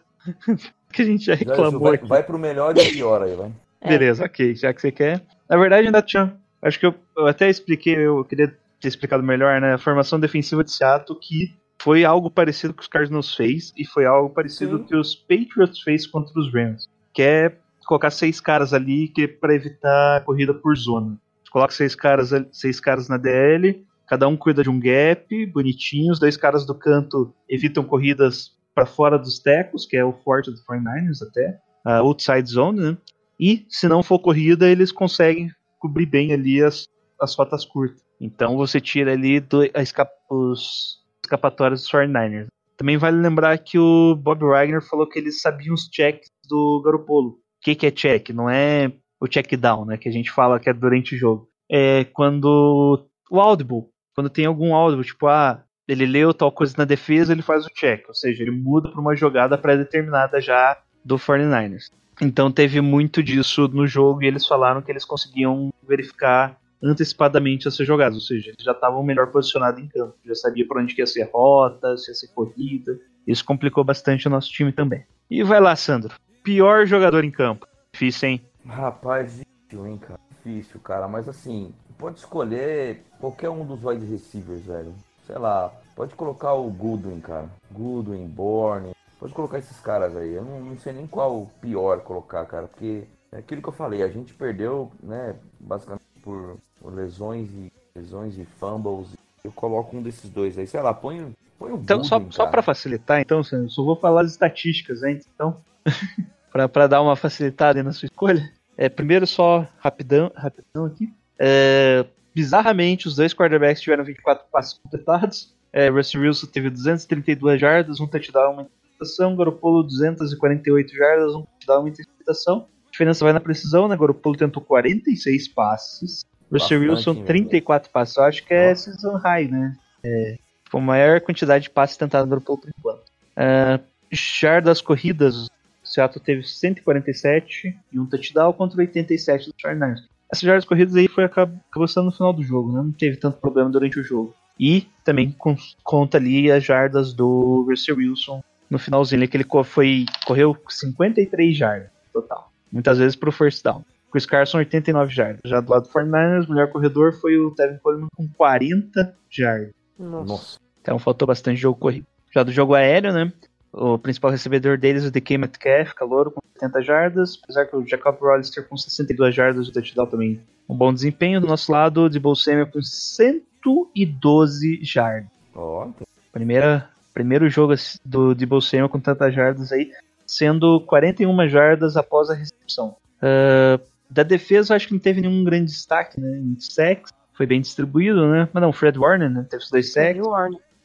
que 0.92 1.02
a 1.02 1.06
gente 1.06 1.26
já 1.26 1.36
Já, 1.36 1.40
reclamou 1.40 1.82
vai, 1.82 1.96
aqui. 1.96 2.08
vai 2.08 2.24
pro 2.24 2.40
melhor 2.40 2.78
e 2.78 2.92
pior 2.92 3.22
aí, 3.24 3.36
vai. 3.36 3.52
É. 3.82 3.90
Beleza, 3.90 4.26
ok, 4.26 4.56
já 4.56 4.74
que 4.74 4.82
você 4.82 4.92
quer. 4.92 5.22
Na 5.50 5.58
verdade, 5.58 5.88
ainda 5.88 6.02
tinha. 6.02 6.36
Acho 6.62 6.80
que 6.80 6.86
eu, 6.86 6.96
eu 7.18 7.28
até 7.28 7.50
expliquei, 7.50 7.96
eu 7.96 8.24
queria 8.24 8.56
ter 8.80 8.88
explicado 8.88 9.22
melhor, 9.22 9.60
né? 9.62 9.74
A 9.74 9.78
formação 9.78 10.20
defensiva 10.20 10.64
de 10.64 10.72
Seattle, 10.72 11.20
que 11.20 11.54
foi 11.80 12.04
algo 12.04 12.32
parecido 12.32 12.74
que 12.74 12.82
os 12.82 12.88
Cardinals 12.88 13.36
fez 13.36 13.74
e 13.78 13.86
foi 13.86 14.06
algo 14.06 14.30
parecido 14.30 14.80
Sim. 14.80 14.84
que 14.86 14.96
os 14.96 15.16
Patriots 15.16 15.82
fez 15.82 16.08
contra 16.08 16.40
os 16.40 16.52
Rams. 16.52 16.90
Que 17.14 17.22
é 17.22 17.56
colocar 17.86 18.10
seis 18.10 18.40
caras 18.40 18.74
ali 18.74 19.08
que 19.10 19.24
é 19.24 19.28
para 19.28 19.54
evitar 19.54 20.18
a 20.18 20.22
corrida 20.22 20.54
por 20.54 20.76
zona. 20.76 21.18
Coloca 21.52 21.74
seis 21.74 21.94
caras, 21.94 22.32
seis 22.52 22.80
caras 22.80 23.08
na 23.08 23.18
DL, 23.18 23.86
cada 24.08 24.28
um 24.28 24.38
cuida 24.38 24.64
de 24.64 24.70
um 24.70 24.80
gap, 24.80 25.46
bonitinho. 25.48 26.12
Os 26.12 26.20
dois 26.20 26.38
caras 26.38 26.66
do 26.66 26.76
canto 26.76 27.34
evitam 27.50 27.84
corridas 27.84 28.52
para 28.74 28.86
fora 28.86 29.18
dos 29.18 29.40
tecos, 29.40 29.86
que 29.86 29.96
é 29.96 30.04
o 30.04 30.14
forte 30.14 30.52
do 30.52 30.58
49ers 30.58 31.22
até. 31.28 31.60
A 31.84 31.98
outside 31.98 32.50
zone, 32.50 32.80
né? 32.82 32.98
E 33.40 33.66
se 33.70 33.88
não 33.88 34.02
for 34.02 34.20
corrida, 34.20 34.68
eles 34.70 34.92
conseguem 34.92 35.50
cobrir 35.80 36.06
bem 36.06 36.34
ali 36.34 36.64
as, 36.64 36.88
as 37.20 37.36
rotas 37.36 37.66
curtas. 37.66 38.04
Então 38.20 38.58
você 38.58 38.80
tira 38.80 39.14
ali 39.14 39.40
do, 39.40 39.62
a 39.74 39.82
esca- 39.82 40.10
os 40.30 41.00
escapatórios 41.24 41.82
dos 41.82 41.92
49ers. 41.92 42.48
Também 42.78 42.98
vale 42.98 43.18
lembrar 43.18 43.58
que 43.58 43.78
o 43.80 44.16
Bob 44.16 44.44
Wagner 44.44 44.82
falou 44.82 45.08
que 45.08 45.20
eles 45.20 45.42
sabiam 45.42 45.74
os 45.74 45.90
checks 45.92 46.30
do 46.50 46.82
Garopolo. 46.84 47.30
O 47.30 47.38
que, 47.62 47.76
que 47.76 47.86
é 47.88 47.92
check? 47.92 48.30
Não 48.30 48.50
é 48.50 48.92
o 49.20 49.28
check 49.28 49.56
down, 49.56 49.86
né? 49.86 49.98
Que 49.98 50.10
a 50.10 50.12
gente 50.12 50.32
fala 50.32 50.60
que 50.60 50.70
é 50.70 50.74
durante 50.74 51.16
o 51.16 51.18
jogo. 51.18 51.48
É 51.70 52.04
quando 52.06 53.08
o 53.32 53.40
audible, 53.40 53.86
quando 54.16 54.30
tem 54.30 54.46
algum 54.46 54.74
audible, 54.74 55.06
tipo, 55.06 55.28
ah, 55.28 55.62
ele 55.88 56.06
leu 56.06 56.34
tal 56.34 56.52
coisa 56.52 56.74
na 56.78 56.86
defesa, 56.86 57.34
ele 57.34 57.42
faz 57.42 57.66
o 57.66 57.70
check. 57.70 58.08
Ou 58.08 58.16
seja, 58.16 58.42
ele 58.42 58.52
muda 58.52 58.90
para 58.90 59.02
uma 59.02 59.16
jogada 59.16 59.58
pré-determinada 59.58 60.40
já 60.40 60.78
do 61.04 61.18
49ers. 61.18 61.92
Então 62.22 62.50
teve 62.50 62.80
muito 62.80 63.22
disso 63.22 63.68
no 63.68 63.86
jogo 63.86 64.24
e 64.24 64.28
eles 64.28 64.48
falaram 64.48 64.82
que 64.82 64.90
eles 64.90 65.04
conseguiam 65.04 65.72
verificar 65.86 66.58
antecipadamente 66.82 67.68
essas 67.68 67.86
jogadas, 67.86 68.16
ou 68.16 68.22
seja, 68.22 68.52
eles 68.52 68.64
já 68.64 68.72
estavam 68.72 69.04
melhor 69.04 69.28
posicionados 69.32 69.82
em 69.82 69.88
campo, 69.88 70.14
já 70.24 70.36
sabia 70.36 70.68
por 70.68 70.78
onde 70.78 70.94
que 70.94 71.02
ia 71.02 71.08
ser 71.08 71.30
rota, 71.34 71.98
se 71.98 72.12
ia 72.12 72.16
ser 72.16 72.28
corrida. 72.28 72.98
Isso 73.26 73.44
complicou 73.44 73.84
bastante 73.84 74.28
o 74.28 74.32
nosso 74.32 74.52
time 74.52 74.72
também. 74.72 75.04
E 75.30 75.44
vai 75.44 75.60
lá, 75.60 75.76
Sandro. 75.76 76.14
Pior 76.44 76.86
jogador 76.86 77.24
em 77.24 77.32
campo. 77.32 77.68
Difícil, 77.92 78.30
hein? 78.30 78.42
Rapaz, 78.68 79.40
difícil, 79.40 79.88
hein, 79.88 79.98
cara. 79.98 80.20
Difícil, 80.30 80.80
cara. 80.80 81.08
Mas 81.08 81.28
assim, 81.28 81.74
pode 81.98 82.20
escolher 82.20 83.04
qualquer 83.20 83.50
um 83.50 83.66
dos 83.66 83.84
wide 83.84 84.06
receivers, 84.06 84.66
velho. 84.66 84.94
Sei 85.26 85.38
lá, 85.38 85.72
pode 85.96 86.14
colocar 86.16 86.54
o 86.54 86.70
Goodwin, 86.70 87.20
cara. 87.20 87.50
Goodwin, 87.72 88.28
Bourne. 88.28 88.96
Pode 89.20 89.34
colocar 89.34 89.58
esses 89.58 89.80
caras 89.80 90.16
aí. 90.16 90.34
Eu 90.34 90.44
não, 90.44 90.60
não 90.60 90.78
sei 90.78 90.94
nem 90.94 91.08
qual 91.08 91.50
pior 91.62 92.02
colocar, 92.02 92.46
cara. 92.46 92.68
Porque 92.68 93.06
é 93.32 93.40
aquilo 93.40 93.62
que 93.62 93.70
eu 93.70 93.74
falei, 93.74 94.04
a 94.04 94.08
gente 94.08 94.34
perdeu, 94.34 94.92
né, 95.02 95.36
basicamente 95.60 96.04
por, 96.22 96.58
lesões 96.86 97.50
e 97.50 97.72
lesões 97.96 98.38
e 98.38 98.46
fumbles. 98.60 99.10
Eu 99.44 99.52
coloco 99.52 99.96
um 99.96 100.02
desses 100.02 100.30
dois 100.30 100.58
aí. 100.58 100.68
Sei 100.68 100.82
lá, 100.82 100.94
põe, 100.94 101.34
põe 101.58 101.72
o 101.72 101.76
Então, 101.78 102.04
só, 102.04 102.18
Goodwin, 102.18 102.32
só 102.32 102.44
cara. 102.44 102.52
para 102.52 102.62
facilitar, 102.62 103.22
então, 103.22 103.44
Sandro, 103.44 103.70
só 103.70 103.84
vou 103.84 103.96
falar 103.96 104.22
as 104.22 104.32
estatísticas 104.32 105.04
antes, 105.04 105.28
então, 105.34 105.58
pra 106.52 106.70
pra 106.70 106.88
dar 106.88 107.02
uma 107.02 107.16
facilitada 107.16 107.80
aí 107.80 107.84
na 107.84 107.94
sua 107.94 108.08
escolha. 108.08 108.52
É, 108.78 108.90
primeiro, 108.90 109.26
só 109.26 109.66
rapidão, 109.80 110.32
rapidão 110.36 110.86
aqui. 110.86 111.12
É, 111.40 112.06
bizarramente, 112.34 113.08
os 113.08 113.16
dois 113.16 113.34
quarterbacks 113.34 113.82
tiveram 113.82 114.04
24 114.04 114.46
passes 114.52 114.74
completados. 114.74 115.54
É, 115.72 115.90
Russell 115.90 116.22
Wilson 116.22 116.48
teve 116.48 116.70
232 116.70 117.60
jardas, 117.60 118.00
um 118.00 118.08
touchdown, 118.08 118.54
uma 118.54 118.62
interceptação. 118.64 119.36
Garoppolo 119.36 119.84
248 119.84 120.96
jardas, 120.96 121.36
um 121.36 121.44
touchdown, 121.44 121.80
uma 121.82 121.90
interceptação. 121.90 122.68
A 122.88 122.92
diferença 122.92 123.26
vai 123.26 123.34
na 123.34 123.40
precisão, 123.40 123.88
né? 123.88 123.98
Garoppolo 123.98 124.38
tentou 124.38 124.64
46 124.64 125.50
passes. 125.50 126.26
Russell 126.52 126.80
Wilson, 126.80 127.12
hein, 127.12 127.16
velho? 127.16 127.28
34 127.28 127.92
passes. 127.92 128.16
Eu 128.16 128.24
acho 128.24 128.46
que 128.46 128.54
é 128.54 128.70
Nossa. 128.70 128.92
season 128.92 129.18
high, 129.18 129.48
né? 129.48 129.76
É, 130.04 130.38
foi 130.70 130.80
a 130.80 130.84
maior 130.84 131.22
quantidade 131.22 131.64
de 131.64 131.70
passes 131.70 131.98
tentados 131.98 132.26
no 132.26 132.30
Garoppolo 132.30 132.60
por 132.60 132.70
enquanto. 132.78 133.04
É, 133.36 133.80
jardas 134.12 134.80
corridas, 134.80 135.48
o 135.48 135.50
Seattle 135.84 136.24
teve 136.24 136.44
147 136.44 137.78
e 137.92 138.00
um 138.00 138.06
touchdown 138.06 138.54
contra 138.54 138.80
87 138.80 139.46
dos 139.48 139.54
49ers. 139.62 140.15
Essas 140.32 140.42
jardas 140.44 140.66
corridas 140.66 140.96
aí 140.96 141.08
foi, 141.08 141.24
acab- 141.24 141.56
acabou 141.70 141.88
sendo 141.88 142.06
no 142.06 142.12
final 142.12 142.34
do 142.34 142.44
jogo, 142.44 142.72
né? 142.72 142.82
Não 142.82 142.92
teve 142.92 143.18
tanto 143.18 143.38
problema 143.40 143.70
durante 143.70 144.00
o 144.00 144.04
jogo. 144.04 144.34
E 144.60 144.88
também 145.04 145.32
com- 145.32 145.56
conta 145.84 146.18
ali 146.18 146.52
as 146.52 146.64
jardas 146.64 147.14
do 147.14 147.66
Russell 147.70 147.98
Wilson 147.98 148.42
no 148.70 148.80
finalzinho, 148.80 149.20
ali, 149.20 149.28
que 149.28 149.38
ele 149.38 149.46
foi, 149.64 150.06
correu 150.26 150.58
53 150.68 151.56
jardas 151.56 151.90
total. 152.12 152.52
Muitas 152.72 152.98
vezes 152.98 153.16
pro 153.16 153.32
first 153.32 153.64
down. 153.64 153.84
Chris 154.12 154.26
Carson, 154.26 154.60
89 154.60 155.14
jardas. 155.14 155.42
Já 155.46 155.60
do 155.60 155.70
lado 155.72 155.84
do 155.84 155.90
49ers, 155.90 156.48
o 156.48 156.52
melhor 156.52 156.70
corredor 156.70 157.14
foi 157.14 157.38
o 157.38 157.52
Tevin 157.52 157.78
Coleman 157.80 158.08
com 158.16 158.28
40 158.30 159.14
jardas. 159.30 159.72
Nossa. 160.00 160.26
Nossa. 160.26 160.60
Então 160.82 160.98
faltou 160.98 161.28
bastante 161.28 161.60
jogo 161.60 161.78
corrido. 161.80 162.08
Já 162.34 162.42
do 162.42 162.52
jogo 162.52 162.74
aéreo, 162.74 163.12
né? 163.14 163.32
O 163.74 163.98
principal 164.00 164.32
recebedor 164.32 164.78
deles, 164.78 165.04
o 165.04 165.12
DK 165.12 165.38
Metcalf, 165.38 165.94
calouro, 165.94 166.32
com 166.32 166.40
70 166.56 166.82
jardas. 166.82 167.40
Apesar 167.44 167.66
que 167.66 167.76
o 167.76 167.86
Jacob 167.88 168.18
Rollister 168.20 168.68
com 168.68 168.76
62 168.78 169.34
jardas, 169.36 169.68
o 169.68 169.72
touchdown 169.72 170.08
também 170.08 170.42
um 170.68 170.76
bom 170.76 170.94
desempenho. 170.94 171.40
Do 171.40 171.48
nosso 171.48 171.72
lado, 171.72 172.02
o 172.02 172.10
Debo 172.10 172.36
Samuel 172.36 172.68
com 172.68 172.82
112 172.82 174.80
jardas. 174.84 175.30
Ó, 175.54 175.90
Primeira, 176.32 176.90
primeiro 177.14 177.50
jogo 177.50 177.74
do 178.04 178.36
Debo 178.36 178.62
Samuel 178.62 178.90
com 178.90 179.00
tantas 179.00 179.34
jardas 179.34 179.72
aí, 179.72 179.92
sendo 180.26 180.82
41 180.82 181.48
jardas 181.48 181.96
após 181.96 182.30
a 182.30 182.34
recepção. 182.34 182.96
Ah, 183.22 183.80
da 184.10 184.24
defesa, 184.24 184.74
eu 184.74 184.76
acho 184.76 184.88
que 184.88 184.94
não 184.94 185.00
teve 185.00 185.22
nenhum 185.22 185.44
grande 185.44 185.72
destaque, 185.72 186.20
né? 186.20 186.38
Em 186.38 186.56
sacks, 186.60 187.12
foi 187.34 187.46
bem 187.46 187.62
distribuído, 187.62 188.28
né? 188.30 188.48
Mas 188.54 188.62
não, 188.62 188.72
Fred 188.72 188.98
Warner, 188.98 189.30
né? 189.30 189.46
Teve 189.50 189.64
os 189.64 189.70
dois 189.70 189.92
sacks. 189.92 190.24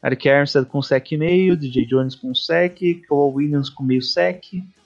Eric 0.03 0.27
Armstead 0.27 0.65
com 0.65 0.81
sec 0.81 1.11
e 1.11 1.17
meio, 1.17 1.55
DJ 1.55 1.85
Jones 1.85 2.15
com 2.15 2.33
sec, 2.33 2.79
Kawhi 3.07 3.35
Williams 3.35 3.69
com 3.69 3.83
meio 3.83 4.01
sec 4.01 4.43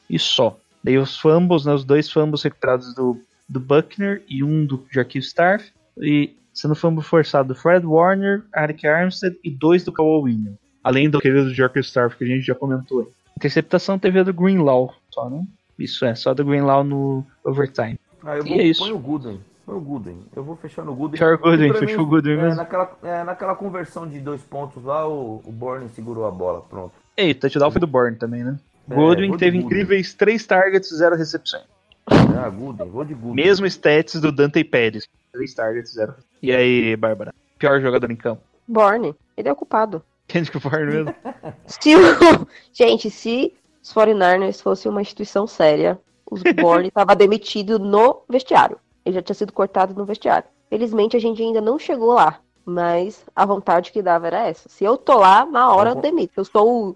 e 0.09 0.19
só. 0.19 0.57
Daí 0.85 0.99
os 0.99 1.17
fumbles, 1.17 1.65
né, 1.65 1.73
os 1.73 1.83
dois 1.83 2.11
fumbles 2.11 2.43
recuperados 2.43 2.93
do, 2.93 3.19
do 3.49 3.59
Buckner 3.59 4.21
e 4.29 4.43
um 4.43 4.63
do 4.63 4.85
Jarquil 4.91 5.19
Starf. 5.19 5.71
E 5.97 6.35
sendo 6.53 6.75
fumble 6.75 7.03
forçado 7.03 7.47
do 7.47 7.59
Fred 7.59 7.83
Warner, 7.83 8.43
Eric 8.55 8.85
Armstead 8.87 9.35
e 9.43 9.49
dois 9.49 9.83
do 9.83 9.91
Kawhi 9.91 10.21
Williams. 10.21 10.59
Além 10.83 11.09
do 11.09 11.19
querido 11.19 11.51
Jarquil 11.51 11.81
Starf 11.81 12.15
que 12.15 12.23
a 12.23 12.27
gente 12.27 12.45
já 12.45 12.53
comentou. 12.53 13.11
Interceptação 13.35 13.97
teve 13.97 14.19
a 14.19 14.23
do 14.23 14.31
Greenlaw, 14.31 14.93
só, 15.09 15.27
né? 15.27 15.43
Isso 15.79 16.05
é, 16.05 16.13
só 16.13 16.35
do 16.35 16.45
Greenlaw 16.45 16.83
no 16.83 17.25
overtime. 17.43 17.99
Ah, 18.23 18.37
eu 18.37 18.45
E 18.45 18.49
vou, 18.49 18.59
é 18.59 18.63
isso. 18.63 18.83
põe 18.83 18.91
o 18.91 18.99
Gooden. 18.99 19.39
Põe 19.65 19.75
o 19.75 19.81
Gooden. 19.81 20.17
Eu 20.35 20.43
vou 20.43 20.55
fechar 20.55 20.85
no 20.85 20.93
Gooden. 20.93 21.17
Pior 21.17 21.35
Gooden, 21.39 21.69
E 21.69 21.71
pra 21.71 21.79
fechou 21.79 22.03
o 22.03 22.05
Gooden 22.05 22.33
é, 22.33 22.41
mesmo. 22.43 22.57
Naquela, 22.57 22.97
é, 23.01 23.23
naquela 23.23 23.55
conversão 23.55 24.07
de 24.07 24.19
dois 24.19 24.41
pontos 24.43 24.83
lá, 24.83 25.09
o, 25.09 25.41
o 25.43 25.51
Bourne 25.51 25.89
segurou 25.95 26.27
a 26.27 26.31
bola. 26.31 26.61
Pronto. 26.61 26.93
Ei, 27.17 27.33
touchdown 27.33 27.71
foi 27.71 27.81
do 27.81 27.87
Bourne 27.87 28.15
também, 28.17 28.43
né? 28.43 28.59
É, 28.89 28.95
Godwin 28.95 29.31
de 29.31 29.37
teve 29.37 29.57
incríveis 29.57 30.13
3 30.13 30.45
targets 30.45 30.91
e 30.91 30.97
0 30.97 31.15
recepções. 31.15 31.63
Ah, 32.07 32.49
Gooden. 32.49 32.89
Vou 32.89 33.03
de 33.03 33.13
Gooden. 33.13 33.43
Mesmo 33.43 33.65
stats 33.65 34.19
do 34.21 34.31
Dante 34.31 34.63
Pérez. 34.63 35.07
3 35.31 35.53
targets, 35.53 35.93
0. 35.93 36.13
E 36.41 36.51
aí, 36.51 36.95
Bárbara? 36.95 37.33
Pior 37.57 37.81
jogador 37.81 38.11
em 38.11 38.15
campo. 38.15 38.41
Borne, 38.67 39.15
ele 39.35 39.49
é 39.49 39.51
o 39.51 39.55
culpado. 39.55 40.03
Kendrick 40.27 40.59
Bourne 40.59 40.85
mesmo. 40.85 41.15
Se 41.65 41.95
o... 41.95 41.99
Gente, 42.73 43.09
se 43.09 43.53
os 43.81 43.93
49ers 43.93 44.61
fosse 44.61 44.87
uma 44.87 45.01
instituição 45.01 45.45
séria, 45.45 45.99
os 46.29 46.41
Borne 46.59 46.87
estava 46.87 47.15
demitido 47.15 47.77
no 47.79 48.23
vestiário. 48.27 48.79
Ele 49.05 49.15
já 49.15 49.21
tinha 49.21 49.35
sido 49.35 49.53
cortado 49.53 49.93
no 49.93 50.05
vestiário. 50.05 50.47
Felizmente 50.69 51.15
a 51.15 51.19
gente 51.19 51.41
ainda 51.41 51.61
não 51.61 51.77
chegou 51.77 52.13
lá. 52.13 52.39
Mas 52.67 53.23
a 53.35 53.45
vontade 53.45 53.91
que 53.91 54.01
dava 54.01 54.25
era 54.25 54.47
essa. 54.47 54.67
Se 54.67 54.83
eu 54.83 54.97
tô 54.97 55.19
lá, 55.19 55.45
na 55.45 55.71
hora 55.71 55.91
eu 55.91 55.95
demito. 55.95 56.33
Eu 56.35 56.45
sou 56.45 56.89
o, 56.89 56.95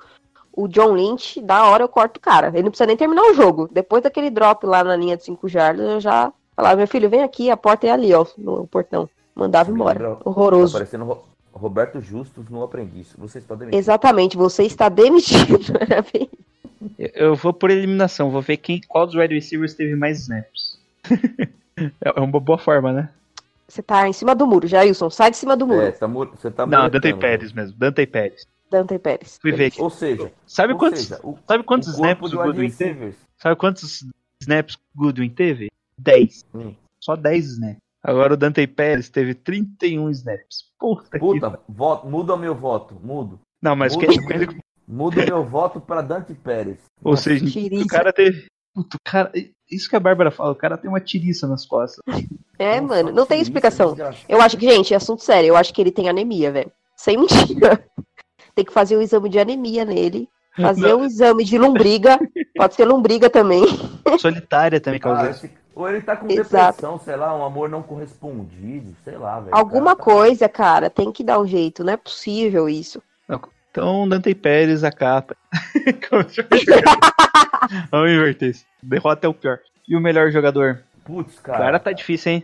o 0.54 0.68
John 0.68 0.94
Lynch, 0.94 1.42
da 1.42 1.66
hora 1.68 1.84
eu 1.84 1.88
corto 1.90 2.18
o 2.18 2.22
cara. 2.22 2.48
Ele 2.50 2.64
não 2.64 2.70
precisa 2.72 2.88
nem 2.88 2.98
terminar 2.98 3.24
o 3.24 3.34
jogo. 3.34 3.70
Depois 3.72 4.04
daquele 4.04 4.30
drop 4.30 4.66
lá 4.66 4.84
na 4.84 4.96
linha 4.96 5.16
de 5.18 5.24
5 5.24 5.48
jardas, 5.48 5.86
eu 5.88 6.00
já 6.02 6.32
falava, 6.56 6.76
meu 6.76 6.88
filho, 6.88 7.10
vem 7.10 7.24
aqui, 7.24 7.50
a 7.50 7.58
porta 7.58 7.88
é 7.88 7.92
ali, 7.92 8.14
ó, 8.14 8.26
no 8.38 8.68
portão. 8.68 9.10
Mandava 9.36 9.72
embora. 9.72 9.98
lembra- 10.00 10.16
Tá 10.18 10.30
Horroroso. 10.30 10.74
parecendo 10.74 11.06
Ro- 11.06 11.24
Roberto 11.54 12.02
Justus 12.02 12.50
no 12.50 12.64
aprendiz. 12.64 13.14
Você 13.18 13.38
está 13.40 13.56
demitido. 13.56 13.78
Exatamente, 13.80 14.36
você 14.38 14.64
está 14.64 14.90
demitido. 14.90 15.60
Eu- 16.98 17.36
vou 17.36 17.54
por 17.54 17.70
eliminação, 17.70 18.30
vou 18.32 18.42
ver 18.42 18.58
quem, 18.58 18.82
qual 18.88 19.06
dos 19.06 19.16
wide 19.16 19.34
receivers 19.34 19.74
teve 19.74 19.96
mais 19.96 20.20
snaps. 20.20 20.78
é 21.78 21.90
é 22.16 22.20
uma 22.22 22.40
boa 22.40 22.58
forma, 22.58 22.92
né? 22.92 23.10
Você 23.68 23.82
tá 23.82 24.08
em 24.08 24.14
cima 24.14 24.34
do 24.34 24.48
muro, 24.48 24.68
Jailson. 24.68 25.10
Sai 25.10 25.30
de 25.32 25.38
cima 25.38 25.56
do 25.56 25.68
muro. 25.68 25.82
É, 25.82 25.92
tá, 25.92 26.08
você 26.08 26.50
tá 26.50 26.66
Não, 26.66 26.90
Dante 26.90 27.14
né? 27.14 27.20
Pérez 27.20 27.54
mesmo, 27.54 27.78
Dante 27.78 28.06
Pérez. 28.08 28.46
Dante 28.70 29.00
Pérez. 29.00 29.38
Fui 29.42 29.52
ver 29.52 29.66
aqui. 29.66 29.82
Ou 29.82 29.90
seja, 29.90 30.32
Sabe 30.46 30.74
ou 30.74 30.80
quantos, 30.80 31.02
seja, 31.02 31.20
o, 31.24 31.38
sabe 31.48 31.64
quantos 31.64 31.90
o 31.90 31.92
snaps 31.92 32.34
o 32.34 32.38
Goodwin 32.38 32.72
teve? 32.72 33.16
Sabe 33.38 33.56
quantos 33.56 34.06
snaps 34.42 34.76
o 34.76 34.98
Goodwin 34.98 35.30
teve? 35.30 35.70
10. 35.98 36.46
Hum. 36.54 36.76
Só 37.02 37.16
10 37.16 37.46
snaps. 37.46 37.82
Agora 38.02 38.34
o 38.34 38.38
Dante 38.38 38.66
Pérez 38.66 39.10
teve 39.10 39.34
31 39.34 40.10
snaps. 40.12 40.70
Puta, 40.80 41.10
que. 41.12 41.20
Puta, 41.20 41.60
voto, 41.68 42.08
muda 42.08 42.34
o 42.34 42.38
meu 42.38 42.56
voto. 42.56 42.96
Mudo. 43.04 43.40
Não, 43.62 43.76
mas 43.76 43.96
Muda. 44.88 45.22
O 45.22 45.26
meu 45.26 45.46
voto 45.46 45.80
pra 45.80 46.02
Dante 46.02 46.34
Pérez. 46.34 46.80
Ou 47.04 47.16
seja, 47.16 47.46
Tiriça. 47.46 47.84
o 47.84 47.88
cara 47.88 48.12
teve. 48.12 48.48
Puta, 48.74 48.98
cara. 49.04 49.32
Isso 49.70 49.88
que 49.88 49.96
a 49.96 50.00
Bárbara 50.00 50.32
fala, 50.32 50.52
o 50.52 50.56
cara 50.56 50.78
tem 50.78 50.90
uma 50.90 51.00
tiriça 51.00 51.48
nas 51.48 51.66
costas. 51.66 52.02
É, 52.62 52.82
Nossa, 52.82 52.94
mano, 52.94 53.16
não 53.16 53.26
tem 53.26 53.38
que 53.38 53.44
explicação. 53.44 53.96
Eu 54.28 54.42
acho 54.42 54.58
que, 54.58 54.70
gente, 54.70 54.94
é 54.94 54.98
assunto 54.98 55.24
sério. 55.24 55.48
Eu 55.48 55.56
acho 55.56 55.74
que 55.74 55.80
ele 55.80 55.94
tem 55.94 56.10
anemia, 56.10 56.52
velho. 56.52 56.70
Sem 56.94 57.16
mentira. 57.16 57.82
Tem 58.60 58.66
que 58.66 58.74
fazer 58.74 58.98
o 58.98 59.02
exame 59.02 59.30
de 59.30 59.40
anemia 59.40 59.86
nele. 59.86 60.28
Fazer 60.60 60.90
Não. 60.90 61.00
o 61.00 61.06
exame 61.06 61.46
de 61.46 61.58
lombriga. 61.58 62.20
Pode 62.58 62.76
ser 62.76 62.84
lombriga 62.84 63.30
também. 63.30 63.64
Solitária 64.20 64.82
também 64.82 65.00
causa 65.00 65.22
Ah, 65.22 65.30
isso. 65.30 65.46
esse- 65.46 65.56
Ou 65.74 65.88
ele 65.88 66.02
tá 66.02 66.18
com 66.18 66.28
Exato. 66.30 66.74
depressão, 66.76 67.00
sei 67.00 67.16
lá, 67.16 67.34
um 67.38 67.42
amor 67.46 67.70
não 67.70 67.82
correspondido, 67.82 68.94
sei 69.06 69.16
lá, 69.18 69.40
velho. 69.40 69.56
Alguma 69.56 69.96
cara 69.96 69.98
tá- 69.98 70.04
coisa, 70.04 70.50
cara, 70.50 70.90
tem 70.90 71.10
que 71.10 71.24
dar 71.24 71.40
um 71.40 71.48
jeito. 71.48 71.86
Não 71.86 71.94
é 71.94 71.96
possível 71.98 72.68
isso. 72.68 73.02
Então, 73.72 74.10
Dante 74.10 74.36
Pérez, 74.36 74.84
a 74.84 74.92
capa. 74.92 75.38
Vamos 77.90 78.12
inverter 78.12 78.50
isso. 78.50 78.66
Derrota 78.84 79.26
é 79.26 79.30
o 79.30 79.34
pior. 79.34 79.60
E 79.88 79.96
o 79.96 80.02
melhor 80.02 80.32
jogador? 80.32 80.84
Putz, 81.06 81.38
O 81.38 81.42
cara. 81.44 81.60
cara 81.60 81.80
tá 81.80 81.94
difícil, 81.94 82.34
hein? 82.34 82.44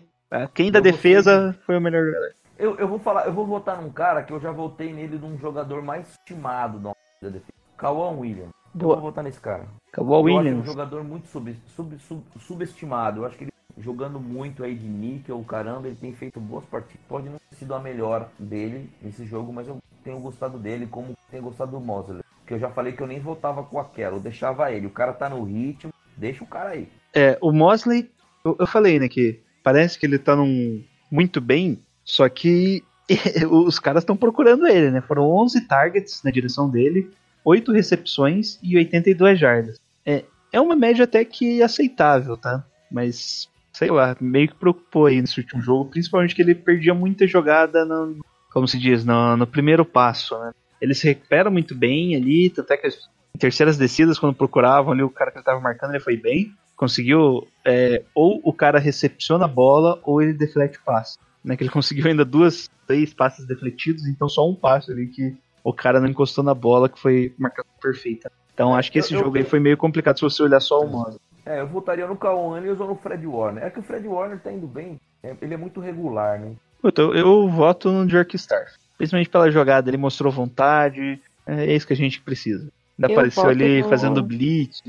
Quem 0.53 0.71
da 0.71 0.79
defesa 0.79 1.53
foi 1.65 1.77
o 1.77 1.81
melhor 1.81 2.05
jogador. 2.05 2.29
Eu, 2.57 2.75
eu 2.77 2.87
vou 2.87 2.99
falar, 2.99 3.25
eu 3.25 3.33
vou 3.33 3.45
votar 3.45 3.81
num 3.81 3.89
cara 3.91 4.23
que 4.23 4.31
eu 4.31 4.39
já 4.39 4.51
votei 4.51 4.93
nele 4.93 5.17
de 5.17 5.25
um 5.25 5.37
jogador 5.37 5.81
mais 5.81 6.09
estimado 6.09 6.79
da 6.79 6.93
defesa. 7.21 7.43
Kawan 7.77 8.17
Williams. 8.17 8.51
Eu 8.73 8.87
vou 8.87 9.01
votar 9.01 9.23
nesse 9.23 9.39
cara. 9.39 9.67
Eu 9.97 10.03
acho 10.03 10.11
um 10.11 10.23
Williams. 10.23 10.65
jogador 10.65 11.03
muito 11.03 11.27
sub, 11.27 11.55
sub- 11.75 11.99
sub- 11.99 12.23
subestimado. 12.39 13.21
Eu 13.21 13.25
acho 13.25 13.37
que 13.37 13.45
ele 13.45 13.51
jogando 13.77 14.19
muito 14.19 14.63
aí 14.63 14.73
de 14.75 14.87
níquel, 14.87 15.43
caramba, 15.43 15.87
ele 15.87 15.97
tem 15.97 16.13
feito 16.13 16.39
boas 16.39 16.65
partidas. 16.65 17.01
Pode 17.07 17.29
não 17.29 17.37
ter 17.49 17.57
sido 17.57 17.73
a 17.73 17.79
melhor 17.79 18.29
dele 18.39 18.89
nesse 19.01 19.25
jogo, 19.25 19.51
mas 19.51 19.67
eu 19.67 19.77
tenho 20.03 20.19
gostado 20.19 20.57
dele 20.57 20.87
como 20.87 21.13
tenho 21.29 21.43
gostado 21.43 21.71
do 21.71 21.79
Mosley. 21.79 22.21
Que 22.47 22.53
eu 22.53 22.59
já 22.59 22.69
falei 22.69 22.93
que 22.93 23.01
eu 23.01 23.07
nem 23.07 23.19
votava 23.19 23.63
com 23.63 23.79
aquela, 23.79 24.15
eu 24.15 24.19
deixava 24.21 24.71
ele. 24.71 24.87
O 24.87 24.91
cara 24.91 25.11
tá 25.13 25.27
no 25.29 25.43
ritmo, 25.43 25.91
deixa 26.15 26.43
o 26.43 26.47
cara 26.47 26.69
aí. 26.69 26.87
É, 27.13 27.37
o 27.41 27.51
Mosley, 27.51 28.09
eu, 28.45 28.55
eu 28.59 28.67
falei, 28.67 28.99
né, 28.99 29.09
que 29.09 29.41
parece 29.63 29.97
que 29.99 30.05
ele 30.05 30.19
tá 30.19 30.35
num 30.35 30.83
muito 31.11 31.39
bem, 31.41 31.79
só 32.05 32.29
que 32.29 32.83
os 33.51 33.79
caras 33.79 34.03
estão 34.03 34.15
procurando 34.15 34.67
ele, 34.67 34.91
né? 34.91 35.01
Foram 35.01 35.23
11 35.23 35.67
targets 35.67 36.21
na 36.23 36.31
direção 36.31 36.69
dele, 36.69 37.11
8 37.43 37.71
recepções 37.71 38.59
e 38.63 38.77
82 38.77 39.39
jardas. 39.39 39.79
É, 40.05 40.23
é 40.53 40.61
uma 40.61 40.75
média 40.75 41.03
até 41.03 41.25
que 41.25 41.61
aceitável, 41.61 42.37
tá? 42.37 42.63
Mas, 42.89 43.49
sei 43.73 43.89
lá, 43.89 44.15
meio 44.21 44.47
que 44.47 44.55
preocupou 44.55 45.07
aí 45.07 45.19
nesse 45.19 45.39
último 45.39 45.61
jogo, 45.61 45.89
principalmente 45.89 46.35
que 46.35 46.41
ele 46.41 46.55
perdia 46.55 46.93
muita 46.93 47.27
jogada 47.27 47.83
no, 47.83 48.23
como 48.55 48.67
se 48.67 48.79
diz, 48.79 49.03
no, 49.03 49.35
no 49.35 49.45
primeiro 49.45 49.83
passo, 49.83 50.39
né? 50.39 50.53
Ele 50.79 50.93
se 50.93 51.07
recupera 51.07 51.49
muito 51.49 51.75
bem 51.75 52.15
ali, 52.15 52.49
tanto 52.49 52.71
é 52.71 52.77
que 52.77 52.87
em 52.87 53.37
terceiras 53.37 53.77
descidas, 53.77 54.17
quando 54.17 54.33
procuravam 54.33 54.93
ali 54.93 55.03
o 55.03 55.09
cara 55.09 55.29
que 55.29 55.37
ele 55.37 55.43
tava 55.43 55.59
marcando, 55.59 55.91
ele 55.91 55.99
foi 55.99 56.15
bem. 56.15 56.53
Conseguiu, 56.77 57.45
é, 57.65 58.01
ou 58.13 58.39
o 58.45 58.53
cara 58.53 58.79
recepciona 58.79 59.43
a 59.43 59.47
bola, 59.47 59.99
ou 60.03 60.21
ele 60.21 60.31
deflete 60.31 60.77
o 60.77 60.81
passe. 60.85 61.17
Né, 61.45 61.55
que 61.55 61.63
ele 61.63 61.69
conseguiu 61.71 62.07
ainda 62.07 62.25
duas, 62.25 62.69
três 62.87 63.13
passes 63.13 63.45
defletidos, 63.45 64.05
então 64.07 64.27
só 64.27 64.49
um 64.49 64.55
passe 64.55 64.91
ali 64.91 65.07
que 65.07 65.35
o 65.63 65.71
cara 65.71 65.99
não 65.99 66.07
encostou 66.07 66.43
na 66.43 66.53
bola, 66.53 66.89
que 66.89 66.99
foi 66.99 67.33
marcação 67.37 67.71
perfeita. 67.81 68.31
Então 68.53 68.73
acho 68.75 68.91
que 68.91 68.99
esse 68.99 69.13
Eu- 69.13 69.19
eu- 69.19 69.25
jogo 69.25 69.37
aí 69.37 69.43
foi 69.43 69.59
meio 69.59 69.77
complicado 69.77 70.17
se 70.17 70.23
você 70.23 70.41
olhar 70.41 70.59
só 70.59 70.81
o 70.81 70.87
Mosley. 70.87 71.19
É, 71.45 71.61
eu 71.61 71.67
votaria 71.67 72.07
no 72.07 72.15
Kawan 72.15 72.55
Williams 72.55 72.79
ou 72.79 72.87
no 72.87 72.95
Fred 72.95 73.25
Warner. 73.27 73.63
É 73.63 73.69
que 73.69 73.79
o 73.79 73.83
Fred 73.83 74.07
Warner 74.07 74.39
tá 74.39 74.51
indo 74.51 74.65
bem. 74.65 74.99
É, 75.21 75.35
ele 75.41 75.53
é 75.53 75.57
muito 75.57 75.79
regular, 75.79 76.39
né? 76.39 76.53
Puta, 76.81 77.01
eu, 77.03 77.13
eu 77.13 77.47
voto 77.49 77.91
no 77.91 78.09
Jerk 78.09 78.35
Star. 78.37 78.65
Principalmente 78.97 79.29
pela 79.29 79.51
jogada, 79.51 79.87
ele 79.89 79.97
mostrou 79.97 80.31
vontade. 80.31 81.21
É 81.45 81.71
isso 81.75 81.85
que 81.85 81.93
a 81.93 81.97
gente 81.97 82.19
precisa. 82.21 82.63
Ainda 82.97 83.11
Eu 83.13 83.17
apareceu 83.19 83.45
ali 83.47 83.83
no- 83.83 83.89
fazendo 83.89 84.23
blitz. 84.23 84.81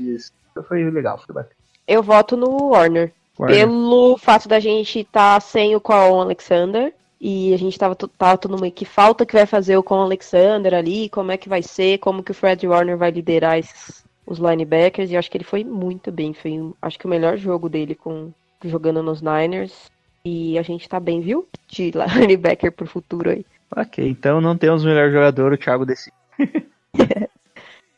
Foi 0.67 0.89
legal, 0.89 1.19
foi 1.23 1.35
bacana. 1.35 1.53
Eu 1.87 2.01
voto 2.01 2.35
no 2.35 2.69
Warner. 2.69 3.11
Pelo 3.45 4.17
fato 4.17 4.47
da 4.47 4.59
gente 4.59 4.99
estar 4.99 5.41
sem 5.41 5.75
o 5.75 5.81
Con 5.81 6.21
Alexander. 6.21 6.93
E 7.19 7.53
a 7.53 7.57
gente 7.57 7.77
tava, 7.77 7.95
tava 7.95 8.37
todo 8.37 8.51
mundo 8.51 8.71
que 8.71 8.85
falta 8.85 9.25
que 9.25 9.33
vai 9.33 9.45
fazer 9.45 9.75
o 9.77 9.83
Con 9.83 10.01
Alexander 10.01 10.73
ali, 10.73 11.09
como 11.09 11.31
é 11.31 11.37
que 11.37 11.49
vai 11.49 11.63
ser, 11.63 11.97
como 11.97 12.21
que 12.21 12.31
o 12.31 12.33
Fred 12.33 12.67
Warner 12.67 12.97
vai 12.97 13.09
liderar 13.09 13.57
esses, 13.57 14.03
os 14.25 14.37
linebackers. 14.37 15.09
E 15.09 15.13
eu 15.13 15.19
acho 15.19 15.29
que 15.29 15.37
ele 15.37 15.43
foi 15.43 15.63
muito 15.63 16.11
bem. 16.11 16.33
Foi, 16.33 16.71
acho 16.81 16.99
que 16.99 17.05
o 17.05 17.09
melhor 17.09 17.37
jogo 17.37 17.69
dele 17.69 17.95
com 17.95 18.31
jogando 18.63 19.01
nos 19.01 19.21
Niners. 19.21 19.89
E 20.23 20.57
a 20.57 20.61
gente 20.61 20.87
tá 20.87 20.99
bem, 20.99 21.21
viu? 21.21 21.47
De 21.67 21.91
linebacker 22.15 22.71
pro 22.71 22.85
futuro 22.85 23.29
aí. 23.29 23.45
Ok, 23.75 24.07
então 24.07 24.39
não 24.39 24.57
temos 24.57 24.83
o 24.83 24.87
melhor 24.87 25.11
jogador, 25.11 25.53
o 25.53 25.57
Thiago 25.57 25.85
Desi. 25.85 26.11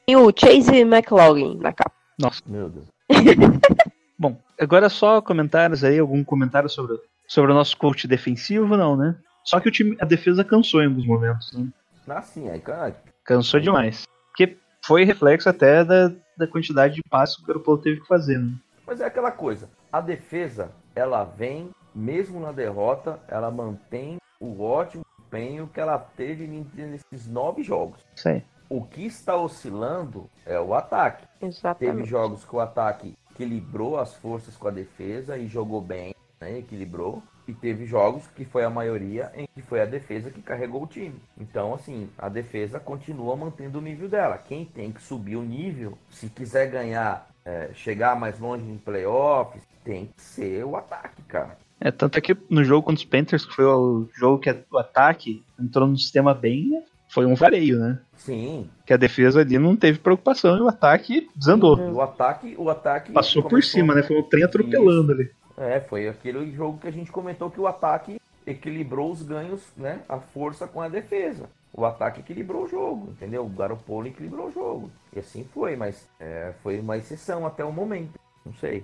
E 0.09 0.15
o 0.15 0.33
Chase 0.35 0.79
McLaughlin 0.79 1.59
na 1.59 1.71
capa. 1.71 1.93
Nossa. 2.17 2.41
Meu 2.47 2.67
Deus. 2.67 2.87
Bom, 4.19 4.35
agora 4.59 4.89
só 4.89 5.21
comentários 5.21 5.81
aí, 5.81 5.97
algum 5.97 6.25
comentário 6.25 6.67
sobre, 6.67 6.99
sobre 7.25 7.53
o 7.53 7.55
nosso 7.55 7.77
coach 7.77 8.05
defensivo, 8.05 8.75
não, 8.75 8.97
né? 8.97 9.15
Só 9.45 9.61
que 9.61 9.69
o 9.69 9.71
time, 9.71 9.95
a 10.01 10.05
defesa 10.05 10.43
cansou 10.43 10.83
em 10.83 10.87
alguns 10.87 11.05
momentos, 11.05 11.53
né? 11.53 11.69
Assim, 12.05 12.49
aí, 12.49 12.59
cara. 12.59 13.01
Cansou 13.23 13.61
demais. 13.61 14.05
Porque 14.27 14.57
foi 14.83 15.05
reflexo 15.05 15.47
até 15.47 15.85
da, 15.85 16.11
da 16.35 16.45
quantidade 16.45 16.95
de 16.95 17.03
passos 17.03 17.37
que 17.37 17.43
o 17.43 17.45
Garoppolo 17.47 17.77
teve 17.77 18.01
que 18.01 18.07
fazer, 18.07 18.37
né? 18.39 18.51
Mas 18.85 18.99
é 18.99 19.05
aquela 19.05 19.31
coisa. 19.31 19.69
A 19.89 20.01
defesa, 20.01 20.71
ela 20.93 21.23
vem, 21.23 21.69
mesmo 21.95 22.41
na 22.41 22.51
derrota, 22.51 23.19
ela 23.27 23.49
mantém 23.49 24.17
o 24.37 24.61
ótimo 24.61 25.05
empenho 25.19 25.69
que 25.71 25.79
ela 25.79 25.97
teve 25.97 26.45
nesses 26.45 27.27
nove 27.27 27.63
jogos. 27.63 28.01
Aí. 28.25 28.43
O 28.69 28.83
que 28.83 29.05
está 29.05 29.35
oscilando 29.35 30.29
é 30.45 30.59
o 30.59 30.73
ataque. 30.73 31.25
Teve 31.39 31.51
Exatamente. 31.51 32.09
jogos 32.09 32.43
que 32.43 32.55
o 32.55 32.59
ataque 32.59 33.15
equilibrou 33.39 33.97
as 33.97 34.13
forças 34.15 34.55
com 34.57 34.67
a 34.67 34.71
defesa 34.71 35.37
e 35.37 35.47
jogou 35.47 35.79
bem, 35.79 36.13
né? 36.41 36.59
Equilibrou. 36.59 37.23
E 37.47 37.53
teve 37.53 37.85
jogos 37.85 38.27
que 38.27 38.45
foi 38.45 38.63
a 38.63 38.69
maioria 38.69 39.31
em 39.33 39.47
que 39.47 39.61
foi 39.63 39.81
a 39.81 39.85
defesa 39.85 40.29
que 40.29 40.41
carregou 40.41 40.83
o 40.83 40.87
time. 40.87 41.15
Então, 41.39 41.73
assim, 41.73 42.07
a 42.15 42.29
defesa 42.29 42.79
continua 42.79 43.35
mantendo 43.35 43.79
o 43.79 43.81
nível 43.81 44.07
dela. 44.07 44.37
Quem 44.37 44.65
tem 44.65 44.91
que 44.91 45.01
subir 45.01 45.35
o 45.35 45.41
nível, 45.41 45.97
se 46.11 46.29
quiser 46.29 46.69
ganhar, 46.69 47.27
é, 47.43 47.71
chegar 47.73 48.15
mais 48.15 48.39
longe 48.39 48.63
em 48.63 48.77
playoffs, 48.77 49.63
tem 49.83 50.07
que 50.15 50.21
ser 50.21 50.63
o 50.63 50.75
ataque, 50.75 51.23
cara. 51.23 51.57
É, 51.81 51.89
tanto 51.89 52.19
é 52.19 52.21
que 52.21 52.37
no 52.49 52.63
jogo 52.63 52.85
contra 52.85 52.99
os 52.99 53.09
Panthers, 53.09 53.45
que 53.45 53.55
foi 53.55 53.65
o 53.65 54.07
jogo 54.13 54.37
que 54.37 54.55
o 54.69 54.77
ataque 54.77 55.43
entrou 55.59 55.87
no 55.87 55.97
sistema 55.97 56.35
bem? 56.35 56.83
Foi 57.09 57.25
um 57.25 57.35
vareio, 57.35 57.79
né? 57.79 57.99
Sim. 58.15 58.69
Que 58.85 58.93
a 58.93 58.97
defesa 58.97 59.41
ali 59.41 59.57
não 59.57 59.75
teve 59.75 59.99
preocupação 59.99 60.57
e 60.57 60.61
o 60.61 60.67
ataque 60.67 61.29
desandou. 61.35 61.77
E 61.77 61.91
o 61.91 62.01
ataque, 62.01 62.55
o 62.57 62.69
ataque 62.69 63.11
Passou 63.11 63.43
por 63.43 63.61
cima, 63.63 63.95
né? 63.95 64.03
Foi 64.03 64.17
o 64.17 64.23
trem 64.23 64.43
atropelando 64.43 65.11
ali. 65.11 65.29
É, 65.57 65.79
foi 65.79 66.07
aquele 66.07 66.51
jogo 66.51 66.77
que 66.79 66.87
a 66.87 66.91
gente 66.91 67.11
comentou 67.11 67.49
que 67.49 67.59
o 67.59 67.67
ataque 67.67 68.21
equilibrou 68.45 69.11
os 69.11 69.21
ganhos, 69.23 69.61
né? 69.75 69.99
A 70.07 70.19
força 70.19 70.67
com 70.67 70.81
a 70.81 70.87
defesa. 70.87 71.49
O 71.73 71.85
ataque 71.85 72.21
equilibrou 72.21 72.63
o 72.63 72.67
jogo, 72.67 73.09
entendeu? 73.11 73.45
O 73.45 73.49
Garoppolo 73.49 74.07
equilibrou 74.07 74.47
o 74.47 74.51
jogo. 74.51 74.91
E 75.13 75.19
assim 75.19 75.45
foi, 75.53 75.75
mas 75.75 76.07
é, 76.19 76.53
foi 76.63 76.79
uma 76.79 76.97
exceção 76.97 77.45
até 77.45 77.63
o 77.63 77.71
momento. 77.71 78.19
Não 78.45 78.53
sei. 78.53 78.83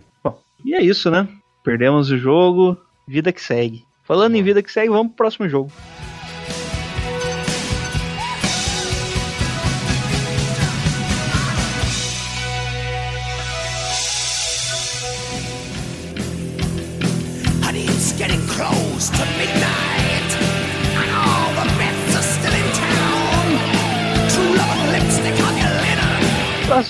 E 0.64 0.74
é 0.74 0.82
isso, 0.82 1.10
né? 1.10 1.28
Perdemos 1.64 2.12
o 2.12 2.18
jogo, 2.18 2.78
vida 3.08 3.32
que 3.32 3.42
segue. 3.42 3.84
Falando 4.04 4.36
em 4.36 4.44
vida 4.44 4.62
que 4.62 4.72
segue, 4.72 4.90
vamos 4.90 5.08
pro 5.08 5.18
próximo 5.18 5.48
jogo. 5.48 5.72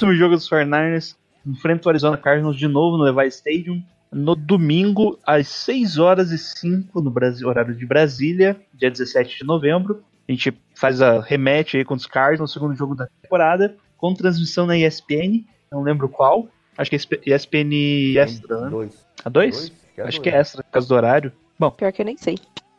Próximo 0.06 0.20
jogo 0.20 0.36
dos 0.36 0.48
49ers 0.48 1.16
enfrenta 1.48 1.88
o 1.88 1.90
Arizona 1.90 2.16
Cardinals 2.16 2.56
de 2.58 2.68
novo 2.68 2.96
no 2.96 3.04
Levi 3.06 3.28
Stadium 3.28 3.82
no 4.12 4.36
domingo 4.36 5.18
às 5.26 5.48
6 5.48 5.98
horas 5.98 6.30
e 6.30 6.38
5 6.38 7.02
no 7.02 7.10
Brasil, 7.10 7.48
horário 7.48 7.74
de 7.74 7.88
Brasília, 7.88 8.56
dia 8.72 8.92
17 8.92 9.40
de 9.40 9.44
novembro. 9.44 10.04
A 10.30 10.32
gente 10.32 10.56
faz 10.76 11.02
a 11.02 11.20
rematch 11.22 11.74
aí 11.74 11.84
contra 11.84 12.02
os 12.02 12.06
Cardinals, 12.06 12.54
segundo 12.54 12.76
jogo 12.76 12.94
da 12.94 13.08
temporada, 13.20 13.76
com 13.98 14.14
transmissão 14.14 14.68
na 14.68 14.78
ESPN, 14.78 15.44
não 15.72 15.82
lembro 15.82 16.08
qual. 16.08 16.48
Acho 16.78 16.92
que 16.92 16.98
é 16.98 17.36
ESPN 17.36 18.16
Extra, 18.16 18.62
né? 18.62 18.70
Dois. 18.70 19.08
A 19.24 19.30
2? 19.30 19.56
Dois? 19.56 19.66
Acho 19.66 20.02
dois. 20.04 20.20
que 20.20 20.30
é 20.30 20.38
extra, 20.38 20.64
por 20.64 20.70
causa 20.70 20.88
do 20.88 20.94
horário. 20.94 21.32
Bom, 21.58 21.72
Pior 21.72 21.92
que 21.92 22.04
eu 22.04 22.06
nem 22.06 22.18
sei. 22.18 22.38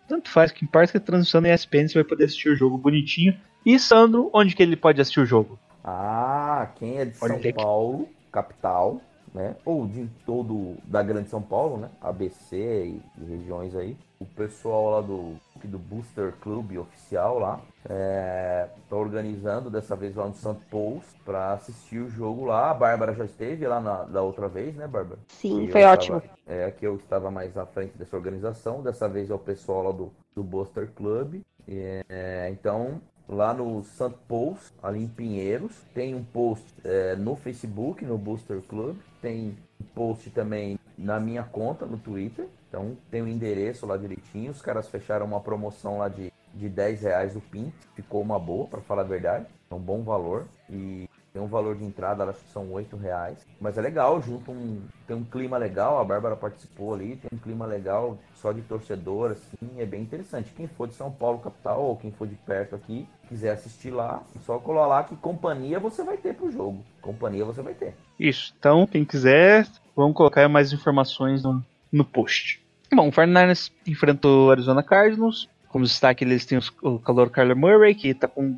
tanto 0.09 0.31
faz, 0.31 0.53
que 0.53 0.65
importa 0.65 0.91
é 0.91 0.93
que 0.93 0.99
a 0.99 1.01
transmissão 1.01 1.41
na 1.41 1.53
ESPN 1.53 1.89
você 1.89 1.95
vai 1.95 2.05
poder 2.05 2.27
assistir 2.27 2.51
o 2.51 2.57
jogo 2.57 2.79
bonitinho. 2.79 3.37
E 3.65 3.81
Sandro, 3.81 4.31
onde 4.33 4.55
que 4.55 4.63
ele 4.63 4.77
pode 4.77 5.01
assistir 5.01 5.19
o 5.19 5.27
jogo? 5.27 5.59
Ah, 5.87 6.69
quem 6.75 6.99
é 6.99 7.05
de 7.05 7.17
Olha 7.23 7.29
São 7.29 7.37
aqui. 7.37 7.53
Paulo, 7.53 8.09
capital, 8.33 9.01
né? 9.33 9.55
Ou 9.65 9.87
de 9.87 10.09
todo 10.27 10.77
da 10.85 11.01
Grande 11.03 11.29
São 11.29 11.41
Paulo, 11.41 11.77
né? 11.77 11.89
ABC 12.01 12.57
e, 12.57 13.01
e 13.19 13.25
regiões 13.25 13.75
aí. 13.77 13.97
O 14.19 14.25
pessoal 14.25 14.91
lá 14.91 15.01
do, 15.03 15.37
do 15.63 15.79
Booster 15.79 16.33
Club 16.41 16.79
oficial 16.79 17.39
lá 17.39 17.61
é, 17.89 18.67
tá 18.89 18.97
organizando 18.97 19.71
dessa 19.71 19.95
vez 19.95 20.17
lá 20.17 20.27
no 20.27 20.35
Santo 20.35 20.63
Paulo 20.71 21.03
para 21.25 21.53
assistir 21.53 21.99
o 22.01 22.09
jogo 22.11 22.47
lá. 22.47 22.71
A 22.71 22.75
Bárbara 22.75 23.15
já 23.15 23.25
esteve 23.27 23.67
lá 23.67 23.81
na, 23.81 24.05
da 24.05 24.23
outra 24.23 24.49
vez, 24.49 24.75
né, 24.75 24.89
Bárbara? 24.89 25.21
Sim, 25.29 25.65
E 25.65 25.71
foi 25.71 25.85
ótimo. 25.85 26.17
estava- 26.19 26.37
é, 26.49 26.71
que 26.71 26.87
eu 26.87 26.97
estava 26.97 27.31
mais 27.31 27.57
à 27.57 27.67
frente 27.67 27.97
dessa 27.97 28.17
organização. 28.17 28.83
Dessa 28.83 29.09
vez 29.09 29.31
é 29.31 29.35
o 29.35 29.39
pessoal 29.39 29.83
lá 29.85 29.93
do, 29.93 30.11
do 30.35 30.43
Booster 30.43 30.91
Club. 30.97 31.43
É, 31.69 32.49
então, 32.51 33.01
lá 33.29 33.53
no 33.53 33.83
Santo 33.85 34.19
Post, 34.29 34.73
ali 34.83 35.03
em 35.03 35.09
Pinheiros, 35.09 35.73
tem 35.95 36.15
um 36.15 36.23
post 36.25 36.65
é, 36.85 37.17
no 37.17 37.37
Facebook, 37.37 38.05
no 38.05 38.17
Booster 38.17 38.61
Club. 38.63 38.97
Tem 39.21 39.57
um 39.81 39.85
post 39.95 40.31
também 40.31 40.79
na 40.97 41.19
minha 41.19 41.43
conta, 41.43 41.85
no 41.85 41.99
Twitter. 41.99 42.47
Então, 42.69 42.97
tem 43.11 43.23
o 43.23 43.29
endereço 43.29 43.87
lá 43.87 43.97
direitinho. 43.97 44.51
Os 44.51 44.63
caras 44.63 44.89
fecharam 44.89 45.27
uma 45.27 45.41
promoção 45.41 45.99
lá 45.99 46.09
de, 46.09 46.33
de 46.55 46.69
10 46.69 47.03
reais 47.03 47.37
o 47.37 47.41
PIN. 47.41 47.73
Ficou 47.95 48.23
uma 48.23 48.39
boa, 48.39 48.67
para 48.67 48.81
falar 48.81 49.03
a 49.03 49.07
verdade. 49.07 49.47
É 49.71 49.75
um 49.75 49.81
bom 49.81 50.03
valor. 50.03 50.47
E 50.71 51.06
tem 51.37 51.43
um 51.43 51.49
valor 51.49 51.77
de 51.77 51.85
entrada, 51.85 52.25
acho 52.25 52.41
que 52.41 52.51
são 52.51 52.73
8 52.73 52.97
reais. 52.97 53.37
Mas 53.61 53.77
é 53.77 53.83
legal, 53.83 54.23
junto 54.23 54.51
um. 54.51 54.81
Tem 55.07 55.15
um 55.15 55.23
clima 55.23 55.59
legal, 55.59 56.01
a 56.01 56.05
Bárbara 56.05 56.35
participou 56.35 56.95
ali, 56.95 57.17
tem 57.17 57.29
um 57.31 57.37
clima 57.37 57.67
legal 57.67 58.19
só 58.35 58.53
de 58.53 58.63
torcedor, 58.63 59.33
assim, 59.33 59.79
é 59.79 59.85
bem 59.85 60.01
interessante. 60.01 60.51
Quem 60.57 60.67
for 60.67 60.89
de 60.89 60.95
São 60.95 61.13
Paulo, 61.13 61.39
capital, 61.39 61.83
ou 61.83 61.97
quem 61.97 62.11
for 62.11 62.27
de 62.27 62.37
perto 62.37 62.75
aqui, 62.75 63.07
quiser 63.29 63.51
assistir 63.51 63.91
lá, 63.91 64.23
é 64.35 64.39
só 64.47 64.59
colar 64.59 64.87
lá 64.87 65.05
que 65.05 65.15
companhia 65.17 65.79
você 65.79 66.03
vai 66.03 66.17
ter 66.17 66.35
pro 66.35 66.51
jogo. 66.51 66.83
Companhia 67.03 67.45
você 67.45 67.61
vai 67.61 67.75
ter. 67.75 67.95
Isso. 68.19 68.55
Então, 68.59 68.87
quem 68.87 69.05
quiser, 69.05 69.69
vamos 69.95 70.17
colocar 70.17 70.49
mais 70.49 70.73
informações 70.73 71.43
no, 71.43 71.63
no 71.93 72.05
post. 72.05 72.65
Bom, 72.95 73.09
o 73.09 73.13
49ers 73.13 73.71
enfrentou 73.87 74.47
o 74.47 74.51
Arizona 74.51 74.83
Cardinals. 74.83 75.51
Como 75.69 75.85
destaque, 75.85 76.25
eles 76.25 76.47
têm 76.47 76.59
o 76.83 76.99
calor 76.99 77.29
Kyler 77.29 77.55
Murray, 77.57 77.95
que 77.95 78.09
está 78.09 78.27
com 78.27 78.57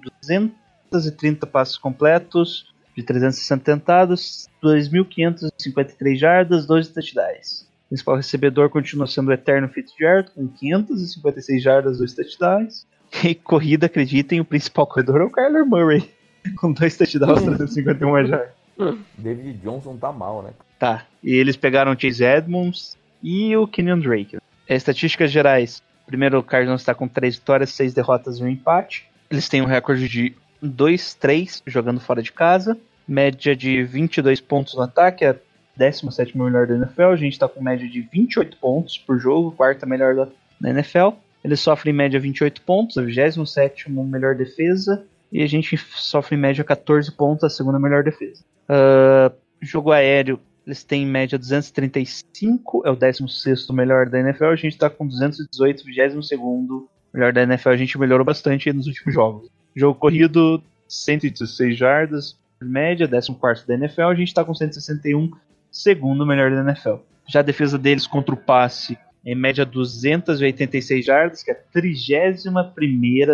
230 0.91 1.47
passos 1.47 1.79
completos, 1.79 2.73
de 2.97 3.03
360 3.03 3.65
tentados, 3.65 4.49
2.553 4.63 6.17
jardas, 6.17 6.67
12 6.67 6.93
touchdowns. 6.93 7.69
O 7.87 7.89
principal 7.89 8.17
recebedor 8.17 8.69
continua 8.69 9.07
sendo 9.07 9.29
o 9.29 9.33
Eterno 9.33 9.69
Fitzgerald, 9.69 10.31
com 10.33 10.49
556 10.49 11.63
jardas, 11.63 11.99
2 11.99 12.15
touchdowns. 12.15 12.87
E 13.25 13.35
corrida, 13.35 13.87
acreditem, 13.87 14.39
o 14.39 14.45
principal 14.45 14.87
corredor 14.87 15.23
é 15.23 15.25
o 15.25 15.31
Kyler 15.31 15.65
Murray, 15.65 16.11
com 16.61 16.73
2 16.73 16.97
touchdowns, 16.99 17.43
351 17.43 18.27
jardas. 18.27 18.51
David 19.17 19.59
Johnson 19.63 19.97
tá 19.97 20.13
mal, 20.13 20.43
né? 20.43 20.51
Tá. 20.79 21.07
E 21.23 21.35
eles 21.35 21.57
pegaram 21.57 21.93
o 21.93 21.99
Chase 21.99 22.25
Edmonds 22.25 22.99
e 23.23 23.57
o 23.57 23.67
Kenyon 23.67 24.01
Drake. 24.01 24.39
Estatísticas 24.69 25.31
gerais. 25.31 25.83
Primeiro, 26.07 26.39
o 26.39 26.43
Cardinals 26.43 26.83
está 26.83 26.95
com 26.95 27.09
3 27.09 27.37
vitórias, 27.37 27.71
6 27.71 27.95
derrotas 27.95 28.39
e 28.39 28.45
um 28.45 28.49
empate. 28.49 29.07
Eles 29.31 29.49
têm 29.49 29.63
um 29.63 29.67
recorde 29.67 30.09
de 30.09 30.35
2-3 30.63 31.63
jogando 31.67 32.01
fora 32.01 32.23
de 32.23 32.33
casa. 32.33 32.77
Média 33.07 33.57
de 33.57 33.83
22 33.83 34.41
pontos 34.41 34.75
no 34.75 34.83
ataque, 34.83 35.25
a 35.25 35.35
17 35.77 36.37
melhor 36.37 36.67
da 36.67 36.75
NFL. 36.75 37.03
A 37.05 37.17
gente 37.17 37.33
está 37.33 37.49
com 37.49 37.63
média 37.63 37.89
de 37.89 38.01
28 38.03 38.57
pontos 38.59 38.99
por 38.99 39.19
jogo, 39.19 39.53
quarta 39.53 39.87
melhor 39.87 40.15
da, 40.15 40.29
da 40.61 40.71
NFL. 40.71 41.11
Eles 41.43 41.61
sofrem 41.61 41.95
em 41.95 41.97
média 41.97 42.19
28 42.19 42.61
pontos, 42.63 42.99
a 42.99 43.03
27 43.03 43.91
melhor 43.91 44.35
defesa. 44.35 45.07
E 45.31 45.43
a 45.43 45.47
gente 45.47 45.77
sofre 45.77 46.37
em 46.37 46.39
média 46.39 46.65
14 46.65 47.13
pontos, 47.13 47.45
a 47.45 47.51
segunda 47.51 47.79
melhor 47.79 48.03
defesa. 48.03 48.43
Ah, 48.69 49.33
jogo 49.61 49.93
aéreo, 49.93 50.41
eles 50.67 50.85
têm 50.85 51.05
em 51.05 51.07
média 51.07 51.39
235, 51.39 52.83
é 52.87 52.91
o 52.91 52.97
16 52.97 53.69
melhor 53.71 54.09
da 54.09 54.21
NFL. 54.21 54.47
A 54.47 54.57
gente 54.57 54.75
está 54.75 54.91
com 54.91 55.07
218, 55.07 55.85
22 55.85 56.31
melhor 57.13 57.33
da 57.33 57.43
NFL. 57.43 57.71
A 57.71 57.77
gente 57.77 57.99
melhorou 57.99 58.25
bastante 58.25 58.73
nos 58.73 58.87
últimos 58.87 59.15
jogos. 59.15 59.49
Jogo 59.75 59.99
corrido, 59.99 60.63
116 60.89 61.77
jardas, 61.77 62.37
média, 62.61 63.09
14 63.09 63.67
da 63.67 63.75
NFL. 63.75 64.03
A 64.03 64.15
gente 64.15 64.29
está 64.29 64.45
com 64.45 64.55
161, 64.55 65.31
segundo 65.71 66.27
melhor 66.27 66.51
da 66.51 66.63
NFL. 66.63 66.97
Já 67.29 67.41
a 67.41 67.43
defesa 67.43 67.79
deles 67.79 68.07
contra 68.07 68.35
o 68.35 68.39
passe, 68.39 68.99
em 69.25 69.35
média 69.35 69.65
286 69.65 71.05
jardas, 71.05 71.43
que 71.43 71.51
é 71.51 71.55
a 71.55 71.57
31 71.57 72.53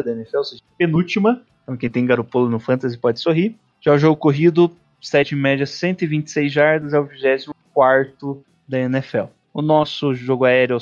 da 0.02 0.10
NFL, 0.12 0.36
ou 0.38 0.44
seja, 0.44 0.62
penúltima. 0.76 1.42
Então 1.62 1.76
quem 1.76 1.88
tem 1.88 2.04
Garoppolo 2.04 2.48
no 2.50 2.58
Fantasy 2.58 2.98
pode 2.98 3.20
sorrir. 3.20 3.56
Já 3.80 3.92
o 3.92 3.98
jogo 3.98 4.16
corrido, 4.16 4.70
7 5.00 5.34
em 5.34 5.38
média, 5.38 5.66
126 5.66 6.52
jardas, 6.52 6.92
é 6.92 6.98
o 6.98 7.04
24 7.04 8.44
da 8.66 8.80
NFL. 8.80 9.26
O 9.52 9.62
nosso 9.62 10.14
jogo 10.14 10.44
aéreo, 10.44 10.78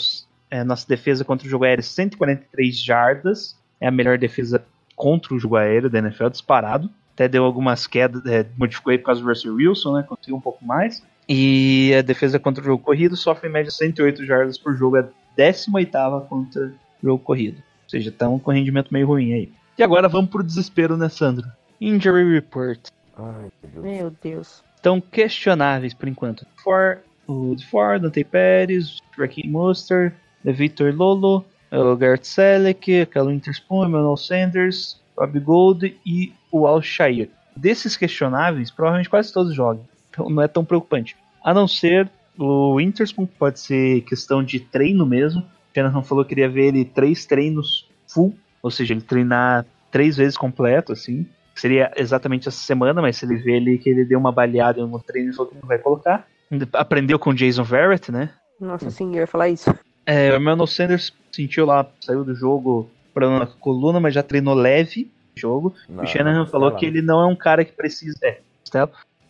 é, 0.50 0.64
nossa 0.64 0.88
defesa 0.88 1.24
contra 1.24 1.46
o 1.46 1.50
jogo 1.50 1.64
aéreo, 1.64 1.82
143 1.82 2.76
jardas, 2.82 3.56
é 3.80 3.86
a 3.86 3.90
melhor 3.90 4.16
defesa 4.16 4.64
contra 5.02 5.34
o 5.34 5.38
jogo 5.38 5.56
aéreo 5.56 5.90
da 5.90 5.98
NFL, 5.98 6.28
disparado. 6.28 6.88
Até 7.12 7.26
deu 7.26 7.44
algumas 7.44 7.88
quedas, 7.88 8.24
é, 8.24 8.46
modificou 8.56 8.92
aí 8.92 8.98
por 8.98 9.06
causa 9.06 9.20
do 9.20 9.26
Russell 9.26 9.54
Wilson, 9.56 9.96
né? 9.96 10.04
Conseguiu 10.04 10.36
um 10.36 10.40
pouco 10.40 10.64
mais. 10.64 11.02
E 11.28 11.92
a 11.98 12.02
defesa 12.02 12.38
contra 12.38 12.62
o 12.62 12.64
jogo 12.64 12.84
corrido 12.84 13.16
sofre 13.16 13.48
em 13.48 13.52
média 13.52 13.72
108 13.72 14.24
jardas 14.24 14.56
por 14.56 14.76
jogo, 14.76 14.98
é 14.98 15.00
a 15.00 15.08
18 15.36 15.90
contra 16.28 16.66
o 16.66 16.72
jogo 17.02 17.18
corrido. 17.18 17.56
Ou 17.56 17.90
seja, 17.90 18.12
tá 18.12 18.28
um 18.28 18.36
rendimento 18.36 18.92
meio 18.92 19.08
ruim 19.08 19.32
aí. 19.32 19.52
E 19.76 19.82
agora 19.82 20.08
vamos 20.08 20.30
pro 20.30 20.40
desespero, 20.40 20.96
né, 20.96 21.08
Sandro? 21.08 21.48
Injury 21.80 22.34
Report. 22.34 22.78
Ai, 23.18 23.50
meu 23.60 23.82
Deus. 23.82 23.84
Meu 23.84 24.16
Deus. 24.22 24.64
Estão 24.76 25.00
questionáveis 25.00 25.94
por 25.94 26.08
enquanto. 26.08 26.46
For, 26.62 27.00
o 27.26 27.56
Ford, 27.68 28.02
Dante 28.02 28.22
Pérez, 28.22 28.98
Raheem 29.18 29.50
Monster, 29.50 30.14
Victor 30.44 30.94
Lolo, 30.94 31.44
o 31.80 31.96
Garrett 31.96 32.26
Selleck, 32.26 33.08
o 33.16 33.30
Interspoon, 33.30 33.86
Emmanuel 33.86 34.16
Sanders, 34.16 35.00
Rob 35.16 35.40
Gold 35.40 35.96
e 36.04 36.32
o 36.50 36.66
Al 36.66 36.82
Shire. 36.82 37.30
Desses 37.56 37.96
questionáveis, 37.96 38.70
provavelmente 38.70 39.08
quase 39.08 39.32
todos 39.32 39.54
jogam. 39.54 39.84
Então 40.10 40.28
não 40.28 40.42
é 40.42 40.48
tão 40.48 40.64
preocupante. 40.64 41.16
A 41.42 41.54
não 41.54 41.66
ser 41.66 42.10
o 42.38 42.80
Interspoon, 42.80 43.26
que 43.26 43.36
pode 43.36 43.60
ser 43.60 44.02
questão 44.02 44.42
de 44.42 44.60
treino 44.60 45.06
mesmo. 45.06 45.40
O 45.40 45.74
Jonathan 45.74 46.02
falou 46.02 46.24
que 46.24 46.30
queria 46.30 46.48
ver 46.48 46.68
ele 46.68 46.84
três 46.84 47.26
treinos 47.26 47.88
full, 48.06 48.34
ou 48.62 48.70
seja, 48.70 48.92
ele 48.92 49.00
treinar 49.00 49.64
três 49.90 50.16
vezes 50.16 50.36
completo, 50.36 50.92
assim. 50.92 51.26
Seria 51.54 51.92
exatamente 51.96 52.48
essa 52.48 52.58
semana, 52.58 53.02
mas 53.02 53.16
se 53.16 53.26
ele 53.26 53.36
vê 53.36 53.56
ele 53.56 53.78
que 53.78 53.90
ele 53.90 54.04
deu 54.04 54.18
uma 54.18 54.32
baleada 54.32 54.84
no 54.86 54.98
treino, 54.98 55.28
ele 55.28 55.36
falou 55.36 55.50
que 55.50 55.58
não 55.58 55.68
vai 55.68 55.78
colocar. 55.78 56.26
Aprendeu 56.72 57.18
com 57.18 57.30
o 57.30 57.34
Jason 57.34 57.62
Verrett, 57.62 58.10
né? 58.10 58.30
Nossa, 58.60 58.90
sim, 58.90 59.14
eu 59.14 59.20
ia 59.20 59.26
falar 59.26 59.48
isso. 59.48 59.74
É, 60.06 60.32
o 60.32 60.36
Emmanuel 60.36 60.66
Sanders 60.66 61.12
sentiu 61.30 61.64
lá, 61.66 61.86
saiu 62.00 62.24
do 62.24 62.34
jogo 62.34 62.90
problema 63.14 63.40
na 63.40 63.46
coluna, 63.46 64.00
mas 64.00 64.14
já 64.14 64.22
treinou 64.22 64.54
leve. 64.54 65.10
jogo. 65.34 65.74
Não, 65.88 66.04
o 66.04 66.06
Shanahan 66.06 66.46
falou 66.46 66.70
lá. 66.70 66.76
que 66.76 66.84
ele 66.86 67.00
não 67.02 67.20
é 67.20 67.26
um 67.26 67.36
cara 67.36 67.64
que 67.64 67.72
precisa. 67.72 68.16
É. 68.22 68.40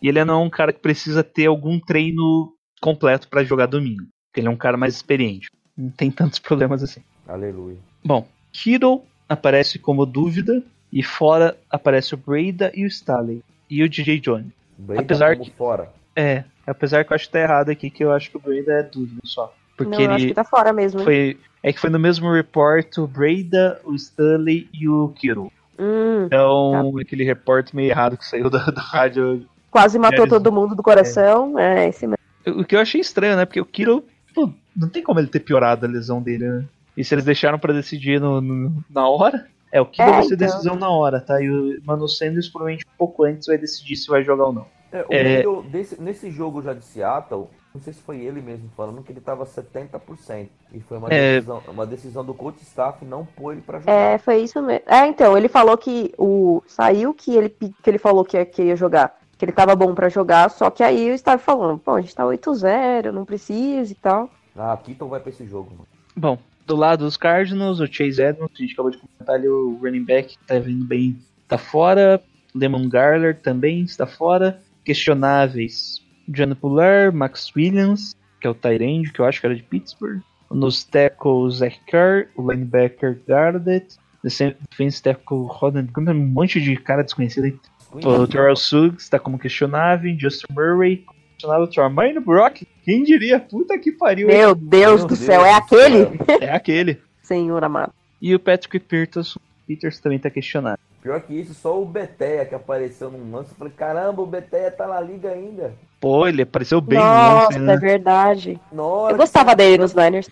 E 0.01 0.07
ele 0.09 0.23
não 0.25 0.41
é 0.41 0.45
um 0.45 0.49
cara 0.49 0.73
que 0.73 0.79
precisa 0.79 1.23
ter 1.23 1.45
algum 1.47 1.79
treino 1.79 2.53
completo 2.81 3.27
pra 3.29 3.43
jogar 3.43 3.65
domingo. 3.67 4.03
Porque 4.29 4.39
ele 4.41 4.47
é 4.47 4.51
um 4.51 4.55
cara 4.57 4.75
mais 4.77 4.95
experiente. 4.95 5.49
Não 5.77 5.89
tem 5.89 6.09
tantos 6.11 6.39
problemas 6.39 6.83
assim. 6.83 7.01
Aleluia. 7.27 7.77
Bom, 8.03 8.27
Kittle 8.51 9.01
aparece 9.29 9.79
como 9.79 10.05
dúvida. 10.05 10.61
E 10.91 11.01
fora 11.01 11.57
aparece 11.71 12.13
o 12.13 12.17
Breda 12.17 12.71
e 12.75 12.83
o 12.83 12.87
Staley. 12.87 13.41
E 13.69 13.81
o 13.81 13.89
DJ 13.89 14.19
Jones. 14.19 14.51
Brady 14.77 15.01
Apesar 15.01 15.35
como 15.37 15.49
que- 15.49 15.57
fora. 15.57 15.91
É, 16.15 16.43
apesar 16.67 17.03
que 17.03 17.11
eu 17.11 17.15
acho 17.15 17.25
que 17.25 17.31
tá 17.31 17.39
errado 17.39 17.69
aqui, 17.69 17.89
que 17.89 18.03
eu 18.03 18.11
acho 18.11 18.29
que 18.29 18.37
o 18.37 18.39
Breda 18.39 18.73
é 18.73 18.83
dúvida 18.83 19.19
só. 19.23 19.51
Porque 19.77 19.91
não, 19.95 20.01
eu 20.03 20.11
acho 20.11 20.23
ele 20.25 20.29
que 20.29 20.35
tá 20.35 20.43
fora 20.43 20.71
mesmo. 20.73 20.99
hein? 20.99 21.05
foi. 21.05 21.37
É 21.63 21.71
que 21.71 21.79
foi 21.79 21.89
no 21.89 21.97
mesmo 21.99 22.31
report 22.31 22.97
o 22.97 23.07
Breda, 23.07 23.79
o 23.85 23.95
Stanley 23.95 24.67
e 24.73 24.87
o 24.89 25.09
Kittle. 25.15 25.51
Hum, 25.79 26.25
Então, 26.25 26.93
aquele 26.99 27.23
repórter 27.23 27.75
meio 27.75 27.89
errado 27.89 28.17
que 28.17 28.25
saiu 28.25 28.49
da, 28.51 28.65
da 28.65 28.81
rádio. 28.81 29.45
quase 29.71 29.97
matou 29.97 30.25
Eles- 30.25 30.29
todo 30.33 30.51
mundo 30.51 30.75
do 30.75 30.83
coração. 30.83 31.57
É, 31.57 31.87
esse 31.87 32.05
mesmo. 32.05 32.17
O 32.59 32.65
que 32.65 32.75
eu 32.75 32.79
achei 32.81 32.99
estranho, 32.99 33.37
né? 33.37 33.45
Porque 33.45 33.61
o 33.61 33.65
Kittle, 33.65 34.03
pô, 34.35 34.51
não 34.75 34.89
tem 34.89 35.01
como 35.01 35.19
ele 35.19 35.27
ter 35.27 35.39
piorado 35.39 35.85
a 35.85 35.89
lesão 35.89 36.21
dele, 36.21 36.47
né? 36.47 36.65
E 36.97 37.03
se 37.03 37.15
eles 37.15 37.23
deixaram 37.25 37.57
pra 37.57 37.73
decidir 37.73 38.19
no, 38.19 38.41
no- 38.41 38.83
na 38.89 39.07
hora? 39.07 39.47
É, 39.71 39.79
o 39.81 39.85
Kittle 39.85 40.07
É, 40.09 40.11
vai 40.11 40.23
ser 40.23 40.35
então. 40.35 40.47
decisão 40.47 40.75
na 40.75 40.89
hora, 40.89 41.19
tá? 41.21 41.41
E 41.41 41.49
o 41.49 41.79
Mano 41.85 42.07
Sanders 42.09 42.49
provavelmente 42.49 42.85
um 42.85 42.97
pouco 42.97 43.23
antes 43.23 43.47
vai 43.47 43.57
decidir 43.57 43.95
se 43.95 44.07
vai 44.09 44.21
jogar 44.23 44.45
ou 44.47 44.53
não. 44.53 44.65
É, 44.91 45.01
o 45.01 45.07
É. 45.09 45.35
Kittle, 45.37 45.63
desse- 45.63 45.99
nesse 46.01 46.29
jogo 46.29 46.61
já 46.61 46.73
de 46.73 46.83
Seattle, 46.85 47.49
não 47.73 47.81
sei 47.81 47.93
se 47.93 48.01
foi 48.01 48.19
ele 48.19 48.41
mesmo 48.41 48.69
falando 48.77 49.01
que 49.03 49.11
ele 49.11 49.19
tava 49.21 49.45
70%. 49.45 50.47
E 50.73 50.79
foi 50.81 50.97
uma, 50.97 51.07
É. 51.11 51.35
decisão, 51.35 51.61
uma 51.67 51.85
decisão 51.85 52.23
do 52.25 52.33
coach 52.33 52.61
staff 52.61 53.03
não 53.03 53.25
pôr 53.25 53.53
ele 53.53 53.61
pra 53.61 53.79
jogar. 53.79 53.91
É, 53.91 54.17
foi 54.17 54.43
isso 54.43 54.61
mesmo. 54.61 54.83
É, 54.87 55.07
então, 55.07 55.37
ele 55.37 55.47
falou 55.47 55.77
que 55.77 56.13
o. 56.17 56.61
Saiu 56.67 57.13
que 57.13 57.35
ele, 57.35 57.49
que 57.49 57.73
ele 57.89 57.97
falou 57.97 58.23
que, 58.23 58.43
que 58.45 58.63
ia 58.63 58.75
jogar. 58.75 59.17
Que 59.37 59.45
ele 59.45 59.51
tava 59.51 59.75
bom 59.75 59.93
pra 59.95 60.07
jogar, 60.09 60.49
só 60.49 60.69
que 60.69 60.83
aí 60.83 61.07
eu 61.09 61.15
estava 61.15 61.37
falando, 61.41 61.79
pô, 61.79 61.95
a 61.95 62.01
gente 62.01 62.13
tá 62.15 62.23
8-0, 62.23 63.11
não 63.11 63.25
precisa 63.25 63.91
e 63.91 63.95
tal. 63.95 64.29
Ah, 64.55 64.77
Kittle 64.77 65.09
vai 65.09 65.19
pra 65.19 65.31
esse 65.31 65.45
jogo, 65.45 65.71
mano. 65.71 65.87
Bom, 66.15 66.37
do 66.67 66.75
lado 66.75 67.03
dos 67.03 67.17
Cardinals, 67.17 67.79
o 67.79 67.87
Chase 67.87 68.21
Edmonds, 68.21 68.53
a 68.55 68.61
gente 68.61 68.73
acabou 68.73 68.91
de 68.91 68.99
comentar 68.99 69.35
ali, 69.35 69.47
o 69.49 69.77
running 69.81 70.05
back 70.05 70.37
tá 70.47 70.59
vindo 70.59 70.85
bem, 70.85 71.17
tá 71.47 71.57
fora. 71.57 72.21
Lemon 72.53 72.87
Garler 72.87 73.41
também 73.41 73.81
está 73.81 74.05
fora. 74.05 74.61
Questionáveis, 74.85 76.02
John 76.27 76.55
Puller, 76.55 77.11
Max 77.13 77.51
Williams, 77.55 78.15
que 78.39 78.47
é 78.47 78.49
o 78.49 78.53
Tyrande, 78.53 79.11
que 79.11 79.19
eu 79.19 79.25
acho 79.25 79.39
que 79.39 79.45
era 79.45 79.55
de 79.55 79.63
Pittsburgh. 79.63 80.21
Nos 80.51 80.83
tackles, 80.83 81.55
Zach 81.55 81.79
Kerr, 81.87 82.27
o 82.35 82.51
linebacker 82.51 83.19
Gardet, 83.27 83.97
defense 84.23 85.01
tackle 85.01 85.47
Rodan, 85.47 85.87
um 85.97 86.13
monte 86.13 86.61
de 86.61 86.77
cara 86.77 87.03
desconhecido 87.03 87.45
aí. 87.45 87.59
O 87.91 88.27
Terrell 88.27 88.55
Suggs 88.55 89.03
está 89.03 89.19
como 89.19 89.37
questionável, 89.37 90.15
Justin 90.17 90.47
Murray, 90.51 91.05
questionável, 91.31 91.67
Tremaine 91.67 92.19
Brock, 92.19 92.63
quem 92.83 93.03
diria? 93.03 93.39
Puta 93.39 93.77
que 93.77 93.91
pariu, 93.91 94.29
hein? 94.29 94.37
Meu 94.37 94.55
Deus 94.55 95.01
Meu 95.01 95.07
do 95.07 95.15
Deus 95.15 95.19
céu, 95.19 95.45
é 95.45 95.51
do 95.51 95.57
aquele? 95.57 96.19
é 96.41 96.49
aquele. 96.51 97.01
Senhor 97.21 97.63
amado. 97.63 97.93
E 98.21 98.33
o 98.33 98.39
Patrick 98.39 98.79
Peters, 98.79 99.37
Peters 99.67 99.99
também 99.99 100.19
tá 100.19 100.29
questionado. 100.29 100.79
Pior 101.01 101.19
que 101.21 101.33
isso, 101.33 101.53
só 101.53 101.81
o 101.81 101.85
Beteia 101.85 102.45
que 102.45 102.55
apareceu 102.55 103.11
num 103.11 103.35
lance. 103.35 103.51
Eu 103.51 103.57
falei, 103.57 103.73
caramba, 103.75 104.21
o 104.21 104.25
Beteia 104.25 104.71
tá 104.71 104.87
na 104.87 105.01
liga 105.01 105.29
ainda. 105.29 105.73
Pô, 106.03 106.27
ele 106.27 106.41
apareceu 106.41 106.81
bem 106.81 106.99
Nossa, 106.99 107.45
ontem, 107.47 107.55
é 107.55 107.59
né? 107.59 107.77
verdade. 107.77 108.59
Hora 108.77 109.13
Eu 109.13 109.17
gostava 109.17 109.51
que- 109.51 109.55
dele 109.55 109.77
nos 109.77 109.93
Niners. 109.93 110.27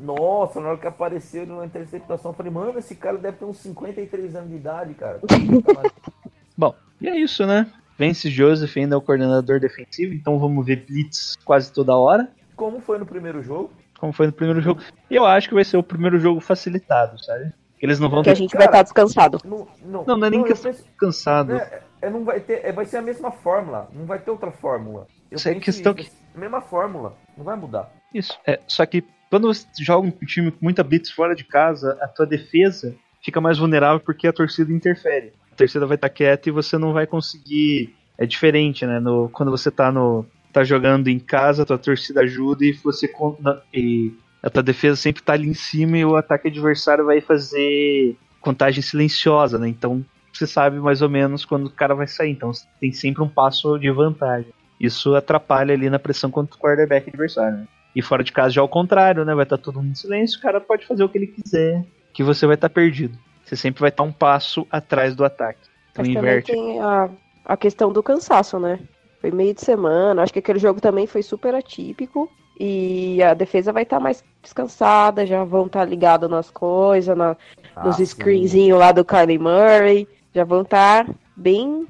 Nossa, 0.00 0.60
na 0.60 0.70
hora 0.70 0.76
que 0.76 0.88
apareceu 0.88 1.46
numa 1.46 1.64
interceptação, 1.64 2.32
eu 2.32 2.34
falei, 2.34 2.50
mano, 2.50 2.76
esse 2.76 2.96
cara 2.96 3.16
deve 3.16 3.36
ter 3.36 3.44
uns 3.44 3.58
53 3.58 4.34
anos 4.34 4.50
de 4.50 4.56
idade, 4.56 4.92
cara. 4.94 5.20
Bom, 6.58 6.74
e 7.00 7.08
é 7.08 7.16
isso, 7.16 7.46
né? 7.46 7.64
Vence 7.96 8.28
Joseph 8.28 8.76
ainda 8.76 8.96
é 8.96 8.98
o 8.98 9.00
coordenador 9.00 9.60
defensivo, 9.60 10.12
então 10.14 10.36
vamos 10.36 10.66
ver 10.66 10.84
blitz 10.84 11.36
quase 11.44 11.72
toda 11.72 11.96
hora, 11.96 12.28
Como 12.56 12.80
foi 12.80 12.98
no 12.98 13.06
primeiro 13.06 13.40
jogo? 13.40 13.70
como 14.00 14.12
foi 14.12 14.26
no 14.26 14.32
primeiro 14.32 14.60
jogo. 14.60 14.80
E 15.08 15.14
eu 15.14 15.24
acho 15.24 15.48
que 15.48 15.54
vai 15.54 15.62
ser 15.64 15.76
o 15.76 15.82
primeiro 15.82 16.18
jogo 16.18 16.40
facilitado, 16.40 17.22
sabe? 17.22 17.52
Eles 17.80 18.00
não 18.00 18.08
vão 18.10 18.22
Que 18.22 18.30
a 18.30 18.32
ter 18.32 18.38
gente 18.40 18.56
vai 18.56 18.66
estar 18.66 18.82
descansado. 18.82 19.38
Não, 19.44 19.68
não, 19.84 20.04
Não, 20.04 20.16
não 20.18 20.26
é 20.26 20.30
nem 20.30 20.40
eu 20.40 20.46
questão 20.46 20.72
penso- 20.72 20.84
cansado. 20.98 21.52
É, 21.54 21.56
é, 21.62 21.82
não 22.10 22.24
vai 22.24 22.40
ter, 22.40 22.64
é, 22.64 22.72
vai 22.72 22.84
ser 22.84 22.98
a 22.98 23.02
mesma 23.02 23.30
fórmula, 23.30 23.88
não 23.92 24.06
vai 24.06 24.18
ter 24.18 24.30
outra 24.30 24.50
fórmula. 24.50 25.06
Eu 25.30 25.36
Isso 25.36 25.48
é 25.48 25.54
questão 25.54 25.94
isso, 25.96 26.10
mesma 26.34 26.60
fórmula, 26.60 27.16
não 27.36 27.44
vai 27.44 27.56
mudar. 27.56 27.92
Isso. 28.12 28.38
É, 28.46 28.60
só 28.66 28.84
que 28.86 29.04
quando 29.30 29.48
você 29.48 29.66
joga 29.80 30.06
um 30.06 30.10
time 30.10 30.50
com 30.50 30.58
muita 30.62 30.84
blitz 30.84 31.10
fora 31.10 31.34
de 31.34 31.44
casa, 31.44 31.98
a 32.00 32.06
tua 32.06 32.26
defesa 32.26 32.94
fica 33.22 33.40
mais 33.40 33.58
vulnerável 33.58 34.00
porque 34.00 34.26
a 34.26 34.32
torcida 34.32 34.72
interfere. 34.72 35.32
A 35.52 35.56
torcida 35.56 35.86
vai 35.86 35.96
estar 35.96 36.08
quieta 36.08 36.48
e 36.48 36.52
você 36.52 36.76
não 36.78 36.92
vai 36.92 37.06
conseguir. 37.06 37.94
É 38.16 38.26
diferente, 38.26 38.86
né? 38.86 39.00
No, 39.00 39.28
quando 39.28 39.50
você 39.50 39.70
tá 39.70 39.90
no. 39.90 40.24
tá 40.52 40.62
jogando 40.62 41.08
em 41.08 41.18
casa, 41.18 41.62
a 41.62 41.66
tua 41.66 41.78
torcida 41.78 42.20
ajuda 42.20 42.64
e 42.64 42.72
você 42.72 43.10
e 43.72 44.12
a 44.42 44.50
tua 44.50 44.62
defesa 44.62 44.94
sempre 44.94 45.22
tá 45.22 45.32
ali 45.32 45.48
em 45.48 45.54
cima 45.54 45.98
e 45.98 46.04
o 46.04 46.16
ataque 46.16 46.48
adversário 46.48 47.04
vai 47.04 47.20
fazer 47.20 48.16
contagem 48.40 48.82
silenciosa, 48.82 49.58
né? 49.58 49.68
Então 49.68 50.04
você 50.38 50.46
sabe 50.46 50.78
mais 50.78 51.00
ou 51.02 51.08
menos 51.08 51.44
quando 51.44 51.66
o 51.66 51.70
cara 51.70 51.94
vai 51.94 52.06
sair. 52.06 52.30
Então 52.32 52.52
você 52.52 52.66
tem 52.80 52.92
sempre 52.92 53.22
um 53.22 53.28
passo 53.28 53.78
de 53.78 53.90
vantagem. 53.90 54.52
Isso 54.80 55.14
atrapalha 55.14 55.72
ali 55.74 55.88
na 55.88 55.98
pressão 55.98 56.30
contra 56.30 56.56
o 56.56 56.58
quarterback 56.58 57.08
adversário. 57.08 57.58
Né? 57.58 57.68
E 57.94 58.02
fora 58.02 58.24
de 58.24 58.32
casa 58.32 58.50
já 58.50 58.60
ao 58.60 58.68
contrário, 58.68 59.24
né? 59.24 59.34
Vai 59.34 59.44
estar 59.44 59.56
todo 59.58 59.76
mundo 59.80 59.92
em 59.92 59.94
silêncio, 59.94 60.38
o 60.38 60.42
cara 60.42 60.60
pode 60.60 60.84
fazer 60.84 61.04
o 61.04 61.08
que 61.08 61.16
ele 61.16 61.28
quiser, 61.28 61.84
que 62.12 62.24
você 62.24 62.44
vai 62.46 62.56
estar 62.56 62.68
perdido. 62.68 63.16
Você 63.44 63.54
sempre 63.56 63.80
vai 63.80 63.90
estar 63.90 64.02
um 64.02 64.12
passo 64.12 64.66
atrás 64.70 65.14
do 65.14 65.24
ataque. 65.24 65.60
Então 65.92 66.04
Mas 66.04 66.14
também 66.14 66.30
inverte. 66.32 66.52
tem 66.52 66.80
a, 66.80 67.08
a 67.44 67.56
questão 67.56 67.92
do 67.92 68.02
cansaço, 68.02 68.58
né? 68.58 68.80
Foi 69.20 69.30
meio 69.30 69.54
de 69.54 69.60
semana, 69.60 70.22
acho 70.22 70.32
que 70.32 70.38
aquele 70.40 70.58
jogo 70.58 70.80
também 70.80 71.06
foi 71.06 71.22
super 71.22 71.54
atípico. 71.54 72.28
E 72.58 73.20
a 73.22 73.34
defesa 73.34 73.72
vai 73.72 73.82
estar 73.82 73.98
mais 73.98 74.22
descansada, 74.42 75.26
já 75.26 75.42
vão 75.42 75.66
estar 75.66 75.84
ligados 75.84 76.30
nas 76.30 76.50
coisas, 76.50 77.16
na, 77.16 77.36
nos 77.82 77.94
Ah, 77.94 77.98
sim. 77.98 78.06
screenzinhos 78.06 78.78
lá 78.78 78.92
do 78.92 79.04
Kylie 79.04 79.38
Murray. 79.38 80.08
Já 80.34 80.44
vão 80.44 80.62
estar 80.62 81.08
bem 81.36 81.86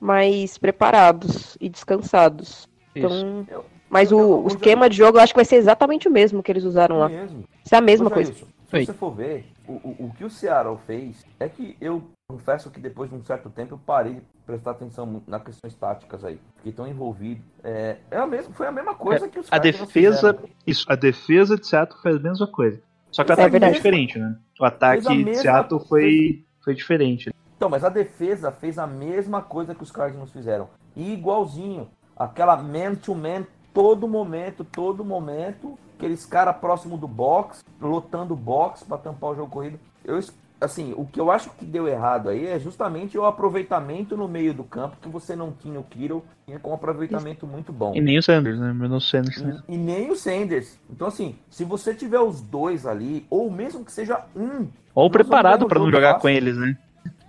mais 0.00 0.56
preparados 0.56 1.56
e 1.60 1.68
descansados. 1.68 2.68
Então, 2.94 3.44
Eu- 3.50 3.64
mas 3.90 4.10
eu- 4.12 4.18
o, 4.18 4.20
eu- 4.20 4.44
o 4.44 4.46
esquema 4.48 4.88
de 4.88 4.96
jogo 4.96 5.18
eu 5.18 5.22
acho 5.22 5.32
que 5.32 5.38
vai 5.38 5.44
ser 5.44 5.56
exatamente 5.56 6.06
o 6.08 6.10
mesmo 6.10 6.42
que 6.42 6.52
eles 6.52 6.64
usaram 6.64 6.98
lá. 6.98 7.08
mesmo. 7.08 7.44
Isso 7.64 7.74
é 7.74 7.78
a 7.78 7.82
mesma 7.82 8.06
Ô, 8.06 8.10
coisa. 8.10 8.32
Oi. 8.72 8.80
Se 8.80 8.86
você 8.86 8.92
for 8.92 9.10
ver, 9.14 9.46
o, 9.66 9.72
o, 9.72 9.96
o 10.06 10.12
que 10.16 10.24
o 10.24 10.30
Seattle 10.30 10.78
fez 10.86 11.24
é 11.40 11.48
que 11.48 11.76
eu 11.80 12.02
confesso 12.30 12.70
que 12.70 12.78
depois 12.78 13.08
de 13.10 13.16
um 13.16 13.24
certo 13.24 13.48
tempo 13.48 13.74
eu 13.74 13.78
parei 13.78 14.14
de 14.16 14.20
prestar 14.46 14.72
atenção 14.72 15.22
nas 15.26 15.42
questões 15.42 15.74
táticas 15.74 16.22
aí, 16.22 16.38
que 16.62 16.68
estão 16.68 16.86
envolvidos. 16.86 17.42
É, 17.64 17.96
é 18.10 18.16
a 18.18 18.26
mesma, 18.26 18.52
foi 18.52 18.66
a 18.66 18.72
mesma 18.72 18.94
coisa 18.94 19.26
que 19.26 19.38
os 19.38 19.46
A 19.50 19.58
defesa. 19.58 20.38
Isso, 20.66 20.84
a 20.88 20.94
defesa 20.94 21.56
de 21.56 21.66
Seattle 21.66 22.00
faz 22.02 22.16
a 22.16 22.20
mesma 22.20 22.46
coisa. 22.46 22.80
Só 23.10 23.24
que 23.24 23.30
o 23.30 23.32
É 23.32 23.34
ataque 23.34 23.50
foi 23.50 23.58
verdade. 23.58 23.74
diferente, 23.76 24.18
né? 24.18 24.36
O 24.60 24.64
ataque 24.66 25.02
Fez 25.02 25.24
de 25.24 25.34
Seattle 25.36 25.80
foi, 25.88 26.44
foi 26.62 26.74
diferente. 26.74 27.30
Então, 27.58 27.68
mas 27.68 27.82
a 27.82 27.88
defesa 27.88 28.52
fez 28.52 28.78
a 28.78 28.86
mesma 28.86 29.42
coisa 29.42 29.74
que 29.74 29.82
os 29.82 29.90
Cardinals 29.90 30.30
fizeram. 30.30 30.68
E 30.94 31.12
igualzinho. 31.12 31.88
Aquela 32.16 32.56
man-to-man 32.56 33.44
todo 33.74 34.06
momento, 34.06 34.64
todo 34.64 35.04
momento. 35.04 35.76
Aqueles 35.96 36.24
caras 36.24 36.56
próximo 36.56 36.96
do 36.96 37.08
box, 37.08 37.64
lotando 37.80 38.32
o 38.32 38.36
box 38.36 38.84
para 38.84 38.98
tampar 38.98 39.30
o 39.30 39.34
jogo 39.34 39.50
corrido. 39.50 39.80
Eu, 40.04 40.20
assim, 40.60 40.94
o 40.96 41.04
que 41.04 41.18
eu 41.18 41.32
acho 41.32 41.50
que 41.50 41.64
deu 41.64 41.88
errado 41.88 42.28
aí 42.28 42.46
é 42.46 42.60
justamente 42.60 43.18
o 43.18 43.26
aproveitamento 43.26 44.16
no 44.16 44.28
meio 44.28 44.54
do 44.54 44.62
campo, 44.62 44.96
que 45.02 45.08
você 45.08 45.34
não 45.34 45.50
tinha 45.50 45.80
o 45.80 45.82
Kittle, 45.82 46.22
tinha 46.46 46.60
com 46.60 46.70
um 46.70 46.74
aproveitamento 46.74 47.44
muito 47.44 47.72
bom. 47.72 47.92
E 47.92 48.00
nem 48.00 48.18
o 48.18 48.22
Sanders, 48.22 48.60
né? 48.60 48.72
Bruno 48.72 49.00
Sanders. 49.00 49.42
né? 49.42 49.60
E, 49.68 49.74
e 49.74 49.76
nem 49.76 50.12
o 50.12 50.16
Sanders. 50.16 50.78
Então, 50.88 51.08
assim, 51.08 51.34
se 51.50 51.64
você 51.64 51.92
tiver 51.92 52.20
os 52.20 52.40
dois 52.40 52.86
ali, 52.86 53.26
ou 53.28 53.50
mesmo 53.50 53.84
que 53.84 53.90
seja 53.90 54.24
um. 54.36 54.68
Ou 54.94 55.10
preparado 55.10 55.66
pra 55.66 55.80
não 55.80 55.90
jogar 55.90 56.10
jogo 56.10 56.20
com 56.20 56.28
fácil. 56.28 56.36
eles, 56.36 56.56
né? 56.56 56.76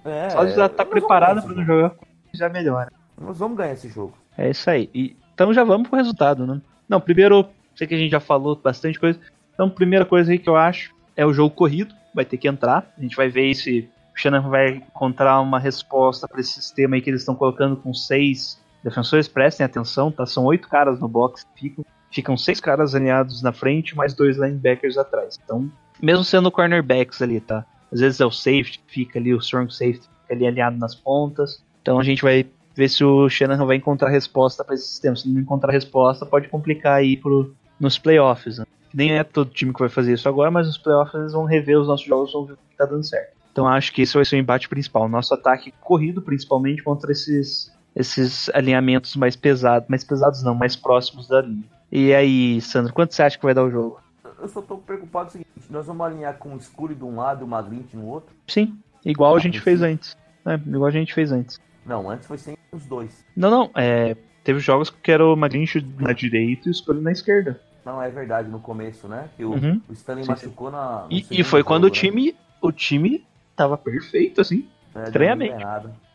É, 0.06 0.30
Só 0.30 0.44
de 0.46 0.56
já 0.56 0.66
estar 0.66 0.84
vamos 0.84 1.00
preparado 1.00 1.36
não 1.36 1.48
jogo. 1.48 1.64
jogar 1.64 1.96
já 2.34 2.50
melhora. 2.50 2.92
Nós 3.20 3.38
vamos 3.38 3.58
ganhar 3.58 3.74
esse 3.74 3.90
jogo. 3.90 4.18
É 4.38 4.50
isso 4.50 4.70
aí. 4.70 4.90
E, 4.94 5.16
então 5.34 5.54
já 5.54 5.64
vamos 5.64 5.88
pro 5.90 5.98
resultado, 5.98 6.46
né? 6.46 6.62
Não, 6.88 7.02
primeiro, 7.02 7.46
sei 7.76 7.88
que 7.88 7.96
a 7.96 7.98
gente 7.98 8.12
já 8.12 8.20
falou 8.20 8.56
bastante 8.56 9.00
coisa. 9.00 9.20
Então, 9.54 9.70
primeira 9.70 10.06
coisa 10.06 10.32
aí 10.32 10.40
que 10.40 10.50
eu 10.50 10.56
acho 10.56 10.94
é 11.16 11.26
o 11.26 11.34
jogo 11.34 11.54
corrido. 11.54 11.94
Vai 12.14 12.26
ter 12.26 12.38
que 12.38 12.48
entrar. 12.48 12.92
A 12.98 13.02
gente 13.02 13.16
vai 13.16 13.30
ver 13.30 13.54
se 13.54 13.90
o 14.16 14.20
Shannon 14.20 14.50
vai 14.50 14.76
encontrar 14.76 15.40
uma 15.42 15.60
resposta 15.60 16.28
para 16.28 16.40
esse 16.40 16.54
sistema 16.54 16.96
aí 16.96 17.02
que 17.02 17.10
eles 17.10 17.22
estão 17.22 17.36
colocando 17.36 17.76
com 17.76 17.94
seis 17.94 18.60
defensores. 18.84 19.28
Prestem 19.28 19.66
atenção, 19.66 20.12
tá? 20.12 20.26
São 20.26 20.46
oito 20.46 20.68
caras 20.68 21.00
no 21.00 21.08
box 21.08 21.46
que 21.56 21.70
ficam. 21.70 21.86
Ficam 22.12 22.36
seis 22.36 22.60
caras 22.60 22.96
alinhados 22.96 23.44
na 23.44 23.52
frente, 23.52 23.96
mais 23.96 24.16
dois 24.16 24.36
linebackers 24.36 24.98
atrás. 24.98 25.40
Então, 25.44 25.70
mesmo 26.02 26.24
sendo 26.24 26.50
cornerbacks 26.50 27.22
ali, 27.22 27.40
tá? 27.40 27.64
Às 27.92 28.00
vezes 28.00 28.20
é 28.20 28.26
o 28.26 28.32
safety 28.32 28.80
fica 28.88 29.20
ali, 29.20 29.34
o 29.34 29.38
strong 29.38 29.72
safety 29.72 30.02
fica 30.22 30.34
ali 30.34 30.48
alinhado 30.48 30.78
nas 30.78 30.96
pontas. 30.96 31.64
Então 31.82 32.00
a 32.00 32.04
gente 32.04 32.22
vai 32.22 32.46
ver 32.76 32.90
se 32.90 33.04
o 33.04 33.30
Shanahan 33.30 33.66
vai 33.66 33.78
encontrar 33.78 34.10
resposta 34.10 34.64
para 34.64 34.76
esse 34.76 34.88
sistema. 34.88 35.16
Se 35.16 35.28
não 35.28 35.42
encontrar 35.42 35.72
resposta, 35.72 36.26
pode 36.26 36.48
complicar 36.48 36.94
aí 36.94 37.18
pro, 37.18 37.54
nos 37.80 37.98
playoffs. 37.98 38.60
Né? 38.60 38.66
Nem 38.94 39.18
é 39.18 39.24
todo 39.24 39.52
time 39.52 39.74
que 39.74 39.80
vai 39.80 39.90
fazer 39.90 40.14
isso 40.14 40.30
agora, 40.30 40.50
mas 40.50 40.68
nos 40.68 40.78
playoffs 40.78 41.14
eles 41.16 41.34
vão 41.34 41.46
rever 41.46 41.80
os 41.80 41.88
nossos 41.88 42.06
jogos 42.06 42.32
vão 42.32 42.46
ver 42.46 42.54
o 42.54 42.58
que 42.58 42.78
tá 42.78 42.86
dando 42.86 43.04
certo. 43.04 43.40
Então 43.52 43.68
acho 43.68 43.92
que 43.92 44.04
esse 44.04 44.14
vai 44.14 44.24
ser 44.24 44.36
o 44.36 44.40
embate 44.40 44.70
principal. 44.70 45.10
Nosso 45.10 45.34
ataque 45.34 45.74
corrido, 45.82 46.22
principalmente 46.22 46.84
contra 46.84 47.12
esses, 47.12 47.74
esses 47.96 48.50
alinhamentos 48.50 49.16
mais 49.16 49.36
pesados. 49.36 49.90
Mais 49.90 50.04
pesados 50.04 50.44
não, 50.44 50.56
mais 50.56 50.76
próximos 50.76 51.28
da 51.28 51.42
linha. 51.42 51.64
E 51.92 52.14
aí, 52.14 52.62
Sandro, 52.62 52.94
quanto 52.94 53.14
você 53.14 53.24
acha 53.24 53.38
que 53.38 53.44
vai 53.44 53.54
dar 53.54 53.64
o 53.64 53.72
jogo? 53.72 54.00
Eu 54.42 54.48
só 54.48 54.62
tô 54.62 54.78
preocupado 54.78 55.26
com 55.26 55.30
o 55.30 55.32
seguinte, 55.34 55.50
nós 55.70 55.86
vamos 55.88 56.06
alinhar 56.06 56.38
com 56.38 56.54
o 56.56 56.60
Scully 56.62 56.96
de 56.96 57.04
um 57.04 57.18
lado 57.18 57.42
e 57.42 57.44
o 57.44 57.48
Maglint 57.48 57.94
no 57.94 58.06
outro? 58.08 58.36
Sim, 58.48 58.78
igual 59.06 59.36
a 59.36 59.40
gente 59.40 59.58
Sim. 59.58 59.64
fez 59.64 59.82
antes. 59.82 60.18
É, 60.46 60.54
igual 60.56 60.86
a 60.88 60.92
gente 60.92 61.14
fez 61.14 61.32
antes. 61.32 61.60
Não, 61.86 62.10
antes 62.10 62.28
foi 62.28 62.38
sem 62.38 62.58
os 62.72 62.86
dois. 62.86 63.26
Não, 63.36 63.50
não, 63.50 63.72
é, 63.76 64.16
teve 64.44 64.60
jogos 64.60 64.90
que 64.90 65.12
era 65.12 65.26
o 65.26 65.36
Magrinch 65.36 65.86
na 66.00 66.14
direita 66.14 66.68
e 66.68 66.72
o 66.72 66.74
Scully 66.74 67.02
na 67.02 67.12
esquerda. 67.12 67.60
Não, 67.86 68.02
é 68.02 68.10
verdade, 68.10 68.50
no 68.50 68.60
começo, 68.60 69.08
né? 69.08 69.30
Que 69.36 69.44
o, 69.44 69.52
Uhum. 69.54 69.82
o 69.90 69.94
Stanley 69.94 70.24
Sim, 70.24 70.32
machucou 70.32 70.70
na. 70.72 71.06
no 71.10 71.14
E, 71.14 71.26
e 71.32 71.44
foi 71.44 71.64
quando 71.64 71.86
o 71.86 71.88
né? 71.88 71.94
time, 71.94 72.36
o 72.62 72.72
time 72.72 73.26
tava 73.56 73.78
perfeito, 73.78 74.42
assim. 74.42 74.68
É, 74.96 75.04
estranhamente. 75.04 75.64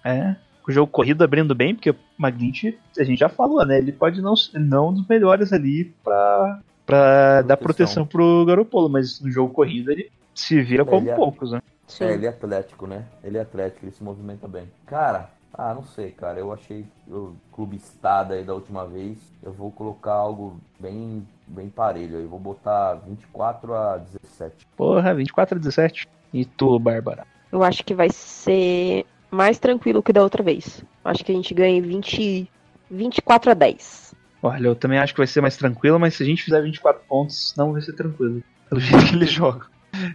é 0.04 0.36
o 0.66 0.72
jogo 0.72 0.90
corrido 0.90 1.22
abrindo 1.22 1.54
bem, 1.54 1.74
porque 1.74 1.90
o 1.90 1.96
Magrinch, 2.16 2.78
a 2.98 3.04
gente 3.04 3.18
já 3.18 3.28
falou, 3.28 3.64
né? 3.66 3.78
Ele 3.78 3.92
pode 3.92 4.20
não 4.22 4.34
ser 4.34 4.58
não 4.58 4.88
um 4.88 4.94
dos 4.94 5.06
melhores 5.06 5.52
ali 5.52 5.84
pra, 6.02 6.60
pra 6.86 7.42
dar 7.42 7.56
proteção 7.56 8.06
pro 8.06 8.44
Garopolo, 8.46 8.88
mas 8.88 9.20
no 9.20 9.30
jogo 9.30 9.52
corrido 9.52 9.90
ele 9.90 10.10
se 10.34 10.60
vira 10.62 10.84
como 10.84 11.02
Ele 11.02 11.10
é- 11.10 11.14
poucos, 11.14 11.52
né? 11.52 11.62
Sim. 11.86 12.04
É, 12.04 12.12
ele 12.14 12.26
é 12.26 12.30
atlético, 12.30 12.86
né? 12.86 13.04
Ele 13.22 13.36
é 13.38 13.42
atlético, 13.42 13.84
ele 13.84 13.92
se 13.92 14.02
movimenta 14.02 14.48
bem. 14.48 14.64
Cara, 14.86 15.30
ah, 15.56 15.72
não 15.74 15.84
sei, 15.84 16.10
cara. 16.10 16.38
Eu 16.40 16.52
achei 16.52 16.84
o 17.08 17.34
clube 17.52 17.76
estada 17.76 18.34
aí 18.34 18.42
da 18.42 18.54
última 18.54 18.86
vez. 18.86 19.18
Eu 19.42 19.52
vou 19.52 19.70
colocar 19.70 20.12
algo 20.14 20.56
bem, 20.80 21.26
bem 21.46 21.68
parelho 21.68 22.18
aí. 22.18 22.24
Vou 22.26 22.40
botar 22.40 22.94
24 23.06 23.74
a 23.74 23.98
17. 23.98 24.66
Porra, 24.76 25.14
24 25.14 25.56
a 25.56 25.58
17. 25.60 26.08
E 26.32 26.44
tu, 26.44 26.78
Bárbara? 26.78 27.24
Eu 27.52 27.62
acho 27.62 27.84
que 27.84 27.94
vai 27.94 28.08
ser 28.10 29.06
mais 29.30 29.58
tranquilo 29.58 30.02
que 30.02 30.12
da 30.12 30.22
outra 30.22 30.42
vez. 30.42 30.82
Acho 31.04 31.24
que 31.24 31.30
a 31.30 31.34
gente 31.34 31.54
ganha 31.54 31.80
20, 31.80 32.50
24 32.90 33.50
a 33.52 33.54
10. 33.54 34.03
Olha, 34.44 34.66
eu 34.66 34.76
também 34.76 34.98
acho 34.98 35.14
que 35.14 35.20
vai 35.20 35.26
ser 35.26 35.40
mais 35.40 35.56
tranquilo, 35.56 35.98
mas 35.98 36.14
se 36.14 36.22
a 36.22 36.26
gente 36.26 36.42
fizer 36.42 36.60
24 36.60 37.00
pontos, 37.08 37.54
não 37.56 37.72
vai 37.72 37.80
ser 37.80 37.94
tranquilo. 37.94 38.42
Pelo 38.68 38.78
jeito 38.78 39.06
que 39.06 39.14
eles 39.14 39.30
jogam. 39.32 39.66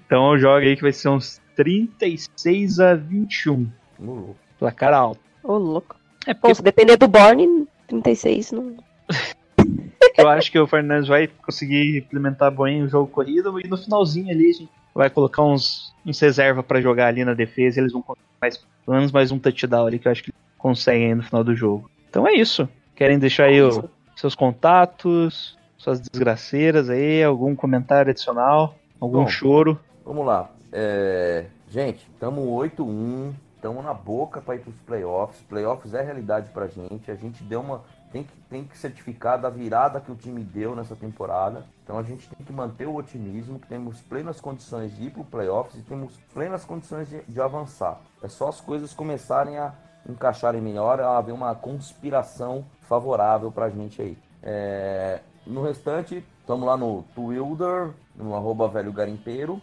Então 0.05 0.33
eu 0.33 0.39
jogo 0.39 0.57
aí 0.57 0.75
que 0.75 0.83
vai 0.83 0.93
ser 0.93 1.09
uns 1.09 1.41
36 1.55 2.79
a 2.79 2.93
21. 2.93 3.67
No 3.97 4.13
louco. 4.13 4.35
Placar 4.59 4.93
alto. 4.93 5.19
Ô, 5.43 5.57
louco. 5.57 5.95
É 6.27 6.33
Pô, 6.35 6.41
porque 6.41 6.55
se 6.55 6.61
depender 6.61 6.95
do 6.95 7.07
Borne, 7.07 7.67
36 7.87 8.51
não. 8.51 8.77
eu 10.15 10.29
acho 10.29 10.51
que 10.51 10.59
o 10.59 10.67
Fernandes 10.67 11.07
vai 11.07 11.27
conseguir 11.27 11.97
implementar 11.97 12.51
bem 12.51 12.83
o 12.83 12.87
jogo 12.89 13.07
corrido 13.09 13.59
e 13.59 13.67
no 13.67 13.77
finalzinho 13.77 14.29
ali 14.29 14.49
a 14.49 14.53
gente 14.53 14.69
vai 14.93 15.09
colocar 15.09 15.43
uns, 15.43 15.91
uns 16.05 16.19
reserva 16.19 16.61
pra 16.61 16.81
jogar 16.81 17.07
ali 17.07 17.25
na 17.25 17.33
defesa 17.33 17.79
e 17.79 17.81
eles 17.81 17.93
vão 17.93 18.03
conseguir 18.03 18.27
mais, 18.39 18.57
pelo 18.57 18.97
menos 18.97 19.11
mais 19.11 19.31
um 19.31 19.39
touchdown 19.39 19.87
ali 19.87 19.97
que 19.97 20.07
eu 20.07 20.11
acho 20.11 20.23
que 20.23 20.31
conseguem 20.55 21.07
aí 21.07 21.15
no 21.15 21.23
final 21.23 21.43
do 21.43 21.55
jogo. 21.55 21.89
Então 22.09 22.27
é 22.27 22.33
isso. 22.33 22.69
Querem 22.95 23.17
deixar 23.17 23.45
aí 23.45 23.61
o- 23.61 23.89
seus 24.19 24.35
contatos, 24.35 25.57
suas 25.77 25.99
desgraceiras 25.99 26.89
aí, 26.89 27.23
algum 27.23 27.55
comentário 27.55 28.11
adicional, 28.11 28.75
algum 28.99 29.23
Bom. 29.23 29.27
choro? 29.27 29.79
Vamos 30.05 30.25
lá. 30.25 30.49
É, 30.71 31.45
Gente, 31.69 32.09
estamos 32.11 32.43
8-1. 32.43 33.31
Estamos 33.55 33.83
na 33.83 33.93
boca 33.93 34.41
para 34.41 34.55
ir 34.55 34.59
para 34.59 34.71
os 34.71 34.79
playoffs. 34.79 35.41
Playoffs 35.43 35.93
é 35.93 36.01
realidade 36.01 36.49
para 36.51 36.67
gente. 36.67 37.11
A 37.11 37.15
gente 37.15 37.43
deu 37.43 37.61
uma. 37.61 37.81
Tem 38.11 38.23
que, 38.23 38.31
tem 38.49 38.63
que 38.63 38.75
certificar 38.75 39.39
da 39.39 39.49
virada 39.51 39.99
que 39.99 40.11
o 40.11 40.15
time 40.15 40.43
deu 40.43 40.75
nessa 40.75 40.95
temporada. 40.95 41.63
Então 41.83 41.99
a 41.99 42.01
gente 42.01 42.27
tem 42.27 42.43
que 42.43 42.51
manter 42.51 42.87
o 42.87 42.95
otimismo, 42.95 43.59
que 43.59 43.67
temos 43.67 44.01
plenas 44.01 44.41
condições 44.41 44.95
de 44.95 45.05
ir 45.05 45.11
para 45.11 45.21
o 45.21 45.25
playoffs 45.25 45.79
e 45.79 45.83
temos 45.83 46.17
plenas 46.33 46.65
condições 46.65 47.07
de, 47.07 47.21
de 47.21 47.39
avançar. 47.39 47.99
É 48.23 48.27
só 48.27 48.47
as 48.47 48.59
coisas 48.59 48.93
começarem 48.93 49.59
a 49.59 49.73
encaixarem 50.07 50.61
melhor, 50.61 50.99
haver 50.99 51.33
uma 51.33 51.53
conspiração 51.55 52.65
favorável 52.81 53.51
para 53.51 53.65
a 53.65 53.69
gente 53.69 54.01
aí. 54.01 54.17
É, 54.41 55.19
no 55.45 55.63
restante, 55.63 56.23
estamos 56.41 56.65
lá 56.65 56.77
no 56.77 57.03
Twitter, 57.15 57.91
no 58.15 58.35
arroba 58.35 58.67
velho 58.67 58.91
garimpeiro. 58.91 59.61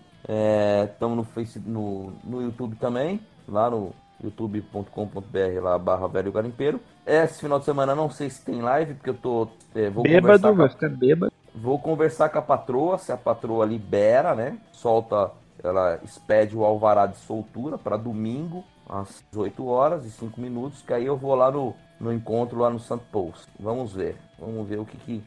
Estamos 0.91 1.17
no, 1.17 1.25
Face, 1.25 1.61
no, 1.61 2.13
no 2.25 2.43
YouTube 2.43 2.75
também, 2.77 3.21
lá 3.49 3.71
no 3.71 3.93
youtube.com.br 4.23 5.63
lá 5.63 5.79
barra 5.79 6.09
velho 6.09 6.33
garimpeiro. 6.33 6.81
Esse 7.07 7.41
final 7.41 7.59
de 7.59 7.65
semana 7.65 7.95
não 7.95 8.11
sei 8.11 8.31
se 8.31 8.45
tem 8.45 8.61
live, 8.61 8.95
porque 8.95 9.11
eu 9.11 9.15
tô. 9.15 9.49
é, 9.75 9.89
vou, 9.91 10.03
Bêbado, 10.03 10.55
vai 10.55 10.69
ficar 10.69 10.89
bêbado. 10.89 11.33
vou 11.55 11.79
conversar 11.79 12.29
com 12.29 12.39
a 12.39 12.43
patroa, 12.43 12.99
se 12.99 13.13
a 13.13 13.17
patroa 13.17 13.65
libera, 13.65 14.35
né? 14.35 14.59
Solta, 14.73 15.31
ela 15.63 16.01
expede 16.03 16.57
o 16.57 16.65
alvará 16.65 17.07
de 17.07 17.19
soltura 17.19 17.79
para 17.79 17.97
domingo, 17.97 18.65
às 18.89 19.25
18 19.31 19.67
horas 19.67 20.05
e 20.05 20.11
5 20.11 20.41
minutos, 20.41 20.83
que 20.83 20.93
aí 20.93 21.07
eu 21.07 21.17
vou 21.17 21.35
lá 21.35 21.51
no, 21.51 21.75
no 22.01 22.13
encontro 22.13 22.59
lá 22.59 22.71
no 22.71 22.79
Santo 22.79 23.05
Post. 23.11 23.51
Vamos 23.59 23.93
ver. 23.93 24.17
Vamos 24.39 24.67
ver 24.69 24.79
o 24.79 24.85
que, 24.85 24.97
que, 24.99 25.23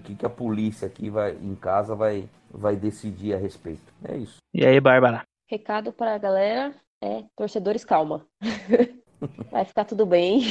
que, 0.00 0.14
que, 0.16 0.26
a 0.26 0.30
polícia 0.30 0.86
aqui 0.86 1.10
vai, 1.10 1.32
em 1.32 1.54
casa 1.54 1.94
vai, 1.94 2.28
vai 2.50 2.76
decidir 2.76 3.34
a 3.34 3.38
respeito. 3.38 3.92
É 4.04 4.16
isso. 4.16 4.36
E 4.54 4.64
aí, 4.64 4.80
Bárbara? 4.80 5.24
Recado 5.46 5.92
pra 5.92 6.18
galera 6.18 6.74
é: 7.00 7.24
torcedores, 7.36 7.84
calma. 7.84 8.26
Vai 9.50 9.64
ficar 9.64 9.84
tudo 9.84 10.04
bem. 10.04 10.42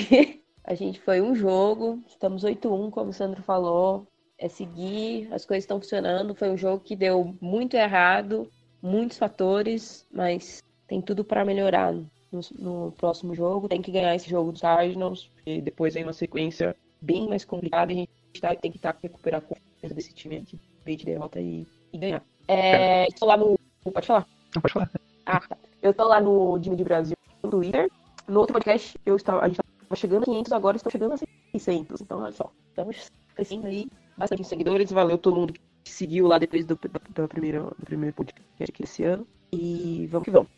A 0.63 0.75
gente 0.75 1.01
foi 1.01 1.19
um 1.21 1.35
jogo, 1.35 1.99
estamos 2.07 2.43
8-1, 2.43 2.91
como 2.91 3.09
o 3.09 3.13
Sandro 3.13 3.41
falou. 3.41 4.07
É 4.37 4.47
seguir, 4.47 5.27
as 5.33 5.45
coisas 5.45 5.63
estão 5.63 5.79
funcionando. 5.79 6.35
Foi 6.35 6.49
um 6.49 6.57
jogo 6.57 6.83
que 6.83 6.95
deu 6.95 7.35
muito 7.41 7.75
errado, 7.75 8.49
muitos 8.81 9.17
fatores, 9.17 10.07
mas 10.11 10.63
tem 10.87 11.01
tudo 11.01 11.23
pra 11.23 11.43
melhorar 11.43 11.93
no, 12.31 12.41
no 12.59 12.91
próximo 12.93 13.35
jogo. 13.35 13.67
Tem 13.67 13.81
que 13.81 13.91
ganhar 13.91 14.15
esse 14.15 14.29
jogo 14.29 14.51
dos 14.51 14.61
Cardinals, 14.61 15.29
e 15.45 15.61
depois 15.61 15.93
vem 15.93 16.03
uma 16.03 16.13
sequência 16.13 16.75
bem 17.01 17.27
mais 17.27 17.43
complicada. 17.45 17.91
E 17.91 17.95
a 17.95 17.99
gente 17.99 18.41
tá- 18.41 18.55
tem 18.55 18.71
que 18.71 18.79
tá, 18.79 18.95
recuperar 19.01 19.39
a 19.39 19.43
confiança 19.43 19.95
desse 19.95 20.13
time 20.13 20.37
aqui, 20.37 20.59
veio 20.85 20.97
de 20.97 21.05
derrota 21.05 21.39
e, 21.39 21.67
e 21.91 21.97
ganhar. 21.97 22.23
É, 22.47 23.07
estou 23.07 23.27
lá 23.27 23.37
no. 23.37 23.57
Pode 23.93 24.07
falar? 24.07 24.27
Não 24.55 24.61
pode 24.61 24.73
falar. 24.73 24.91
Ah, 25.25 25.39
tá. 25.39 25.57
Eu 25.81 25.93
tô 25.93 26.07
lá 26.07 26.21
no 26.21 26.59
Time 26.59 26.75
de 26.75 26.83
Brasil 26.83 27.15
no 27.43 27.49
Twitter. 27.49 27.89
No 28.27 28.39
outro 28.39 28.53
podcast, 28.53 28.97
eu 29.05 29.15
estava, 29.15 29.41
a 29.41 29.47
gente 29.47 29.59
estava 29.59 29.95
chegando 29.95 30.23
a 30.23 30.25
500, 30.25 30.51
agora 30.51 30.77
estou 30.77 30.91
chegando 30.91 31.13
a 31.13 31.17
600. 31.17 32.01
Então, 32.01 32.21
olha 32.21 32.31
só, 32.31 32.51
estamos 32.69 33.11
crescendo 33.35 33.67
aí, 33.67 33.89
bastante 34.17 34.43
seguidores. 34.43 34.91
Valeu 34.91 35.17
todo 35.17 35.35
mundo 35.37 35.53
que 35.53 35.91
seguiu 35.91 36.27
lá 36.27 36.37
depois 36.37 36.65
do, 36.65 36.75
do 36.75 37.27
primeiro, 37.27 37.75
do 37.77 37.85
primeiro 37.85 38.15
podcast 38.15 38.43
aqui 38.59 38.83
esse 38.83 39.03
ano. 39.03 39.25
E 39.51 40.07
vamos 40.11 40.25
que 40.25 40.31
vamos. 40.31 40.49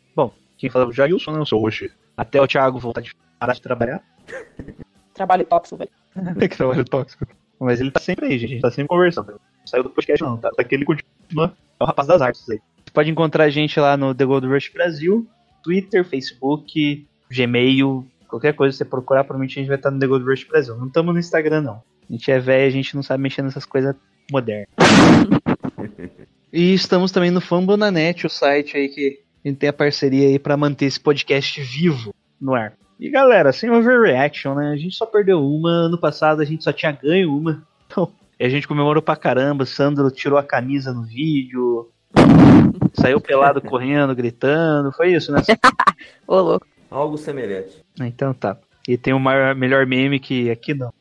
Quem 0.63 0.69
fala 0.69 0.85
é 0.85 0.87
o 0.87 0.93
Jailson, 0.93 1.31
né? 1.33 1.39
Eu 1.39 1.45
sou 1.45 1.61
hoje. 1.61 1.91
Até 2.15 2.41
o 2.41 2.47
Thiago 2.47 2.79
voltar 2.79 3.01
de 3.01 3.13
parar 3.37 3.51
de 3.51 3.61
trabalhar. 3.61 4.01
Trabalho 5.13 5.43
tóxico, 5.43 5.75
velho. 5.75 5.91
que 6.39 6.55
trabalho 6.55 6.85
tóxico. 6.85 7.27
Mas 7.59 7.81
ele 7.81 7.91
tá 7.91 7.99
sempre 7.99 8.27
aí, 8.27 8.39
gente. 8.39 8.45
A 8.45 8.53
gente 8.53 8.61
tá 8.61 8.71
sempre 8.71 8.87
conversando. 8.87 9.33
Não 9.33 9.67
saiu 9.67 9.83
do 9.83 9.89
podcast, 9.89 10.23
não. 10.23 10.37
Tá, 10.37 10.49
tá 10.51 10.63
que 10.63 10.73
ele 10.73 10.85
continua. 10.85 11.53
É 11.77 11.83
o 11.83 11.85
rapaz 11.85 12.07
das 12.07 12.21
artes 12.21 12.49
aí. 12.49 12.61
Você 12.77 12.91
pode 12.93 13.11
encontrar 13.11 13.43
a 13.43 13.49
gente 13.49 13.77
lá 13.77 13.97
no 13.97 14.15
The 14.15 14.23
Gold 14.23 14.47
Rush 14.47 14.71
Brasil, 14.73 15.27
Twitter, 15.61 16.05
Facebook, 16.05 17.05
Gmail, 17.29 18.07
qualquer 18.29 18.53
coisa 18.53 18.71
que 18.71 18.77
você 18.77 18.85
procurar, 18.85 19.25
provavelmente 19.25 19.59
a 19.59 19.61
gente 19.61 19.67
vai 19.67 19.75
estar 19.75 19.91
no 19.91 19.99
The 19.99 20.07
Gold 20.07 20.23
Rush 20.23 20.45
Brasil. 20.45 20.77
Não 20.77 20.87
estamos 20.87 21.13
no 21.13 21.19
Instagram, 21.19 21.59
não. 21.59 21.83
A 22.09 22.13
gente 22.13 22.31
é 22.31 22.39
velho, 22.39 22.67
a 22.67 22.71
gente 22.71 22.95
não 22.95 23.03
sabe 23.03 23.21
mexer 23.21 23.41
nessas 23.41 23.65
coisas 23.65 23.93
modernas. 24.31 24.69
e 26.53 26.73
estamos 26.73 27.11
também 27.11 27.31
no 27.31 27.41
Fambonanet, 27.41 28.25
o 28.25 28.29
site 28.29 28.77
aí 28.77 28.87
que 28.87 29.22
a 29.43 29.47
gente 29.47 29.57
tem 29.57 29.69
a 29.69 29.73
parceria 29.73 30.27
aí 30.27 30.39
pra 30.39 30.55
manter 30.55 30.85
esse 30.85 30.99
podcast 30.99 31.61
vivo 31.61 32.13
no 32.39 32.53
ar. 32.53 32.73
E 32.99 33.09
galera, 33.09 33.51
sem 33.51 33.69
overreaction, 33.69 34.55
né? 34.55 34.71
A 34.71 34.77
gente 34.77 34.95
só 34.95 35.05
perdeu 35.05 35.45
uma, 35.45 35.69
ano 35.69 35.97
passado 35.97 36.41
a 36.41 36.45
gente 36.45 36.63
só 36.63 36.71
tinha 36.71 36.91
ganho 36.91 37.35
uma. 37.35 37.61
Então, 37.85 38.11
e 38.39 38.45
a 38.45 38.49
gente 38.49 38.67
comemorou 38.67 39.01
pra 39.01 39.15
caramba, 39.15 39.65
Sandro 39.65 40.09
tirou 40.09 40.39
a 40.39 40.43
camisa 40.43 40.93
no 40.93 41.03
vídeo, 41.03 41.89
saiu 42.93 43.19
pelado 43.19 43.61
correndo, 43.61 44.15
gritando, 44.15 44.91
foi 44.91 45.13
isso, 45.13 45.31
né? 45.31 45.41
Ô, 46.25 46.39
louco. 46.39 46.65
Algo 46.89 47.17
semelhante. 47.17 47.83
Então 47.99 48.33
tá. 48.33 48.57
E 48.87 48.97
tem 48.97 49.13
o 49.13 49.19
maior, 49.19 49.55
melhor 49.55 49.85
meme 49.85 50.19
que 50.19 50.49
aqui 50.49 50.73
não. 50.73 50.93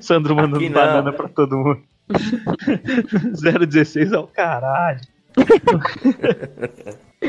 Sandro 0.00 0.34
mandando 0.34 0.70
banana 0.70 1.12
pra 1.12 1.28
todo 1.28 1.56
mundo. 1.56 1.82
016 3.68 4.12
ao 4.12 4.26
caralho. 4.26 5.00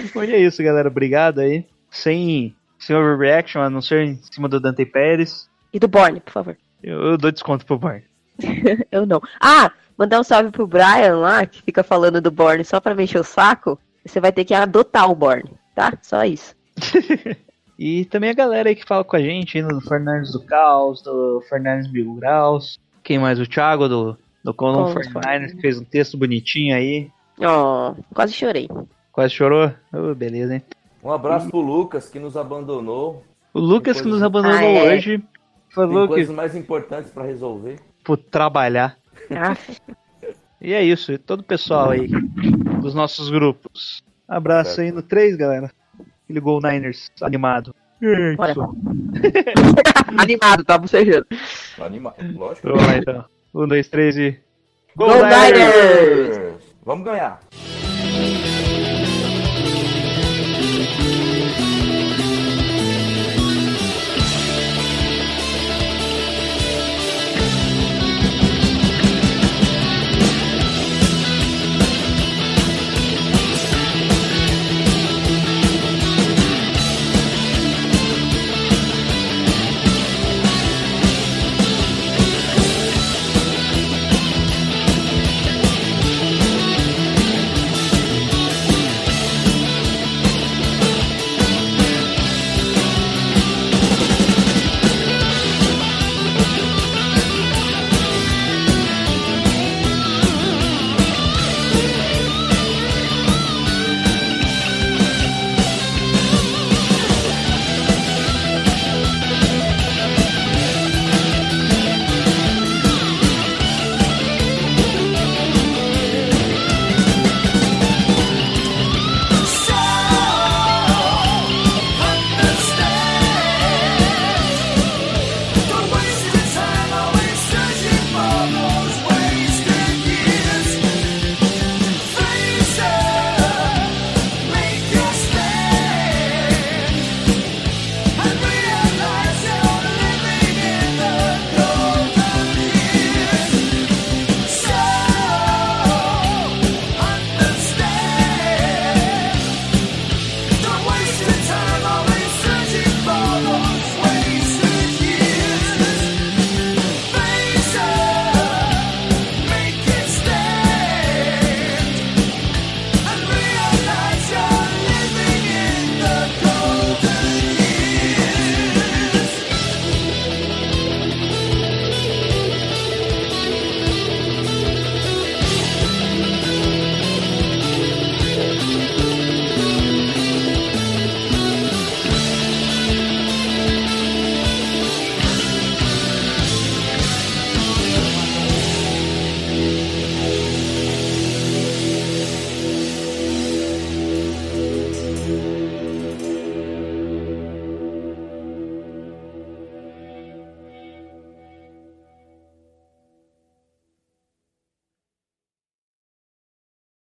Foi 0.01 0.31
é 0.31 0.39
isso, 0.39 0.63
galera. 0.63 0.89
Obrigado 0.89 1.39
aí. 1.39 1.65
Sem, 1.89 2.55
sem 2.79 2.95
overreaction, 2.95 3.61
a 3.61 3.69
não 3.69 3.81
ser 3.81 4.05
em 4.05 4.19
cima 4.31 4.49
do 4.49 4.59
Dante 4.59 4.85
Pérez. 4.85 5.49
E 5.73 5.79
do 5.79 5.87
Borne, 5.87 6.19
por 6.19 6.31
favor. 6.31 6.57
Eu, 6.83 7.01
eu 7.01 7.17
dou 7.17 7.31
desconto 7.31 7.65
pro 7.65 7.77
Bar. 7.77 8.01
Eu 8.91 9.05
não. 9.05 9.21
Ah, 9.39 9.71
mandar 9.97 10.19
um 10.19 10.23
salve 10.23 10.51
pro 10.51 10.67
Brian 10.67 11.17
lá, 11.17 11.45
que 11.45 11.61
fica 11.61 11.83
falando 11.83 12.21
do 12.21 12.31
Borne 12.31 12.65
só 12.65 12.79
pra 12.79 12.95
mexer 12.95 13.19
o 13.19 13.23
saco. 13.23 13.79
Você 14.05 14.19
vai 14.19 14.31
ter 14.31 14.45
que 14.45 14.53
adotar 14.53 15.09
o 15.09 15.15
Borne, 15.15 15.51
tá? 15.73 15.97
Só 16.01 16.23
isso. 16.23 16.55
E 17.77 18.05
também 18.05 18.29
a 18.29 18.33
galera 18.33 18.69
aí 18.69 18.75
que 18.75 18.85
fala 18.85 19.03
com 19.03 19.15
a 19.15 19.21
gente, 19.21 19.61
no 19.61 19.81
Fernandes 19.81 20.31
do 20.31 20.41
Caos, 20.41 21.01
do 21.01 21.43
Fernandes 21.49 21.91
Mil 21.91 22.13
Graus. 22.15 22.79
Quem 23.03 23.19
mais? 23.19 23.39
O 23.39 23.45
Thiago 23.45 23.89
do, 23.89 24.17
do 24.43 24.53
Colon 24.53 24.93
49ers, 24.93 25.55
que 25.55 25.61
fez 25.61 25.77
um 25.77 25.83
texto 25.83 26.17
bonitinho 26.17 26.75
aí. 26.75 27.11
Ó, 27.39 27.93
quase 28.13 28.33
chorei. 28.33 28.69
Quase 29.15 29.33
chorou? 29.33 29.71
Ô, 29.93 30.13
beleza, 30.13 30.55
hein? 30.55 30.63
Um 31.03 31.11
abraço 31.11 31.49
pro 31.49 31.59
Lucas 31.61 32.09
que 32.09 32.19
nos 32.19 32.35
abandonou. 32.35 33.23
O 33.53 33.59
Lucas 33.59 34.01
que 34.01 34.07
nos 34.07 34.21
abandonou 34.21 34.57
Ah, 34.57 34.63
é. 34.63 34.95
hoje 34.97 35.17
Tem 35.19 35.27
falou 35.69 36.07
que 36.07 36.13
coisas 36.15 36.35
mais 36.35 36.55
importantes 36.55 37.11
pra 37.11 37.23
resolver. 37.23 37.79
por 38.03 38.17
trabalhar. 38.17 38.97
E 40.61 40.73
é 40.73 40.83
isso, 40.83 41.11
e 41.13 41.17
todo 41.17 41.39
o 41.39 41.43
pessoal 41.43 41.91
aí 41.91 42.07
dos 42.81 42.93
nossos 42.93 43.29
grupos. 43.29 44.03
Abraço 44.27 44.75
Certo. 44.75 44.87
aí 44.87 44.91
no 44.91 45.01
3, 45.01 45.35
galera. 45.37 45.71
Aquele 46.25 46.39
Gol 46.39 46.59
Niners 46.61 47.09
animado. 47.21 47.73
Animado, 50.17 50.63
tá 50.65 50.77
bocejando. 50.77 51.25
Animado, 51.79 52.15
lógico. 52.37 52.67
Vamos 52.67 52.85
lá 52.85 52.97
então. 52.97 53.25
Um, 53.53 53.67
dois, 53.67 53.87
três 53.87 54.17
e. 54.17 54.37
Go 54.95 55.07
Niners! 55.07 56.55
Vamos 56.83 57.05
ganhar. 57.05 57.39